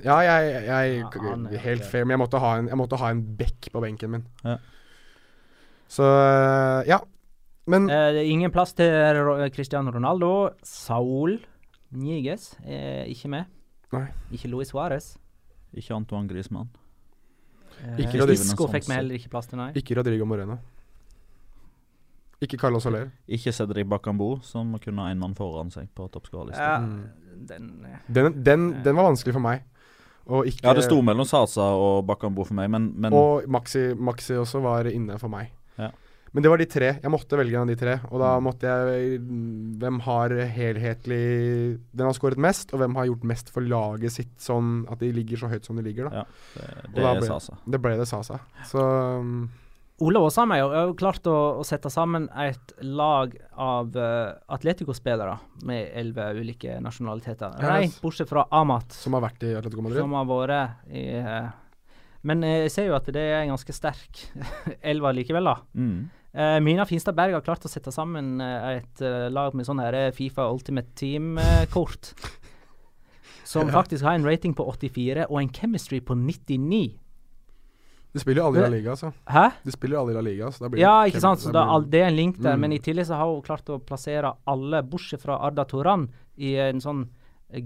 Ja, 0.01 0.17
jeg, 0.25 0.51
jeg, 0.65 0.97
Ja, 1.05 1.35
er 1.37 1.61
Helt 1.61 1.85
fair, 1.85 2.05
men 2.05 2.15
jeg 2.15 2.21
måtte 2.23 2.41
ha 2.41 2.55
en, 2.57 2.67
jeg 2.71 2.79
måtte 2.79 2.97
ha 2.97 3.11
en 3.13 3.21
bekk 3.37 3.69
på 3.73 3.83
benken 3.83 4.15
min. 4.15 4.27
Ja. 4.43 4.57
Så 5.91 6.07
eh, 6.07 6.89
ja. 6.89 7.01
Men 7.69 7.89
Eh, 7.89 8.07
det 8.15 8.23
er 8.23 8.31
ingen 8.31 8.51
plass 8.51 8.73
til 8.73 8.89
Cristiano 9.53 9.91
Ronaldo. 9.93 10.49
Saul 10.65 11.37
Niges 11.91 12.55
er 12.65 13.05
ikke 13.11 13.29
med. 13.29 13.45
Nei. 13.93 14.07
Ikke 14.31 14.49
Luis 14.49 14.71
Suárez. 14.73 15.13
Ikke 15.75 15.93
Antoine 15.93 16.27
Griezmann. 16.27 16.71
Eh, 17.81 18.03
Ikke 18.05 18.19
Rodrigo 18.21 18.41
Isco 18.45 18.67
fikk 18.69 18.87
vi 18.87 18.93
heller 18.93 19.15
ikke 19.17 19.29
plass 19.33 19.47
til, 19.49 19.57
nei. 19.57 19.71
ikke 19.73 19.95
Rodrigo 19.97 20.25
Moreno. 20.29 20.57
Ikke 22.41 22.57
Carlos 22.57 22.83
Soler. 22.83 23.09
Ikke 23.29 23.51
Cedric 23.53 23.85
Bakambu, 23.89 24.39
som 24.41 24.71
kunne 24.81 25.03
ha 25.05 25.11
en 25.13 25.19
mann 25.21 25.35
foran 25.37 25.69
seg 25.73 25.89
på 25.95 26.07
toppskårerlisten. 26.09 26.63
Ja, 26.63 26.79
Mm. 26.79 27.47
den 27.47 27.85
eh, 27.85 27.97
Den, 28.11 28.43
den, 28.43 28.83
den 28.83 28.95
var 28.95 29.03
vanskelig 29.11 29.33
for 29.33 29.39
meg. 29.41 29.61
Og 30.25 30.45
ikke 30.45 30.63
Ja, 30.67 30.73
det 30.73 30.83
sto 30.85 31.01
mellom 31.01 31.25
Sasa 31.25 31.61
og 31.61 32.05
Bakambu 32.05 32.43
for 32.45 32.53
meg, 32.53 32.69
men, 32.69 32.93
men 32.95 33.13
Og 33.13 33.47
Maxi, 33.49 33.93
Maxi 33.95 34.33
også 34.37 34.61
var 34.61 34.85
inne 34.89 35.17
for 35.19 35.27
meg. 35.29 35.51
Men 36.33 36.43
det 36.45 36.49
var 36.49 36.57
de 36.61 36.65
tre. 36.65 36.89
Jeg 37.03 37.11
måtte 37.11 37.35
velge 37.35 37.57
en 37.59 37.65
av 37.65 37.67
de 37.67 37.75
tre. 37.75 37.93
Og 38.09 38.19
da 38.21 38.29
Mm. 38.39 38.43
måtte 38.45 38.63
jeg 38.63 39.19
Hvem 39.81 39.97
har 40.05 40.29
helhetlig 40.29 41.79
Den 41.93 42.05
har 42.07 42.13
skåret 42.13 42.37
mest, 42.37 42.71
og 42.73 42.79
hvem 42.79 42.95
har 42.95 43.05
gjort 43.09 43.23
mest 43.27 43.49
for 43.51 43.61
laget 43.61 44.11
sitt 44.11 44.37
sånn 44.39 44.85
at 44.91 44.99
de 44.99 45.11
ligger 45.11 45.37
så 45.37 45.49
høyt 45.51 45.65
som 45.65 45.75
de 45.75 45.83
ligger, 45.83 46.09
da. 46.09 46.21
Ja, 46.21 46.23
det, 46.55 46.93
det 46.95 47.03
da 47.03 47.15
ble- 47.19 47.27
Sasa. 47.27 47.57
Det 47.69 47.81
ble 47.81 47.97
det 47.97 48.07
Sasa. 48.07 48.39
Så 48.63 48.79
um, 49.19 49.49
Ole 50.01 50.17
Åsheim 50.17 50.49
har 50.49 50.57
jo- 50.63 50.93
klart 50.97 51.21
å, 51.29 51.59
å 51.59 51.65
sette 51.67 51.91
sammen 51.91 52.29
et 52.39 52.71
lag 52.81 53.35
av 53.57 53.91
uh, 53.95 54.33
Atletico-spillere 54.49 55.37
med 55.63 55.91
elleve 55.93 56.31
ulike 56.39 56.79
nasjonaliteter. 56.81 57.59
Nei, 57.61 57.87
bortsett 58.01 58.29
fra 58.31 58.45
Amat, 58.51 58.91
Som 58.93 59.13
har 59.13 59.21
vært 59.27 59.43
i 59.43 59.51
Atletico 59.53 59.83
Madrid. 59.83 59.99
som 60.01 60.13
har 60.13 60.25
vært 60.25 60.93
i 60.95 61.05
Uh, 61.21 61.51
Men 62.23 62.43
eh, 62.43 62.61
jeg 62.67 62.71
ser 62.71 62.85
jo 62.85 62.93
at 62.95 63.05
det 63.09 63.17
er 63.17 63.39
en 63.41 63.49
ganske 63.55 63.73
sterk 63.73 64.19
elver 64.83 65.13
likevel, 65.17 65.43
da. 65.43 65.55
Mm. 65.75 66.09
Eh, 66.33 66.59
Mina 66.63 66.85
Finstad 66.85 67.15
Berg 67.15 67.33
har 67.35 67.43
klart 67.43 67.65
å 67.67 67.69
sette 67.71 67.91
sammen 67.91 68.39
eh, 68.39 68.77
et 68.77 69.01
uh, 69.03 69.27
lag 69.27 69.55
med 69.57 69.67
sånn 69.67 69.81
her 69.83 70.13
Fifa 70.15 70.45
Ultimate 70.47 70.93
Team-kort. 70.95 72.13
som 73.43 73.67
Ja. 73.67 73.73
faktisk 73.81 74.03
har 74.03 74.15
en 74.15 74.23
rating 74.23 74.53
på 74.55 74.63
84 74.63 75.25
og 75.27 75.41
en 75.41 75.49
chemistry 75.51 75.99
på 75.99 76.15
99. 76.15 76.95
De 78.13 78.19
spiller 78.19 78.41
jo 78.41 78.47
alle 78.47 78.59
i 78.59 78.61
La 78.61 78.69
Liga, 78.71 78.91
altså. 78.91 79.11
Hæ? 79.27 79.51
De 79.63 79.71
spiller 79.71 79.99
alle 79.99 80.11
i 80.11 80.15
La 80.15 80.21
Liga, 80.21 80.51
så 80.51 80.63
da 80.63 80.69
blir 80.69 80.79
Ja, 80.79 81.03
ikke 81.07 81.19
sant. 81.19 81.39
Så 81.39 81.51
da 81.51 81.79
det 81.79 81.99
er 81.99 82.07
en 82.07 82.15
link 82.15 82.39
der. 82.39 82.55
Mm. 82.55 82.59
Men 82.59 82.71
i 82.73 82.79
tillegg 82.79 83.07
så 83.07 83.15
har 83.15 83.27
hun 83.27 83.41
klart 83.41 83.67
å 83.71 83.79
plassere 83.79 84.33
alle, 84.47 84.81
bortsett 84.83 85.21
fra 85.21 85.37
Arda 85.39 85.65
Toran, 85.65 86.09
i 86.37 86.55
en 86.55 86.79
sånn 86.79 87.09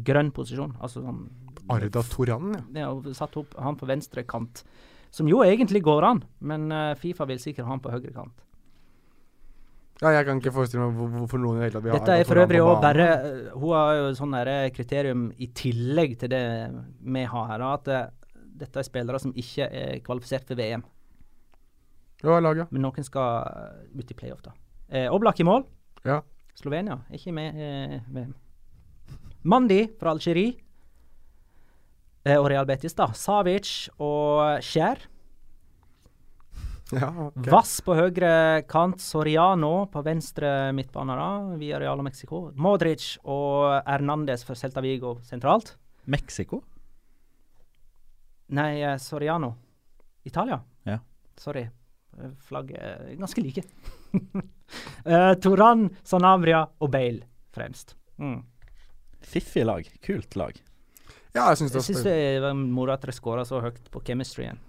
grønn 0.05 0.31
posisjon. 0.31 0.75
Altså 0.81 1.01
sånn 1.01 1.29
Arda 1.69 2.01
Toran, 2.01 2.53
ja. 2.73 2.89
Ja, 2.89 3.13
satt 3.13 3.37
opp 3.37 3.53
han 3.57 3.77
på 3.77 3.85
venstre 3.89 4.23
kant. 4.23 4.63
Som 5.11 5.27
jo 5.29 5.41
egentlig 5.45 5.81
går 5.81 6.03
an, 6.03 6.23
men 6.41 6.69
Fifa 6.97 7.25
vil 7.25 7.37
sikkert 7.39 7.65
ha 7.65 7.71
han 7.71 7.81
på 7.81 7.93
høyre 7.93 8.13
kant. 8.13 8.44
Ja, 10.01 10.11
jeg 10.11 10.25
kan 10.27 10.41
ikke 10.41 10.51
forestille 10.51 10.89
meg 10.89 11.13
hvorfor 11.15 11.39
noen 11.39 11.61
i 11.61 11.61
det 11.61 11.67
hele 11.69 11.77
tatt 11.77 11.85
vil 11.85 11.93
ha 11.93 11.99
Dette 12.01 12.15
er 12.19 12.27
for 12.27 12.41
øvrig 12.41 12.59
òg 12.59 12.81
bare 12.83 13.05
eh, 13.13 13.53
Hun 13.55 13.69
har 13.71 13.93
jo 13.95 14.09
sånn 14.17 14.35
der 14.35 14.51
kriterium 14.75 15.29
i 15.39 15.47
tillegg 15.55 16.17
til 16.19 16.33
det 16.33 16.41
vi 16.99 17.23
har 17.31 17.47
her, 17.53 17.63
at 17.69 17.87
eh, 17.93 18.09
dette 18.59 18.81
er 18.81 18.87
spillere 18.87 19.21
som 19.23 19.31
ikke 19.35 19.69
er 19.69 20.01
kvalifisert 20.03 20.47
for 20.47 20.59
VM. 20.59 20.83
Ja, 22.23 22.39
laget. 22.43 22.71
Men 22.75 22.85
noen 22.87 23.07
skal 23.07 23.47
eh, 23.47 23.99
ut 23.99 24.11
i 24.11 24.17
playoff, 24.17 24.43
da. 24.43 24.55
Eh, 24.89 25.07
Oblak 25.11 25.39
i 25.39 25.47
mål. 25.47 25.65
Ja. 26.07 26.21
Slovenia 26.55 26.99
er 27.09 27.19
ikke 27.19 27.33
med 27.35 27.55
i 27.59 27.71
VM. 28.15 28.35
Mandi 29.45 29.81
fra 29.99 30.15
Algerie. 30.15 30.55
Eh, 32.25 32.37
og 32.39 32.47
Real 32.49 32.65
Betis, 32.67 32.95
da. 32.97 33.11
Savic 33.13 33.89
og 34.01 34.63
Skjær. 34.65 35.03
Ja, 36.93 37.09
okay. 37.27 37.49
Vass 37.49 37.79
på 37.81 37.95
høyre 37.97 38.61
kant. 38.69 39.01
Soriano 39.01 39.87
på 39.91 40.03
venstre 40.05 40.71
midtbane, 40.75 41.15
da, 41.17 41.29
via 41.57 41.79
Real 41.81 42.01
og 42.01 42.05
Mexico. 42.05 42.41
Modric 42.61 43.15
og 43.23 43.71
Hernandez 43.87 44.45
for 44.45 44.59
Celta 44.59 44.83
Vigo 44.85 45.15
sentralt. 45.25 45.75
Mexico? 46.05 46.61
Nei, 48.53 48.83
eh, 48.83 48.97
Soriano. 49.01 49.55
Italia. 50.23 50.59
Ja. 50.85 50.99
Sorry. 51.37 51.65
Eh, 52.19 52.35
Flagget 52.45 52.77
er 52.77 53.15
ganske 53.17 53.41
like. 53.41 53.63
uh, 55.09 55.33
Toran, 55.41 55.89
Sanabria 56.03 56.61
og 56.79 56.91
Bale 56.93 57.25
fremst. 57.55 57.95
Mm. 58.21 58.43
Fiffig 59.25 59.65
lag. 59.65 59.89
Kult 60.05 60.37
lag. 60.37 60.61
Ja, 61.35 61.49
jeg 61.49 61.59
syns 61.59 61.73
det 61.73 61.81
Jeg 61.81 61.89
syns 61.89 62.05
var 62.05 62.15
det 62.15 62.41
var 62.45 62.53
moro 62.55 62.93
at 62.93 63.03
dere 63.03 63.15
skåra 63.15 63.43
så 63.47 63.59
høyt 63.63 63.89
på 63.91 64.01
chemistryen. 64.05 64.61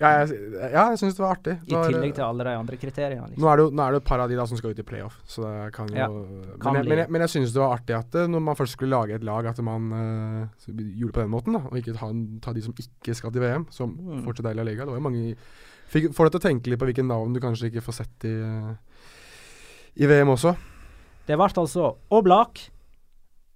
Ja, 0.00 0.10
jeg, 0.24 0.36
ja, 0.72 0.84
jeg 0.88 0.98
syns 1.02 1.16
det 1.18 1.20
var 1.20 1.34
artig. 1.36 1.54
I 1.60 1.66
Det 1.68 1.76
var- 1.76 1.90
tillegg 1.92 2.14
til 2.16 2.24
alle 2.24 2.44
de 2.44 2.52
andre 2.56 2.76
kriteriene. 2.80 3.26
Liksom. 3.28 3.42
Nå 3.44 3.48
er, 3.52 3.56
det 3.60 3.64
jo, 3.66 3.70
nå 3.76 3.82
er 3.84 3.90
det 3.92 3.98
et 4.00 4.08
par 4.08 4.20
av 4.24 4.28
de 4.30 4.36
da 4.38 4.46
som 4.48 4.56
skal 4.56 4.70
ut 4.72 4.78
i 4.80 4.82
playoff, 4.88 5.18
så 5.28 5.42
det 5.44 5.72
kan 5.76 5.88
jo 5.88 5.94
Ja, 5.96 6.06
Men, 6.08 6.58
kan 6.58 6.74
jeg, 6.74 6.84
men, 6.88 6.98
jeg, 6.98 7.10
men 7.10 7.20
jeg 7.20 7.28
syns 7.34 7.52
det 7.52 7.60
var 7.60 7.76
artig 7.76 7.96
at 7.98 8.14
eh, 8.14 8.26
når 8.26 8.40
man 8.40 8.56
først 8.56 8.72
skulle 8.78 8.96
lage 8.96 9.14
et 9.14 9.22
lag, 9.24 9.44
at 9.46 9.60
man 9.62 9.92
uh, 9.92 10.46
gjorde 10.66 11.12
det 11.12 11.12
på 11.12 11.20
den 11.20 11.30
måten. 11.30 11.52
da 11.52 11.60
Og 11.68 11.76
ikke 11.76 11.92
ta, 11.98 12.08
ta 12.40 12.52
de 12.56 12.62
som 12.62 12.72
ikke 12.72 13.14
skal 13.14 13.30
til 13.30 13.42
VM, 13.42 13.66
som 13.70 13.90
Mm. 14.00 14.24
fortsatt 14.24 14.46
er 14.46 14.50
i 14.50 14.54
La 14.54 14.62
Liga. 14.62 14.84
Det 14.86 14.92
var 14.94 15.00
jo 15.00 15.08
mange 15.10 15.36
fikk, 15.90 16.14
Får 16.14 16.30
deg 16.30 16.32
til 16.32 16.40
å 16.40 16.46
tenke 16.48 16.66
litt 16.70 16.78
på 16.80 16.86
hvilke 16.88 17.04
navn 17.06 17.34
du 17.34 17.40
kanskje 17.40 17.68
ikke 17.70 17.82
får 17.84 17.92
sett 18.00 18.24
i, 18.24 18.34
uh, 18.40 18.74
i 20.00 20.06
VM 20.06 20.28
også. 20.32 20.56
Det 21.26 21.36
ble 21.36 21.44
altså 21.44 21.96
Oblak 22.10 22.70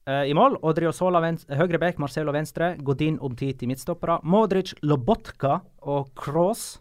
eh, 0.07 0.31
i 0.31 0.35
mål. 0.37 0.59
Odriozola 0.63 1.23
høyre 1.59 1.79
back, 1.79 1.99
Marcelo 1.99 2.33
venstre. 2.33 2.75
Godin 2.79 3.19
Omtiti 3.21 3.69
midtstoppere. 3.71 4.21
Modric, 4.23 4.75
Lobotka 4.83 5.61
og 5.83 6.13
Cross 6.19 6.81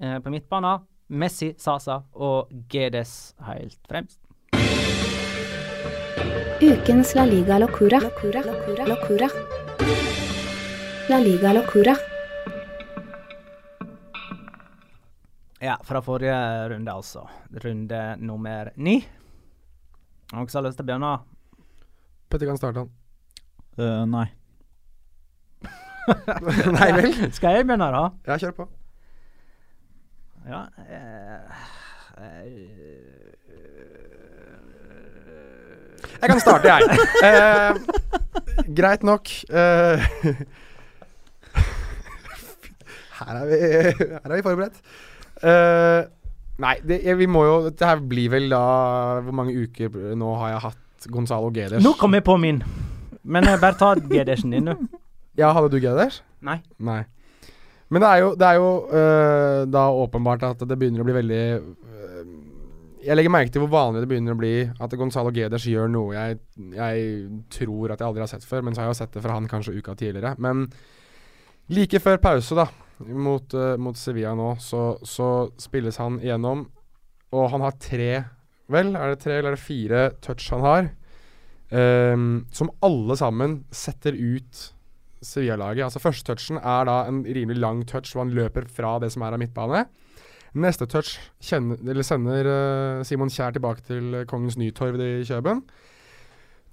eh, 0.00 0.18
på 0.18 0.32
midtbanen. 0.32 0.86
Messi, 1.08 1.52
Sasa 1.58 2.00
og 2.14 2.50
Gedes 2.68 3.36
helt 3.46 3.78
fremst. 3.86 4.18
Ukens 6.56 7.14
La 7.14 7.24
Liga 7.28 7.58
Locura. 7.58 8.00
Locura. 8.00 8.42
Locura. 8.42 8.86
Locura. 8.86 9.28
La 11.08 11.18
Liga 11.22 11.52
Locura. 11.52 11.94
Ja, 15.60 15.78
fra 15.84 16.02
forrige 16.02 16.68
runde, 16.68 16.92
altså. 16.92 17.28
Runde 17.62 18.16
nummer 18.18 18.72
ni. 18.76 18.98
Noen 20.32 20.50
har 20.52 20.66
lyst 20.66 20.80
til 20.80 20.84
å 20.84 20.88
begynne? 20.90 21.35
Petter 22.30 22.46
kan 22.50 22.58
starte 22.58 22.84
han. 22.84 22.90
Uh, 23.76 24.04
nei. 24.10 24.26
Nei 26.78 26.90
vel? 26.94 27.14
Skal 27.34 27.58
jeg 27.58 27.66
begynne, 27.66 27.88
da? 27.92 28.02
Ja, 28.28 28.38
kjør 28.38 28.54
på. 28.60 28.66
Ja 30.46 30.60
eh, 30.78 31.62
eh, 32.22 32.44
Jeg 36.20 36.30
kan 36.30 36.40
starte, 36.40 36.70
jeg. 36.70 36.82
Eh, 37.26 37.74
greit 38.78 39.02
nok. 39.04 39.28
Eh, 39.50 40.06
her, 43.18 43.34
er 43.34 43.46
vi, 43.50 43.58
her 43.58 44.30
er 44.30 44.36
vi 44.36 44.46
forberedt. 44.46 44.78
Eh, 45.42 46.06
nei, 46.62 46.76
det, 46.86 47.02
vi 47.18 47.26
må 47.28 47.42
jo 47.44 47.56
Dette 47.66 47.90
her 47.90 48.00
blir 48.00 48.30
vel 48.32 48.46
da 48.48 48.60
Hvor 49.20 49.34
mange 49.36 49.52
uker 49.52 50.14
nå 50.16 50.30
har 50.40 50.54
jeg 50.54 50.62
hatt 50.64 50.85
Gonzalo 51.12 51.50
Geders? 51.54 51.84
Nå 51.84 51.92
kom 52.00 52.16
jeg 52.16 52.24
på 52.26 52.36
min. 52.40 52.62
Men 53.26 53.48
eh, 53.48 53.58
bare 53.60 53.76
ta 53.78 53.94
Gedersen 53.94 54.54
din, 54.56 54.72
du. 54.72 54.86
Ja, 55.36 55.50
hadde 55.52 55.68
du 55.68 55.80
Geders? 55.82 56.22
Nei. 56.40 56.62
Nei. 56.80 57.02
Men 57.92 58.02
det 58.02 58.08
er 58.08 58.22
jo, 58.22 58.30
det 58.40 58.46
er 58.46 58.56
jo 58.56 58.70
øh, 58.88 59.66
da 59.68 59.82
åpenbart 59.92 60.46
at 60.48 60.62
det 60.64 60.78
begynner 60.80 61.02
å 61.02 61.06
bli 61.06 61.14
veldig 61.14 61.42
øh, 61.60 62.22
Jeg 63.04 63.18
legger 63.18 63.34
merke 63.34 63.52
til 63.54 63.62
hvor 63.62 63.70
vanlig 63.74 64.00
det 64.02 64.08
begynner 64.10 64.34
å 64.34 64.40
bli 64.40 64.54
at 64.66 64.96
Gonzalo 64.98 65.30
Geders 65.36 65.68
gjør 65.70 65.92
noe 65.92 66.16
jeg, 66.16 66.40
jeg 66.74 67.04
tror 67.52 67.92
at 67.92 68.00
jeg 68.00 68.08
aldri 68.08 68.24
har 68.24 68.32
sett 68.32 68.48
før, 68.48 68.64
men 68.64 68.74
så 68.74 68.82
har 68.82 68.88
jeg 68.88 68.96
jo 68.96 69.00
sett 69.02 69.14
det 69.14 69.22
fra 69.26 69.36
han 69.36 69.46
kanskje 69.50 69.76
uka 69.76 69.94
tidligere. 69.94 70.32
Men 70.42 70.64
like 71.70 72.00
før 72.02 72.18
pause, 72.22 72.56
da, 72.58 72.66
mot, 73.06 73.54
øh, 73.54 73.76
mot 73.78 74.00
Sevilla 74.00 74.32
nå, 74.38 74.54
så, 74.62 74.88
så 75.06 75.30
spilles 75.60 76.00
han 76.02 76.18
igjennom, 76.24 76.64
og 77.36 77.50
han 77.52 77.62
har 77.68 77.78
tre 77.82 78.10
Vel, 78.72 78.94
er 78.98 79.12
det 79.12 79.20
tre 79.22 79.36
eller 79.38 79.54
er 79.54 79.58
det 79.58 79.62
fire 79.62 80.06
touch 80.24 80.50
han 80.50 80.64
har? 80.64 80.88
um, 81.70 82.46
som 82.52 82.70
alle 82.84 83.16
sammen 83.18 83.60
setter 83.74 84.16
ut 84.16 84.72
Sevilla-laget. 85.22 85.86
Altså 85.86 86.02
Første 86.02 86.32
touchen 86.32 86.60
er 86.60 86.86
da 86.88 87.00
en 87.08 87.24
rimelig 87.24 87.60
lang 87.60 87.84
touch 87.88 88.12
hvor 88.14 88.24
han 88.24 88.34
løper 88.36 88.68
fra 88.70 88.98
det 89.02 89.12
som 89.14 89.24
er 89.26 89.34
av 89.34 89.42
midtbane. 89.42 89.86
Neste 90.56 90.86
touch 90.88 91.16
kjenner, 91.42 92.02
sender 92.06 92.48
uh, 92.48 93.04
Simon 93.04 93.32
Kjær 93.32 93.56
tilbake 93.56 93.84
til 93.84 94.14
eh, 94.14 94.28
Kongens 94.28 94.56
Nytorv 94.56 95.00
i 95.02 95.24
Kjøben. 95.26 95.60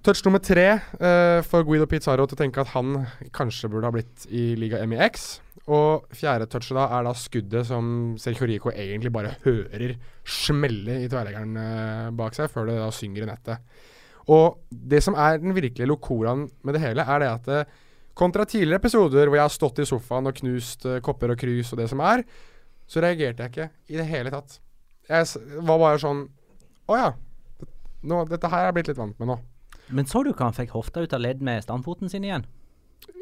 Touch 0.03 0.23
nummer 0.23 0.39
tre 0.43 0.67
uh, 0.77 1.39
får 1.43 1.65
Guido 1.67 1.87
Pizarro 1.89 2.27
til 2.27 2.37
å 2.37 2.43
tenke 2.43 2.63
at 2.63 2.71
han 2.75 3.01
kanskje 3.35 3.71
burde 3.71 3.89
ha 3.89 3.95
blitt 3.95 4.27
i 4.31 4.53
Liga 4.59 4.83
MEX. 4.87 5.42
Og 5.71 6.09
fjerde 6.11 6.49
touchet 6.51 6.75
da 6.75 6.89
er 6.91 7.05
da 7.07 7.13
skuddet 7.15 7.67
som 7.69 7.85
Sergio 8.19 8.47
Rico 8.49 8.71
egentlig 8.73 9.13
bare 9.15 9.37
hører 9.45 9.95
smelle 10.27 10.97
i 11.05 11.07
tverrleggeren 11.07 11.59
eh, 11.59 12.09
bak 12.19 12.35
seg, 12.35 12.51
før 12.51 12.67
det 12.67 12.75
da 12.81 12.89
synger 12.91 13.23
i 13.23 13.29
nettet. 13.29 13.77
Og 14.33 14.59
det 14.69 14.99
som 15.03 15.15
er 15.19 15.39
den 15.39 15.55
virkelige 15.55 15.87
locoraen 15.87 16.49
med 16.63 16.75
det 16.75 16.83
hele, 16.83 17.05
er 17.07 17.23
det 17.23 17.29
at 17.31 17.47
eh, 17.51 17.79
kontra 18.13 18.45
tidligere 18.45 18.81
episoder 18.83 19.29
hvor 19.29 19.39
jeg 19.39 19.47
har 19.47 19.55
stått 19.55 19.79
i 19.79 19.87
sofaen 19.87 20.27
og 20.27 20.35
knust 20.41 20.83
eh, 20.89 20.99
kopper 21.03 21.31
og 21.31 21.39
krus 21.39 21.71
og 21.71 21.79
det 21.79 21.87
som 21.91 22.03
er, 22.03 22.25
så 22.87 23.03
reagerte 23.03 23.45
jeg 23.45 23.53
ikke 23.53 23.69
i 23.93 23.99
det 24.01 24.07
hele 24.09 24.33
tatt. 24.33 24.59
Jeg 25.07 25.63
var 25.63 25.79
bare 25.79 25.99
sånn 25.99 26.25
Å 26.91 26.95
ja. 26.95 27.09
Nå, 28.03 28.21
dette 28.27 28.47
her 28.51 28.65
er 28.65 28.69
jeg 28.69 28.75
blitt 28.75 28.89
litt 28.91 28.99
vant 28.99 29.19
med 29.19 29.29
nå. 29.31 29.37
Men 29.95 30.07
så 30.07 30.23
du 30.23 30.33
hva 30.33 30.49
han 30.49 30.55
fikk 30.55 30.75
hofta 30.75 31.03
ut 31.03 31.15
av 31.15 31.23
ledd 31.23 31.43
med 31.43 31.63
standfoten 31.63 32.11
sin 32.11 32.27
igjen? 32.27 32.43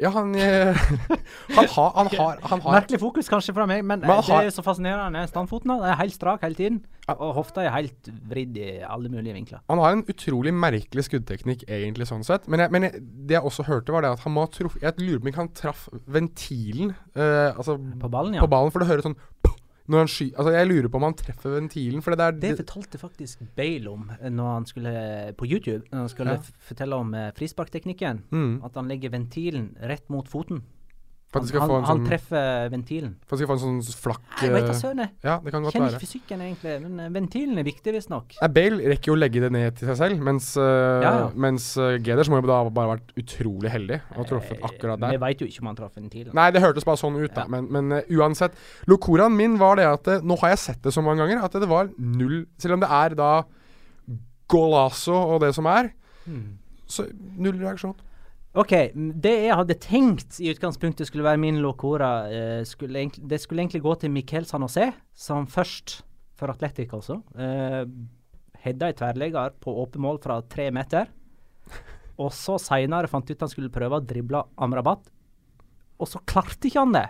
Ja, 0.01 0.09
han 0.15 0.33
eh, 0.35 0.77
Han 1.57 1.67
har, 1.75 1.91
han 1.95 2.09
har, 2.17 2.39
han 2.49 2.61
har 2.63 2.75
Merkelig 2.79 2.99
fokus 3.01 3.29
kanskje 3.31 3.53
fra 3.55 3.67
meg, 3.69 3.83
men, 3.85 4.01
Men 4.01 4.09
det 4.09 4.25
har- 4.29 4.47
er 4.47 4.53
så 4.55 4.63
fascinerende. 4.65 5.23
Standfoten 5.29 5.73
er 5.77 5.95
helt 5.99 6.15
strak 6.15 6.41
hele 6.45 6.57
tiden, 6.57 6.79
og 7.11 7.33
hofta 7.37 7.63
er 7.65 7.73
helt 7.75 8.09
vridd 8.31 8.57
i 8.57 8.69
alle 8.87 9.09
mulige 9.13 9.33
vinkler. 9.37 9.61
Han 9.69 9.81
har 9.83 9.97
en 9.97 10.03
utrolig 10.09 10.53
merkelig 10.53 11.05
skuddteknikk, 11.09 11.65
egentlig, 11.69 12.07
sånn 12.09 12.23
sett. 12.27 12.47
Men, 12.51 12.65
jeg, 12.65 12.71
men 12.73 12.87
jeg, 12.87 13.01
det 13.29 13.37
jeg 13.37 13.45
også 13.51 13.67
hørte, 13.67 13.93
var 13.93 14.05
det 14.05 14.13
at 14.15 14.25
han 14.25 14.33
må 14.35 14.45
ha 14.45 14.51
truffet 14.53 14.81
Jeg 14.85 14.97
lurer 15.01 15.19
på 15.25 15.31
om 15.33 15.39
han 15.41 15.51
traff 15.57 15.87
ventilen 16.07 16.93
uh, 17.17 17.51
Altså 17.55 17.77
På 18.01 18.09
ballen, 18.11 18.35
ja. 18.37 18.41
på 18.45 18.49
ballen, 18.51 18.71
for 18.73 18.83
det 18.83 18.89
høres 18.91 19.05
sånn 19.07 19.17
når 19.91 20.03
han 20.05 20.11
sky... 20.11 20.27
Altså, 20.33 20.51
jeg 20.55 20.67
lurer 20.69 20.87
på 20.91 20.99
om 21.01 21.05
han 21.09 21.15
treffer 21.19 21.55
ventilen, 21.57 22.01
for 22.05 22.15
det 22.15 22.19
der 22.23 22.37
Det 22.41 22.57
fortalte 22.63 22.97
faktisk 23.01 23.41
Bale 23.57 23.91
om 23.91 24.05
eh, 24.17 24.29
når 24.31 24.53
han 24.55 24.65
skulle 24.69 24.93
på 25.37 25.47
YouTube. 25.49 25.83
Når 25.91 26.05
han 26.05 26.09
skulle 26.13 26.37
Ja. 26.37 26.51
fortelle 26.69 26.95
om 26.95 27.13
eh, 27.13 27.31
frisparkteknikken. 27.37 28.23
Mm. 28.31 28.53
At 28.63 28.75
han 28.79 28.87
legger 28.87 29.11
ventilen 29.13 29.73
rett 29.81 30.07
mot 30.09 30.27
foten. 30.31 30.63
Han, 31.31 31.45
han, 31.47 31.69
få 31.69 31.75
en 31.77 31.85
han 31.87 31.99
sånn 32.01 32.07
treffer 32.09 32.71
ventilen. 32.73 33.11
For 33.23 33.37
at 33.37 33.39
skal 33.39 33.47
få 33.47 33.55
en 33.55 33.61
sånn 33.81 33.99
flakk 34.03 34.41
Jeg 34.43 34.51
vet 34.51 34.65
da 34.65 34.73
eh, 34.73 34.79
søren. 34.81 35.03
Ja, 35.23 35.35
det 35.39 35.53
kan 35.53 35.63
godt 35.63 35.75
Kjenner 35.77 35.93
ikke 35.95 36.03
fysikken 36.03 36.43
egentlig, 36.43 36.73
men 36.83 37.05
eh, 37.05 37.11
ventilen 37.15 37.61
er 37.61 37.67
viktig, 37.67 37.93
visstnok. 37.95 38.35
Nei, 38.41 38.49
Bale 38.57 38.91
rekker 38.91 39.13
jo 39.13 39.15
å 39.15 39.21
legge 39.21 39.43
det 39.45 39.51
ned 39.55 39.77
til 39.79 39.87
seg 39.87 39.99
selv, 40.01 40.25
mens, 40.27 40.49
uh, 40.59 40.65
Ja, 40.99 41.13
ja. 41.21 41.29
mens 41.47 41.69
Geders 42.03 42.27
må 42.31 42.41
jo 42.41 42.49
da 42.49 42.59
bare 42.67 42.97
vært 42.97 43.15
utrolig 43.21 43.71
heldig 43.71 44.01
og 44.17 44.27
truffet 44.27 44.59
akkurat 44.59 44.99
der. 44.99 45.15
Vi 45.15 45.23
veit 45.23 45.45
jo 45.45 45.47
ikke 45.47 45.63
om 45.63 45.71
han 45.71 45.79
traff 45.79 45.95
ventilen. 45.95 46.35
Nei, 46.35 46.49
det 46.51 46.65
hørtes 46.65 46.87
bare 46.87 46.99
sånn 46.99 47.15
ut, 47.21 47.31
da. 47.37 47.47
Men, 47.51 47.71
men 47.71 47.95
uh, 47.95 48.13
uansett. 48.19 48.59
Locoraen 48.91 49.35
min 49.37 49.55
var 49.61 49.79
det 49.79 49.87
at 49.87 50.11
eh, 50.11 50.23
Nå 50.25 50.37
har 50.43 50.53
jeg 50.53 50.63
sett 50.65 50.83
det 50.83 50.93
så 50.95 51.03
mange 51.05 51.23
ganger 51.23 51.45
at 51.45 51.55
det 51.55 51.69
var 51.69 51.89
null 51.97 52.45
Selv 52.61 52.77
om 52.77 52.83
det 52.83 52.89
er 52.91 53.15
da 53.17 53.31
Golazo 54.51 55.15
og 55.15 55.37
det 55.45 55.53
som 55.55 55.67
er, 55.71 55.93
mm. 56.27 56.47
så 56.91 57.05
null 57.39 57.55
reaksjon. 57.61 57.95
OK. 58.51 58.73
Det 59.23 59.31
jeg 59.45 59.55
hadde 59.55 59.77
tenkt 59.79 60.39
i 60.43 60.49
utgangspunktet 60.51 61.07
skulle 61.07 61.23
være 61.23 61.39
min 61.39 61.61
locora, 61.63 62.11
eh, 62.27 62.63
skulle 62.67 63.05
det 63.15 63.39
skulle 63.39 63.63
egentlig 63.63 63.83
gå 63.85 63.95
til 64.01 64.11
Miquel 64.11 64.45
San 64.45 64.65
José, 64.65 64.89
som 65.15 65.47
først, 65.47 66.01
for 66.35 66.51
Atletic 66.51 66.91
altså, 66.91 67.21
eh, 67.37 67.85
hedda 68.65 68.89
i 68.89 68.97
tverrlegger 68.97 69.55
på 69.61 69.71
åpen 69.83 70.01
mål 70.03 70.19
fra 70.23 70.41
tre 70.41 70.69
meter. 70.71 71.07
Og 72.19 72.31
så 72.35 72.57
seinere 72.59 73.07
fant 73.07 73.29
ut 73.29 73.39
han 73.39 73.49
skulle 73.49 73.71
prøve 73.71 73.97
å 73.97 74.05
drible 74.05 74.43
Amrabat, 74.57 75.07
og 76.01 76.09
så 76.09 76.19
klarte 76.25 76.67
ikke 76.67 76.83
han 76.83 76.95
det. 76.97 77.07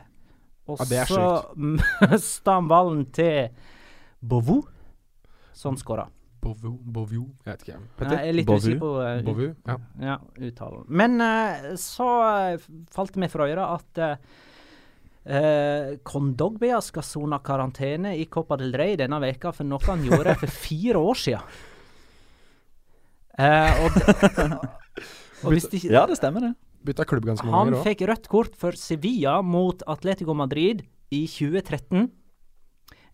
Og 0.69 0.77
Ja, 0.77 0.85
det 0.85 1.07
så 1.09 1.25
mista 2.11 2.59
han 2.59 2.69
ballen 2.69 3.05
til 3.11 3.49
Bovou, 4.21 4.61
som 5.57 5.75
skåra. 5.79 6.05
Bovu, 6.41 6.71
Bovu 6.81 7.19
Jeg 7.45 7.51
vet 7.51 7.65
ikke. 7.65 7.79
Petter? 7.99 8.15
Jeg 8.17 8.31
er 8.31 8.37
litt 8.39 8.49
usikker 8.49 8.79
på 8.81 8.91
uh, 8.97 9.09
Bovu? 9.25 9.49
Ja. 9.67 9.75
ja, 10.01 10.15
uttalen. 10.49 10.85
Men 10.89 11.21
uh, 11.21 11.73
så 11.79 12.07
eh, 12.25 12.63
falt 12.93 13.13
det 13.13 13.21
meg 13.21 13.33
for 13.33 13.45
øre 13.45 13.67
at 13.75 14.01
uh, 14.01 15.91
Kondogbia 16.07 16.79
skal 16.81 17.05
sone 17.05 17.37
karantene 17.45 18.15
i 18.17 18.25
Copa 18.25 18.57
del 18.57 18.73
Rey 18.73 18.97
denne 18.97 19.21
veka 19.21 19.53
for 19.53 19.69
noe 19.69 19.85
han 19.85 20.01
gjorde 20.07 20.33
for 20.41 20.49
fire 20.65 21.03
år 21.11 21.21
siden. 21.21 21.59
Uh, 23.37 23.85
og, 23.85 23.91
og 25.45 25.53
hvis 25.53 25.69
Ja, 25.85 26.07
det 26.09 26.17
stemmer, 26.19 26.49
det. 26.49 26.55
Bytta 26.81 27.05
klubb 27.05 27.27
ganske 27.29 27.45
mange 27.45 27.57
Han 27.57 27.69
ganger 27.69 27.79
òg. 27.79 27.85
fikk 27.85 28.01
rødt 28.09 28.27
kort 28.31 28.57
for 28.57 28.77
Sevilla 28.77 29.37
mot 29.45 29.83
Atletico 29.89 30.33
Madrid 30.33 30.81
i 31.13 31.27
2013. 31.29 32.09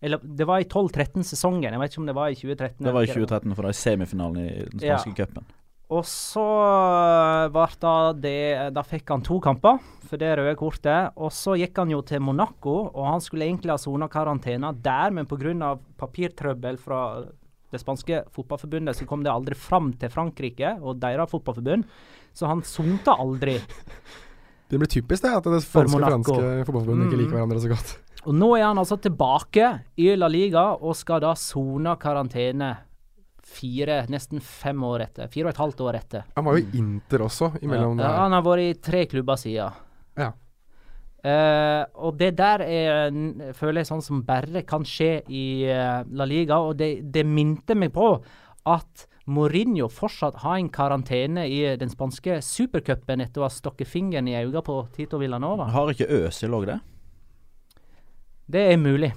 Eller 0.02 0.18
det 0.22 0.46
var 0.46 0.60
i 0.62 0.64
12-13-sesongen. 0.70 1.72
Jeg 1.72 1.80
vet 1.80 1.90
ikke 1.92 2.00
om 2.04 2.06
det 2.06 2.14
var 2.14 2.28
i 2.30 2.36
2013. 2.38 2.84
Det 2.86 2.92
var 2.94 3.02
i 3.02 3.10
2013, 3.10 3.54
for 3.56 3.62
det 3.66 3.72
er 3.74 3.78
semifinalen 3.82 4.36
i 4.44 4.50
den 4.70 4.84
Ja. 4.86 4.98
spanske 4.98 5.16
cupen. 5.26 5.44
Og 5.90 6.04
så 6.04 6.42
øh, 6.44 7.48
var 7.54 7.72
da 7.80 8.12
det 8.12 8.74
Da 8.76 8.82
fikk 8.84 9.08
han 9.08 9.22
to 9.24 9.38
kamper 9.40 9.78
for 10.04 10.20
det 10.20 10.34
røde 10.38 10.54
kortet. 10.60 11.12
Og 11.16 11.32
så 11.32 11.56
gikk 11.58 11.76
han 11.80 11.90
jo 11.90 12.02
til 12.02 12.20
Monaco, 12.20 12.90
og 12.94 13.06
han 13.08 13.20
skulle 13.24 13.46
egentlig 13.48 13.72
ha 13.72 13.78
sona 13.80 14.08
karantene 14.12 14.74
der, 14.82 15.10
men 15.10 15.26
pga. 15.26 15.78
papirtrøbbel 15.98 16.78
fra 16.78 17.24
det 17.72 17.80
spanske 17.82 18.22
fotballforbundet, 18.32 18.96
så 18.96 19.04
kom 19.06 19.22
det 19.24 19.32
aldri 19.32 19.54
fram 19.54 19.90
til 20.00 20.08
Frankrike 20.08 20.76
og 20.80 21.00
deres 21.00 21.28
fotballforbund. 21.30 21.84
Så 22.34 22.46
han 22.46 22.62
sonte 22.62 23.10
aldri. 23.12 23.58
Det 24.68 24.76
blir 24.76 24.88
typisk, 24.92 25.22
det, 25.24 25.30
at 25.32 25.44
det 25.48 25.62
spanske 25.64 25.96
og 25.96 26.04
franske 26.04 26.64
fotballforbundet 26.68 27.06
ikke 27.08 27.16
Mm. 27.16 27.20
liker 27.22 27.36
hverandre 27.38 27.60
så 27.62 27.68
godt. 27.72 27.92
Og 28.26 28.34
nå 28.34 28.48
er 28.56 28.66
han 28.66 28.80
altså 28.80 28.98
tilbake 29.00 29.68
i 30.00 30.10
La 30.18 30.28
Liga 30.30 30.72
og 30.74 30.96
skal 30.98 31.22
da 31.22 31.34
sone 31.38 31.94
karantene 32.00 32.72
fire, 33.48 34.02
nesten 34.12 34.42
fem 34.44 34.82
år 34.84 35.06
etter. 35.06 35.30
Fire 35.32 35.48
og 35.48 35.54
et 35.54 35.62
halvt 35.62 35.84
år 35.86 35.98
etter. 36.00 36.26
Han 36.36 36.48
var 36.48 36.58
jo 36.58 36.64
i 36.66 36.80
Inter 36.82 37.24
også, 37.24 37.52
imellom 37.62 37.98
Ja, 38.00 38.08
der. 38.10 38.18
han 38.24 38.36
har 38.36 38.44
vært 38.44 38.64
i 38.66 38.74
tre 38.90 39.04
klubber 39.08 39.38
siden. 39.40 39.78
Ja. 40.18 40.32
Uh, 41.18 41.84
og 42.06 42.18
det 42.20 42.36
der 42.38 42.62
er, 42.62 43.16
føler 43.58 43.82
jeg 43.82 43.88
sånn 43.88 44.04
som 44.04 44.20
bare 44.26 44.62
kan 44.68 44.84
skje 44.86 45.22
i 45.26 45.46
uh, 45.66 46.04
La 46.14 46.26
Liga, 46.28 46.60
og 46.62 46.76
det, 46.78 47.08
det 47.10 47.24
minte 47.26 47.74
meg 47.74 47.90
på 47.96 48.12
at 48.68 49.06
Mourinho 49.28 49.88
fortsatt 49.92 50.38
har 50.44 50.56
en 50.56 50.70
karantene 50.72 51.44
i 51.48 51.58
den 51.80 51.90
spanske 51.92 52.38
supercupen 52.44 53.20
etter 53.20 53.42
å 53.42 53.48
ha 53.48 53.52
stokket 53.52 53.88
fingeren 53.90 54.28
i 54.30 54.36
øynene 54.38 54.62
på 54.64 54.78
Tito 54.94 55.20
Villanova. 55.20 55.68
Har 55.74 55.92
ikke 55.92 56.08
Øsil 56.22 56.54
òg 56.56 56.68
det? 56.70 56.78
Det 58.48 58.64
er 58.72 58.80
mulig. 58.80 59.12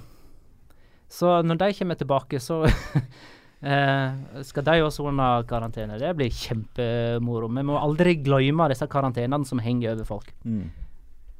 Så 1.12 1.38
når 1.44 1.60
de 1.60 1.72
kommer 1.76 1.96
tilbake, 2.00 2.40
så 2.40 2.62
eh, 3.72 4.42
skal 4.44 4.66
de 4.68 4.76
også 4.84 5.06
under 5.08 5.46
karantene. 5.48 5.96
Det 6.00 6.12
blir 6.16 6.32
kjempemoro. 6.32 7.48
Vi 7.48 7.64
må 7.68 7.78
aldri 7.80 8.18
glemme 8.20 8.68
disse 8.72 8.88
karantenene 8.92 9.48
som 9.48 9.60
henger 9.62 9.96
over 9.96 10.08
folk. 10.08 10.32
Mm. 10.44 10.68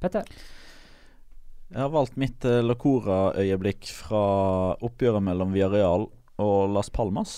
Petter? 0.03 0.29
Jeg 1.73 1.81
har 1.81 1.93
valgt 1.93 2.19
mitt 2.21 2.45
eh, 2.45 2.61
Lacora-øyeblikk 2.65 3.93
fra 3.97 4.25
oppgjøret 4.85 5.25
mellom 5.25 5.55
Villarreal 5.55 6.09
og 6.43 6.57
Las 6.73 6.93
Palmas. 6.93 7.35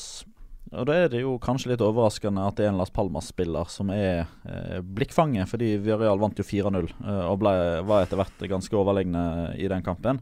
Og 0.75 0.89
da 0.89 0.97
er 1.05 1.11
det 1.13 1.21
jo 1.23 1.37
kanskje 1.39 1.71
litt 1.71 1.83
overraskende 1.85 2.43
at 2.49 2.59
det 2.59 2.67
er 2.67 2.73
en 2.73 2.81
Las 2.81 2.91
Palmas-spiller 2.95 3.71
som 3.71 3.93
er 3.95 4.25
eh, 4.43 4.81
blikkfanget, 4.83 5.47
fordi 5.51 5.77
Villarreal 5.83 6.19
vant 6.19 6.39
jo 6.39 6.47
4-0 6.47 6.83
eh, 6.83 7.25
og 7.29 7.39
ble, 7.43 7.55
var 7.87 8.07
etter 8.07 8.19
hvert 8.19 8.47
ganske 8.57 8.79
overlegne 8.81 9.25
i 9.55 9.71
den 9.71 9.87
kampen. 9.87 10.19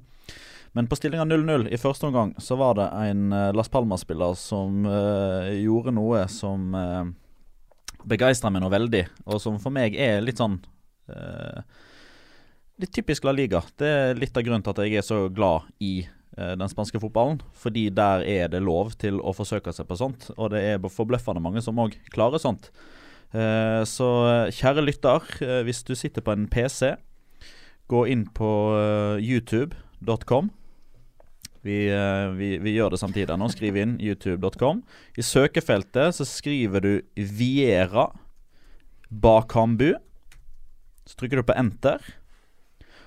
Men 0.73 0.89
på 0.89 0.97
stillinga 0.97 1.27
0-0 1.29 1.67
i 1.69 1.81
første 1.81 2.09
omgang 2.09 2.33
så 2.41 2.57
var 2.61 2.79
det 2.79 2.89
en 2.97 3.33
eh, 3.37 3.51
Las 3.53 3.69
Palmas-spiller 3.69 4.37
som 4.41 4.87
uh, 4.89 5.51
gjorde 5.53 5.93
noe 5.93 6.23
som 6.33 6.73
uh, 6.73 7.05
begeistra 8.09 8.49
meg 8.51 8.65
noe 8.65 8.73
veldig, 8.73 9.03
og 9.27 9.43
som 9.43 9.59
for 9.61 9.75
meg 9.75 9.99
er 10.01 10.25
litt 10.25 10.41
sånn 10.41 10.57
uh, 11.13 11.61
Litt 12.81 12.93
typisk 12.97 13.27
La 13.29 13.35
Liga. 13.37 13.61
Det 13.79 13.87
er 13.87 14.19
litt 14.19 14.37
av 14.37 14.43
grunnen 14.47 14.65
til 14.65 14.73
at 14.73 14.81
jeg 14.83 14.99
er 14.99 15.05
så 15.07 15.19
glad 15.31 15.69
i 15.85 16.01
eh, 16.03 16.55
den 16.59 16.71
spanske 16.73 16.99
fotballen. 16.99 17.43
Fordi 17.55 17.85
der 17.95 18.25
er 18.27 18.49
det 18.51 18.63
lov 18.65 18.95
til 18.99 19.21
å 19.21 19.35
forsøke 19.37 19.75
seg 19.77 19.87
på 19.87 19.99
sånt, 20.01 20.31
og 20.35 20.51
det 20.55 20.65
er 20.67 20.81
forbløffende 20.91 21.45
mange 21.45 21.63
som 21.63 21.79
òg 21.79 21.95
klarer 22.15 22.43
sånt. 22.43 22.71
Eh, 23.37 23.83
så 23.89 24.09
eh, 24.31 24.51
kjære 24.57 24.87
lytter, 24.89 25.29
eh, 25.45 25.61
hvis 25.69 25.85
du 25.87 25.95
sitter 25.95 26.25
på 26.25 26.35
en 26.35 26.49
PC, 26.51 26.95
gå 27.93 28.03
inn 28.11 28.27
på 28.35 28.51
eh, 28.81 29.23
youtube.com. 29.31 30.51
Vi, 31.63 31.87
eh, 31.91 32.29
vi, 32.35 32.57
vi 32.59 32.75
gjør 32.75 32.95
det 32.95 33.01
samtidig 33.03 33.37
nå. 33.39 33.49
Skriv 33.53 33.77
inn 33.79 33.95
youtube.com. 34.03 34.83
I 35.15 35.23
søkefeltet 35.23 36.17
så 36.17 36.27
skriver 36.27 36.83
du 36.83 36.93
Viera 37.15 38.09
Bakambu. 39.09 39.93
Så 41.07 41.19
trykker 41.19 41.43
du 41.43 41.47
på 41.47 41.57
enter. 41.59 42.03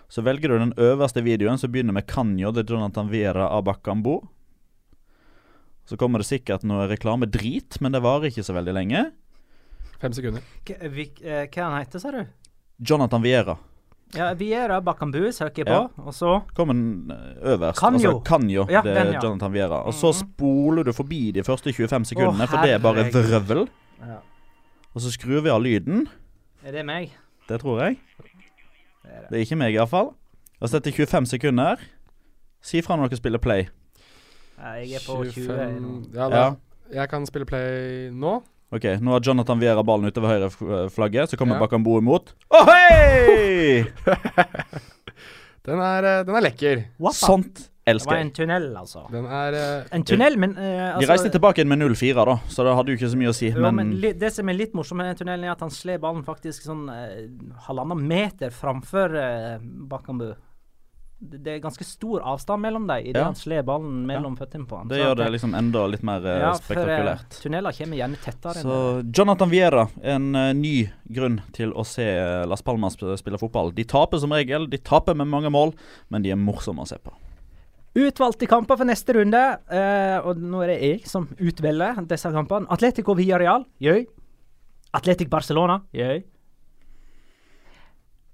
Så 0.08 0.24
velger 0.24 0.49
du 0.51 0.60
den 0.60 0.74
øverste 0.80 1.24
videoen 1.26 1.60
som 1.60 1.72
begynner 1.74 1.95
med 1.95 2.08
Kanyo 2.08 2.53
de 2.56 2.64
Jonathan 2.64 3.10
Viera 3.12 3.49
Abakambu. 3.58 4.22
Så 5.86 5.97
kommer 5.97 6.22
det 6.22 6.30
sikkert 6.30 6.64
noe 6.66 6.88
reklamedrit, 6.89 7.78
men 7.84 7.93
det 7.93 8.01
varer 8.01 8.32
ikke 8.32 8.45
så 8.45 8.56
veldig 8.56 8.74
lenge. 8.74 9.03
Fem 10.01 10.16
sekunder. 10.16 10.45
K 10.66 10.80
vi, 10.89 11.10
eh, 11.22 11.45
hva 11.51 11.68
han 11.68 11.80
heter, 11.82 12.01
sa 12.01 12.12
du? 12.12 12.24
Jonathan 12.80 13.24
Viera. 13.24 13.58
Ja, 14.14 14.34
Viera 14.38 14.80
Bakambu 14.82 15.32
søker 15.34 15.64
jeg 15.64 15.66
på, 15.66 15.72
Ja. 15.74 15.88
og 16.06 16.14
så 16.14 16.41
Kommer 16.56 16.74
den 16.74 17.12
eh, 17.12 17.56
øverst. 17.56 17.80
Kanjo. 17.80 17.97
Altså 18.12 18.24
Kanjo, 18.24 18.66
Ja, 18.70 18.82
det 18.82 18.97
er 18.97 19.12
ja. 19.14 19.20
Jonathan 19.24 19.51
Viera. 19.53 19.82
Og 19.86 19.94
så 19.94 20.11
Mhm. 20.14 20.30
spoler 20.30 20.84
du 20.84 20.91
forbi 20.94 21.32
de 21.32 21.41
første 21.44 21.73
25 21.73 22.06
sekundene, 22.06 22.44
Å, 22.44 22.48
for 22.48 22.57
det 22.61 22.72
er 22.76 22.80
bare 22.80 23.03
vrøvl. 23.11 23.68
Ja. 24.02 24.18
Og 24.94 25.02
så 25.02 25.11
skrur 25.11 25.41
vi 25.41 25.49
av 25.49 25.61
lyden. 25.61 26.07
Er 26.64 26.72
det 26.72 26.86
meg? 26.86 27.11
Det 27.49 27.60
tror 27.61 27.80
jeg. 27.82 27.98
Det 29.03 29.11
er 29.11 29.22
det. 29.22 29.30
Det 29.30 29.38
er 29.38 29.45
ikke 29.45 29.57
meg, 29.57 29.73
iallfall. 29.76 30.14
Og 30.61 30.69
så 30.69 30.77
etter 30.77 30.91
25 30.91 31.26
sekunder 31.26 31.77
Si 32.61 32.82
fra 32.82 32.95
når 32.95 33.10
dere 33.10 33.18
spiller 33.18 33.38
play. 33.40 33.68
Ja, 34.57 34.72
Jeg 34.80 34.94
er 34.94 34.99
på 35.06 35.23
20 35.32 35.80
nå. 35.80 36.14
Ja, 36.15 36.30
da. 36.30 36.36
Ja. 36.36 36.56
Jeg 36.94 37.10
kan 37.10 37.26
spille 37.26 37.45
play 37.45 38.10
nå. 38.11 38.41
Ok, 38.73 38.83
Nå 39.01 39.13
har 39.13 39.21
Jonathan 39.23 39.59
Viera 39.61 39.83
ballen 39.85 40.09
ute 40.09 40.21
ved 40.23 40.29
høyre 40.33 40.89
flagget. 40.89 41.29
Så 41.29 41.37
kommer 41.37 41.55
Ja. 41.55 41.61
Bakambo 41.65 41.97
imot. 42.01 42.33
Ohoi! 42.49 43.85
Den 45.65 45.81
er, 45.81 46.03
eh, 46.05 46.25
den 46.25 46.35
er 46.37 46.45
lekker. 46.45 46.83
Wappa. 47.01 47.17
Sånt 47.17 47.71
Det 47.85 48.01
var 48.05 48.17
en 48.17 48.31
tunnel, 48.33 48.67
altså. 48.77 49.03
Den 49.11 49.25
er 49.25 49.53
uh, 49.53 49.87
En 49.93 50.03
tunnel, 50.03 50.37
men 50.41 50.55
uh, 50.57 50.95
altså, 50.95 51.01
De 51.01 51.09
reiste 51.11 51.29
tilbake 51.35 51.61
inn 51.61 51.69
med 51.69 51.81
0-4, 51.81 52.25
da, 52.25 52.35
så 52.49 52.65
det 52.65 52.73
hadde 52.77 52.93
jo 52.93 52.97
ikke 52.97 53.09
så 53.11 53.19
mye 53.21 53.29
å 53.29 53.35
si. 53.37 53.51
Jo, 53.53 53.61
men 53.61 53.75
Men 53.77 53.91
li, 54.01 54.11
det 54.17 54.31
som 54.33 54.49
er 54.49 54.57
litt 54.57 54.73
morsomt 54.77 55.01
med 55.01 55.11
den 55.11 55.19
tunnelen, 55.21 55.45
er 55.45 55.53
at 55.53 55.61
han 55.61 55.73
sler 55.73 56.01
ballen 56.01 56.25
faktisk 56.25 56.65
sånn 56.65 56.87
uh, 56.89 57.13
halvannen 57.67 58.01
meter 58.09 58.53
framfor 58.53 59.13
uh, 59.13 59.57
Bakambu. 59.61 60.31
Det, 61.17 61.47
er 61.47 61.59
ganske 61.63 61.85
stor 61.87 62.19
avstand 62.27 62.61
mellom 62.61 62.87
dem 62.89 63.05
idet 63.07 63.21
Ja. 63.21 63.29
han 63.29 63.37
slår 63.39 63.63
ballen 63.63 64.05
mellom 64.05 64.35
føttene 64.35 64.67
på 64.67 64.77
han. 64.77 64.89
det 64.91 64.99
gjør 64.99 65.15
det 65.15 65.29
liksom 65.31 65.53
enda 65.55 65.85
litt 65.87 66.03
mer 66.03 66.25
ja, 66.27 66.51
spektakulært. 66.59 67.29
for, 67.31 67.39
uh, 67.39 67.43
tunneler 67.45 67.71
kommer 67.77 67.97
gjerne 67.97 68.19
tettere 68.19 68.63
Så. 68.65 68.79
Jonathan 69.15 69.49
Viera, 69.49 69.87
en 70.03 70.35
uh, 70.35 70.51
ny 70.53 70.89
grunn 71.07 71.39
til 71.55 71.71
å 71.71 71.85
se 71.87 72.03
eh, 72.03 72.43
Las 72.45 72.61
Palmas 72.61 72.99
spille 72.99 73.39
fotball. 73.39 73.71
De 73.71 73.85
taper 73.87 74.19
som 74.19 74.35
regel, 74.35 74.67
de 74.69 74.77
taper 74.77 75.15
med 75.15 75.31
mange 75.31 75.49
mål, 75.49 75.71
men 76.09 76.21
de 76.21 76.31
er 76.35 76.35
morsomme 76.35 76.83
å 76.83 76.89
se 76.89 76.99
på. 76.99 77.15
Utvalgte 77.95 78.47
kamper 78.51 78.75
for 78.75 78.85
neste 78.85 79.15
runde, 79.15 79.41
uh, 79.71 80.19
og 80.27 80.37
nå 80.43 80.65
er 80.65 80.73
det 80.73 80.79
jeg 80.83 81.07
som 81.07 81.29
utvelger 81.39 82.03
disse 82.11 82.31
kampene. 82.35 82.67
Atletico 82.69 83.15
Villarreal, 83.15 83.63
jøy. 83.79 84.03
Atletic 84.95 85.31
Barcelona, 85.31 85.79
jøy. 85.95 86.25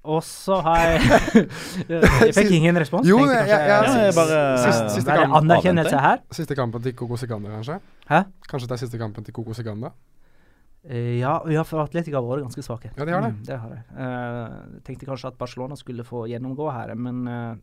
Og 0.04 0.24
så 0.26 0.58
har 0.66 0.80
jeg 0.82 1.02
Jeg 1.90 2.34
fikk 2.34 2.54
ingen 2.58 2.78
respons. 2.82 3.06
Jo, 3.08 3.20
jeg, 3.30 3.50
jeg, 3.52 3.68
jeg, 3.70 3.98
jeg 4.08 4.16
bare- 4.18 4.40
siste, 4.64 4.88
siste, 4.96 5.18
kamp, 5.18 5.36
anerkjennelse 5.42 6.00
her? 6.02 6.24
siste 6.34 6.58
kampen 6.58 6.82
til 6.82 6.96
Coco 6.98 7.20
Siganda, 7.22 7.52
kanskje? 7.54 7.78
Hæ? 8.10 8.24
Kanskje 8.50 8.72
det 8.72 8.78
er 8.78 8.82
siste 8.82 9.02
kampen 9.02 9.28
til 9.28 9.36
Coco 9.38 9.54
Siganda? 9.54 9.94
Eh, 10.90 11.20
ja, 11.20 11.36
ja, 11.54 11.62
for 11.68 11.84
Atletica 11.84 12.18
har 12.18 12.26
vært 12.26 12.48
ganske 12.48 12.66
svake. 12.66 12.90
Ja, 12.98 13.06
de 13.06 13.14
har 13.14 13.22
det. 13.28 13.36
Mm, 13.36 13.46
det 13.46 13.60
har 13.62 13.76
jeg. 13.76 13.84
Uh, 13.94 14.82
tenkte 14.88 15.06
kanskje 15.06 15.30
at 15.30 15.38
Barcelona 15.38 15.78
skulle 15.78 16.06
få 16.08 16.26
gjennomgå 16.32 16.72
her, 16.74 16.96
men 16.98 17.22
uh, 17.30 17.54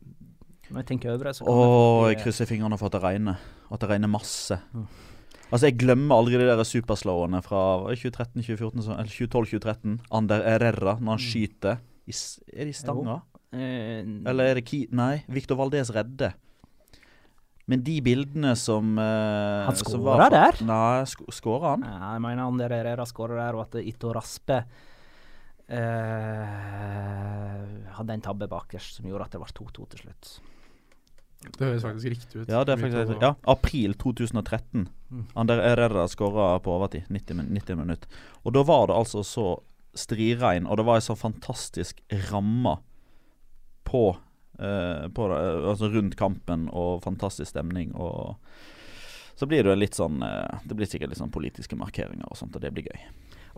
når 0.70 0.84
jeg 0.84 0.88
tenker 0.92 1.10
over 1.16 1.30
det, 1.30 1.34
så 1.40 1.48
kan 1.48 2.12
jeg 2.12 2.22
krysser 2.22 2.46
fingrene 2.46 2.78
for 2.78 2.86
at 2.86 2.94
det 2.94 3.02
regner. 3.02 3.42
At 3.72 3.82
det 3.82 3.90
regner 3.90 4.10
masse. 4.12 4.60
Mm. 4.70 4.86
Altså, 5.48 5.64
jeg 5.66 5.78
glemmer 5.80 6.20
aldri 6.20 6.38
de 6.38 6.46
der 6.46 6.66
superslowene 6.68 7.40
fra 7.42 7.64
2013-2014, 7.90 8.86
eller 8.94 9.10
2012-2013. 9.10 9.98
Ander 10.14 10.44
Herrera, 10.44 10.98
når 11.00 11.16
han 11.16 11.24
skyter 11.24 11.80
i, 12.08 12.14
Er 12.54 12.64
det 12.64 12.72
i 12.72 12.76
stanga? 12.76 13.20
Eh, 13.52 14.02
Eller 14.02 14.52
er 14.52 14.60
det 14.60 14.66
Ki... 14.68 14.86
Nei, 14.96 15.22
Victor 15.32 15.56
Valdez 15.60 15.92
redde. 15.94 16.32
Men 17.68 17.82
de 17.84 17.98
bildene 18.00 18.54
som 18.56 18.96
uh, 18.96 19.66
Han 19.68 19.76
skåra 19.76 20.30
der? 20.32 20.56
Nei, 20.64 21.04
sk 21.08 21.26
skåra 21.36 21.74
han? 21.74 21.82
Ja, 21.84 22.14
jeg 22.14 22.22
mener 22.24 22.46
Ander 22.48 22.72
Herrera 22.72 23.04
skåra 23.08 23.36
der, 23.42 23.58
og 23.58 23.66
at 23.66 23.76
Ito 23.82 24.12
Raspe 24.16 24.62
uh, 25.68 25.76
hadde 27.98 28.16
en 28.16 28.24
tabbe 28.24 28.48
bakerst 28.48 28.96
som 28.96 29.08
gjorde 29.10 29.28
at 29.28 29.36
det 29.36 29.42
ble 29.44 29.52
2-2 29.60 29.84
til 29.92 30.00
slutt. 30.06 30.24
Det 31.44 31.60
høres 31.60 31.84
faktisk 31.84 32.08
riktig 32.14 32.40
ut. 32.40 32.48
Ja, 32.48 32.64
det 32.66 32.72
er 32.74 32.80
faktisk 32.80 33.20
Ja, 33.22 33.34
april 33.52 33.94
2013. 34.00 34.88
Mm. 35.12 35.26
Ander 35.38 35.60
Herrera 35.62 36.08
skåra 36.08 36.58
på 36.64 36.72
overtid. 36.72 37.04
90, 37.12 37.36
min 37.36 37.52
90 37.60 37.76
minutter. 37.84 38.08
Og 38.42 38.56
da 38.56 38.64
var 38.66 38.88
det 38.88 38.96
altså 38.96 39.22
så 39.22 39.46
striregn, 39.96 40.66
og 40.66 40.78
det 40.78 40.86
var 40.88 40.98
ei 40.98 41.04
så 41.04 41.16
fantastisk 41.18 42.00
ramme 42.30 42.78
på, 43.88 44.16
eh, 44.58 45.06
på 45.08 45.28
det, 45.32 45.38
Altså 45.70 45.88
rundt 45.92 46.16
kampen, 46.16 46.68
og 46.72 47.02
fantastisk 47.02 47.50
stemning, 47.50 47.94
og 47.94 48.36
så 49.38 49.46
blir 49.46 49.62
det 49.64 49.76
litt 49.78 49.94
sånn 49.94 50.22
eh, 50.22 50.60
Det 50.66 50.74
blir 50.74 50.88
sikkert 50.90 51.12
litt 51.12 51.22
sånn 51.22 51.34
politiske 51.34 51.78
markeringer 51.78 52.26
og 52.26 52.36
sånt, 52.36 52.56
og 52.56 52.62
det 52.62 52.72
blir 52.74 52.90
gøy. 52.90 53.08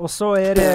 Og 0.01 0.09
så 0.09 0.31
er 0.39 0.57
det 0.57 0.71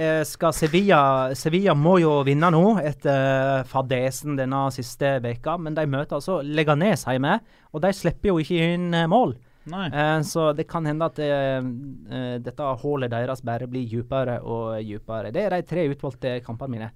eh, 0.00 0.22
skal 0.28 0.54
Sevilla 0.56 1.02
Sevilla 1.36 1.74
må 1.76 1.98
jo 2.00 2.20
vinne 2.24 2.48
nå 2.52 2.78
etter 2.80 3.64
fadesen 3.68 4.38
denne 4.38 4.66
siste 4.72 5.18
veka, 5.24 5.58
men 5.60 5.76
de 5.76 5.84
møter 5.90 6.16
altså 6.16 6.40
Leganes 6.44 7.04
hjemme, 7.08 7.38
og 7.72 7.84
de 7.84 7.92
slipper 7.96 8.32
jo 8.32 8.40
ikke 8.40 8.74
inn 8.76 8.92
eh, 8.96 9.08
mål. 9.10 9.34
Nei. 9.70 9.86
Eh, 9.88 10.18
så 10.26 10.50
det 10.56 10.66
kan 10.70 10.86
hende 10.88 11.06
at 11.06 11.18
eh, 11.22 11.60
eh, 11.60 12.36
dette 12.42 12.74
hullet 12.82 13.12
deres 13.12 13.44
bare 13.46 13.68
blir 13.70 13.88
dypere 13.90 14.40
og 14.42 14.76
dypere. 14.84 15.32
Det 15.34 15.46
er 15.46 15.56
de 15.56 15.66
tre 15.70 15.86
utvalgte 15.92 16.36
kampene 16.46 16.76
mine. 16.76 16.92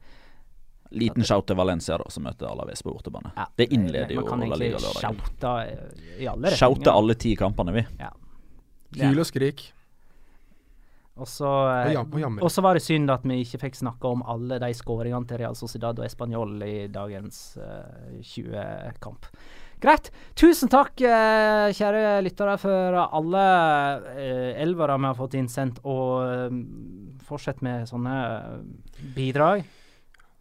Liten 0.95 1.25
shout 1.27 1.47
til 1.49 1.57
Valencia, 1.59 1.97
da, 1.99 2.11
som 2.13 2.27
møter 2.27 2.47
Alaves 2.47 2.85
på 2.85 2.93
bortebane. 2.93 3.33
Ja, 3.35 3.49
det 3.59 3.71
innleder 3.75 4.13
jo 4.15 4.23
La 4.23 4.59
Liga 4.59 4.79
lørdag. 4.79 5.01
shoute 5.01 5.55
eh, 5.65 6.21
i 6.23 6.29
alle 6.31 6.53
Shoute 6.55 6.93
alle 6.93 7.17
ti 7.19 7.35
kampene, 7.39 7.75
vi. 7.75 7.87
Ja. 7.99 8.13
Hyl 9.01 9.19
og 9.19 9.27
skrik. 9.27 9.65
Og 11.15 11.29
så, 11.31 11.51
eh, 11.87 11.99
og 12.43 12.51
så 12.51 12.63
var 12.63 12.75
det 12.75 12.83
synd 12.83 13.11
at 13.11 13.27
vi 13.27 13.41
ikke 13.45 13.61
fikk 13.69 13.77
snakka 13.79 14.15
om 14.17 14.25
alle 14.27 14.59
de 14.63 14.71
skåringene 14.75 15.29
til 15.31 15.39
Real 15.43 15.55
Sociedad 15.59 15.99
og 15.99 16.07
Español 16.07 16.57
i 16.67 16.89
dagens 16.91 17.57
uh, 17.63 18.19
20-kamp. 18.19 19.29
Greit. 19.85 20.09
Tusen 20.33 20.71
takk, 20.73 20.97
eh, 21.05 21.69
kjære 21.77 22.23
lyttere, 22.25 22.55
for 22.57 22.97
alle 23.05 23.43
uh, 24.01 24.63
elvere 24.65 24.97
vi 24.97 25.11
har 25.11 25.19
fått 25.19 25.37
innsendt. 25.37 25.83
Og 25.85 26.25
eh, 26.25 26.55
fortsett 27.29 27.61
med 27.65 27.85
sånne 27.91 28.15
eh, 28.25 28.63
bidrag. 29.17 29.67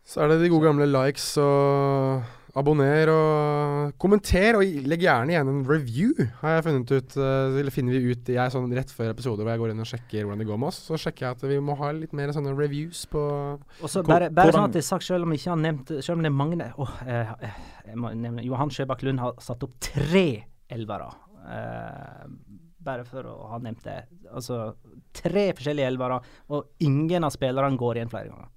Så 0.08 0.24
er 0.24 0.32
det 0.32 0.40
de 0.46 0.52
gode 0.52 0.70
gamle 0.70 0.88
likes 0.88 1.26
og 1.44 2.24
abonner 2.60 3.10
og 3.10 3.94
kommenter. 4.02 4.58
Og 4.60 4.86
legg 4.88 5.04
gjerne 5.06 5.34
igjen 5.34 5.50
en 5.50 5.64
review, 5.68 6.14
har 6.42 6.58
jeg 6.58 6.66
funnet 6.68 6.94
ut. 6.94 7.18
eh, 7.18 7.58
Eller 7.62 7.74
finner 7.74 7.98
vi 7.98 8.14
ut 8.14 8.32
jeg 8.36 8.54
sånn 8.54 8.72
rett 8.78 8.94
før 8.94 9.12
episoder 9.14 9.44
hvor 9.44 9.54
jeg 9.54 9.62
går 9.64 9.74
inn 9.74 9.84
og 9.84 9.90
sjekker 9.90 10.24
hvordan 10.28 10.44
det 10.44 10.50
går 10.50 10.62
med 10.62 10.70
oss. 10.70 10.82
Så 10.88 11.00
sjekker 11.02 11.28
jeg 11.28 11.38
at 11.38 11.46
vi 11.50 11.60
må 11.60 11.78
ha 11.80 11.92
litt 11.98 12.14
mer 12.14 12.34
sånne 12.36 12.56
reviews 12.58 13.06
på 13.12 13.24
Og 13.24 13.90
så 13.90 14.04
bare, 14.06 14.30
bare 14.34 14.54
sånn 14.56 14.70
at 14.70 14.78
det 14.78 14.84
er 14.84 14.90
sagt, 14.92 15.08
selv 15.08 15.28
om 15.28 15.34
ikke 15.36 15.52
har 15.54 15.62
nevnt 15.62 15.96
Selv 16.00 16.18
om 16.18 16.26
det 16.26 16.32
er 16.32 16.38
mange 16.38 16.72
åh, 16.78 16.96
eh, 17.08 17.34
eh, 17.50 17.62
jeg 17.90 18.00
må 18.00 18.14
nevne, 18.16 18.46
Johan 18.46 18.72
Sjøbakk 18.74 19.04
Lund 19.04 19.20
har 19.24 19.40
satt 19.44 19.64
opp 19.66 19.74
tre 19.84 20.28
elvere. 20.74 21.10
Eh, 21.44 22.28
bare 22.84 23.04
for 23.08 23.28
å 23.28 23.36
ha 23.52 23.60
nevnt 23.64 23.84
det. 23.86 24.00
Altså 24.32 24.76
tre 25.16 25.50
forskjellige 25.56 25.88
elvere, 25.94 26.20
og 26.52 26.84
ingen 26.84 27.24
av 27.24 27.32
spillerne 27.36 27.80
går 27.80 28.00
igjen 28.00 28.12
flere 28.12 28.32
ganger. 28.32 28.50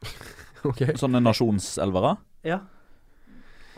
Sånne 1.02 1.20
nasjonselvere. 1.24 2.16
Ja. 2.46 2.58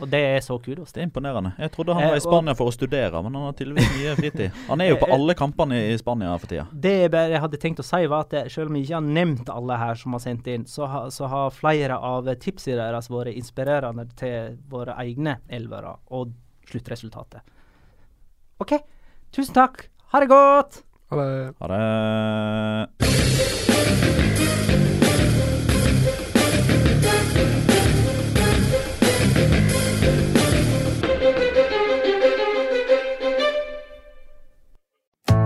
Og 0.01 0.09
det 0.09 0.19
er 0.19 0.39
så 0.43 0.57
kudos. 0.59 0.91
Det 0.91 0.99
er 0.99 1.05
imponerende. 1.07 1.51
Jeg 1.59 1.71
trodde 1.71 1.93
han 1.93 2.03
Eh, 2.03 2.09
var 2.09 2.17
i 2.17 2.23
Spania 2.23 2.53
for 2.57 2.67
å 2.67 2.73
studere, 2.73 3.21
men 3.23 3.35
han 3.37 3.43
har 3.45 3.53
tydeligvis 3.55 3.91
mye 3.93 4.15
fritid. 4.17 4.51
Han 4.67 4.81
er 4.81 4.89
jo 4.89 4.95
på 4.97 5.05
Eh, 5.07 5.13
eh. 5.13 5.15
alle 5.15 5.33
kampene 5.37 5.75
i 5.93 5.97
Spania 5.97 6.37
for 6.41 6.47
tida. 6.47 6.65
Det 6.73 7.11
jeg 7.11 7.39
hadde 7.39 7.57
tenkt 7.61 7.79
å 7.79 7.85
si, 7.87 8.05
var 8.07 8.19
at 8.25 8.51
selv 8.51 8.67
om 8.69 8.75
jeg 8.75 8.83
ikke 8.87 8.95
har 8.99 9.01
nevnt 9.01 9.49
alle 9.53 9.77
her 9.77 9.95
som 9.95 10.11
har 10.17 10.19
sendt 10.19 10.47
inn, 10.47 10.65
så, 10.65 10.85
har, 10.87 11.09
så 11.09 11.27
har 11.31 11.51
flere 11.51 11.95
av 11.97 12.25
tipsene 12.35 12.75
deres 12.81 13.07
vært 13.09 13.35
inspirerende 13.37 14.07
til 14.19 14.57
våre 14.67 14.97
egne 14.97 15.37
elvere 15.47 15.95
og 16.11 16.33
sluttresultatet. 16.67 17.41
OK. 18.59 18.73
Tusen 19.31 19.53
takk. 19.53 19.89
Ha 20.11 20.19
det 20.19 20.27
godt. 20.29 20.83
Ha 21.09 21.15
det. 21.21 21.53
Ha 21.59 21.67
det. 22.97 24.22